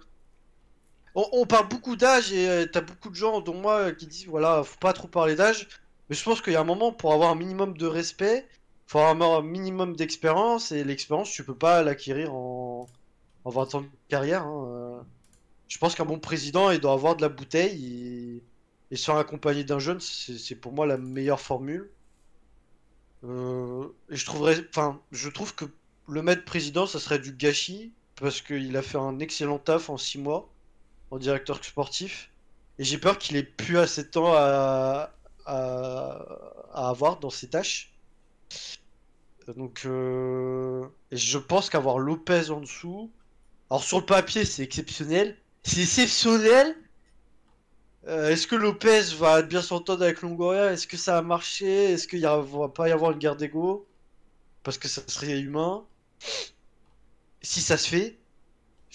[1.20, 4.28] On, parle beaucoup d'âge et euh, t'as beaucoup de gens, dont moi, euh, qui disent
[4.28, 5.68] voilà, faut pas trop parler d'âge.
[6.10, 8.48] Mais je pense qu'il y a un moment pour avoir un minimum de respect,
[8.86, 12.88] faut avoir un minimum d'expérience et l'expérience, tu peux pas l'acquérir en...
[13.46, 14.44] en 20 ans de carrière.
[14.44, 15.02] hein, euh.
[15.70, 18.40] Je pense qu'un bon président, il doit avoir de la bouteille
[18.92, 21.90] et, et se faire accompagner d'un jeune, c'est pour moi la meilleure formule.
[23.24, 25.66] Je trouverais, enfin, je trouve que
[26.08, 29.98] le mettre président, ça serait du gâchis parce qu'il a fait un excellent taf en
[29.98, 30.50] 6 mois
[31.12, 32.30] en directeur sportif.
[32.80, 35.12] Et j'ai peur qu'il ait plus assez de temps à,
[35.46, 36.26] à,
[36.74, 37.94] à avoir dans ses tâches.
[39.56, 43.10] Donc, euh, je pense qu'avoir Lopez en dessous,
[43.70, 46.76] alors sur le papier c'est exceptionnel, c'est exceptionnel.
[48.08, 50.72] Euh, Est-ce que Lopez va bien s'entendre avec Longoria?
[50.74, 51.94] Est-ce que ça va marcher?
[51.94, 53.86] Est-ce qu'il a- va pas y avoir une guerre d'ego?
[54.64, 55.86] Parce que ça serait humain.
[57.42, 58.18] Si ça se fait,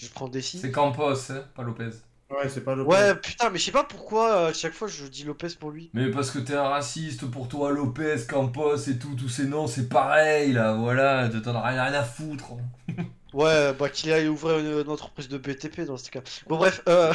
[0.03, 1.91] je prends des c'est Campos, hein, pas Lopez.
[2.31, 4.89] Ouais, c'est pas le Ouais, putain, mais je sais pas pourquoi euh, à chaque fois
[4.89, 5.91] je dis Lopez pour lui.
[5.93, 9.67] Mais parce que t'es un raciste, pour toi, Lopez, Campos et tout, tous ces noms,
[9.67, 12.53] c'est pareil, là, voilà, t'en as rien, à foutre.
[13.35, 16.21] Ouais, bah qu'il aille ouvrir une, une entreprise de BTP dans ce cas.
[16.49, 17.15] Bon, bref, euh,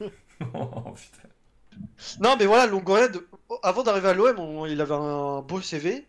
[0.54, 1.28] oh, putain.
[2.20, 3.26] non, mais voilà, Longoria, de-
[3.62, 6.06] avant d'arriver à l'OM, on- il avait un beau CV.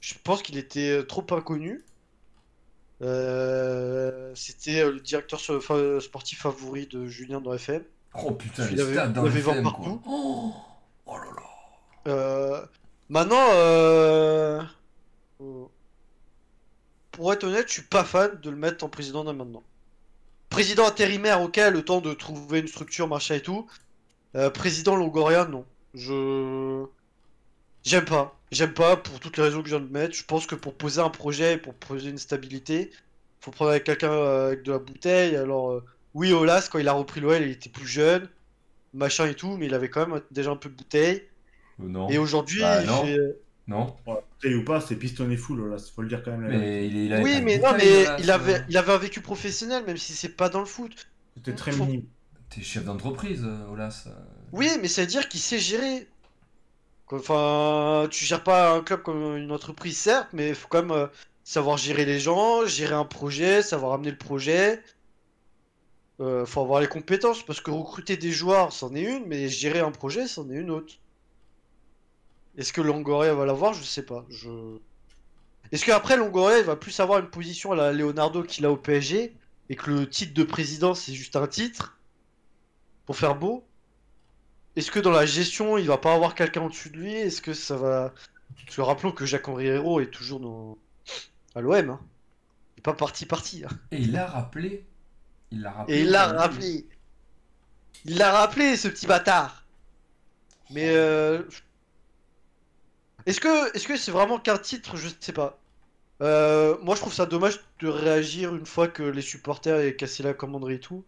[0.00, 1.82] Je pense qu'il était euh, trop inconnu.
[3.02, 5.40] Euh, C'était euh, le directeur
[6.00, 7.82] sportif favori de Julien dans FM.
[8.22, 10.02] Oh putain, Il avait- dans avait FM, partout.
[10.06, 10.52] Oh,
[11.06, 12.12] oh là là.
[12.12, 12.66] Euh,
[13.08, 14.62] maintenant, euh,
[17.10, 19.62] pour être honnête, je suis pas fan de le mettre en président dès maintenant.
[20.48, 23.66] Président intérimaire, ok, le temps de trouver une structure, machin et tout.
[24.54, 25.64] Président Longoria, non.
[25.94, 26.84] Je.
[27.84, 28.39] J'aime pas.
[28.52, 30.14] J'aime pas pour toutes les raisons que je viens de mettre.
[30.14, 32.90] Je pense que pour poser un projet, pour poser une stabilité,
[33.40, 35.36] faut prendre avec quelqu'un euh, avec de la bouteille.
[35.36, 38.28] Alors, euh, oui, Olas, quand il a repris l'OL, il était plus jeune,
[38.92, 41.22] machin et tout, mais il avait quand même déjà un peu de bouteille.
[41.80, 42.08] Euh, non.
[42.10, 43.04] Et aujourd'hui, Bah, il non.
[43.68, 43.96] Non.
[44.04, 46.50] Ouais, bouteille ou pas, c'est pistonné full, là, faut le dire quand même.
[46.58, 49.96] Mais il, il Oui, mais non, mais il avait, il avait un vécu professionnel, même
[49.96, 51.06] si c'est pas dans le foot.
[51.36, 52.02] C'était très faut- minime.
[52.48, 54.08] T'es chef d'entreprise, Olas.
[54.50, 56.08] Oui, mais ça veut dire qu'il sait gérer.
[57.12, 60.92] Enfin, tu gères pas un club comme une entreprise, certes, mais il faut quand même
[60.92, 61.06] euh,
[61.44, 64.82] savoir gérer les gens, gérer un projet, savoir amener le projet.
[66.20, 69.80] Euh, faut avoir les compétences, parce que recruter des joueurs, c'en est une, mais gérer
[69.80, 70.94] un projet, c'en est une autre.
[72.56, 73.72] Est-ce que Longoria va l'avoir?
[73.74, 74.26] Je sais pas.
[75.72, 78.76] Est-ce qu'après Longoria, il va plus avoir une position à la Leonardo qu'il a au
[78.76, 79.34] PSG,
[79.68, 81.98] et que le titre de président, c'est juste un titre,
[83.06, 83.64] pour faire beau?
[84.80, 87.12] Est-ce que dans la gestion, il va pas avoir quelqu'un au-dessus de lui?
[87.12, 88.14] Est-ce que ça va...
[88.64, 90.78] Parce que rappelons que Jacques-Henri Hérault est toujours dans...
[91.54, 91.90] à l'OM.
[91.90, 92.00] Hein.
[92.74, 93.62] Il est pas parti parti.
[93.62, 93.68] hein.
[93.90, 94.86] Et il l'a rappelé.
[95.50, 95.96] Il l'a rappelé.
[95.98, 96.88] Et il l'a rappelé.
[98.06, 99.66] Il l'a rappelé, ce petit bâtard.
[100.70, 101.42] Mais euh...
[103.26, 104.96] est-ce que est-ce que c'est vraiment qu'un titre?
[104.96, 105.58] Je sais pas.
[106.22, 110.22] Euh, moi, je trouve ça dommage de réagir une fois que les supporters aient cassé
[110.22, 111.04] la commanderie et tout.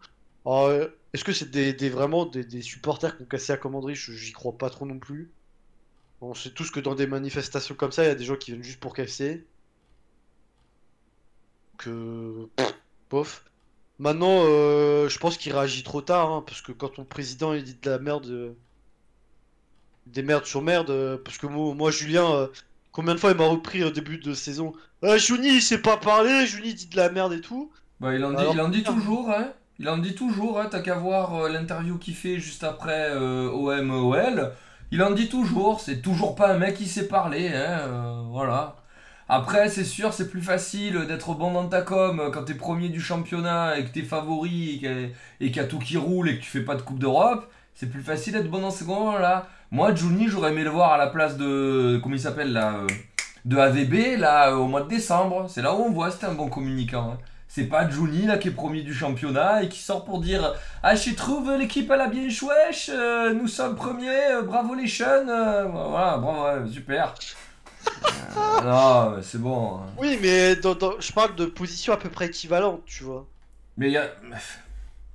[0.46, 3.58] Alors, euh, est-ce que c'est des, des- vraiment des, des supporters qui ont cassé la
[3.58, 3.94] commanderie?
[3.96, 5.32] J'y crois pas trop non plus.
[6.22, 8.52] On sait tous que dans des manifestations comme ça, il y a des gens qui
[8.52, 9.46] viennent juste pour casser.
[11.76, 12.48] Que
[13.10, 13.44] bof.
[13.98, 17.64] Maintenant, euh, je pense qu'il réagit trop tard, hein, parce que quand ton président il
[17.64, 18.54] dit de la merde, euh,
[20.06, 22.46] des merdes sur merde, euh, parce que moi, moi, Julien, euh,
[22.92, 25.96] combien de fois il m'a repris au début de saison, ah Juni il sait pas
[25.96, 27.72] parler, Juni dit de la merde et tout.
[28.00, 29.52] Bah, il en dit, Alors, il en dit toujours, hein.
[29.78, 30.68] Il en dit toujours, hein.
[30.70, 34.52] T'as qu'à voir euh, l'interview qu'il fait juste après euh, OM-OL.
[34.90, 37.80] Il en dit toujours, c'est toujours pas un mec qui sait parler, hein.
[37.88, 38.76] euh, voilà.
[39.28, 42.90] Après, c'est sûr, c'est plus facile d'être bon dans ta com euh, quand t'es premier
[42.90, 44.74] du championnat et que t'es favori
[45.40, 47.50] et qu'il y a- tout qui roule et que tu fais pas de Coupe d'Europe.
[47.74, 49.46] C'est plus facile d'être bon dans ces moments-là.
[49.70, 51.98] Moi, Juni, j'aurais aimé le voir à la place de.
[52.02, 52.74] Comment il s'appelle là
[53.46, 55.46] De AVB, là, au mois de décembre.
[55.48, 57.12] C'est là où on voit, c'était un bon communicant.
[57.12, 57.18] hein.
[57.54, 60.94] C'est pas Juni là qui est premier du championnat et qui sort pour dire Ah,
[60.94, 65.28] je trouve l'équipe elle a bien wesh, euh, nous sommes premiers, euh, bravo les jeunes,
[65.28, 67.14] euh, voilà, bravo, ouais, super.
[68.64, 69.76] Non, c'est bon.
[69.76, 69.86] hein.
[69.98, 73.26] Oui, mais dans- dans- je parle de position à peu près équivalente, tu vois.
[73.76, 74.06] Mais il y a.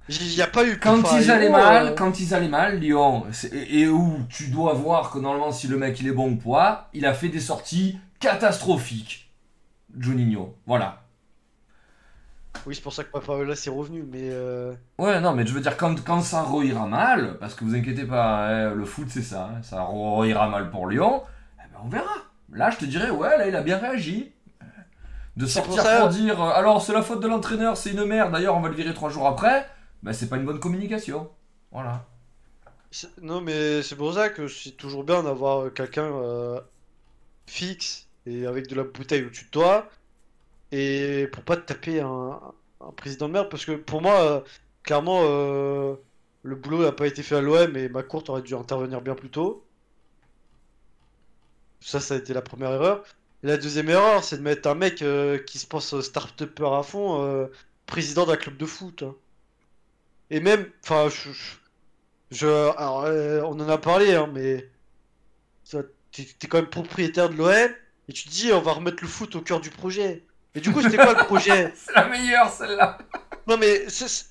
[0.09, 0.80] Il n'y a pas eu.
[0.80, 4.73] Quand ils allaient mal, euh, quand ils allaient mal, Lyon, et, et où tu dois
[4.73, 7.39] voir que normalement si le mec il est bon ou pas, il a fait des
[7.41, 9.30] sorties catastrophiques.
[9.97, 11.01] Juninho, voilà.
[12.66, 14.30] Oui, c'est pour ça que Papa là c'est revenu, mais.
[14.32, 17.76] euh, Ouais, non, mais je veux dire, quand, quand ça ira mal, parce que vous
[17.76, 19.88] inquiétez pas, hein, le foot c'est ça, hein, ça
[20.26, 21.24] ira mal pour Lyon,
[21.60, 22.14] eh ben, on verra.
[22.52, 24.32] Là, je te dirais, ouais, là, il a bien réagi.
[25.36, 28.32] De pour sortir pour dire, euh, alors c'est la faute de l'entraîneur, c'est une merde,
[28.32, 29.68] d'ailleurs on va le virer trois jours après,
[30.02, 31.30] ben c'est pas une bonne communication.
[31.72, 32.06] Voilà.
[33.22, 36.60] Non, mais c'est pour ça que c'est toujours bien d'avoir quelqu'un euh,
[37.48, 39.90] fixe et avec de la bouteille au-dessus de toi.
[40.72, 42.39] Et pour pas te taper un,
[42.98, 44.41] président de merde, parce que pour moi, euh,
[44.84, 45.95] clairement, euh,
[46.44, 49.15] le boulot n'a pas été fait à l'OM et ma courte aurait dû intervenir bien
[49.15, 49.65] plus tôt.
[51.80, 53.03] Ça, ça a été la première erreur.
[53.44, 57.49] La deuxième erreur, c'est de mettre un mec euh, qui se pense start-upper à fond,
[57.85, 59.03] président d'un club de foot.
[59.03, 59.15] hein.
[60.30, 61.10] Et même, enfin,
[62.31, 62.48] je,
[63.43, 64.69] on en a parlé, hein, mais
[66.11, 67.72] t'es quand même propriétaire de l'OM
[68.09, 70.26] et tu te dis, on va remettre le foot au cœur du projet.
[70.58, 71.72] Et du coup, c'était quoi le projet?
[71.76, 72.98] C'est la meilleure celle-là.
[73.45, 74.26] Non mais c'est,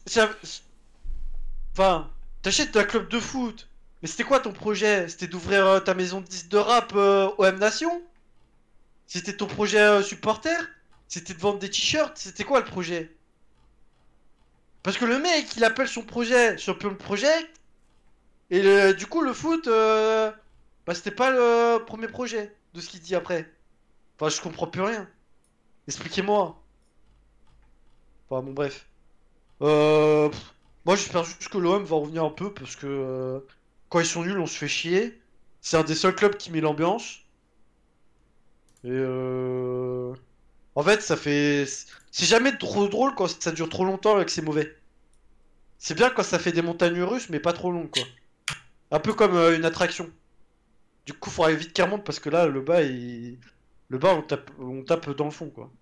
[1.73, 2.11] enfin,
[2.43, 3.69] t'achètes un club de foot.
[4.03, 5.09] Mais c'était quoi ton projet?
[5.09, 8.03] C'était d'ouvrir euh, ta maison de disques de rap euh, au M Nation?
[9.07, 10.57] C'était ton projet euh, supporter?
[11.07, 12.19] C'était de vendre des t-shirts?
[12.19, 13.15] C'était quoi le projet?
[14.83, 17.49] Parce que le mec, il appelle son projet Champion Project.
[18.51, 23.01] Et le- du coup, le foot, bah, c'était pas le premier projet de ce qu'il
[23.01, 23.49] dit après.
[24.19, 25.09] Enfin, je comprends plus rien.
[25.89, 26.61] Expliquez-moi.
[28.29, 28.87] Enfin, bon, bref.
[29.63, 30.31] Euh,
[30.85, 33.41] moi, j'espère juste que l'OM va revenir un peu parce que euh,
[33.89, 35.21] quand ils sont nuls, on se fait chier.
[35.61, 37.21] C'est un des seuls clubs qui met l'ambiance.
[38.85, 40.15] Et euh...
[40.75, 41.67] en fait, ça fait.
[42.13, 44.77] C'est jamais trop drôle quand ça dure trop longtemps et que c'est mauvais.
[45.79, 48.03] C'est bien quand ça fait des montagnes russes, mais pas trop long, quoi.
[48.91, 50.11] Un peu comme euh, une attraction.
[51.07, 53.39] Du coup, faudrait vite qu'il remonte parce que là, le bas, il...
[53.89, 55.73] le bas, on tape, on tape dans le fond, quoi.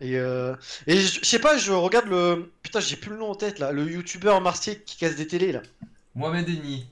[0.00, 0.56] Et, euh...
[0.86, 2.52] et je sais pas, je regarde le.
[2.62, 3.72] Putain, j'ai plus le nom en tête là.
[3.72, 5.62] Le youtubeur marseillais qui casse des télés là.
[6.14, 6.86] Mohamed Eni.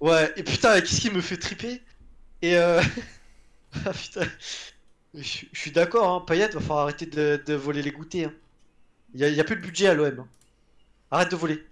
[0.00, 1.82] Ouais, et putain, qu'est-ce qui me fait triper?
[2.42, 2.82] Et euh...
[3.86, 4.26] ah putain,
[5.14, 8.28] je suis d'accord, hein, Payet va falloir arrêter de, de voler les goûters.
[8.28, 8.34] Hein.
[9.14, 10.20] Il a, y a plus de budget à l'OM.
[10.20, 10.28] hein.
[11.10, 11.64] Arrête de voler.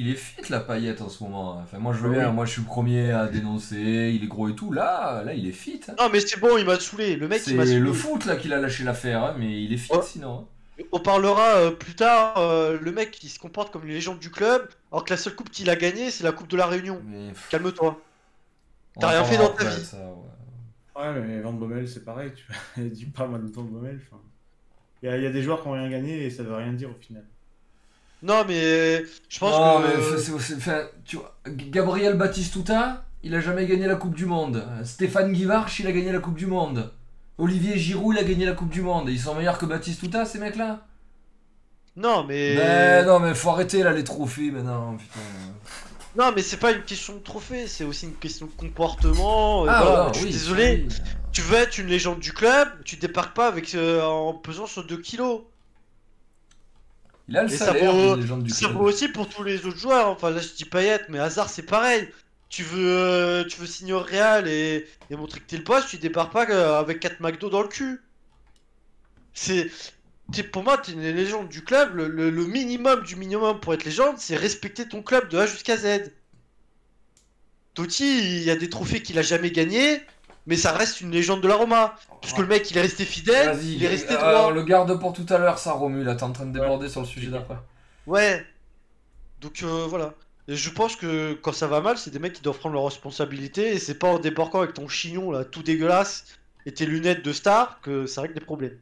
[0.00, 1.58] Il est fit la paillette en ce moment.
[1.62, 2.34] Enfin, moi je veux bien, oui.
[2.34, 4.70] moi je suis le premier à dénoncer, il est gros et tout.
[4.72, 5.80] Là, là il est fit.
[5.88, 5.94] hein.
[5.98, 7.16] Non, mais c'est bon, il m'a saoulé.
[7.16, 7.80] Le mec, il m'a C'est saoulé.
[7.80, 10.00] le foot là qu'il a lâché l'affaire, hein, mais il est fit Oh.
[10.02, 10.46] sinon.
[10.78, 10.84] hein.
[10.92, 12.38] On parlera euh, plus tard.
[12.38, 15.34] euh, le mec, il se comporte comme une légende du club, alors que la seule
[15.34, 17.02] coupe qu'il a gagnée, c'est la Coupe de la Réunion.
[17.04, 18.00] Mais, Calme-toi.
[19.00, 19.84] T'as en rien fait dans ta vie.
[19.84, 21.02] ça, ouais.
[21.02, 22.30] Ouais, mais Van Bommel, c'est pareil.
[22.36, 22.84] Tu vois.
[22.88, 23.98] Dis pas Van Bommel.
[25.02, 26.54] Il y, a- il y a des joueurs qui ont rien gagné et ça veut
[26.54, 27.24] rien dire au final.
[28.22, 29.86] Non, mais je pense Non, que.
[29.86, 34.26] mais c'est- c'est- enfin, tu vois, Gabriel Batistuta, il a jamais gagné la Coupe du
[34.26, 34.66] Monde.
[34.84, 36.92] Stéphane Guivarch, il a gagné la Coupe du Monde.
[37.38, 39.08] Olivier Giroud, il a gagné la Coupe du Monde.
[39.08, 40.80] Ils sont meilleurs que Batistuta, ces mecs-là?
[41.96, 42.56] Non, mais.
[42.56, 45.20] Ben non, mais faut arrêter là les trophées maintenant, putain.
[46.16, 49.66] Non, mais c'est pas une question de trophée, c'est aussi une question de comportement.
[49.66, 50.86] et Ah, voilà, ouais, je suis oui, désolé.
[50.88, 50.96] oui.
[51.32, 54.84] Tu veux être une légende du club, tu débarques pas avec euh, en pesant sur
[54.84, 55.42] 2 kilos.
[57.28, 58.72] Il a le Et ça salaire vaut- des gens du Ça club.
[58.78, 60.08] vaut aussi pour tous les autres joueurs.
[60.08, 62.08] Enfin, là, je dis Payet, mais Hazard, c'est pareil.
[62.48, 65.86] Tu veux, euh, tu veux signer au Real et, et montrer que t'es le boss,
[65.86, 68.00] tu débarques pas euh, avec 4 McDo dans le cul.
[69.34, 69.70] C'est.
[70.52, 71.94] Pour moi, t'es une légende du club.
[71.94, 75.46] Le, le- le minimum du minimum pour être légende, c'est respecter ton club de A
[75.46, 76.10] jusqu'à Z.
[77.74, 80.00] Totti, il y a des trophées qu'il a jamais gagnés,
[80.48, 81.94] mais ça reste une légende de la Roma.
[82.20, 84.46] Puisque le mec, il est resté fidèle, il est resté euh, droit.
[84.48, 86.02] on le garde pour tout à l'heure, ça, Romu.
[86.02, 87.58] Là, t'es en train de déborder sur le sujet d'après.
[88.06, 88.44] Ouais.
[89.40, 90.14] Donc euh, voilà.
[90.48, 92.86] Et je pense que quand ça va mal, c'est des mecs qui doivent prendre leurs
[92.86, 96.24] responsabilités et c'est pas en débarquant avec ton chignon là tout dégueulasse
[96.64, 98.78] et tes lunettes de star que ça règle des problèmes.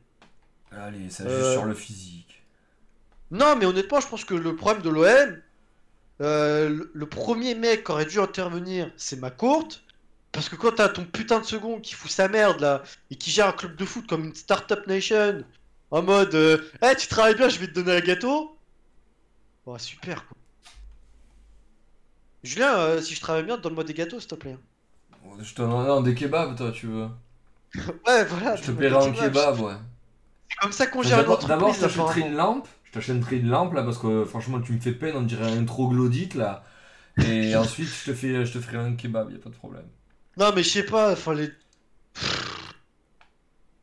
[0.70, 2.42] Allez, ça Euh, juste sur le physique.
[3.32, 5.40] Non, mais honnêtement, je pense que le problème de l'OM,
[6.20, 9.82] euh, le, le premier mec qui aurait dû intervenir, c'est ma courte.
[10.36, 13.31] Parce que quand t'as ton putain de second qui fout sa merde là et qui
[13.31, 15.42] gère un club de foot comme une startup nation
[15.90, 18.55] en mode euh, Eh, tu travailles bien, je vais te donner un gâteau.
[19.65, 20.36] Oh, super quoi.
[22.42, 24.58] Julien, euh, si je travaille bien, donne-moi des gâteaux s'il te plaît.
[25.40, 27.08] Je te non, des kebabs, toi, tu veux.
[28.06, 28.56] Ouais, voilà.
[28.56, 29.73] Je te paierai un kebab, ouais.
[30.50, 31.97] C'est comme ça qu'on gère une D'abord, d'abord, je entreprise.
[31.97, 32.68] t'achèterai une lampe.
[32.84, 35.65] Je t'achèterai une lampe, là, parce que franchement, tu me fais peine, on dirait un
[35.65, 36.62] troglodyte, là.
[37.24, 39.86] Et ensuite, je te, fais, je te ferai un kebab, y a pas de problème.
[40.36, 41.15] Non, mais je sais pas.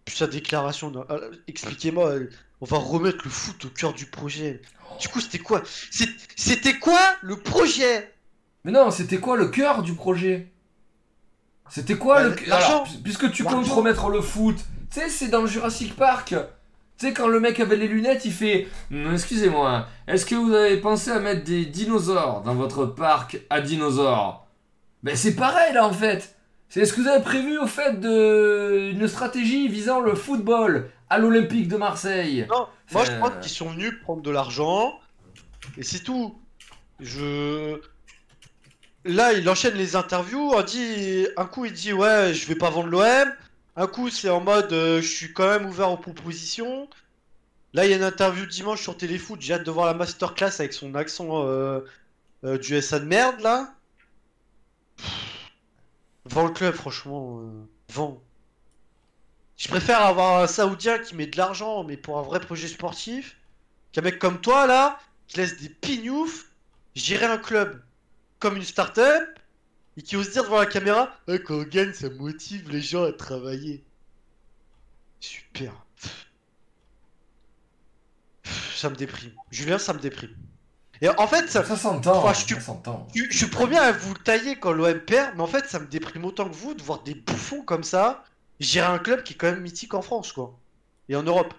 [0.06, 2.10] Puis sa déclaration, euh, expliquez-moi.
[2.10, 2.30] euh,
[2.62, 4.62] on va remettre le foot au cœur du projet.
[5.02, 5.64] Du coup, c'était quoi?
[6.36, 8.14] C'était quoi le projet?
[8.64, 10.50] Mais non, c'était quoi le cœur du projet?
[11.70, 12.48] C'était quoi Bah, le cœur?
[12.50, 12.68] l'argent.
[12.68, 14.56] Alors, pu- Puisque tu comptes remettre le foot,
[14.92, 16.36] tu sais, c'est dans Jurassic Park.
[16.98, 20.54] Tu sais, quand le mec avait les lunettes, il fait Hum, Excusez-moi, est-ce que vous
[20.54, 24.46] avez pensé à mettre des dinosaures dans votre parc à dinosaures?
[25.02, 26.33] Ben, c'est pareil là en fait.
[26.74, 31.20] C'est est-ce que vous avez prévu au fait de une stratégie visant le football à
[31.20, 33.20] l'Olympique de Marseille Non, moi je Euh.
[33.20, 35.00] pense qu'ils sont venus prendre de l'argent
[35.78, 36.36] et c'est tout.
[37.00, 37.80] Je.
[39.06, 40.52] Là, il enchaîne les interviews.
[40.56, 41.28] On dit...
[41.38, 43.32] Un coup, il dit Ouais, je vais pas vendre l'OM.
[43.76, 46.90] Un coup, c'est en mode euh, Je suis quand même ouvert aux propositions.
[47.76, 49.40] Là, il y a une interview dimanche sur Téléfoot.
[49.40, 51.82] J'ai hâte de voir la masterclass avec son accent euh,
[52.44, 53.76] euh, du SA de merde là.
[54.98, 55.33] Pff.
[56.26, 57.40] Vends le club, franchement.
[57.42, 58.22] euh, Vends.
[59.58, 63.38] Je préfère avoir un Saoudien qui met de l'argent, mais pour un vrai projet sportif,
[63.92, 66.52] qu'un mec comme toi, là, qui laisse des pignoufs,
[66.96, 67.82] gérer un club
[68.40, 69.40] comme une start-up,
[69.98, 73.04] et qui ose dire devant la caméra Ouais, quand on gagne, ça motive les gens
[73.06, 73.84] à travailler.
[75.20, 75.74] Super.
[78.76, 79.34] Ça me déprime.
[79.52, 80.36] Julien, ça me déprime.
[81.04, 82.56] Et en fait, ça, Ça s'entend, Enfin, je-
[83.14, 85.80] je, je suis premier à vous le tailler quand l'OM perd, mais en fait, ça
[85.80, 88.24] me déprime autant que vous de voir des bouffons comme ça
[88.60, 90.58] gérer un club qui est quand même mythique en France, quoi.
[91.10, 91.54] Et en Europe.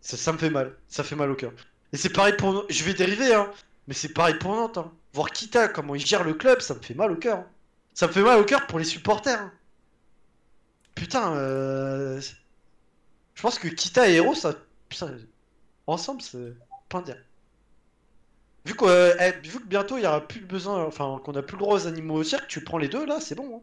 [0.00, 0.76] Ça, ça me fait mal.
[0.88, 1.52] Ça fait mal au cœur.
[1.92, 2.64] Et c'est pareil pour.
[2.70, 3.50] Je vais dériver, hein.
[3.88, 4.78] Mais c'est pareil pour Nantes.
[4.78, 4.92] Hein.
[5.12, 7.38] Voir Kita, comment il gère le club, ça me fait mal au cœur.
[7.38, 7.46] hein.
[7.94, 9.40] Ça me fait mal au cœur pour les supporters.
[9.40, 9.52] hein.
[10.94, 12.20] Putain, euh...
[13.34, 14.54] je pense que Kita et Hero, ça.
[14.88, 15.10] putain,
[15.88, 16.54] ensemble, c'est
[17.02, 17.16] dire.
[18.66, 21.54] Vu euh, eh, vu que bientôt il y aura plus besoin, enfin qu'on a plus
[21.56, 23.56] le droit aux animaux au cirque, tu prends les deux là, c'est bon.
[23.58, 23.62] hein.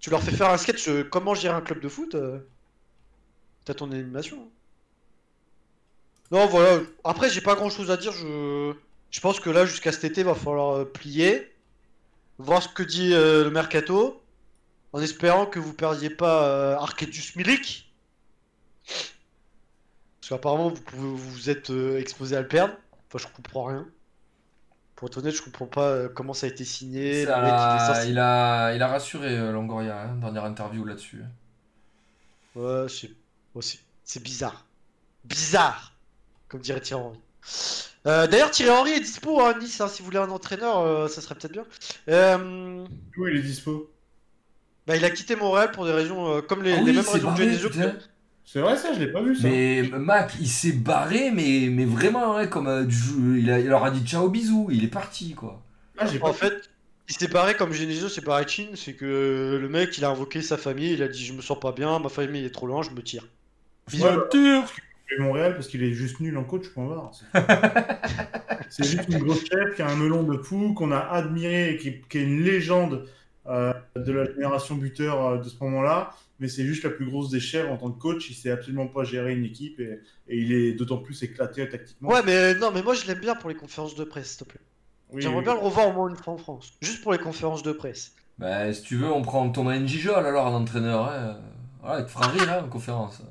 [0.00, 2.40] Tu leur fais faire un sketch euh, comment gérer un club de foot, euh,
[3.64, 4.38] t'as ton animation.
[4.42, 4.50] hein.
[6.30, 8.72] Non voilà, après j'ai pas grand chose à dire, je,
[9.10, 11.52] je pense que là jusqu'à cet été va falloir euh, plier,
[12.38, 14.22] voir ce que dit euh, le mercato,
[14.92, 17.92] en espérant que vous perdiez pas euh, Arcadius Milik.
[20.20, 22.74] Parce qu'apparemment vous pouvez vous êtes euh, exposé à le perdre.
[23.08, 23.86] Enfin je comprends rien.
[24.96, 27.24] Pour être honnête, je comprends pas euh, comment ça a été signé.
[27.24, 30.44] Ça, le mec, il est censé- il, a, il a rassuré euh, Longoria, hein, dernière
[30.44, 31.22] interview là-dessus.
[32.54, 33.10] Ouais, c'est
[33.54, 34.66] ouais, c'est- c'est bizarre.
[35.24, 35.92] Bizarre
[36.48, 37.20] Comme dirait Thierry Henry.
[38.06, 41.08] Euh, D'ailleurs, Thierry Henry est dispo à Nice, hein, si vous voulez un entraîneur, euh,
[41.08, 41.64] ça serait peut-être bien.
[42.08, 42.84] Euh,
[43.16, 43.90] Où il est dispo?
[44.86, 47.08] bah, il a quitté Montréal pour des raisons euh, comme les, Ah les oui, mêmes
[47.08, 47.70] raisons que Genesio.
[48.52, 49.46] C'est vrai ça, je l'ai pas vu ça.
[49.48, 53.60] Mais Mac, il s'est barré, mais, mais vraiment, ouais, comme euh, du jeu- il, a-
[53.60, 55.62] il leur a dit ciao, bisous, il est parti, quoi.
[55.96, 56.68] Ah, j'ai pas En fait,
[57.08, 60.10] il s'est barré comme Genesio s'est barré de Chine, c'est que le mec il a
[60.10, 62.66] invoqué sa famille, il a dit je me sens pas bien, ma famille est trop
[62.66, 63.24] loin, je me tire.
[63.88, 64.04] Bisous.
[64.04, 64.24] Ouais, bah,
[65.20, 67.12] Montréal parce qu'il est juste nul en coach, point barre.
[67.12, 67.26] C'est
[68.68, 71.76] c'est juste une grosse chef qui a un melon de fou, qu'on a admiré, et
[71.76, 73.06] qui, qui est une légende
[73.46, 76.10] euh, de la génération buteur euh, de ce moment-là.
[76.40, 78.30] Mais c'est juste la plus grosse des en tant que coach.
[78.30, 82.08] Il sait absolument pas gérer une équipe et, et il est d'autant plus éclaté tactiquement.
[82.08, 84.50] Ouais, mais non, mais moi je l'aime bien pour les conférences de presse, s'il te
[84.52, 84.60] plaît.
[85.10, 85.44] Oui, J'aimerais oui.
[85.44, 88.14] bien le revoir au moins une fois en France, juste pour les conférences de presse.
[88.38, 91.06] Bah, si tu veux, on prend Thomas Njijol alors en entraîneur.
[91.06, 91.38] Hein.
[91.82, 93.22] Voilà, il te fera rire hein, en conférence.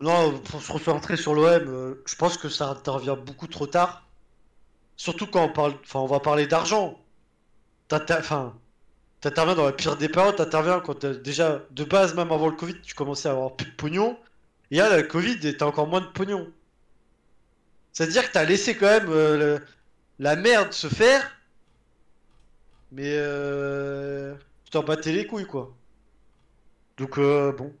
[0.00, 4.06] Non, pour se recentrer sur l'OM, euh, je pense que ça intervient beaucoup trop tard.
[4.96, 6.98] Surtout quand on parle, enfin, on va parler d'argent.
[7.90, 8.54] Enfin,
[9.26, 12.80] t'interviens dans la pire des périodes, t'interviens quand déjà, de base, même avant le Covid,
[12.82, 14.16] tu commençais à avoir plus de pognon.
[14.70, 16.52] Et là, le Covid, t'as encore moins de pognon.
[17.92, 19.58] C'est-à-dire que t'as laissé quand même euh,
[20.20, 21.28] la merde se faire.
[22.92, 25.74] Mais euh, tu t'en battais les couilles, quoi.
[26.96, 27.74] Donc, euh, bon.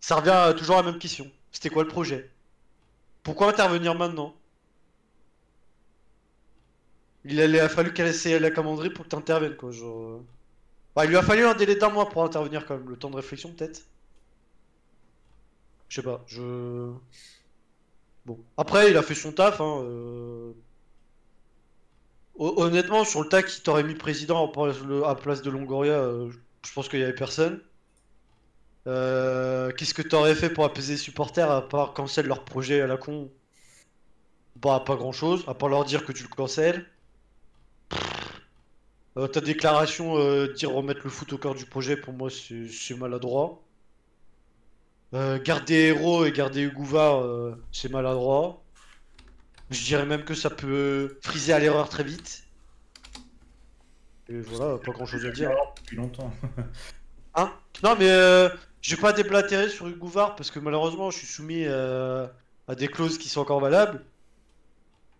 [0.00, 1.30] Ça revient toujours à la même question.
[1.52, 2.30] C'était quoi le projet?
[3.22, 4.34] Pourquoi intervenir maintenant?
[7.24, 9.72] Il a fallu qu'elle essaie la commanderie pour que t'interviennes, quoi.
[9.72, 10.22] Genre...
[11.04, 12.88] il lui a fallu un délai d'un mois pour intervenir, quand même.
[12.88, 13.82] Le temps de réflexion, peut-être
[15.88, 16.94] Je sais pas, je...
[18.24, 18.38] Bon.
[18.56, 19.80] Après, il a fait son taf, hein.
[19.84, 20.52] euh.
[22.34, 25.50] Hon- Honnêtement, sur le tas qui t'aurait mis président à place de- à place de
[25.50, 26.28] Longoria, euh,
[26.66, 27.60] je pense qu'il y avait personne.
[28.86, 32.86] Euh, Qu'est-ce que t'aurais fait pour apaiser les supporters à part cancel leur projet à
[32.86, 33.30] la con?
[34.54, 36.86] Bah, pas grand chose, à part leur dire que tu le cancelles.
[39.16, 42.96] Euh, ta déclaration, euh, dire remettre le foot au cœur du projet, pour moi, c'est
[42.96, 43.60] maladroit.
[45.12, 48.62] Euh, garder Héros et garder Ugouva, euh, c'est maladroit.
[49.70, 52.44] Je dirais même que ça peut friser à l'erreur très vite.
[54.28, 55.50] Et voilà, pas grand chose à dire.
[55.76, 56.32] Depuis longtemps.
[57.36, 57.52] Hein?
[57.84, 58.48] Non, mais euh,
[58.82, 62.88] je vais pas déblatérer sur Hugo Var parce que malheureusement, je suis soumis à des
[62.88, 64.04] clauses qui sont encore valables.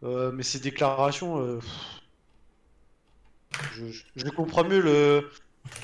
[0.02, 1.60] Mais ces déclarations,
[3.68, 5.30] je, je- je comprends mieux le,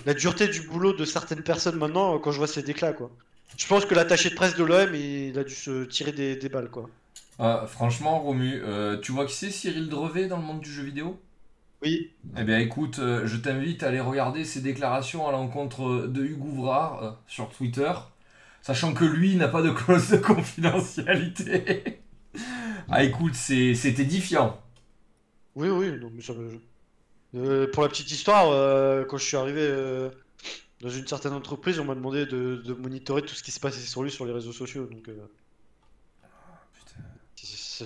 [0.05, 3.13] la dureté du boulot de certaines personnes maintenant euh, quand je vois ces déclats, quoi.
[3.57, 6.49] Je pense que l'attaché de presse de l'OM, il a dû se tirer des, des
[6.51, 6.91] balles, quoi.
[7.39, 10.83] Ah, franchement, Romu, euh, tu vois qui c'est Cyril Drevet dans le monde du jeu
[10.83, 11.19] vidéo?
[11.83, 16.25] Oui, Eh bien écoute, euh, je t'invite à aller regarder ses déclarations à l'encontre de
[16.25, 17.93] Hugo Ouvrard euh, sur Twitter,
[18.63, 22.03] sachant que lui n'a pas de clause de confidentialité.
[22.91, 24.59] ah écoute, c'est c'est édifiant.
[25.55, 26.61] oui, oui, non, mais ça me-
[27.35, 30.11] Euh, pour la petite histoire, euh, quand je suis arrivé euh,
[30.81, 33.81] dans une certaine entreprise, on m'a demandé de, de monitorer tout ce qui se passait
[33.81, 35.09] sur lui sur les réseaux sociaux, donc...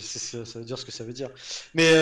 [0.01, 1.31] c'est- c'est- ça veut dire ce que ça veut dire.
[1.75, 1.93] Mais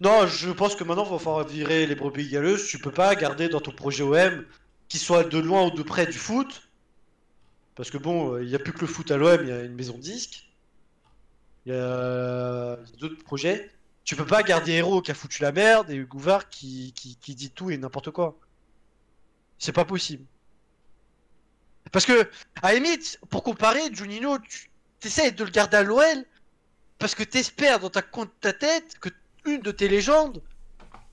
[0.00, 2.66] non, je pense que maintenant, il va falloir virer les brebis galeuses.
[2.68, 4.44] Tu peux pas garder dans ton projet OM,
[4.88, 6.62] qu'il soit de loin ou de près du foot.
[7.76, 9.62] Parce que bon, il n'y a plus que le foot à l'OM, il y a
[9.62, 10.02] une maison de
[11.72, 13.70] a, il y a d'autres projets.
[14.04, 17.34] Tu peux pas garder Héros qui a foutu la merde et Var qui, qui, qui
[17.34, 18.38] dit tout et n'importe quoi.
[19.58, 20.24] C'est pas possible.
[21.90, 22.28] Parce que,
[22.62, 22.80] à la
[23.30, 24.68] pour comparer, Juninho, tu
[25.02, 26.24] essaies de le garder à l'OL
[26.98, 28.02] parce que t'espères dans ta,
[28.40, 29.08] ta tête que
[29.44, 30.42] une de tes légendes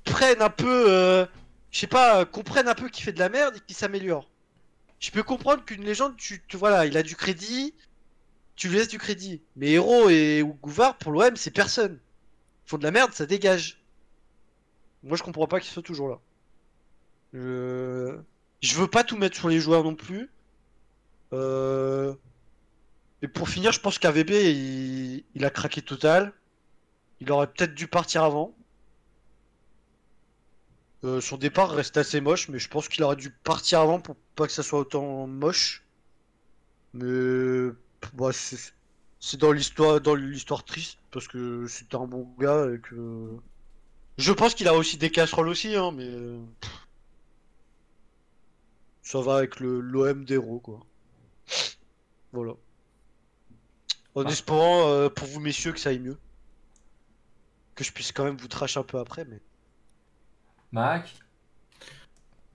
[0.03, 1.25] prenne un peu, euh,
[1.71, 4.29] je sais pas, euh, comprenne un peu qu'il fait de la merde et qu'il s'améliore.
[4.99, 7.73] Je peux comprendre qu'une légende, tu, voilà, il a du crédit,
[8.55, 9.41] tu lui laisses du crédit.
[9.55, 11.99] Mais Héros et Gouvard, pour l'OM, c'est personne.
[12.77, 13.81] De la merde, ça dégage.
[15.03, 16.19] Moi, je comprends pas qu'ils soient toujours là.
[17.33, 18.17] Je...
[18.61, 20.29] je veux pas tout mettre sur les joueurs non plus.
[21.33, 22.13] Euh...
[23.21, 25.23] Et pour finir, je pense qu'AVB, il...
[25.35, 26.33] il a craqué total.
[27.19, 28.55] Il aurait peut-être dû partir avant.
[31.03, 34.15] Euh, son départ reste assez moche, mais je pense qu'il aurait dû partir avant pour
[34.35, 35.83] pas que ça soit autant moche.
[36.93, 37.71] Mais
[38.13, 43.37] bah, c'est dans l'histoire dans l'histoire triste parce que c'était un bon gars et que
[44.17, 46.39] je pense qu'il a aussi des casseroles aussi, hein, mais euh,
[49.01, 50.79] ça va avec le l'OM d'héros quoi.
[52.31, 52.53] Voilà.
[54.15, 54.29] En Ah.
[54.29, 56.17] espérant euh, pour vous messieurs que ça aille mieux.
[57.75, 59.39] Que je puisse quand même vous trash un peu après, mais.
[60.71, 61.13] Mac?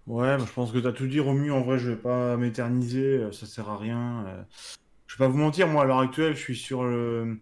[0.07, 1.51] Ouais, je pense que t'as tout dit, Romu.
[1.51, 4.25] En vrai, je vais pas m'éterniser, euh, ça sert à rien.
[4.27, 4.43] euh.
[5.07, 7.41] Je vais pas vous mentir, moi, à l'heure actuelle, je suis sur le-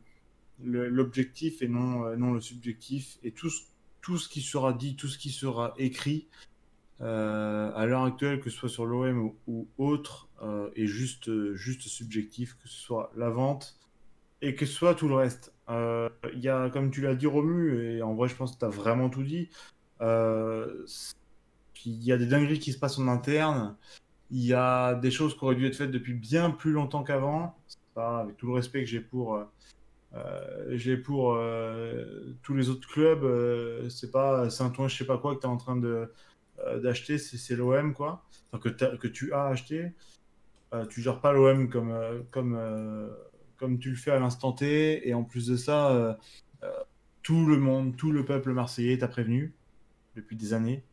[0.62, 3.18] l'objectif et non, euh, non le subjectif.
[3.22, 3.62] Et tout, ce-
[4.02, 6.26] tout ce qui sera dit, tout ce qui sera écrit,
[7.00, 11.54] euh, à l'heure actuelle, que ce soit sur l'OM ou, autre, euh, est juste, euh,
[11.56, 13.76] juste subjectif, que ce soit la vente
[14.42, 15.52] et que ce soit tout le reste.
[15.70, 18.58] Euh, Il y a, comme tu l'as dit, Romu, et en vrai, je pense que
[18.60, 19.48] tu as vraiment tout dit.
[20.00, 20.84] euh,
[21.84, 23.76] il y a des dingueries qui se passent en interne.
[24.30, 27.56] Il y a des choses qui auraient dû être faites depuis bien plus longtemps qu'avant.
[27.96, 29.44] Avec tout le respect que j'ai pour, euh, euh,
[30.70, 33.24] j'ai pour euh, tous les autres clubs.
[33.24, 36.12] euh, c'est pas Saint-Ouen, je sais pas quoi que tu es en train de
[36.60, 38.24] euh, d'acheter, c'est l'OM quoi.
[38.52, 39.92] Enfin, que, que tu as acheté.
[40.72, 43.08] Euh, tu gères pas l'OM comme, euh, comme, euh,
[43.56, 45.08] comme tu le fais à l'instant T.
[45.08, 46.14] Et en plus de ça, euh,
[46.62, 46.70] euh,
[47.22, 49.54] tout le monde, tout le peuple marseillais t'a prévenu
[50.16, 50.84] depuis des années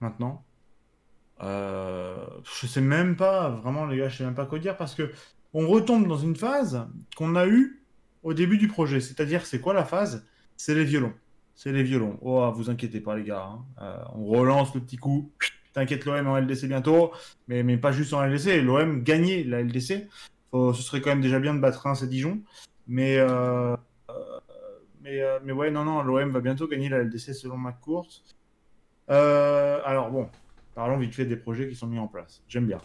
[0.00, 0.44] maintenant.
[1.42, 4.94] Euh, je sais même pas, vraiment les gars, je sais même pas quoi dire parce
[4.94, 5.10] que
[5.54, 7.81] on retombe dans une phase qu'on a eue
[8.22, 9.00] au début du projet.
[9.00, 10.24] C'est-à-dire, c'est quoi la phase?
[10.56, 11.12] C'est les violons.
[11.54, 12.18] C'est les violons.
[12.22, 13.44] Oh, vous inquiétez pas les gars.
[13.46, 13.64] hein.
[13.80, 15.30] Euh, on relance le petit coup.
[15.74, 17.12] T'inquiète, l'OM en LDC bientôt.
[17.48, 18.62] Mais, mais pas juste en LDC.
[18.62, 20.08] L'OM gagnait la LDC.
[20.52, 22.40] Ce serait quand même déjà bien de battre Reims et Dijon.
[22.86, 23.74] Mais, euh,
[24.10, 24.14] euh,
[25.02, 28.08] mais, mais ouais, non, non, l'OM va bientôt gagner la LDC selon McCourt.
[29.10, 30.28] Euh, alors bon,
[30.74, 32.42] parlons vite fait des projets qui sont mis en place.
[32.48, 32.80] J'aime bien.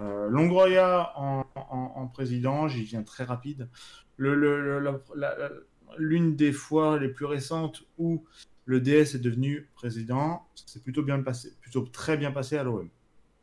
[0.00, 3.68] Euh, Longroya en, en- en président, j'y viens très rapide.
[4.16, 8.24] Le- le- L'une des fois les plus récentes où
[8.64, 12.88] le DS est devenu président, c'est plutôt bien passé, plutôt très bien passé à l'OM.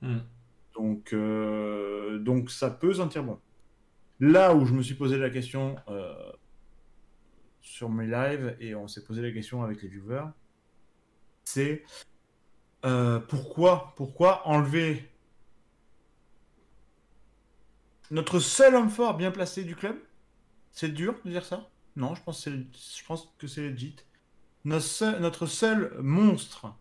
[0.01, 0.17] Hmm.
[0.75, 3.39] Donc, euh, donc ça peut sentir bon.
[4.19, 6.13] Là où je me suis posé la question euh,
[7.61, 10.25] sur mes lives et on s'est posé la question avec les viewers,
[11.45, 11.83] c'est
[12.85, 15.09] euh, pourquoi, pourquoi enlever
[18.09, 19.95] notre seul homme fort bien placé du club?
[20.71, 21.69] C'est dur de dire ça?
[21.95, 22.45] Non, je pense,
[23.37, 23.95] que c'est- legit.
[24.63, 26.73] Notre seul, monstre,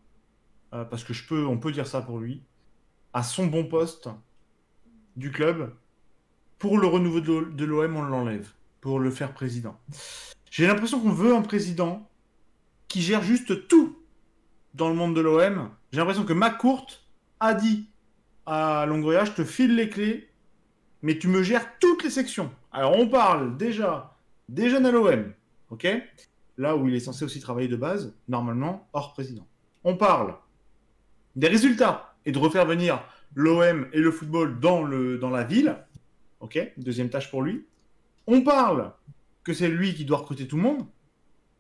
[0.73, 2.43] euh, parce que je peux, on peut dire ça pour lui,
[3.13, 4.09] à son bon poste
[5.17, 5.75] du club,
[6.59, 9.79] pour le renouveau de l'OM, on l'enlève, pour le faire président.
[10.51, 12.09] J'ai l'impression qu'on veut un président
[12.87, 13.99] qui gère juste tout
[14.75, 15.71] dans le monde de l'OM.
[15.93, 16.87] J'ai l'impression que McCourt
[17.41, 17.89] a dit
[18.47, 20.31] à Longoria, je te file les clés
[21.03, 22.53] mais tu me gères toutes les sections.
[22.73, 24.17] Alors, on parle déjà
[24.49, 25.33] des jeunes à l'OM,
[25.71, 25.89] ok?
[26.57, 29.47] Là où il est censé aussi travailler de base, normalement, hors président.
[29.85, 30.37] On parle
[31.37, 33.03] des résultats et de refaire venir
[33.35, 35.77] l'OM et le football dans, le, dans la ville.
[36.41, 36.73] Ok?
[36.77, 37.65] Deuxième tâche pour lui.
[38.27, 38.93] On parle
[39.43, 40.87] que c'est lui qui doit recruter tout le monde.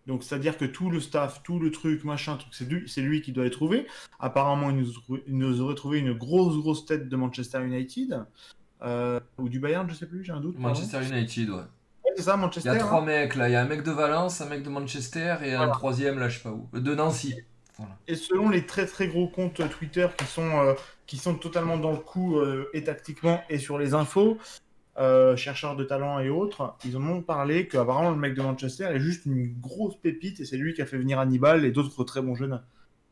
[0.07, 2.53] Donc, c'est-à-dire que tout le staff, tout le truc, machin, truc,
[2.87, 3.87] c'est lui, qui doit les trouver.
[4.19, 4.93] Apparemment, il nous,
[5.27, 8.25] il nous aurait trouvé une grosse, grosse tête de Manchester United.
[8.83, 10.55] Euh, ou du Bayern, je sais plus, j'ai un doute.
[10.55, 10.69] pardon.
[10.69, 11.57] Manchester United, ouais.
[11.57, 12.71] Ouais, c'est ça, Il Manchester.
[12.71, 13.05] y a trois hein.
[13.05, 15.69] mecs là, il y a un mec de Valence, un mec de Manchester et un
[15.69, 16.69] troisième là, je sais pas où.
[16.73, 17.35] De Nancy.
[17.77, 17.97] Voilà.
[18.09, 20.75] Et selon les très très gros comptes Twitter qui sont, euh,
[21.07, 24.37] qui sont totalement dans le coup euh, et tactiquement et sur les infos,
[24.99, 28.85] euh, chercheurs de talent et autres, ils en ont parlé qu'apparemment le mec de Manchester
[28.85, 32.05] est juste une grosse pépite et c'est lui qui a fait venir Hannibal et d'autres
[32.05, 32.61] très bons jeunes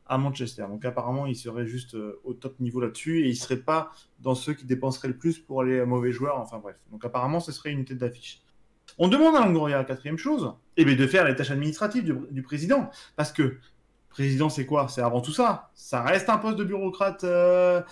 [0.09, 0.65] à Manchester.
[0.69, 4.35] Donc apparemment il serait juste euh, au top niveau là-dessus et il serait pas dans
[4.35, 6.39] ceux qui dépenseraient le plus pour les mauvais joueurs.
[6.39, 6.77] Enfin bref.
[6.91, 8.43] Donc apparemment ce serait une tête d'affiche.
[8.97, 12.91] On demande à Longoria, quatrième chose, eh bien, de faire les tâches administratives du, président.
[13.17, 13.59] Parce que
[14.09, 14.89] président, c'est quoi?
[14.89, 15.71] C'est avant tout ça.
[15.75, 17.23] Ça reste un poste de bureaucrate.
[17.25, 17.83] euh,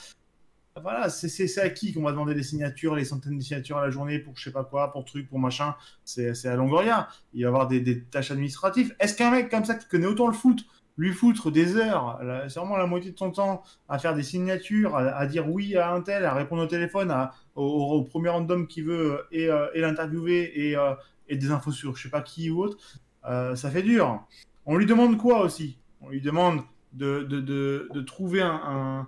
[0.83, 3.91] Voilà, c'est- à qui qu'on va demander des signatures, les centaines de signatures à la
[3.91, 5.75] journée pour je sais pas quoi, pour truc, pour machin.
[6.05, 7.09] C'est c'est à Longoria.
[7.33, 8.95] Il va y avoir des, des tâches administratives.
[9.01, 10.65] Est-ce qu'un mec comme ça qui connaît autant le foot,
[10.97, 12.19] lui foutre des heures,
[12.49, 15.93] c'est vraiment la moitié de son temps, à faire des signatures, à, dire oui à
[15.93, 19.67] un tel, à répondre au téléphone, à, au, premier random qui veut euh, et, euh,
[19.75, 20.95] et l'interviewer et, euh,
[21.29, 22.79] et des infos sur je sais pas qui ou autre,
[23.25, 24.25] ça fait dur.
[24.65, 25.79] On lui demande quoi aussi?
[26.01, 29.07] On lui demande de, de, de, trouver un,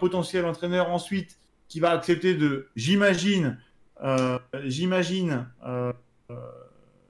[0.00, 1.38] potentiel entraîneur ensuite
[1.68, 3.58] qui va accepter de, j'imagine,
[4.64, 5.46] j'imagine,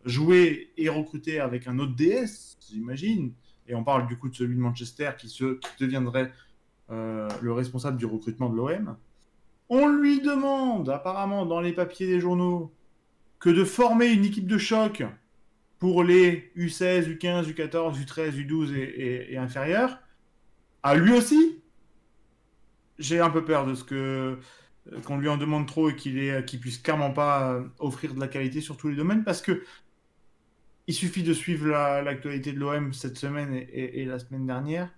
[0.05, 3.33] jouer et recruter avec un autre DS, j'imagine.
[3.68, 6.32] Et on parle du coup de celui de Manchester qui, se, qui deviendrait
[6.91, 8.97] euh, le responsable du recrutement de l'OM.
[9.68, 12.73] On lui demande, apparemment dans les papiers des journaux,
[13.39, 15.02] que de former une équipe de choc
[15.78, 19.99] pour les U16, U15, U14, U13, U12 et, inférieurs.
[20.82, 21.60] À lui aussi,
[22.99, 24.39] j'ai un peu peur de ce que
[24.92, 28.15] euh, qu'on lui en demande trop et qu'il est qu'il puisse clairement pas euh, offrir
[28.15, 29.62] de la qualité sur tous les domaines parce que
[30.86, 34.91] il suffit de suivre la- l'actualité de l'OM cette semaine et, la semaine dernière.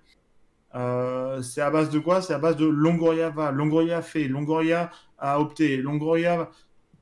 [0.75, 2.23] Euh, c'est à base de quoi?
[2.23, 6.51] C'est à base de Longoria va, Longoria fait, Longoria a opté, Longoria.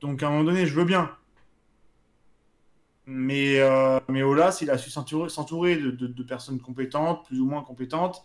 [0.01, 1.11] Donc à un moment donné, je veux bien.
[3.05, 8.21] Mais, euh, mais Olas, il a su s'entourer de, personnes compétentes, plus ou moins compétentes,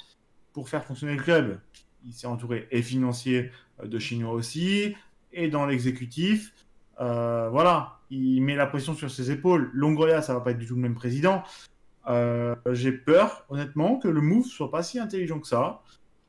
[0.53, 1.61] pour faire fonctionner le club.
[2.05, 3.51] Il s'est entouré et financier
[3.83, 4.95] euh, de Chinois aussi,
[5.33, 6.53] et dans l'exécutif.
[6.99, 9.71] Voilà, il met la pression sur ses épaules.
[9.73, 11.43] Longoria, ça va pas être du tout le même président.
[12.09, 15.83] Euh, J'ai peur, honnêtement, que le move soit pas si intelligent que ça.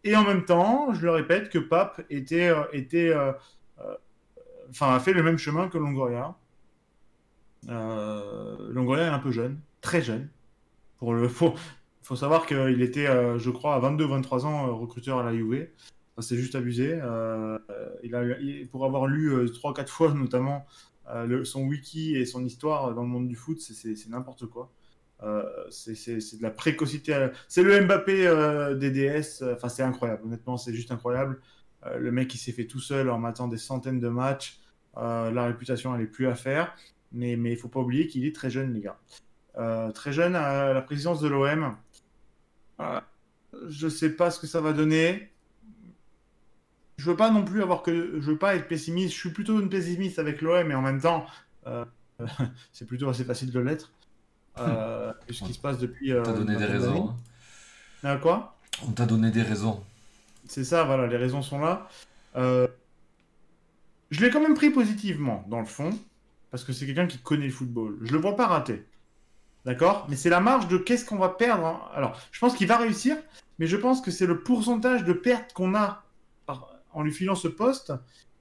[0.04, 3.32] Et en même temps, je le répète, que Pape était, euh, était, euh,
[4.70, 6.36] enfin, a fait le même chemin que Longoria.
[7.68, 10.30] Longoria est un peu jeune, très jeune.
[10.98, 11.54] Pour le, faut,
[12.02, 15.68] faut savoir qu'il était, je crois, à 22-23 ans recruteur à la Juve.
[16.22, 17.00] C'est juste abusé.
[18.04, 18.24] Il a,
[18.72, 20.66] pour avoir lu euh, 3-4 fois, notamment,
[21.26, 24.72] le- son wiki et son histoire dans le monde du foot, c'est- n'importe quoi.
[25.22, 25.94] Euh, c'est
[26.38, 27.28] de la précocité.
[27.50, 29.44] C'est le Mbappé euh, des DS.
[29.54, 30.22] Enfin, c'est incroyable.
[30.26, 31.42] Honnêtement, c'est juste incroyable.
[31.86, 34.60] Euh, le mec, il s'est fait tout seul en matant des centaines de matchs.
[34.98, 36.74] Euh, la réputation, elle est plus à faire.
[37.12, 39.00] Mais mais il faut pas oublier qu'il est très jeune, les gars.
[39.58, 41.76] Euh, très jeune à la présidence de l'OM.
[42.80, 43.00] Euh,
[43.68, 45.30] je sais pas ce que ça va donner.
[47.00, 48.20] Je veux pas non plus avoir que.
[48.20, 49.14] Je veux pas être pessimiste.
[49.14, 51.26] Je suis plutôt une pessimiste avec l'OM, mais en même temps,
[51.66, 51.86] euh,
[52.74, 53.92] c'est plutôt assez facile de l'être.
[54.58, 56.12] Euh, et ce qui se passe depuis.
[56.12, 57.10] euh, On t'a donné une des raisons.
[57.10, 57.16] hein.
[58.04, 58.58] Ah, quoi?
[58.88, 59.82] On t'a donné des raisons.
[60.46, 61.88] C'est ça, voilà, les raisons sont là.
[62.36, 62.68] Euh,
[64.12, 65.92] Je l'ai quand même pris positivement, dans le fond,
[66.52, 67.98] parce que c'est quelqu'un qui connaît le football.
[68.02, 68.86] Je le vois pas rater.
[69.66, 70.06] D'accord?
[70.10, 71.66] Mais c'est la marge de qu'est-ce qu'on va perdre.
[71.66, 71.80] hein.
[71.94, 73.16] Alors, je pense qu'il va réussir,
[73.60, 76.04] mais je pense que c'est le pourcentage de pertes qu'on a
[76.94, 77.94] en lui filant ce poste.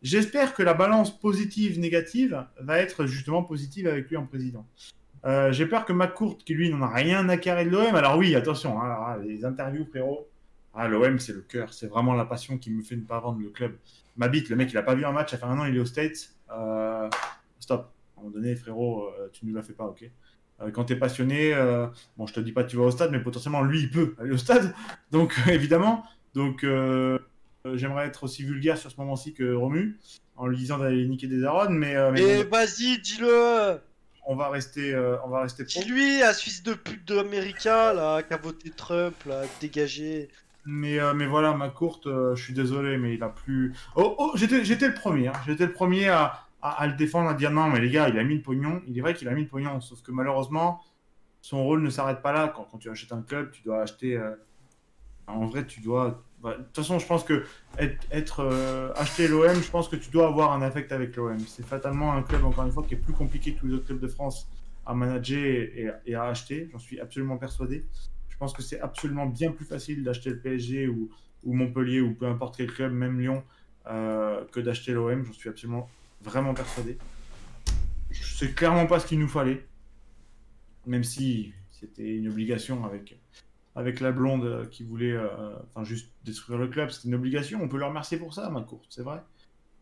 [0.03, 4.65] J'espère que la balance positive-négative va être justement positive avec lui en président.
[5.25, 8.17] Euh, J'ai peur que McCourt, qui lui n'en a rien à carrer de l'OM, alors
[8.17, 10.29] oui, attention, hein, hein, les interviews, frérot,
[10.75, 13.41] ah, l'OM, c'est le cœur, c'est vraiment la passion qui me fait ne pas vendre
[13.41, 13.77] le club.
[14.17, 15.77] Ma bite, le mec, il a pas vu un match, ça fait un an, il
[15.77, 16.31] est aux States.
[16.53, 17.09] Euh,
[17.59, 17.91] stop.
[18.17, 20.09] À un moment donné, frérot, euh, tu ne la fais pas, ok
[20.73, 21.55] Quand tu es passionné,
[22.17, 24.15] bon, je te dis pas que tu vas au stade, mais potentiellement, lui, il peut
[24.21, 24.73] aller au stade.
[25.11, 26.05] Donc, évidemment,
[26.35, 26.65] donc,
[27.77, 29.99] j'aimerais être aussi vulgaire sur ce moment-ci que Romu,
[30.37, 33.81] en lui disant d'aller niquer des arônes, mais, euh, mais Et bon, vas-y, dis-le
[34.31, 35.81] on va rester, euh, on va rester pro.
[35.81, 40.29] Dis-lui, à fils de pute d'américain, là, qui a voté Trump, là, dégagé.
[40.67, 43.73] Mais, euh, mais voilà, ma courte, euh, je suis désolé, mais il a plus.
[43.97, 45.29] Oh, oh j'étais, j'étais le premier.
[45.29, 45.33] hein.
[45.47, 48.19] J'étais le premier à, à, à le défendre, à dire non, mais les gars, il
[48.19, 48.83] a mis le pognon.
[48.87, 50.83] Il est vrai qu'il a mis le pognon, sauf que malheureusement,
[51.41, 52.53] son rôle ne s'arrête pas là.
[52.55, 54.19] Quand, quand tu achètes un club, tu dois acheter.
[54.19, 54.33] euh,
[55.27, 56.23] En vrai, tu dois.
[56.43, 57.45] Bah, De toute façon, je pense que
[57.79, 61.39] être, euh, acheter l'OM, je pense que tu dois avoir un affect avec l'OM.
[61.41, 63.87] C'est fatalement un club, encore une fois, qui est plus compliqué que tous les autres
[63.87, 64.49] clubs de France
[64.87, 65.39] à manager
[66.07, 66.69] et, à acheter.
[66.73, 67.85] J'en suis absolument persuadé.
[68.29, 71.11] Je pense que c'est absolument bien plus facile d'acheter le PSG ou,
[71.45, 73.43] ou Montpellier ou peu importe quel club, même Lyon,
[73.87, 75.25] euh, que d'acheter l'OM.
[75.25, 75.89] J'en suis absolument
[76.23, 76.97] vraiment persuadé.
[78.11, 79.67] C'est clairement pas ce qu'il nous fallait.
[80.87, 83.18] Même si c'était une obligation avec,
[83.79, 85.29] avec la blonde euh, qui voulait euh,
[85.69, 86.91] enfin, juste détruire le club.
[86.91, 87.61] C'était une obligation.
[87.63, 89.23] On peut le remercier pour ça, ma courte, c'est vrai.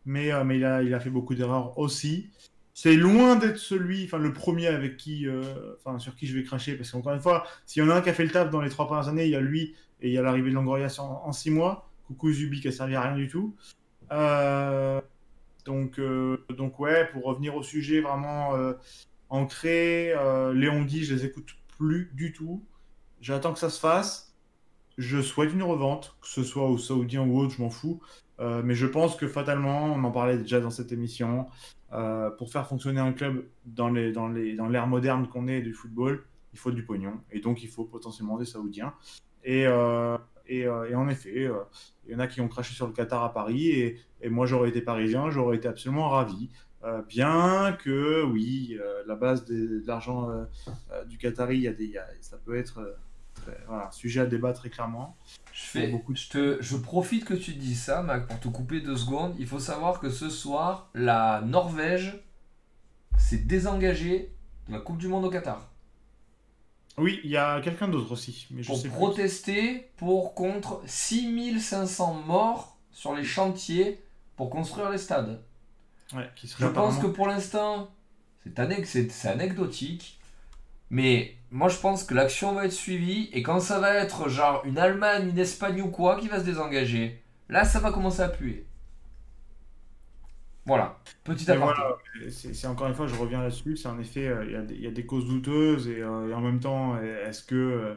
[0.05, 2.29] Mais, euh, mais il, a, il a fait beaucoup d'erreurs aussi.
[2.75, 5.25] C'est loin d'être celui, enfin le premier avec qui,
[5.79, 8.01] enfin sur qui je vais cracher, parce qu'encore une fois, s'il y en a un
[8.01, 10.09] qui a fait le taf dans les trois premières années, il y a lui et
[10.09, 11.89] il y a l'arrivée de Longoria en, six mois.
[12.05, 13.55] Coucou Zubi qui a servi à rien du tout.
[15.65, 15.99] Donc,
[16.55, 18.51] donc ouais, pour revenir au sujet vraiment
[19.29, 20.13] ancré,
[20.53, 22.63] Léon dit, je les écoute plus du tout.
[23.21, 24.35] J'attends que ça se fasse.
[24.97, 28.01] Je souhaite une revente, que ce soit aux Saoudiens ou autres, je m'en fous.
[28.39, 31.47] Euh, mais je pense que fatalement, on en parlait déjà dans cette émission,
[31.93, 36.23] euh, pour faire fonctionner un club dans l'ère moderne qu'on est du football,
[36.53, 38.93] il faut du pognon et donc il faut potentiellement des Saoudiens.
[39.43, 40.17] Et euh,
[40.49, 41.49] en effet,
[42.05, 44.69] il y en a qui ont craché sur le Qatar à Paris et, moi j'aurais
[44.69, 46.49] été parisien, j'aurais été absolument ravi.
[47.07, 50.29] Bien que oui, la base de l'argent
[51.07, 52.97] du Qatari, y a des, ça peut être
[53.67, 55.15] voilà, sujet à débat très clairement.
[55.53, 58.47] Je, fais, Beaucoup de- je, te, je profite que tu dis ça, Mac, pour te
[58.47, 59.33] couper deux secondes.
[59.39, 62.19] Il faut savoir que ce soir, la Norvège
[63.17, 64.31] s'est désengagée
[64.67, 65.69] de la Coupe du Monde au Qatar.
[66.97, 68.91] Oui, il y a quelqu'un d'autre aussi, mais je Pour sais plus.
[68.97, 74.01] protester pour contre 6500 morts sur les chantiers
[74.35, 75.41] pour construire les stades.
[76.13, 77.89] Ouais, qui Je pense que pour l'instant,
[78.43, 80.19] c'est anecdotique.
[80.89, 83.29] Mais moi, je pense que l'action va être suivie.
[83.33, 86.45] Et quand ça va être genre une Allemagne, une Espagne ou quoi qui va se
[86.45, 88.65] désengager, là, ça va commencer à puer.
[90.65, 90.99] Voilà.
[91.23, 91.81] Petit aparté.
[91.81, 94.61] voilà, c'est encore une fois, je reviens là-dessus, c'est en effet, euh, il y, a
[94.61, 97.55] des- il y a des causes douteuses et, euh, et en même temps, est-ce que,
[97.55, 97.95] euh,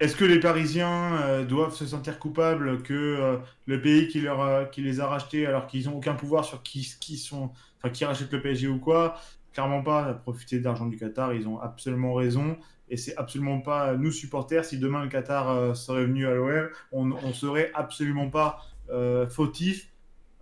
[0.00, 4.70] est-ce que les Parisiens euh, doivent se sentir coupables que euh, le pays qui, leur
[4.70, 8.04] qui les a rachetés alors qu'ils n'ont aucun pouvoir sur qui, qui sont, enfin, qui
[8.04, 9.18] rachètent le PSG ou quoi?
[9.52, 12.56] Clairement pas, profiter de l'argent du Qatar, ils ont absolument raison.
[12.90, 14.64] Et c'est absolument pas nous supporters.
[14.64, 19.28] Si demain le Qatar euh, serait venu à l'OM, on, on serait absolument pas euh,
[19.28, 19.92] fautif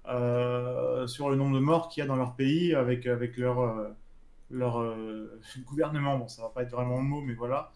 [0.08, 3.60] euh, sur le nombre de morts qu'il y a dans leur pays avec, avec leur,
[3.60, 3.88] euh,
[4.50, 4.96] leur
[5.66, 6.18] gouvernement.
[6.18, 7.72] Bon, ça va pas être vraiment le mot, mais voilà.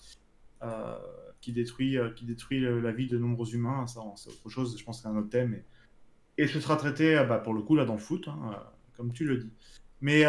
[1.40, 3.86] Qui détruit, qui détruit la vie de nombreux humains.
[3.86, 5.54] Ça, c'est autre chose, je pense que c'est un autre thème.
[6.36, 8.62] Et, et ce sera traité, bah, pour le coup, là, dans le foot, hein,
[8.94, 9.52] comme tu le dis.
[10.02, 10.24] Mais,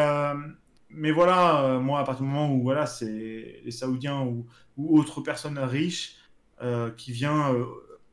[0.94, 4.46] mais voilà, euh, moi, à partir du moment où voilà, c'est les Saoudiens ou,
[4.78, 6.18] ou autre personne riche
[6.62, 7.54] euh, qui vient.
[7.54, 7.66] euh,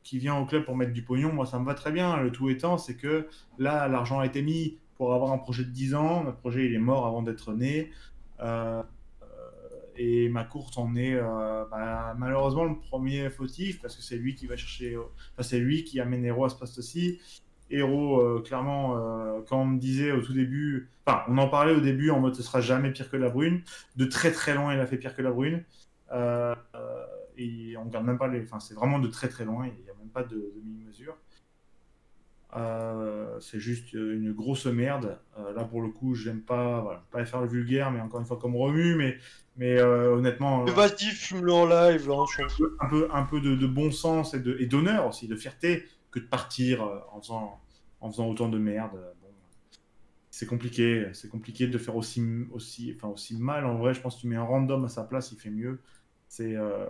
[0.05, 2.17] qui vient au club pour mettre du pognon, moi ça me va très bien.
[2.17, 5.69] Le tout étant, c'est que là, l'argent a été mis pour avoir un projet de
[5.69, 6.25] 10 ans.
[6.25, 7.91] Notre projet, il est mort avant d'être né.
[9.97, 11.15] Et ma course en est
[11.71, 14.97] bah, malheureusement le premier fautif parce que c'est lui qui va chercher.
[14.97, 17.19] Enfin, c'est lui qui amène Hero à ce poste-ci.
[17.71, 21.75] Hero, euh, clairement, euh, quand on me disait au tout début, enfin, on en parlait
[21.75, 23.63] au début en mode ce sera jamais pire que la brune.
[23.97, 25.63] De très très loin, il a fait pire que la brune.
[26.13, 26.55] Euh,
[27.37, 28.43] et on regarde même pas les.
[28.43, 29.67] Enfin, c'est vraiment de très très loin.
[29.67, 31.17] Il n'y a même pas de, de demi-mesure.
[32.57, 35.19] Euh, c'est juste une grosse merde.
[35.37, 38.39] Là, pour le coup, j'aime pas, voilà, pas faire le vulgaire, mais encore une fois,
[38.39, 39.19] comme remue, mais,
[39.59, 43.41] mais honnêtement, Mais vas-y, fume-le en live, là, s'en un peu, un peu, un peu
[43.43, 47.21] de, de bon sens et d'honneur aussi, de fierté, que de partir euh, en
[48.11, 48.95] faisant, autant de merde.
[49.23, 49.29] Bon,
[50.31, 52.23] c'est compliqué, c'est compliqué de faire aussi,
[52.53, 53.67] aussi, enfin, aussi mal.
[53.67, 55.81] En vrai, je pense que tu mets un random à sa place, il fait mieux.
[56.29, 56.87] C'est euh,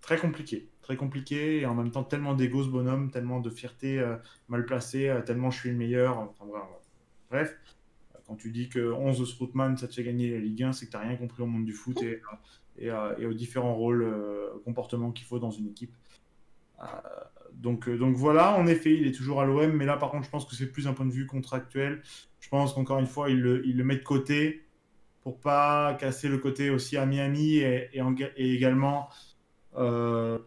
[0.00, 3.98] très compliqué, très compliqué, et en même temps tellement d'égo ce bonhomme, tellement de fierté
[3.98, 4.16] euh,
[4.48, 6.32] mal placée, euh, tellement je suis le meilleur.
[7.30, 7.56] Bref,
[8.26, 10.86] quand tu dis que 11 de Strootman, ça te fait gagner la Ligue 1, c'est
[10.86, 12.20] que tu n'as rien compris au monde du foot et,
[12.90, 15.94] euh, aux différents rôles, euh, comportements qu'il faut dans une équipe.
[17.54, 20.24] Donc, euh, donc voilà, en effet, il est toujours à l'OM, mais là par contre,
[20.26, 22.02] je pense que c'est plus un point de vue contractuel.
[22.40, 24.66] Je pense qu'encore une fois, il le, il le met de côté
[25.22, 29.08] pour pas casser le côté aussi à Miami et, et, en- et également
[29.76, 30.38] euh,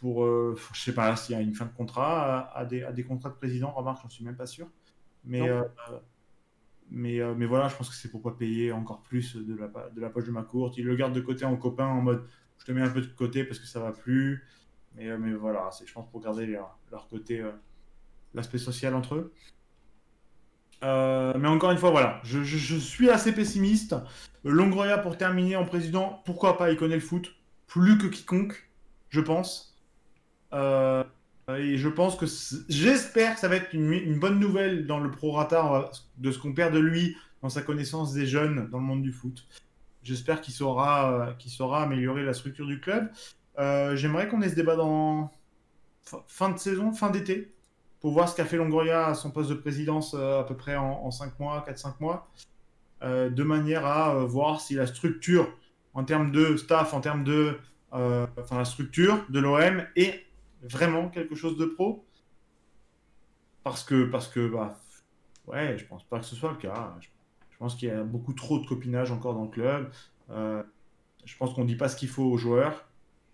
[0.00, 2.82] pour, euh, je sais pas s'il y a une fin de contrat à, à des,
[2.84, 4.68] à des contrats de président, remarque, j'en suis même pas sûr.
[5.24, 5.62] Mais, euh,
[6.90, 10.00] mais, mais voilà, je pense que c'est pour pas payer encore plus de la, de
[10.00, 10.76] la poche de ma courte.
[10.78, 12.26] Il le garde de côté en copain, en mode
[12.58, 14.44] je te mets un peu de côté parce que ça va plus.
[14.96, 17.50] Mais, euh, mais voilà, c'est, je pense, pour garder leur, côté, euh,
[18.34, 19.32] l'aspect social entre eux.
[20.82, 22.42] Euh, mais encore une fois, voilà, je,
[22.78, 23.96] suis assez pessimiste.
[24.44, 27.34] Longoria, pour terminer en président, pourquoi pas, il connaît le foot,
[27.66, 28.70] plus que quiconque,
[29.08, 29.70] je pense.
[30.52, 32.26] Et je pense que
[32.68, 36.72] j'espère que ça va être une, bonne nouvelle dans le prorata de ce qu'on perd
[36.72, 39.46] de lui dans sa connaissance des jeunes dans le monde du foot.
[40.02, 43.10] J'espère qu'il saura, qu'il saura améliorer la structure du club.
[43.58, 45.30] Euh, J'aimerais qu'on ait ce débat dans
[46.26, 47.54] fin- de saison, fin d'été,
[48.00, 50.76] pour voir ce qu'a fait Longoria à son poste de présidence euh, à peu près
[50.76, 52.28] en, 5 mois, 4-5 mois,
[53.02, 55.48] euh, de manière à voir si la structure,
[55.94, 57.58] en termes de staff, en termes de.
[57.92, 60.24] enfin, la structure de l'OM est
[60.62, 62.04] vraiment quelque chose de pro.
[63.62, 64.78] Parce que, parce que bah,
[65.46, 66.94] ouais, je pense pas que ce soit le cas.
[67.00, 67.08] Je,
[67.50, 69.90] je pense qu'il y a beaucoup trop de copinage encore dans le club.
[70.28, 72.86] Je pense qu'on dit pas ce qu'il faut aux joueurs.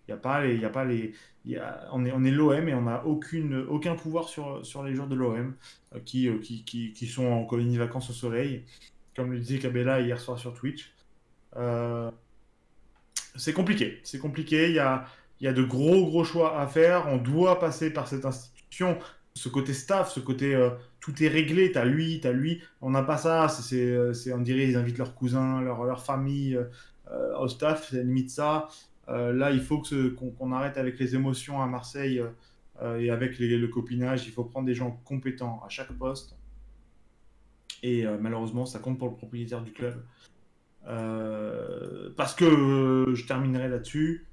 [0.07, 1.13] Y a pas les, y a pas les,
[1.45, 4.83] y a- on est, on est l'OM et on n'a aucune, aucun pouvoir sur, sur
[4.83, 5.55] les joueurs de l'OM
[5.95, 8.65] euh, qui, euh, qui, qui, qui sont en colonie vacances au soleil,
[9.15, 10.91] comme le disait Cabella hier soir sur Twitch.
[11.57, 12.11] Euh,
[13.35, 14.69] c'est compliqué, c'est compliqué.
[14.69, 15.05] Il y a,
[15.39, 17.07] y a de gros gros choix à faire.
[17.07, 18.97] On doit passer par cette institution.
[19.33, 21.71] Ce côté staff, ce côté tout est réglé.
[21.71, 22.61] T'as lui, t'as lui.
[22.81, 23.47] On n'a pas ça.
[23.49, 26.59] C'est, on dirait ils invitent leurs cousins, leur, leur famille
[27.39, 27.89] au staff.
[27.91, 28.67] C'est limite ça.
[29.09, 32.29] Euh, là, il faut qu'on, arrête avec les émotions à Marseille euh,
[32.81, 34.25] euh, et avec le copinage.
[34.25, 36.35] Il faut prendre des gens compétents à chaque poste.
[37.83, 40.03] Et malheureusement, ça compte pour le propriétaire du club.
[40.85, 44.27] Parce que je terminerai là-dessus.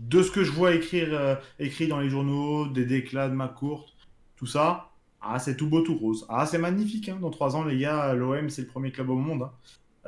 [0.00, 3.96] De ce que je vois écrit dans les journaux, des déclats de ma courte,
[4.36, 4.90] tout ça,
[5.22, 6.26] ah, c'est tout beau, tout rose.
[6.28, 7.08] Ah, c'est magnifique.
[7.08, 7.18] hein.
[7.20, 9.44] Dans trois ans, les gars, l'OM, c'est le premier club au monde.
[9.44, 9.52] hein.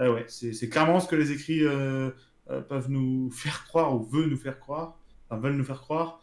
[0.02, 1.62] Eh ouais, c'est clairement ce que les écrits
[2.68, 4.98] peuvent nous faire croire ou veulent nous faire croire.
[5.28, 6.20] Enfin, veulent nous faire croire.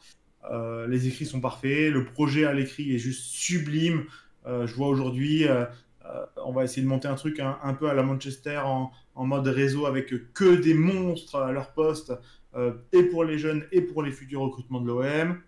[0.51, 1.91] Euh, les écrits sont parfaits.
[1.91, 4.05] Le projet à l'écrit est juste sublime.
[4.45, 5.65] Euh, je vois aujourd'hui, euh,
[6.05, 9.47] euh, on va essayer de monter un truc un, peu à la Manchester en, mode
[9.47, 12.13] réseau avec que des monstres à leur poste,
[12.55, 15.41] euh, et pour les jeunes et pour les futurs recrutements de l'OM.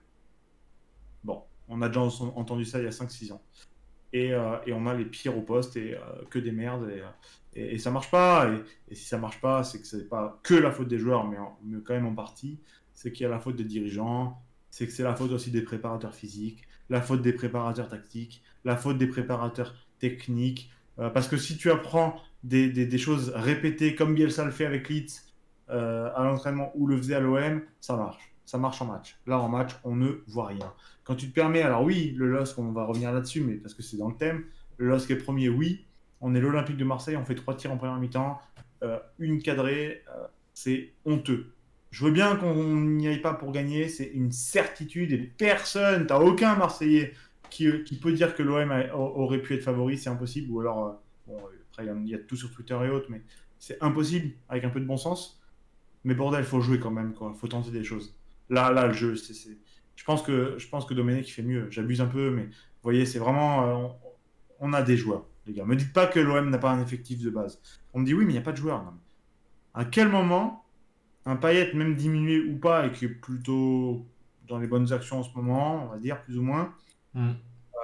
[1.24, 3.42] Bon, on a déjà en- entendu ça il y a 5-6 ans.
[4.14, 6.84] Et, euh, on a les pires au poste et euh, que des merdes.
[6.84, 7.08] Euh,
[7.54, 8.52] et, et ça marche pas.
[8.90, 11.38] Et, si ça marche pas, c'est que c'est pas que la faute des joueurs, mais,
[11.38, 12.60] en- quand même en partie.
[12.94, 15.62] C'est qu'il y a la faute des dirigeants, c'est que c'est la faute aussi des
[15.62, 20.72] préparateurs physiques, la faute des préparateurs tactiques, la faute des préparateurs techniques.
[21.00, 25.22] Euh, parce que si tu apprends des choses répétées comme Bielsa le fait avec Leeds
[25.70, 28.34] euh, à l'entraînement ou le faisait à l'OM, ça marche.
[28.46, 29.18] Ça marche en match.
[29.28, 30.74] Là, en match, on ne voit rien.
[31.04, 33.82] Quand tu te permets, alors oui, le LOSC, on va revenir là-dessus, mais parce que
[33.82, 34.44] c'est dans le thème.
[34.78, 35.86] Le LOSC est premier, oui.
[36.22, 38.40] On est l'Olympique de Marseille, on fait trois tirs en première mi-temps,
[38.84, 41.54] euh, une cadrée, euh, c'est honteux.
[41.90, 46.20] Je veux bien qu'on n'y aille pas pour gagner, c'est une certitude et personne, t'as
[46.20, 47.14] aucun Marseillais
[47.50, 50.52] qui, qui peut dire que l'OM aurait pu être favori, c'est impossible.
[50.52, 51.34] Ou alors, euh,
[51.72, 53.22] après, il y a- tout sur Twitter et autres, mais
[53.60, 55.42] c'est impossible avec un peu de bon sens.
[56.04, 57.34] Mais bordel, faut jouer quand même, quoi.
[57.40, 58.16] Faut tenter des choses.
[58.50, 59.34] Là, là, le jeu, c'est,
[59.96, 61.68] je pense que, je que Domenech fait mieux.
[61.70, 63.88] J'abuse un peu, mais vous voyez, c'est vraiment, euh,
[64.60, 65.66] on, on a des joueurs, les gars.
[65.66, 67.60] Me dites pas que l'OM n'a pas un effectif de base.
[67.94, 68.84] On me dit oui, mais il n'y a pas de joueurs.
[68.84, 68.94] Non.
[69.74, 70.66] À quel moment
[71.26, 74.06] un Payet, même diminué ou pas, et qui est plutôt
[74.48, 76.74] dans les bonnes actions en ce moment, on va dire plus ou moins,
[77.14, 77.32] Mm.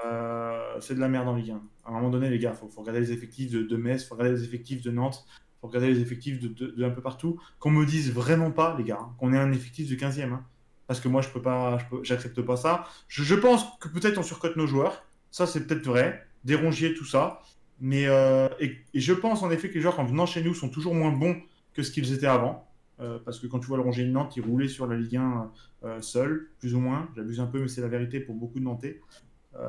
[0.06, 1.62] euh, c'est de la merde en Ligue 1.
[1.86, 4.16] À un moment donné, les gars, faut, faut regarder les effectifs de, de Metz, faut
[4.16, 5.26] regarder les effectifs de Nantes,
[5.62, 7.40] faut regarder les effectifs de, de- de un peu partout.
[7.60, 10.32] Qu'on me dise vraiment pas, les gars, hein, qu'on ait un effectif de 15e.
[10.34, 10.44] hein.
[10.88, 12.86] parce que moi, je peux pas, j'accepte pas ça.
[13.08, 15.04] Je, je pense que peut-être on surcote nos joueurs.
[15.32, 16.26] Ça, c'est peut-être vrai.
[16.48, 17.42] Des rongiers, tout ça.
[17.80, 20.70] Mais euh, et, je pense en effet que les joueurs, en venant chez nous, sont
[20.70, 21.36] toujours moins bons
[21.74, 22.66] que ce qu'ils étaient avant.
[23.00, 25.18] Euh, parce que quand tu vois le Rongier de Nantes, il roulait sur la Ligue
[25.18, 25.52] 1
[25.84, 27.08] euh, seul, plus ou moins.
[27.16, 29.02] J'abuse un peu, mais c'est la vérité pour beaucoup de Nantais.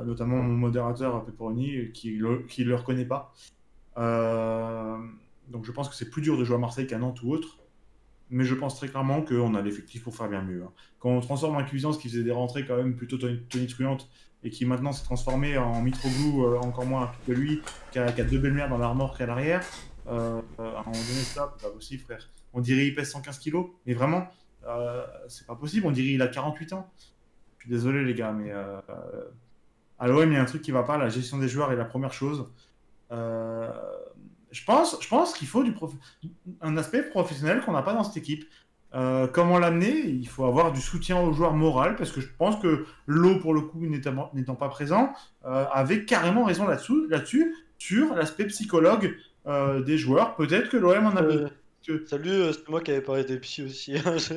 [0.05, 3.33] Notamment mon modérateur Pepperoni, qui le, qui le reconnaît pas.
[5.49, 7.59] Donc je pense que c'est plus dur de jouer à Marseille qu'à Nantes ou autre.
[8.31, 10.63] Mais je pense très clairement qu'on a l'effectif pour faire bien mieux.
[10.63, 10.71] hein.
[10.99, 14.11] Quand on transforme un Cuisance qui faisait des rentrées quand même plutôt toni- tonitruantes
[14.45, 18.11] et qui maintenant s'est transformé en Mitroglou, euh, encore moins rapide que lui, qui a,
[18.11, 19.65] deux belles mères dans la remorque à l'arrière,
[20.09, 22.27] euh, euh, à ça, pas possible, frère.
[22.55, 24.29] On dirait il pèse 115 kilos, mais vraiment,
[24.67, 25.87] euh, c'est pas possible.
[25.87, 26.91] On dirait il a 48 ans.
[27.59, 28.81] Je suis désolé, les gars, mais euh,
[29.99, 30.97] à l'OM, il y a un truc qui va pas.
[30.97, 32.49] La gestion des joueurs est la première chose.
[33.11, 35.63] Je pense, je pense qu'il faut
[36.63, 38.47] un aspect professionnel qu'on n'a pas dans cette équipe.
[38.95, 40.07] Euh, comment l'amener?
[40.09, 43.53] Il faut avoir du soutien aux joueurs moral parce que je pense que l'eau, pour
[43.55, 45.13] le coup, n'étant pas présent,
[45.45, 49.15] euh, avait carrément raison là-dessus, là-dessus sur l'aspect psychologue
[49.47, 50.35] euh, des joueurs.
[50.37, 51.51] Peut-être que l'OM en a besoin.
[51.91, 53.97] Euh, Salut, c'est moi qui avais parlé des psy aussi.
[53.97, 54.35] hein, je-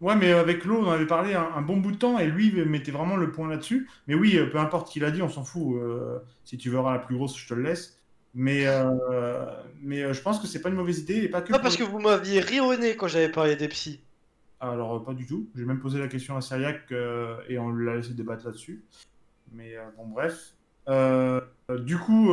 [0.00, 2.52] Ouais, mais avec l'eau, on avait parlé un, un bon bout de temps et lui
[2.64, 3.88] mettait vraiment le point là-dessus.
[4.06, 5.76] Mais oui, peu importe qui l'a dit, on s'en fout.
[6.44, 7.97] si tu verras la plus grosse, je te le laisse.
[8.40, 9.44] Mais, euh,
[9.82, 11.50] mais euh, je pense que c'est pas une mauvaise idée et pas que.
[11.50, 14.00] Non, pour parce que vous m'aviez ri au nez quand j'avais parlé des psys.
[14.60, 15.48] Alors, euh, pas du tout.
[15.56, 18.84] J'ai même posé la question à Syriac euh, et on l'a laissé débattre là-dessus.
[19.50, 20.54] Mais euh, bon, bref.
[21.84, 22.32] Du coup,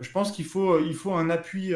[0.00, 1.72] je pense qu'il faut, il faut un appui,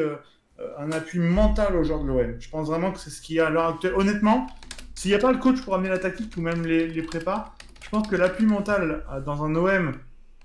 [0.77, 2.35] un appui mental aux joueurs de l'OM.
[2.39, 3.93] Je pense vraiment que c'est ce qu'il y a à l'heure actuelle.
[3.95, 4.47] Honnêtement,
[4.95, 7.55] s'il n'y a pas le coach pour amener la tactique ou même les, les prépas,
[7.81, 9.93] je pense que l'appui mental dans un OM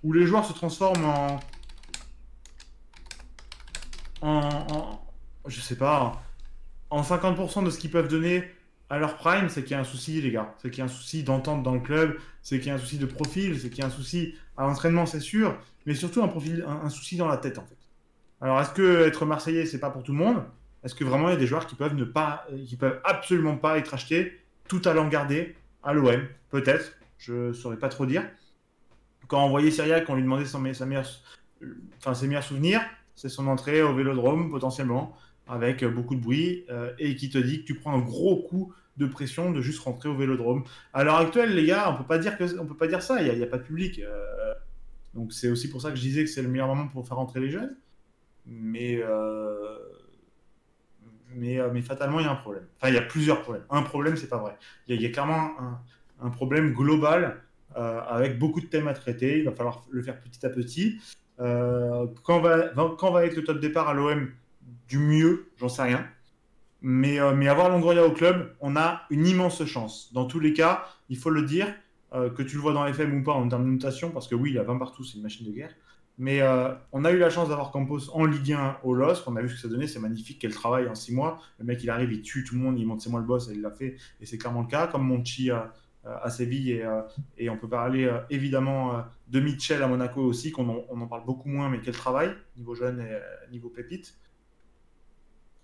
[0.05, 1.41] où les joueurs se transforment en.
[4.23, 5.01] En,
[5.47, 6.23] je sais pas,
[6.91, 8.45] en 50% de ce qu'ils peuvent donner
[8.91, 10.55] à leur prime, c'est qu'il y a un souci, les gars.
[10.59, 12.79] C'est qu'il y a un souci d'entente dans le club, c'est qu'il y a un
[12.79, 16.23] souci de profil, c'est qu'il y a un souci à l'entraînement, c'est sûr, mais surtout
[16.23, 17.77] un, profil, un, souci dans la tête, en fait.
[18.41, 20.43] Alors, est-ce que être Marseillais, c'est pas pour tout le monde?
[20.85, 23.57] Est-ce que vraiment il y a des joueurs qui peuvent ne pas, qui peuvent absolument
[23.57, 28.23] pas être achetés, tout allant garder à l'OM Peut-être, je saurais pas trop dire.
[29.27, 30.87] Quand on voyait Syriac, on lui demandait son, sa
[31.99, 32.81] enfin, ses meilleurs souvenirs,
[33.19, 35.13] c'est son entrée au Vélodrome potentiellement
[35.49, 38.37] avec euh, beaucoup de bruit euh, et qui te dit que tu prends un gros
[38.37, 40.63] coup de pression de juste rentrer au Vélodrome.
[40.93, 43.21] À l'heure actuelle, les gars, on peut pas dire que on peut pas dire ça.
[43.21, 44.55] Il y a, pas de public, euh,
[45.15, 47.17] donc c'est aussi pour ça que je disais que c'est le meilleur moment pour faire
[47.17, 47.77] rentrer les jeunes.
[48.47, 49.03] Mais
[51.35, 52.65] mais, mais fatalement, il y a un problème.
[52.77, 53.65] Enfin, il y a plusieurs problèmes.
[53.69, 54.57] Un problème, c'est pas vrai.
[54.87, 55.51] Il y a, clairement
[56.21, 57.43] un, problème global
[57.75, 59.39] avec beaucoup de thèmes à traiter.
[59.39, 60.99] Il va falloir le faire petit à petit.
[61.41, 64.31] Euh, quand, va, être le top départ à l'OM
[64.89, 66.07] du mieux, j'en sais rien.
[66.81, 70.13] Mais, euh, mais avoir Longoria au club, on a une immense chance.
[70.13, 71.67] Dans tous les cas, il faut le dire,
[72.15, 74.35] euh, que tu le vois dans FM ou pas en termes de notation, parce que
[74.35, 75.75] oui, il a 20 partout, c'est une machine de guerre.
[76.21, 76.43] Mais
[76.91, 79.23] on a eu la chance d'avoir Campos en Ligue 1 au LOSC.
[79.29, 81.41] On a vu ce que ça donnait, c'est magnifique, quel travail en 6 mois.
[81.61, 83.49] Le mec, il arrive, il tue tout le monde, il monte, c'est moi le boss,
[83.49, 83.95] et il l'a fait.
[84.21, 85.53] Et c'est clairement le cas, comme Monchi
[86.09, 86.73] à, à Séville.
[86.73, 87.03] Et, euh,
[87.37, 91.25] et on peut parler euh, évidemment euh, de Mitchell à Monaco aussi, qu'on en, parle
[91.25, 93.21] beaucoup moins, mais quel travail, niveau jeune et euh,
[93.51, 94.17] niveau pépite.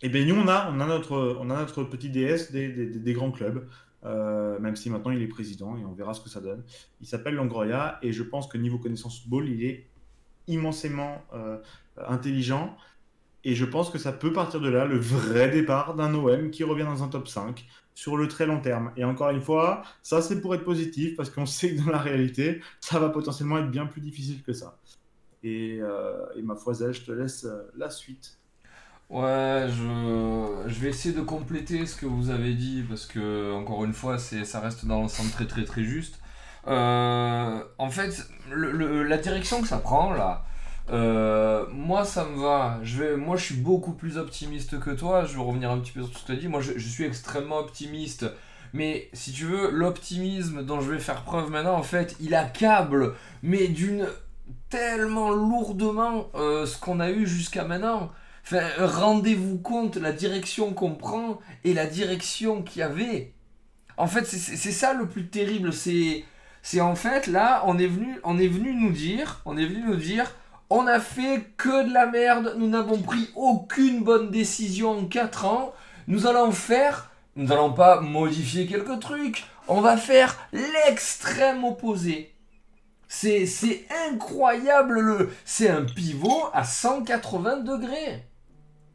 [0.02, 3.30] Et bien nous, on a, on a, notre, on a notre petit DS des, grands
[3.30, 3.66] clubs,
[4.04, 6.62] euh, même si maintenant il est président et on verra ce que ça donne.
[7.00, 9.86] Il s'appelle Longoria et je pense que niveau connaissance football, il est
[10.46, 11.58] immensément euh,
[11.96, 12.76] intelligent.
[13.44, 16.64] Et je pense que ça peut partir de là le vrai départ d'un OM qui
[16.64, 18.92] revient dans un top 5 sur le très long terme.
[18.96, 21.98] Et encore une fois, ça c'est pour être positif parce qu'on sait que dans la
[21.98, 24.78] réalité, ça va potentiellement être bien plus difficile que ça.
[25.42, 28.38] Et, euh, ma foi, Zel, je te laisse euh, la suite.
[29.10, 33.84] Ouais, je, je vais essayer de compléter ce que vous avez dit parce que, encore
[33.84, 36.18] une fois, ça reste dans l'ensemble très très très juste.
[36.66, 40.44] Euh, en fait, le- le- la direction que ça prend là,
[40.90, 42.78] euh, moi ça me va.
[42.82, 45.24] Je vais, moi je suis beaucoup plus optimiste que toi.
[45.24, 46.48] Je vais revenir un petit peu sur ce que tu as dit.
[46.48, 48.26] Moi je, suis extrêmement optimiste.
[48.72, 53.14] Mais si tu veux, l'optimisme dont je vais faire preuve maintenant, en fait, il accable,
[53.42, 54.08] mais d'une
[54.68, 58.10] tellement lourdement euh, ce qu'on a eu jusqu'à maintenant.
[58.44, 63.32] Enfin, rendez-vous compte la direction qu'on prend et la direction qu'il y avait.
[63.96, 65.72] En fait, c'est- ça le plus terrible.
[65.72, 66.24] C'est
[66.62, 69.82] c'est en fait là, on est venu, on est venu nous dire, on est venu
[69.84, 70.34] nous dire,
[70.70, 72.54] on a fait que de la merde.
[72.58, 75.74] Nous n'avons pris aucune bonne décision en 4 ans.
[76.06, 79.44] Nous allons faire, nous allons pas modifier quelques trucs.
[79.68, 82.30] On va faire l'extrême opposé.
[83.08, 88.24] C'est incroyable le, c'est un pivot à 180 degrés.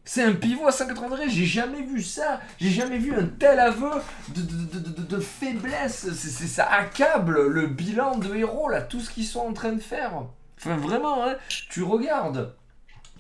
[0.04, 3.60] C'est un pivot à 180 degrés, j'ai jamais vu ça, j'ai jamais vu un tel
[3.60, 3.92] aveu
[4.30, 9.12] de, de, de- de- faiblesse, c'est- ça accable le bilan de héros là, tout ce
[9.12, 10.24] qu'ils sont en train de faire.
[10.60, 11.36] Enfin vraiment, hein,
[11.70, 12.54] tu regardes.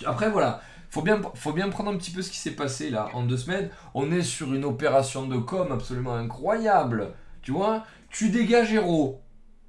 [0.05, 3.09] Après voilà, faut bien, faut bien prendre un petit peu ce qui s'est passé là
[3.13, 3.69] en deux semaines.
[3.93, 7.85] On est sur une opération de com absolument incroyable, tu vois?
[8.09, 9.21] Tu dégages héros,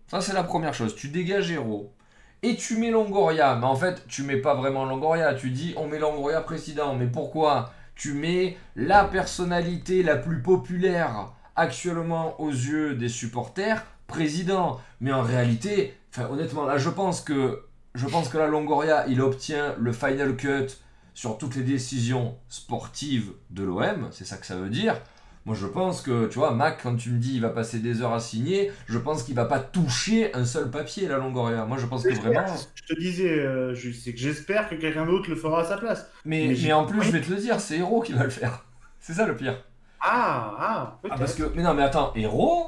[0.09, 1.95] ça c'est la première chose, tu dégages héros.
[2.43, 5.87] Et tu mets Longoria, mais en fait tu mets pas vraiment Longoria, tu dis on
[5.87, 7.73] met Longoria président, mais pourquoi?
[7.95, 14.81] Tu mets la personnalité la plus populaire actuellement aux yeux des supporters président.
[15.01, 17.63] Mais en réalité, enfin honnêtement là je pense que
[17.95, 20.67] je pense que la Longoria il obtient le final cut
[21.15, 25.01] sur toutes les décisions sportives de l'OM, c'est ça que ça veut dire.
[25.47, 28.03] Moi je pense que, tu vois, Mac, quand tu me dis il va passer des
[28.03, 31.65] heures à signer, je pense qu'il va pas toucher un seul papier, la Longoria.
[31.65, 32.47] Moi je pense que vraiment.
[32.75, 36.09] Je te disais, euh, c'est que j'espère que quelqu'un d'autre le fera à sa place.
[36.25, 38.65] Mais, Mais en plus, je vais te le dire, c'est Hero qui va le faire.
[39.03, 39.63] C'est ça le pire.
[39.99, 41.01] Ah, ah.
[41.11, 41.51] Ah, parce que.
[41.55, 42.67] Mais non, mais attends, Hero,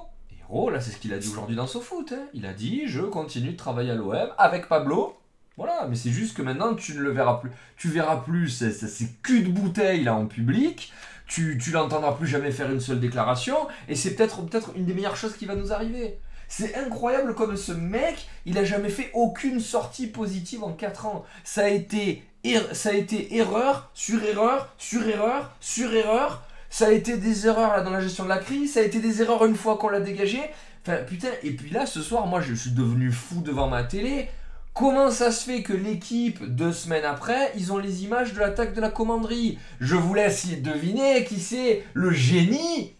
[0.53, 2.13] Hero, là, c'est ce qu'il a dit aujourd'hui dans SoFoot.
[2.13, 2.27] Hein.
[2.35, 5.17] Il a dit je continue de travailler à l'OM avec Pablo.
[5.57, 7.51] Voilà, mais c'est juste que maintenant tu ne le verras plus.
[7.79, 10.93] Tu verras plus ces, culs de bouteille là en public.
[11.27, 13.57] tu, tu l'entendras plus jamais faire une seule déclaration,
[13.89, 16.19] et c'est peut-être peut une des meilleures choses qui va nous arriver.
[16.49, 21.25] C'est incroyable comme ce mec, il a jamais fait aucune sortie positive en 4 ans.
[21.45, 26.45] Ça a été, er, ça a été erreur, sur erreur, sur erreur, sur erreur.
[26.73, 28.99] Ça a été des erreurs là, dans la gestion de la crise, ça a été
[28.99, 30.41] des erreurs une fois qu'on l'a dégagé.
[30.81, 34.31] Enfin, putain, et puis là, ce soir, moi, je suis devenu fou devant ma télé.
[34.73, 38.73] Comment ça se fait que l'équipe, deux semaines après, ils ont les images de l'attaque
[38.73, 39.59] de la commanderie?
[39.81, 42.95] Je vous laisse deviner qui c'est le génie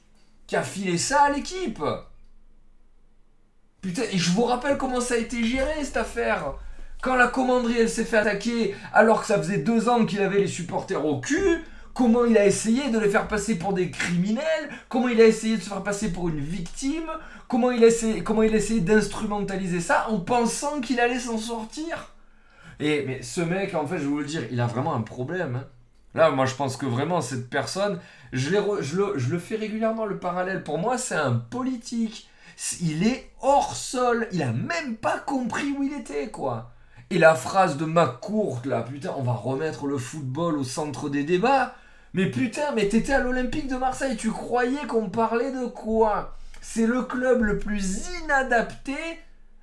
[0.47, 1.83] qui a filé ça à l'équipe
[3.81, 6.57] Putain, et je vous rappelle comment ça a été géré cette affaire.
[7.01, 10.41] Quand la commanderie elle s'est fait attaquer alors que ça faisait deux ans qu'il avait
[10.41, 11.65] les supporters au cul,
[11.95, 15.57] comment il a essayé de les faire passer pour des criminels, comment il a essayé
[15.57, 17.11] de se faire passer pour une victime,
[17.49, 21.39] comment il a essayé, comment il a essayé d'instrumentaliser ça en pensant qu'il allait s'en
[21.39, 22.15] sortir.
[22.81, 25.03] Et mais ce mec, en fait, je vais vous le dire, il a vraiment un
[25.03, 25.57] problème.
[25.57, 25.67] Hein.
[26.15, 27.99] Là, moi, je pense que vraiment, cette personne,
[28.33, 30.63] je, le fais régulièrement le parallèle.
[30.63, 32.29] Pour moi, c'est un politique
[32.81, 34.29] il est hors sol.
[34.33, 36.71] Il a même pas compris où il était, quoi.
[37.11, 41.25] Et la phrase de McCourt, là, putain, on va remettre le football au centre des
[41.25, 41.75] débats.
[42.15, 46.37] Mais putain, mais t'étais à l'Olympique de Marseille, tu croyais qu'on parlait de quoi?
[46.61, 48.97] C'est le club le plus inadapté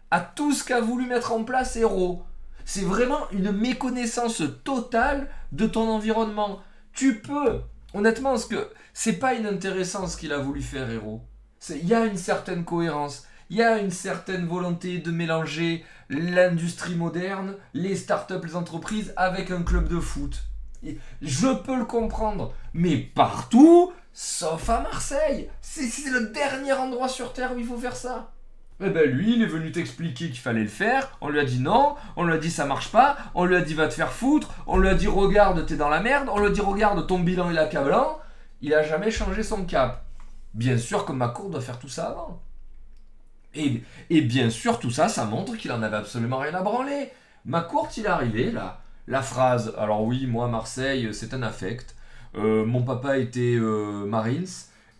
[0.09, 2.23] à tout ce qu'a voulu mettre en place Héros.
[2.65, 6.59] C'est vraiment une méconnaissance totale de ton environnement.
[6.91, 7.61] Tu peux,
[7.93, 11.21] honnêtement, ce que c'est pas inintéressant ce qu'il a voulu faire Héros.
[11.69, 16.95] Il y a une certaine cohérence, il y a une certaine volonté de mélanger l'industrie
[16.95, 20.43] moderne, les startups, les entreprises avec un club de foot.
[21.21, 25.49] Je peux le comprendre, mais partout, sauf à Marseille.
[25.61, 28.31] C'est le dernier endroit sur Terre où il faut faire ça.
[28.81, 31.17] Eh ben lui, il est venu t'expliquer qu'il fallait le faire.
[31.19, 33.61] On lui a dit non, on lui a dit ça marche pas, on lui a
[33.61, 36.39] dit va te faire foutre, on lui a dit regarde t'es dans la merde, on
[36.39, 38.19] lui a dit regarde ton bilan il est accablant.
[38.61, 40.05] Il a jamais changé son cap.
[40.53, 42.41] Bien sûr que Macron doit faire tout ça avant.
[43.55, 47.11] Et, bien sûr, tout ça, ça montre qu'il en avait absolument rien à branler.
[47.45, 48.81] Macron, il est arrivé, là.
[49.09, 51.95] La phrase, alors oui, moi, Marseille, c'est un affect.
[52.35, 54.45] Euh, mon papa était euh, Marines.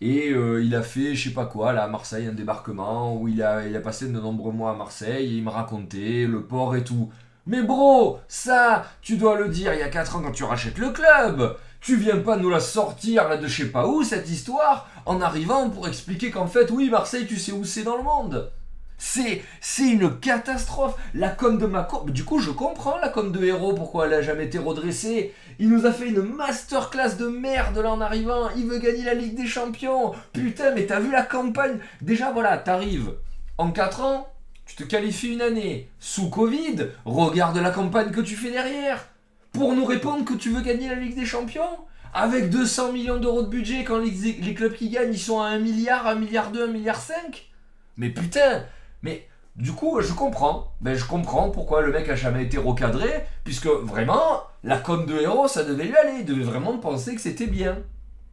[0.01, 3.27] Et euh, il a fait, je sais pas quoi, là, à Marseille, un débarquement où
[3.27, 5.31] il a, il a passé de nombreux mois à Marseille.
[5.31, 7.11] Et il me racontait le port et tout.
[7.45, 10.79] Mais bro, ça, tu dois le dire il y a 4 ans quand tu rachètes
[10.79, 11.55] le club.
[11.79, 15.21] Tu viens pas nous la sortir là de je sais pas où cette histoire en
[15.21, 18.51] arrivant pour expliquer qu'en fait oui Marseille tu sais où c'est dans le monde.
[19.00, 19.42] C'est
[19.80, 20.95] une catastrophe.
[21.16, 24.22] La com de Macron, du coup je comprends la com de Héros pourquoi elle a
[24.22, 25.34] jamais été redressée.
[25.58, 28.50] Il nous a fait une masterclass de merde là en arrivant.
[28.56, 30.14] Il veut gagner la Ligue des Champions.
[30.34, 31.80] Putain mais t'as vu la campagne?
[32.02, 33.16] Déjà voilà t'arrives
[33.58, 34.28] en 4 ans.
[34.66, 39.08] Tu te qualifies une année sous Covid, regarde la campagne que tu fais derrière
[39.52, 41.80] pour nous répondre que tu veux gagner la Ligue des Champions
[42.14, 45.60] Avec 200 millions d'euros de budget quand les, clubs qui gagnent ils sont à 1
[45.60, 47.50] milliard, 1 milliard 2, 1 milliard 5
[47.98, 48.64] Mais putain
[49.03, 50.74] Mais du coup je comprends.
[50.82, 55.19] Ben je comprends pourquoi le mec a jamais été recadré, puisque vraiment, la com de
[55.19, 56.19] héros ça devait lui aller.
[56.19, 57.80] Il devait vraiment penser que c'était bien.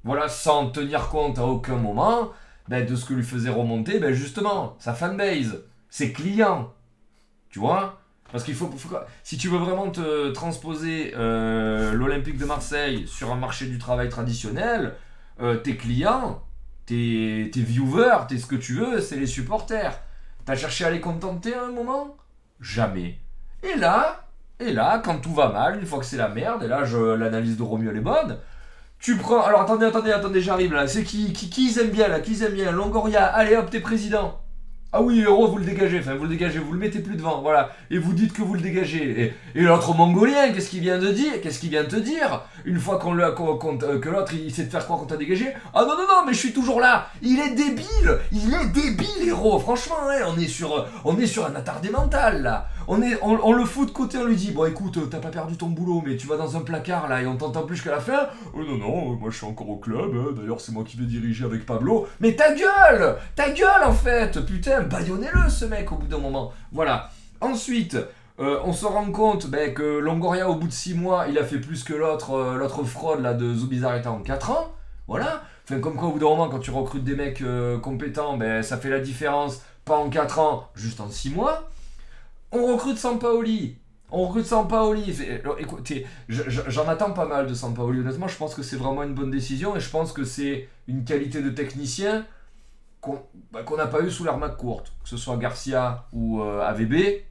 [0.05, 2.31] Voilà, sans tenir compte à aucun moment
[2.69, 6.73] ben, de ce que lui faisait remonter, ben justement, sa fanbase, ses clients.
[7.51, 8.01] Tu vois?
[8.31, 8.71] Parce qu'il faut,
[9.23, 14.09] si tu veux vraiment te transposer euh, l'Olympique de Marseille sur un marché du travail
[14.09, 14.95] traditionnel,
[15.41, 16.43] euh, tes clients,
[16.87, 20.01] tes, tes viewers, tes ce que tu veux, c'est les supporters.
[20.47, 22.17] T'as cherché à les contenter à un moment?
[22.61, 23.19] Jamais.
[23.65, 24.29] Et là,
[24.61, 26.85] et là, quand tout va mal, une fois que c'est la merde, et là,
[27.17, 28.39] l'analyse de Romuald est bonne,
[29.01, 29.43] tu prends.
[29.43, 30.87] Alors attendez, attendez, attendez, j'arrive là.
[30.87, 32.71] C'est qui, qui, qui ils aiment bien là Qui aiment bien?
[32.71, 34.41] Longoria, allez hop, t'es président.
[34.93, 37.43] Ah oui, héros, vous le dégagez, enfin vous le dégagez, vous le mettez plus devant,
[37.43, 37.71] voilà.
[37.91, 39.35] Et vous dites que vous le dégagez.
[39.55, 42.79] Et, l'autre mongolien, qu'est-ce qu'il vient de dire Qu'est-ce qu'il vient de te dire Une
[42.79, 45.53] fois qu'on le, euh, que l'autre il sait faire croire qu'on t'a dégagé.
[45.75, 47.09] Ah non, non, non, mais je suis toujours là.
[47.21, 48.19] Il est débile.
[48.31, 49.59] Il est débile, héros.
[49.59, 49.97] Franchement,
[50.29, 52.69] on, est sur, on est sur un attardé mental là.
[52.89, 56.03] On, le fout de côté, on lui dit Bon, écoute, t'as pas perdu ton boulot,
[56.07, 58.29] mais tu vas dans un placard là et on t'entend plus qu'à la fin.
[58.55, 60.15] Oh non, non, moi je suis encore au club.
[60.15, 60.35] Hein.
[60.37, 62.07] D'ailleurs, c'est moi qui vais diriger avec Pablo.
[62.21, 66.53] Mais ta gueule Ta gueule en fait Putain, baillonnez-le ce mec au bout d'un moment.
[66.73, 67.11] Voilà.
[67.41, 67.97] Ensuite.
[68.39, 71.45] Euh, on se rend compte ben, que Longoria, au bout de 6 mois, il a
[71.45, 74.75] fait plus que l'autre euh, fraude là, de Zubizarreta en 4 ans.
[75.09, 75.43] Voilà.
[75.65, 78.63] Enfin, comme quoi, au bout d'un moment, quand tu recrutes des mecs euh, compétents, ben,
[78.63, 81.71] ça fait la différence, pas en 4 ans, juste en 6 mois.
[82.57, 83.77] On recrute Sampaoli.
[84.11, 85.15] On recrute Sampaoli.
[85.59, 88.01] Écoutez, j'en attends pas mal de Sampaoli.
[88.01, 91.05] Honnêtement, je pense que c'est vraiment une bonne décision et je pense que c'est une
[91.05, 92.25] qualité de technicien
[93.01, 94.93] qu'on bah, n'a pas eu sous l'ère courte.
[95.03, 97.23] Que ce soit Garcia ou euh, AVB,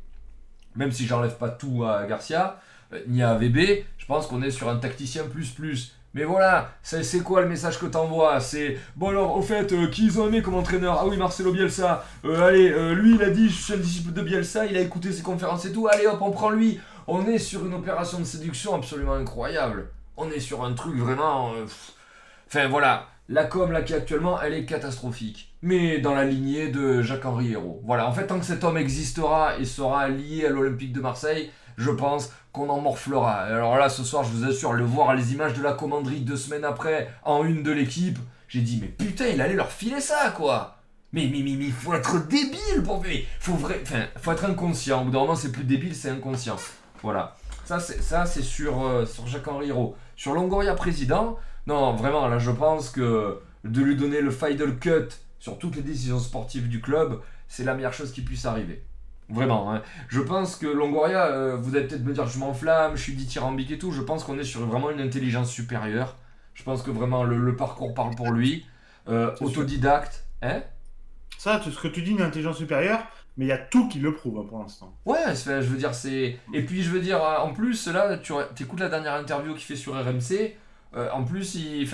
[0.75, 2.59] même si j'enlève pas tout à Garcia,
[2.93, 5.95] euh, ni à AVB, je pense qu'on est sur un tacticien plus plus.
[6.15, 8.39] Mais voilà, c'est quoi le message que t'envoies?
[8.39, 10.97] C'est bon alors au fait, euh, qui ils ont aimé comme entraîneur?
[11.01, 12.05] Ah oui, Marcelo Bielsa.
[12.23, 14.79] Euh, allez, euh, lui il a dit je suis un disciple de Bielsa, il a
[14.79, 15.89] écouté ses conférences et tout.
[15.89, 16.79] Allez hop, on prend lui.
[17.07, 19.89] On est sur une opération de séduction absolument incroyable.
[20.15, 21.53] On est sur un truc vraiment.
[21.53, 21.65] euh.
[22.47, 25.53] Enfin voilà, la com là qui est actuellement, elle est catastrophique.
[25.61, 27.81] Mais dans la lignée de Jacques-Henri Hérault.
[27.83, 31.51] Voilà, en fait, tant que cet homme existera et sera lié à l'Olympique de Marseille,
[31.75, 33.41] je pense qu'on en morflera.
[33.41, 36.37] Alors là, ce soir, je vous assure, le voir les images de la commanderie deux
[36.37, 38.17] semaines après, en une de l'équipe,
[38.47, 40.71] j'ai dit, mais putain, il allait leur filer ça, quoi
[41.11, 43.01] mais, mais, mais, mais faut être débile pour...
[43.01, 43.79] Mais faut, vrai...
[43.83, 45.01] enfin, faut être inconscient.
[45.01, 46.57] Au bout d'un moment, c'est plus débile, c'est inconscient.
[47.01, 47.35] Voilà.
[47.63, 49.95] Ça, c'est, ça, c'est sur, euh, sur Jacques-Henri Hérault.
[50.17, 55.07] Sur Longoria président, non, vraiment, là, je pense que de lui donner le final cut
[55.39, 58.83] sur toutes les décisions sportives du club, c'est la meilleure chose qui puisse arriver.
[59.29, 59.81] Vraiment, hein.
[60.07, 63.71] je pense que Longoria, euh, vous allez peut-être me dire je m'enflamme, je suis dithyrambique
[63.71, 66.15] et tout, je pense qu'on est sur vraiment une intelligence supérieure.
[66.53, 68.65] Je pense que vraiment le, le parcours parle pour lui.
[69.07, 70.61] Euh, autodidacte, hein
[71.37, 72.99] Ça, tout ce que tu dis, une intelligence supérieure,
[73.37, 74.95] mais il y a tout qui le prouve hein, pour l'instant.
[75.05, 76.39] Ouais, je veux dire, c'est.
[76.53, 79.63] Et puis, je veux dire, euh, en plus, là, tu écoutes la dernière interview qu'il
[79.63, 80.55] fait sur RMC.
[80.95, 81.87] euh, en plus, il,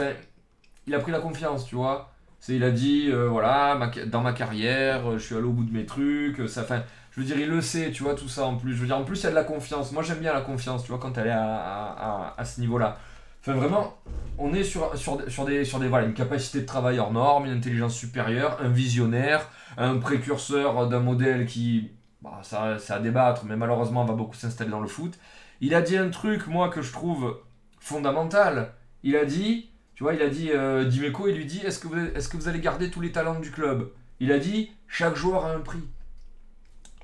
[0.87, 2.11] il a pris la confiance, tu vois.
[2.47, 5.85] Il a dit, voilà, ma dans ma carrière, je suis allé au bout de mes
[5.85, 6.47] trucs.
[6.49, 8.73] Ça, enfin, je veux dire, il le sait, tu vois, tout ça en plus.
[8.73, 9.91] Je veux dire, en plus, il y a de la confiance.
[9.91, 12.97] Moi, j'aime bien la confiance, tu vois, quand elle est à, à, à- ce niveau-là.
[13.41, 13.97] Enfin, vraiment,
[14.37, 17.45] on est sur, sur, sur, des, sur des, voilà, une capacité de travail hors norme,
[17.47, 21.91] une intelligence supérieure, un visionnaire, un précurseur d'un modèle qui,
[22.21, 25.17] bah, ça, à débattre, mais malheureusement, va beaucoup s'installer dans le foot.
[25.59, 27.37] Il a dit un truc, moi, que je trouve
[27.79, 28.73] fondamental.
[29.03, 32.15] Il a dit, tu vois, il a dit, euh, Dimeco, il lui dit, est-ce que,
[32.15, 33.91] est-ce que vous allez garder tous les talents du club?
[34.19, 35.83] Il a dit, chaque joueur a un prix.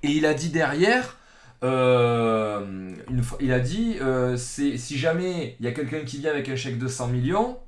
[0.07, 1.17] Et il a dit derrière,
[1.63, 2.95] euh,
[3.41, 6.79] il a dit, euh, si jamais il y a quelqu'un qui vient avec un chèque
[6.79, 7.59] de 100 millions,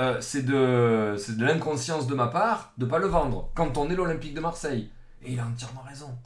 [0.00, 4.34] euh, c'est de, l'inconscience de ma part de pas le vendre quand on est l'Olympique
[4.34, 4.90] de Marseille.
[5.24, 6.18] Et il a entièrement raison.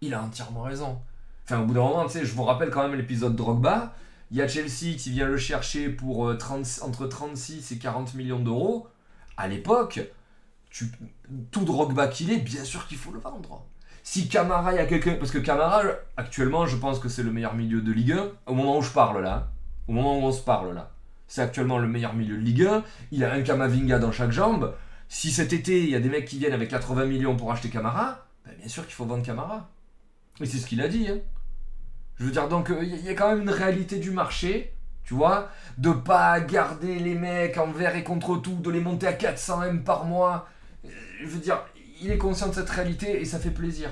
[0.00, 0.98] Il a entièrement raison.
[1.44, 3.94] Enfin, au bout d'un moment, tu sais, je vous rappelle quand même l'épisode Drogba.
[4.30, 8.38] Il y a Chelsea qui vient le chercher pour 30 entre 36 et 40 millions
[8.38, 8.88] d'euros.
[9.36, 10.00] À l'époque,
[11.50, 13.66] tout Drogba qu'il est, bien sûr qu'il faut le vendre.
[14.02, 15.14] Si Camara, il y a quelqu'un.
[15.14, 15.82] Parce que Camara,
[16.16, 18.28] actuellement, je pense que c'est le meilleur milieu de Ligue 1.
[18.46, 19.48] Au moment où je parle là.
[19.88, 20.90] Au moment où on se parle là.
[21.26, 22.84] C'est actuellement le meilleur milieu de Ligue 1.
[23.12, 24.74] Il a un Kamavinga dans chaque jambe.
[25.08, 27.68] Si cet été, il y a des mecs qui viennent avec 80 millions pour acheter
[27.68, 29.68] Camara, ben, bien sûr qu'il faut vendre Camara.
[30.40, 31.08] Et c'est ce qu'il a dit.
[31.08, 31.18] Hein.
[32.18, 34.72] Je veux dire, donc, euh, il y, y a quand même une réalité du marché,
[35.04, 35.48] tu vois,
[35.78, 39.82] de pas garder les mecs envers et contre tout, de les monter à 400 M
[39.82, 40.48] par mois.
[40.84, 40.88] Euh,
[41.22, 41.58] Je veux dire,
[42.00, 43.90] il est conscient de cette réalité et ça fait plaisir.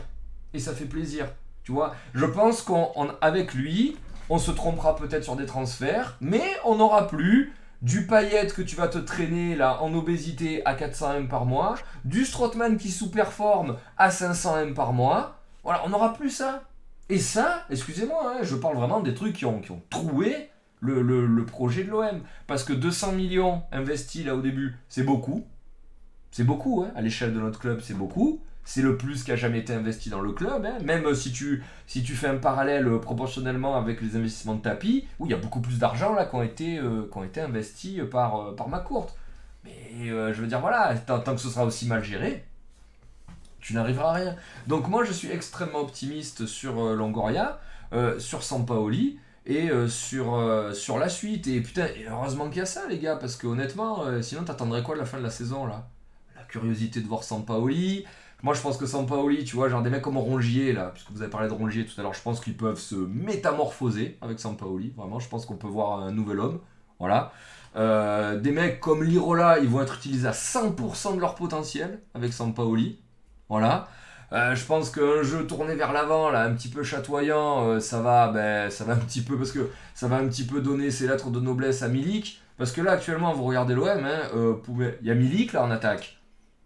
[0.54, 1.26] Et ça fait plaisir,
[1.62, 1.94] tu vois.
[2.14, 3.96] Je pense qu'avec lui,
[4.30, 8.76] on se trompera peut-être sur des transferts, mais on n'aura plus du paillette que tu
[8.76, 13.76] vas te traîner là en obésité à 400 M par mois, du Strootman qui sous-performe
[13.96, 15.38] à 500 M par mois.
[15.62, 16.62] Voilà, on n'aura plus ça.
[17.08, 21.90] Et ça, excusez-moi, hein, je parle vraiment des trucs qui ont, troué le projet de
[21.90, 22.22] l'OM.
[22.46, 25.44] Parce que 200 millions investis là au début, c'est beaucoup.
[26.38, 28.40] C'est beaucoup, hein, à l'échelle de notre club, c'est beaucoup.
[28.62, 30.64] C'est le plus qui a jamais été investi dans le club.
[30.64, 30.78] hein.
[30.84, 35.08] Même si tu, si tu fais un parallèle euh, proportionnellement avec les investissements de tapis,
[35.18, 38.36] où il y a beaucoup plus d'argent là qui ont été, euh, été investis par,
[38.36, 39.16] euh, par McCourt.
[39.64, 42.44] Mais euh, je veux dire, voilà, tant, que ce sera aussi mal géré,
[43.58, 44.36] tu n'arriveras à rien.
[44.68, 47.58] Donc moi je suis extrêmement optimiste sur euh, Longoria,
[47.92, 51.48] euh, sur Sampaoli et euh, sur, euh, sur la suite.
[51.48, 54.84] Et putain, heureusement qu'il y a ça les gars, parce que honnêtement, euh, sinon t'attendrais
[54.84, 55.88] quoi à la fin de la saison là?
[56.48, 58.04] Curiosité de voir Sampaoli.
[58.42, 61.22] Moi je pense que Sampaoli, tu vois, genre des mecs comme Rongier là, puisque vous
[61.22, 64.92] avez parlé de Rongier tout à l'heure, je pense qu'ils peuvent se métamorphoser avec Sampaoli.
[64.96, 66.60] Vraiment, je pense qu'on peut voir un nouvel homme.
[66.98, 67.32] Voilà.
[67.76, 72.32] Euh, des mecs comme Lirola, ils vont être utilisés à 100% de leur potentiel avec
[72.32, 72.98] Sampaoli.
[73.48, 73.88] Voilà.
[74.32, 78.00] Euh, je pense qu'un jeu tourné vers l'avant, là, un petit peu chatoyant, euh, ça
[78.00, 80.90] va, ben, ça va un petit peu parce que ça va un petit peu donner
[80.90, 82.42] ses lettres de noblesse à Milik.
[82.58, 84.56] Parce que là, actuellement, vous regardez l'OM, hein,
[85.00, 86.17] il y a Milik là en attaque.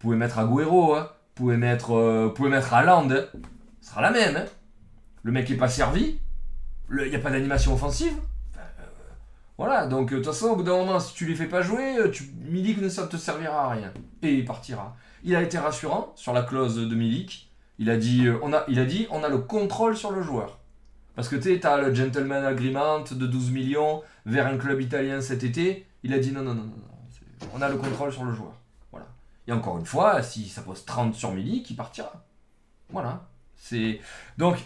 [0.02, 1.08] Pouvez mettre Agüero, hein.
[1.12, 3.08] vous pouvez mettre, euh, vous pouvez mettre Haaland.
[3.10, 3.24] hein.
[3.80, 4.36] Ce sera la même.
[4.36, 4.44] hein.
[5.22, 6.18] Le mec est pas servi.
[6.90, 8.12] Il n'y a pas d'animation offensive.
[8.56, 8.60] Euh,
[9.56, 11.62] voilà, donc euh, de toute façon, au bout d'un moment, si tu les fais pas
[11.62, 13.92] jouer, euh, tu, Milik ne ça te servira à rien.
[14.22, 14.96] Et il partira.
[15.22, 17.50] Il a été rassurant sur la clause de Milik.
[17.78, 20.58] Il a dit, on a, il a dit, on a le contrôle sur le joueur.
[21.14, 25.44] Parce que tu as le gentleman agreement de 12 millions vers un club italien cet
[25.44, 25.86] été.
[26.02, 28.52] Il a dit non, non, non, non, non, on a le contrôle sur le joueur.
[29.46, 32.24] Et encore une fois, si ça pose 30 sur Milik, il partira.
[32.90, 33.28] Voilà.
[33.56, 34.00] C'est
[34.38, 34.56] donc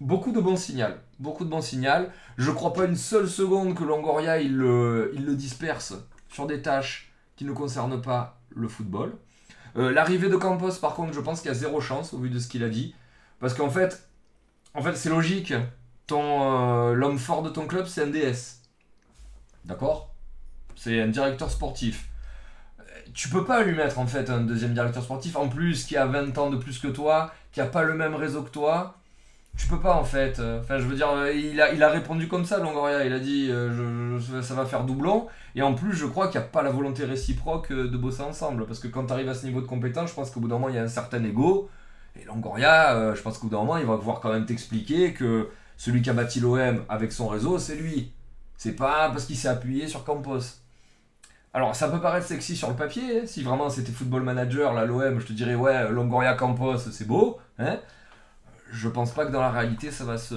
[0.00, 0.86] beaucoup de bons signaux.
[1.18, 2.06] Beaucoup de bons signaux.
[2.36, 5.94] Je crois pas une seule seconde que Longoria il le, il le disperse
[6.28, 9.16] sur des tâches qui ne concernent pas le football.
[9.76, 12.30] Euh, L'arrivée de Campos, par contre, je pense qu'il y a zéro chance au vu
[12.30, 12.94] de ce qu'il a dit.
[13.38, 14.08] Parce qu'en fait,
[14.74, 15.54] en fait c'est logique.
[16.06, 18.62] Ton, euh, L'homme fort de ton club, c'est un DS.
[19.64, 20.14] D'accord?
[20.74, 22.08] C'est un directeur sportif.
[23.14, 26.06] Tu peux pas lui mettre en fait un deuxième directeur sportif, en plus qui a
[26.06, 28.94] 20 ans de plus que toi, qui a pas le même réseau que toi.
[29.56, 30.40] Tu peux pas en fait.
[30.60, 33.04] Enfin, je veux dire, il a, répondu comme ça, Longoria.
[33.04, 35.26] Il a dit euh, ça va faire doublon.
[35.54, 38.22] Et en plus, je crois qu'il n'y a pas la volonté réciproque euh, de bosser
[38.22, 38.64] ensemble.
[38.66, 40.54] Parce que quand tu arrives à ce niveau de compétence, je pense qu'au bout d'un
[40.54, 41.68] moment, il y a un certain ego.
[42.14, 45.14] Et Longoria, euh, je pense qu'au bout d'un moment, il va pouvoir quand même t'expliquer
[45.14, 48.12] que celui qui a bâti l'OM avec son réseau, c'est lui.
[48.56, 50.40] C'est pas parce qu'il s'est appuyé sur Campos.
[51.58, 53.18] Alors, ça peut paraître sexy sur le papier.
[53.18, 53.26] hein.
[53.26, 57.38] Si vraiment c'était football manager, là, l'OM, je te dirais, ouais, Longoria Campos, c'est beau.
[57.58, 57.80] Hein
[58.70, 60.36] je pense pas que dans la réalité ça va se,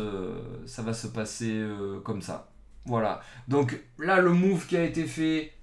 [0.66, 2.50] ça va se passer euh, comme ça.
[2.86, 3.22] Voilà.
[3.48, 5.54] Donc là, le move qui a été fait,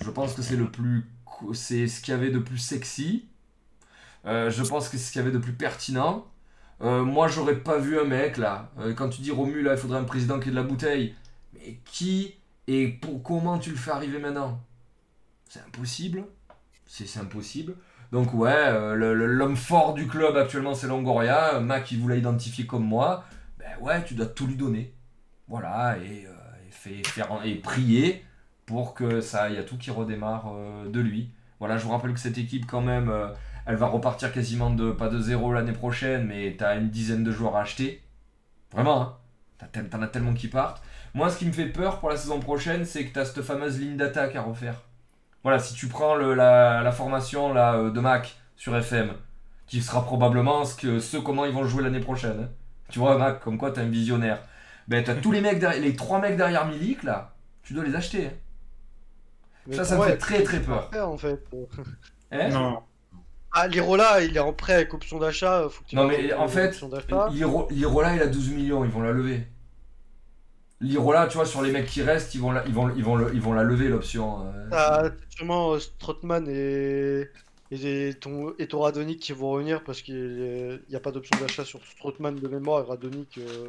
[0.00, 1.04] je pense que c'est le plus,
[1.52, 3.26] c'est ce qu'il y avait de plus sexy.
[4.24, 6.26] Euh, je pense que c'est ce qu'il y avait de plus pertinent.
[6.80, 8.70] Euh, moi, j'aurais pas vu un mec là.
[8.78, 11.16] Euh, quand tu dis Romu, là, il faudrait un président qui ait de la bouteille.
[11.54, 12.36] Mais qui
[12.66, 14.60] et pour comment tu le fais arriver maintenant?
[15.48, 16.24] C'est impossible.
[16.86, 17.74] C'est impossible.
[18.12, 21.60] Donc ouais, euh, l'homme fort du club actuellement c'est Longoria.
[21.60, 23.24] Mac il voulait identifier comme moi.
[23.58, 24.94] Ben ouais, tu dois tout lui donner.
[25.48, 28.24] Voilà, et, euh, prier
[28.66, 31.30] pour que ça il y a tout qui redémarre euh, de lui.
[31.58, 33.28] Voilà, je vous rappelle que cette équipe quand même, euh,
[33.66, 37.30] elle va repartir quasiment de pas de zéro l'année prochaine, mais t'as une dizaine de
[37.30, 38.02] joueurs à acheter.
[38.72, 39.16] Vraiment, hein.
[39.90, 40.82] T'en as tellement qui partent.
[41.14, 43.78] Moi, ce qui me fait peur pour la saison prochaine, c'est que t'as cette fameuse
[43.80, 44.82] ligne d'attaque à refaire.
[45.42, 49.12] Voilà, si tu prends le- la, la formation là, euh, de Mac sur FM,
[49.66, 52.40] qui sera probablement ce, que, ce comment ils vont jouer l'année prochaine.
[52.44, 52.48] hein.
[52.90, 54.40] Tu vois, Mac, comme quoi t'es un visionnaire.
[54.88, 57.94] Ben, t'as tous les mecs, derrière, les trois mecs derrière Milik là, tu dois les
[57.94, 58.26] acheter.
[58.26, 58.30] hein.
[59.66, 60.84] Mais Ça, ça me fait très très peur.
[60.88, 61.42] après, en fait.
[62.32, 62.80] Hein Non.
[63.52, 65.68] Ah, Lirola, il est en prêt avec option d'achat.
[65.70, 66.72] Faut que tu Non, mais en fait,
[67.70, 69.46] L'Irola, il a 12 millions, ils vont la lever.
[70.84, 73.16] L'Irola, tu vois, sur les mecs qui restent, ils vont la, ils vont, ils vont,
[73.16, 74.46] le- ils vont la lever l'option.
[74.46, 74.68] euh.
[74.70, 77.28] T'as sûrement euh, Strootman et,
[77.70, 81.64] et, ton, et ton Radonic qui vont revenir parce qu'il n'y a pas d'option d'achat
[81.64, 83.38] sur Strootman de mémoire et Radonic.
[83.38, 83.66] euh,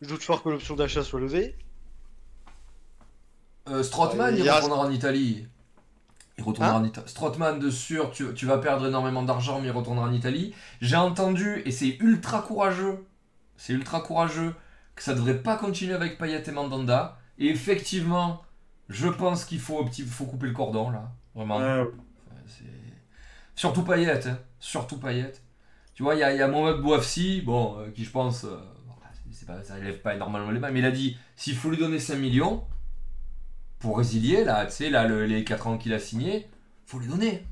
[0.00, 1.56] je doute fort que l'option d'achat soit levée.
[3.68, 5.46] Euh, Strootman, Il il a- retournera en Italie.
[6.38, 7.08] Il retournera Hein en Italie.
[7.08, 10.54] Strootman, de sûr, tu, tu vas perdre énormément d'argent, mais il retournera en Italie.
[10.80, 13.04] J'ai entendu, et c'est ultra courageux,
[13.56, 14.54] c'est ultra courageux,
[14.96, 17.18] que ça devrait pas continuer avec Payet et Mandanda.
[17.38, 18.42] Et effectivement,
[18.88, 21.12] je pense qu'il faut, petit- faut couper le cordon, là.
[21.34, 21.58] Vraiment.
[21.58, 21.84] Ouais,
[23.54, 24.38] Surtout Payet, hein.
[24.58, 25.32] surtout Payet.
[25.94, 28.58] Tu vois, il y a, y a Mohamed Bouafsi, bon, euh, qui je pense, euh,
[29.30, 31.78] c'est pas, ça élève pas énormément les mains, mais il a dit s'il faut lui
[31.78, 32.64] donner 5 millions
[33.78, 36.48] pour résilier, là, tu sais, là, le- les 4 ans qu'il a signé,
[36.86, 37.46] faut lui donner.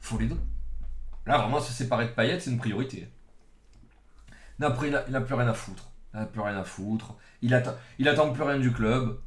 [0.00, 0.40] Faut lui donner.
[1.26, 3.08] Là, vraiment, se séparer de Payet, c'est une priorité.
[4.58, 5.90] Plus, il n'a plus rien à foutre.
[6.18, 7.14] N'a plus rien à foutre.
[7.42, 9.18] Il attend, il attend plus rien du club.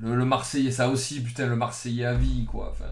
[0.00, 2.72] Le, Marseillais, ça aussi, putain, le Marseillais à vie, quoi.
[2.72, 2.86] Enfin,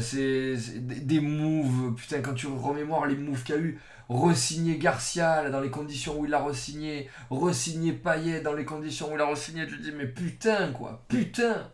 [0.00, 3.80] c'est des, moves, putain, quand tu remémores les moves qu'il y a eu,
[4.10, 9.14] resigner Garcia dans les conditions où il a resigné, resigner Payet dans les conditions où
[9.14, 11.70] il a resigné, tu te dis, mais putain, quoi, putain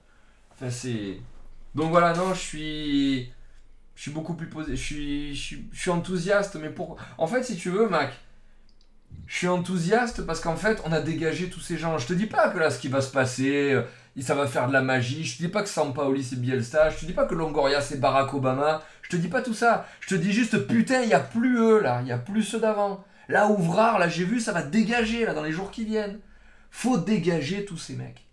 [0.52, 1.18] Enfin, c'est.
[1.74, 3.32] Donc voilà, non, je suis.
[3.96, 4.76] Je suis beaucoup plus posé.
[4.76, 6.96] Je suis, je suis enthousiaste, mais pour.
[7.18, 8.12] En fait, si tu veux, Mac,
[9.26, 11.98] je suis enthousiaste parce qu'en fait, on a dégagé tous ces gens.
[11.98, 13.82] Je te dis pas que là, ce qui va se passer, euh,
[14.20, 15.24] ça va faire de la magie.
[15.24, 16.90] Je te dis pas que Sampaoli c'est Bielsa.
[16.90, 18.82] Je te dis pas que Longoria c'est Barack Obama.
[19.02, 19.86] Je te dis pas tout ça.
[20.00, 22.00] Je te dis juste, putain, il y a plus eux là.
[22.02, 23.04] Il y a plus ceux d'avant.
[23.28, 26.20] Là, Ouvrard, là, j'ai vu, ça va dégager là dans les jours qui viennent.
[26.70, 28.26] Faut dégager tous ces mecs.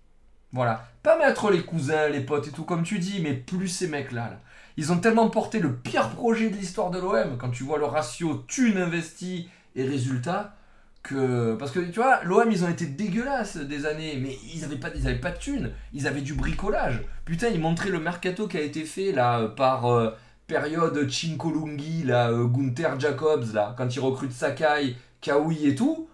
[0.52, 0.86] Voilà.
[1.04, 4.30] Pas mettre les cousins, les potes et tout comme tu dis, mais plus ces mecs-là.
[4.30, 4.40] Là.
[4.78, 7.86] Ils ont tellement porté le pire projet de l'histoire de l'OM quand tu vois le
[7.86, 10.56] ratio thune investie et résultat
[11.04, 14.90] parce que tu vois l'OM ils ont été dégueulasses des années mais ils avaient pas
[14.90, 15.72] pas de thunes.
[15.94, 17.02] Ils avaient du bricolage.
[17.26, 20.12] Putain ils montraient le mercato qui a été fait là par euh,
[20.48, 26.10] période Chinkolungi là euh, Gunther Jacobs là quand ils recrutent Sakai Kawi et tout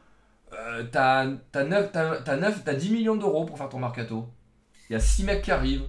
[0.53, 4.29] euh, t'as t'as 9 t'as, t'as 9 t'as 10 millions d'euros pour faire ton mercato.
[4.89, 5.87] Il y a 6 mecs qui arrivent.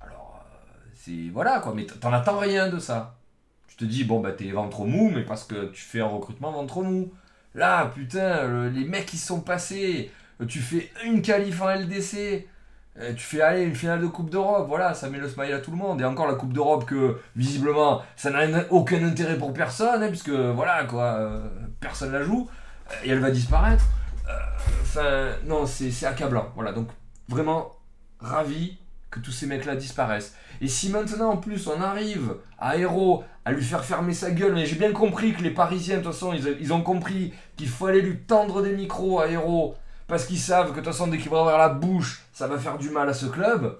[0.00, 3.18] Alors euh, c'est voilà quoi mais t'en attends rien de ça.
[3.66, 6.52] Tu te dis bon bah t'es ventre mou mais parce que tu fais un recrutement
[6.52, 7.12] ventre mou
[7.54, 10.10] Là, putain, le- les mecs qui sont passés,
[10.48, 12.48] tu fais une qualif en LDC,
[12.98, 15.60] Euh, tu fais aller une finale de Coupe d'Europe, voilà, ça met le smile à
[15.60, 15.98] tout le monde.
[16.02, 20.28] Et encore la Coupe d'Europe que visiblement ça n'a aucun intérêt pour personne, hein, puisque
[20.28, 21.48] voilà quoi, euh,
[21.80, 22.50] personne la joue
[22.90, 23.82] euh, et elle va disparaître.
[24.82, 26.52] Enfin, non, c'est accablant.
[26.54, 26.88] Voilà, donc
[27.28, 27.72] vraiment
[28.20, 28.76] ravi
[29.10, 30.36] que tous ces mecs-là disparaissent.
[30.60, 34.54] Et si maintenant en plus on arrive à Héros à lui faire fermer sa gueule,
[34.54, 37.68] mais j'ai bien compris que les Parisiens, de toute façon, ils, ils ont compris qu'il
[37.68, 39.74] fallait lui tendre des micros à Héros
[40.06, 42.58] parce qu'ils savent que de toute façon, dès qu'il va ouvrir la bouche, ça va
[42.58, 43.78] faire du mal à ce club.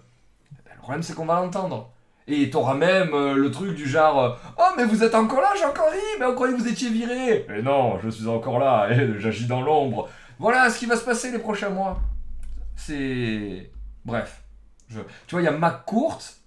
[0.65, 1.93] Ben, le problème, c'est qu'on va l'entendre.
[2.27, 5.51] Et t'auras même euh, le truc du genre euh, Oh, mais vous êtes encore là,
[5.61, 9.19] Jean-Corry Mais on croyait que vous étiez viré Mais non, je suis encore là, et
[9.19, 10.09] j'agis dans l'ombre.
[10.39, 12.01] Voilà ce qui va se passer les prochains mois.
[12.77, 13.71] C'est.
[14.05, 14.43] Bref.
[14.89, 16.42] Tu vois, il y a Mac Courte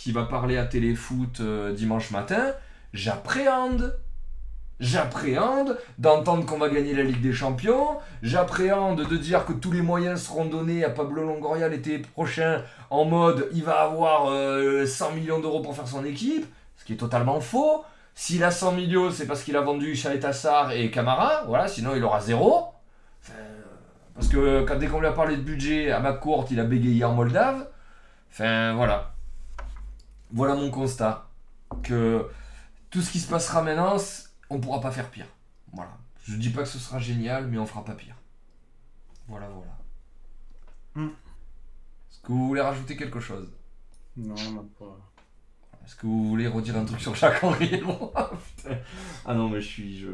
[0.00, 2.52] qui va parler à Téléfoot euh, dimanche matin.
[2.94, 3.98] J'appréhende
[4.80, 7.98] J'appréhende d'entendre qu'on va gagner la Ligue des Champions.
[8.22, 13.04] J'appréhende de dire que tous les moyens seront donnés à Pablo Longoria l'été prochain en
[13.04, 16.46] mode il va avoir 100 euh, millions d'euros pour faire son équipe,
[16.78, 17.84] ce qui est totalement faux.
[18.14, 21.94] S'il a 100 millions, c'est parce qu'il a vendu Chalet Assar et Camara, voilà, sinon
[21.94, 22.68] il aura zéro.
[24.14, 26.64] parce que quand dès qu'on lui a parlé de budget à ma courte, il a
[26.64, 27.66] bégayé en Moldave.
[28.32, 29.09] Enfin voilà.
[30.32, 31.28] Voilà mon constat.
[31.82, 32.28] Que
[32.90, 33.96] tout ce qui se passera maintenant,
[34.48, 35.26] on pourra pas faire pire.
[35.72, 35.96] Voilà.
[36.24, 38.16] Je dis pas que ce sera génial, mais on fera pas pire.
[39.28, 39.78] Voilà, voilà.
[40.94, 41.12] Hmm.
[42.10, 43.48] Est-ce que vous voulez rajouter quelque chose?
[44.16, 44.98] Non, non, pas.
[45.84, 47.82] Est-ce que vous voulez redire un truc sur Jacques Henri?
[49.24, 49.98] Ah non, mais je suis.
[49.98, 50.08] Je,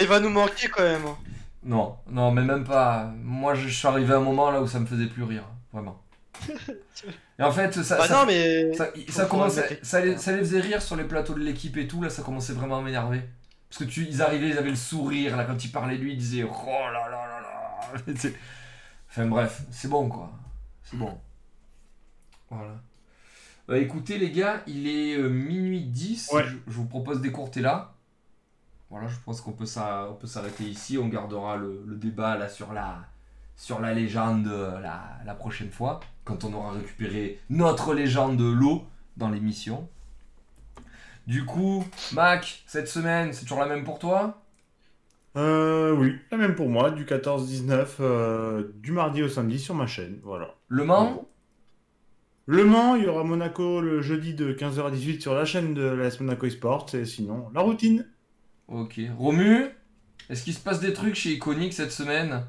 [0.00, 1.04] Il va nous manquer quand même.
[1.04, 1.16] Hein.
[1.62, 3.12] Non, non, mais même pas.
[3.22, 6.00] Moi, je suis arrivé à un moment là où ça me faisait plus rire, vraiment.
[7.38, 8.74] Et en fait, ça, bah ça, non, mais...
[8.74, 9.28] ça, ça,
[9.82, 12.22] ça, les, ça les faisait rire sur les plateaux de l'équipe et tout, là ça
[12.22, 13.22] commençait vraiment à m'énerver.
[13.68, 16.12] Parce que tu, ils arrivaient, ils avaient le sourire, là, quand ils parlaient de lui,
[16.14, 18.14] ils disaient Oh là là là là
[19.10, 20.32] Enfin bref, c'est bon quoi.
[20.82, 21.18] C'est bon.
[22.50, 22.74] Voilà.
[23.66, 26.30] Bah, écoutez les gars, il est euh, minuit 10.
[26.32, 27.94] Je, vous propose d'écourter là.
[28.90, 30.96] Voilà, je pense qu'on peut s'arrêter ici.
[30.96, 33.04] On gardera le, débat là sur la,
[33.58, 36.00] sur la légende euh, la, la prochaine fois.
[36.24, 38.86] Quand on aura récupéré notre légende de l'eau
[39.18, 39.86] dans l'émission.
[41.26, 44.42] Du coup, Mac, cette semaine, c'est toujours la même pour toi?
[45.36, 49.86] Euh, oui, la même pour moi, du 14-19, euh, du mardi au samedi sur ma
[49.86, 50.54] chaîne, voilà.
[50.68, 51.28] Le Mans?
[52.46, 55.74] Le Mans, il y aura Monaco le jeudi de 15h à 18 sur la chaîne
[55.74, 58.06] de l'AS Monaco Esports, et sinon, la routine.
[58.68, 59.00] Ok.
[59.18, 59.66] Romu,
[60.30, 62.44] est-ce qu'il se passe des trucs chez Iconic cette semaine?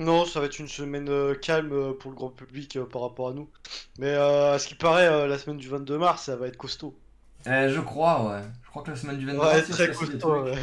[0.00, 3.02] Non, ça va être une semaine euh, calme euh, pour le grand public euh, par
[3.02, 3.50] rapport à nous.
[3.98, 6.98] Mais à ce qui paraît, la semaine du 22 mars, ça va être costaud.
[7.46, 8.42] Eh, je crois, ouais.
[8.64, 10.44] Je crois que la semaine du 22 mars, ouais, très costaud.
[10.44, 10.54] Ouais.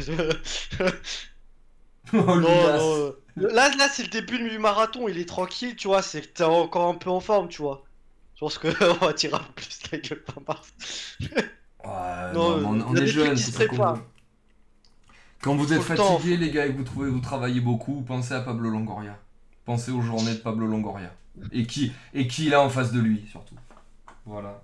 [2.14, 3.14] oh, non, non.
[3.36, 6.02] Là, là c'est le début du marathon, il est tranquille, tu vois.
[6.02, 7.84] C'est que t'es encore un peu en forme, tu vois.
[8.34, 10.74] Je pense qu'on va tirer un peu plus la gueule par mars.
[11.20, 13.94] ouais, non, on, on est jeunes, c'est pas
[15.40, 18.40] Quand vous êtes fatigué, les gars, et que vous trouvez vous travaillez beaucoup, pensez à
[18.40, 19.16] Pablo Longoria.
[19.68, 21.12] Pensez aux journées de Pablo Longoria.
[21.52, 23.54] Et qui, et qui il a en face de lui, surtout.
[24.24, 24.62] Voilà.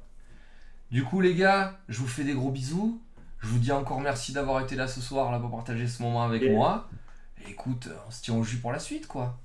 [0.90, 2.98] Du coup, les gars, je vous fais des gros bisous.
[3.40, 6.24] Je vous dis encore merci d'avoir été là ce soir là pour partager ce moment
[6.24, 6.88] avec moi.
[7.44, 9.38] Et écoute, on se tient au jus pour la suite, quoi.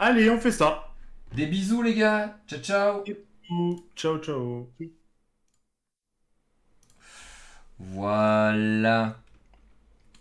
[0.00, 0.88] Allez, on fait ça.
[1.36, 2.36] Des bisous, les gars.
[2.48, 3.04] Ciao, ciao.
[3.94, 4.68] Ciao, ciao.
[7.78, 9.20] Voilà.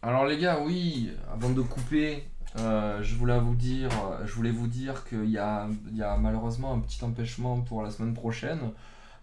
[0.04, 3.90] Alors, les gars, oui, avant de couper, euh, je, voulais vous dire,
[4.26, 7.84] je voulais vous dire qu'il y a, il y a malheureusement un petit empêchement pour
[7.84, 8.72] la semaine prochaine.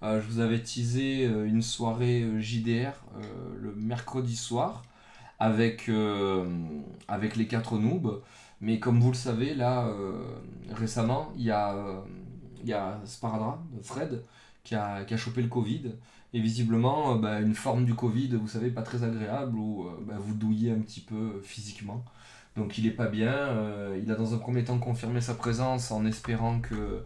[0.03, 2.93] Euh, je vous avais teasé euh, une soirée JDR
[3.61, 4.85] le mercredi soir
[5.39, 5.91] avec,
[7.09, 8.23] avec les quatre noobs.
[8.61, 9.89] Mais comme vous le savez, là,
[10.71, 11.75] récemment, il y a,
[12.63, 14.23] il y a Sparadra, Fred,
[14.63, 15.93] qui a, qui a chopé le Covid.
[16.35, 20.35] Et visiblement, bah, une forme du Covid, vous savez, pas très agréable, où bah, vous
[20.35, 22.05] douillez un petit peu physiquement.
[22.57, 23.33] Donc il est pas bien.
[23.33, 27.05] Euh, il a dans un premier temps confirmé sa présence en espérant que,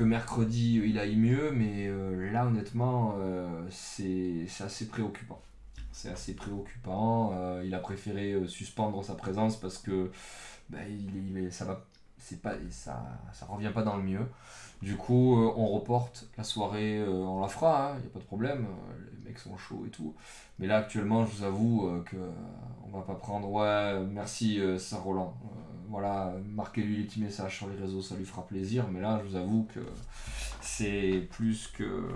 [0.00, 5.42] mercredi il aille mieux, mais euh, là honnêtement euh, c'est assez préoccupant.
[5.90, 7.34] C'est assez préoccupant.
[7.64, 10.12] il a préféré suspendre sa présence parce que
[10.70, 10.78] bah,
[11.50, 11.84] ça va,
[12.18, 13.02] c'est pas, ça,
[13.32, 14.26] ça revient pas dans le mieux.
[14.80, 18.68] Du coup, on reporte la soirée, on la fera, il n'y a pas de problème,
[19.16, 20.14] les mecs sont chauds et tout.
[20.58, 22.30] Mais là, actuellement, je vous avoue euh, que euh,
[22.84, 23.48] on va pas prendre.
[23.50, 25.36] Ouais, merci, euh, ça Roland.
[25.88, 28.86] voilà, marquez-lui les petits messages sur les réseaux, ça lui fera plaisir.
[28.90, 29.80] Mais là, je vous avoue que
[30.60, 32.08] c'est plus que.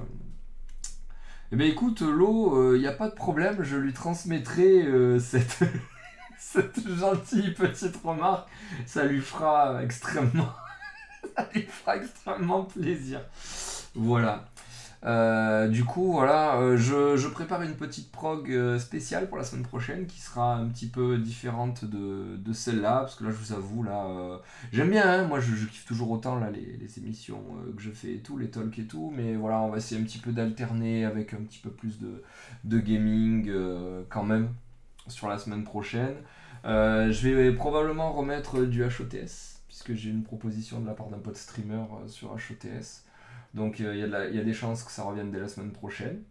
[1.53, 5.59] Eh bien, écoute, l'eau, il n'y a pas de problème, je lui transmettrai cette.
[6.39, 8.49] cette gentille petite remarque,
[8.85, 10.53] ça lui fera extrêmement
[11.37, 13.21] ça lui fera extrêmement plaisir.
[13.95, 14.45] Voilà.
[15.05, 19.65] Euh, du coup, voilà, euh, je, prépare une petite prog euh, spéciale pour la semaine
[19.65, 23.83] prochaine qui sera un petit peu différente de, celle-là, parce que là, je vous avoue,
[23.83, 24.41] là,
[24.73, 27.43] j'aime bien, hein, moi, je, kiffe toujours autant là, les, émissions
[27.77, 30.05] que je fais et tout, les talks et tout, mais voilà, on va essayer un
[30.05, 33.51] petit peu d'alterner avec un petit peu plus de, gaming
[34.09, 34.51] quand même
[35.09, 36.15] sur la semaine prochaine.
[36.65, 41.37] Je vais probablement remettre du HOTS, puisque j'ai une proposition de la part d'un pote
[41.37, 43.05] streamer sur HOTS.
[43.55, 46.23] Donc euh, il y, a des chances que ça revienne dès la semaine prochaine.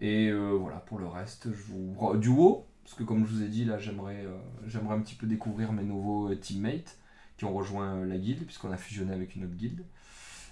[0.00, 2.16] Et euh, voilà, pour le reste, je vous.
[2.16, 5.14] Du WoW, parce que comme je vous ai dit, là j'aimerais euh, j'aimerais un petit
[5.14, 6.98] peu découvrir mes nouveaux teammates
[7.36, 9.84] qui ont rejoint la guilde, puisqu'on a fusionné avec une autre guilde.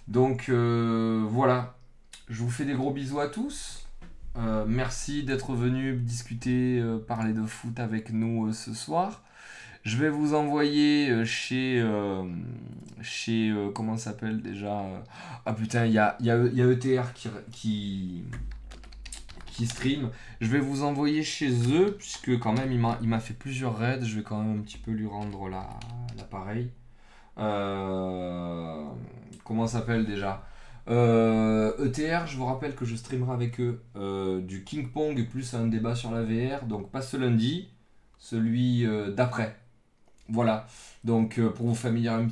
[0.08, 1.76] Donc voilà,
[2.28, 3.86] je vous fais des gros bisous à tous.
[4.66, 9.22] Merci d'être venu discuter, parler de foot avec nous ce soir.
[9.82, 11.80] Je vais vous envoyer euh, chez.
[11.80, 12.24] euh,
[13.00, 13.50] chez.
[13.50, 14.80] euh, comment ça s'appelle déjà
[15.44, 17.12] Ah putain, il y a, ETR
[17.50, 18.22] qui,
[19.66, 20.10] stream.
[20.40, 24.04] Je vais vous envoyer chez eux, puisque quand même il m'a fait plusieurs raids.
[24.04, 25.68] Je vais quand même un petit peu lui rendre la-
[26.16, 26.70] l'appareil.
[27.38, 28.84] Euh,
[29.44, 30.46] comment s'appelle déjà?
[30.88, 33.82] ETR, je vous rappelle que je streamerai avec eux
[34.46, 37.68] du King Pong plus un débat sur la VR, donc pas ce lundi,
[38.18, 38.86] celui
[39.16, 39.61] d'après.
[40.28, 40.66] Voilà,
[41.04, 42.22] donc euh, pour vous familiariser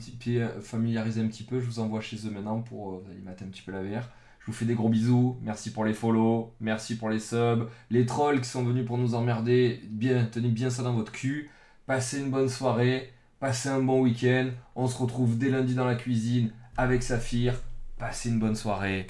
[1.21, 3.49] un, petit, peu- je vous envoie chez eux maintenant pour euh, vous allez mater un
[3.49, 4.09] petit peu la VR.
[4.41, 8.07] Je vous fais des gros bisous, merci pour les follow, merci pour les subs, les
[8.07, 11.51] trolls qui sont venus pour nous emmerder, bien, tenez bien ça dans votre cul,
[11.87, 15.95] passez une bonne soirée, passez un bon week-end, on se retrouve dès lundi dans la
[15.95, 17.61] cuisine avec Saphir,
[17.99, 19.07] passez une bonne soirée.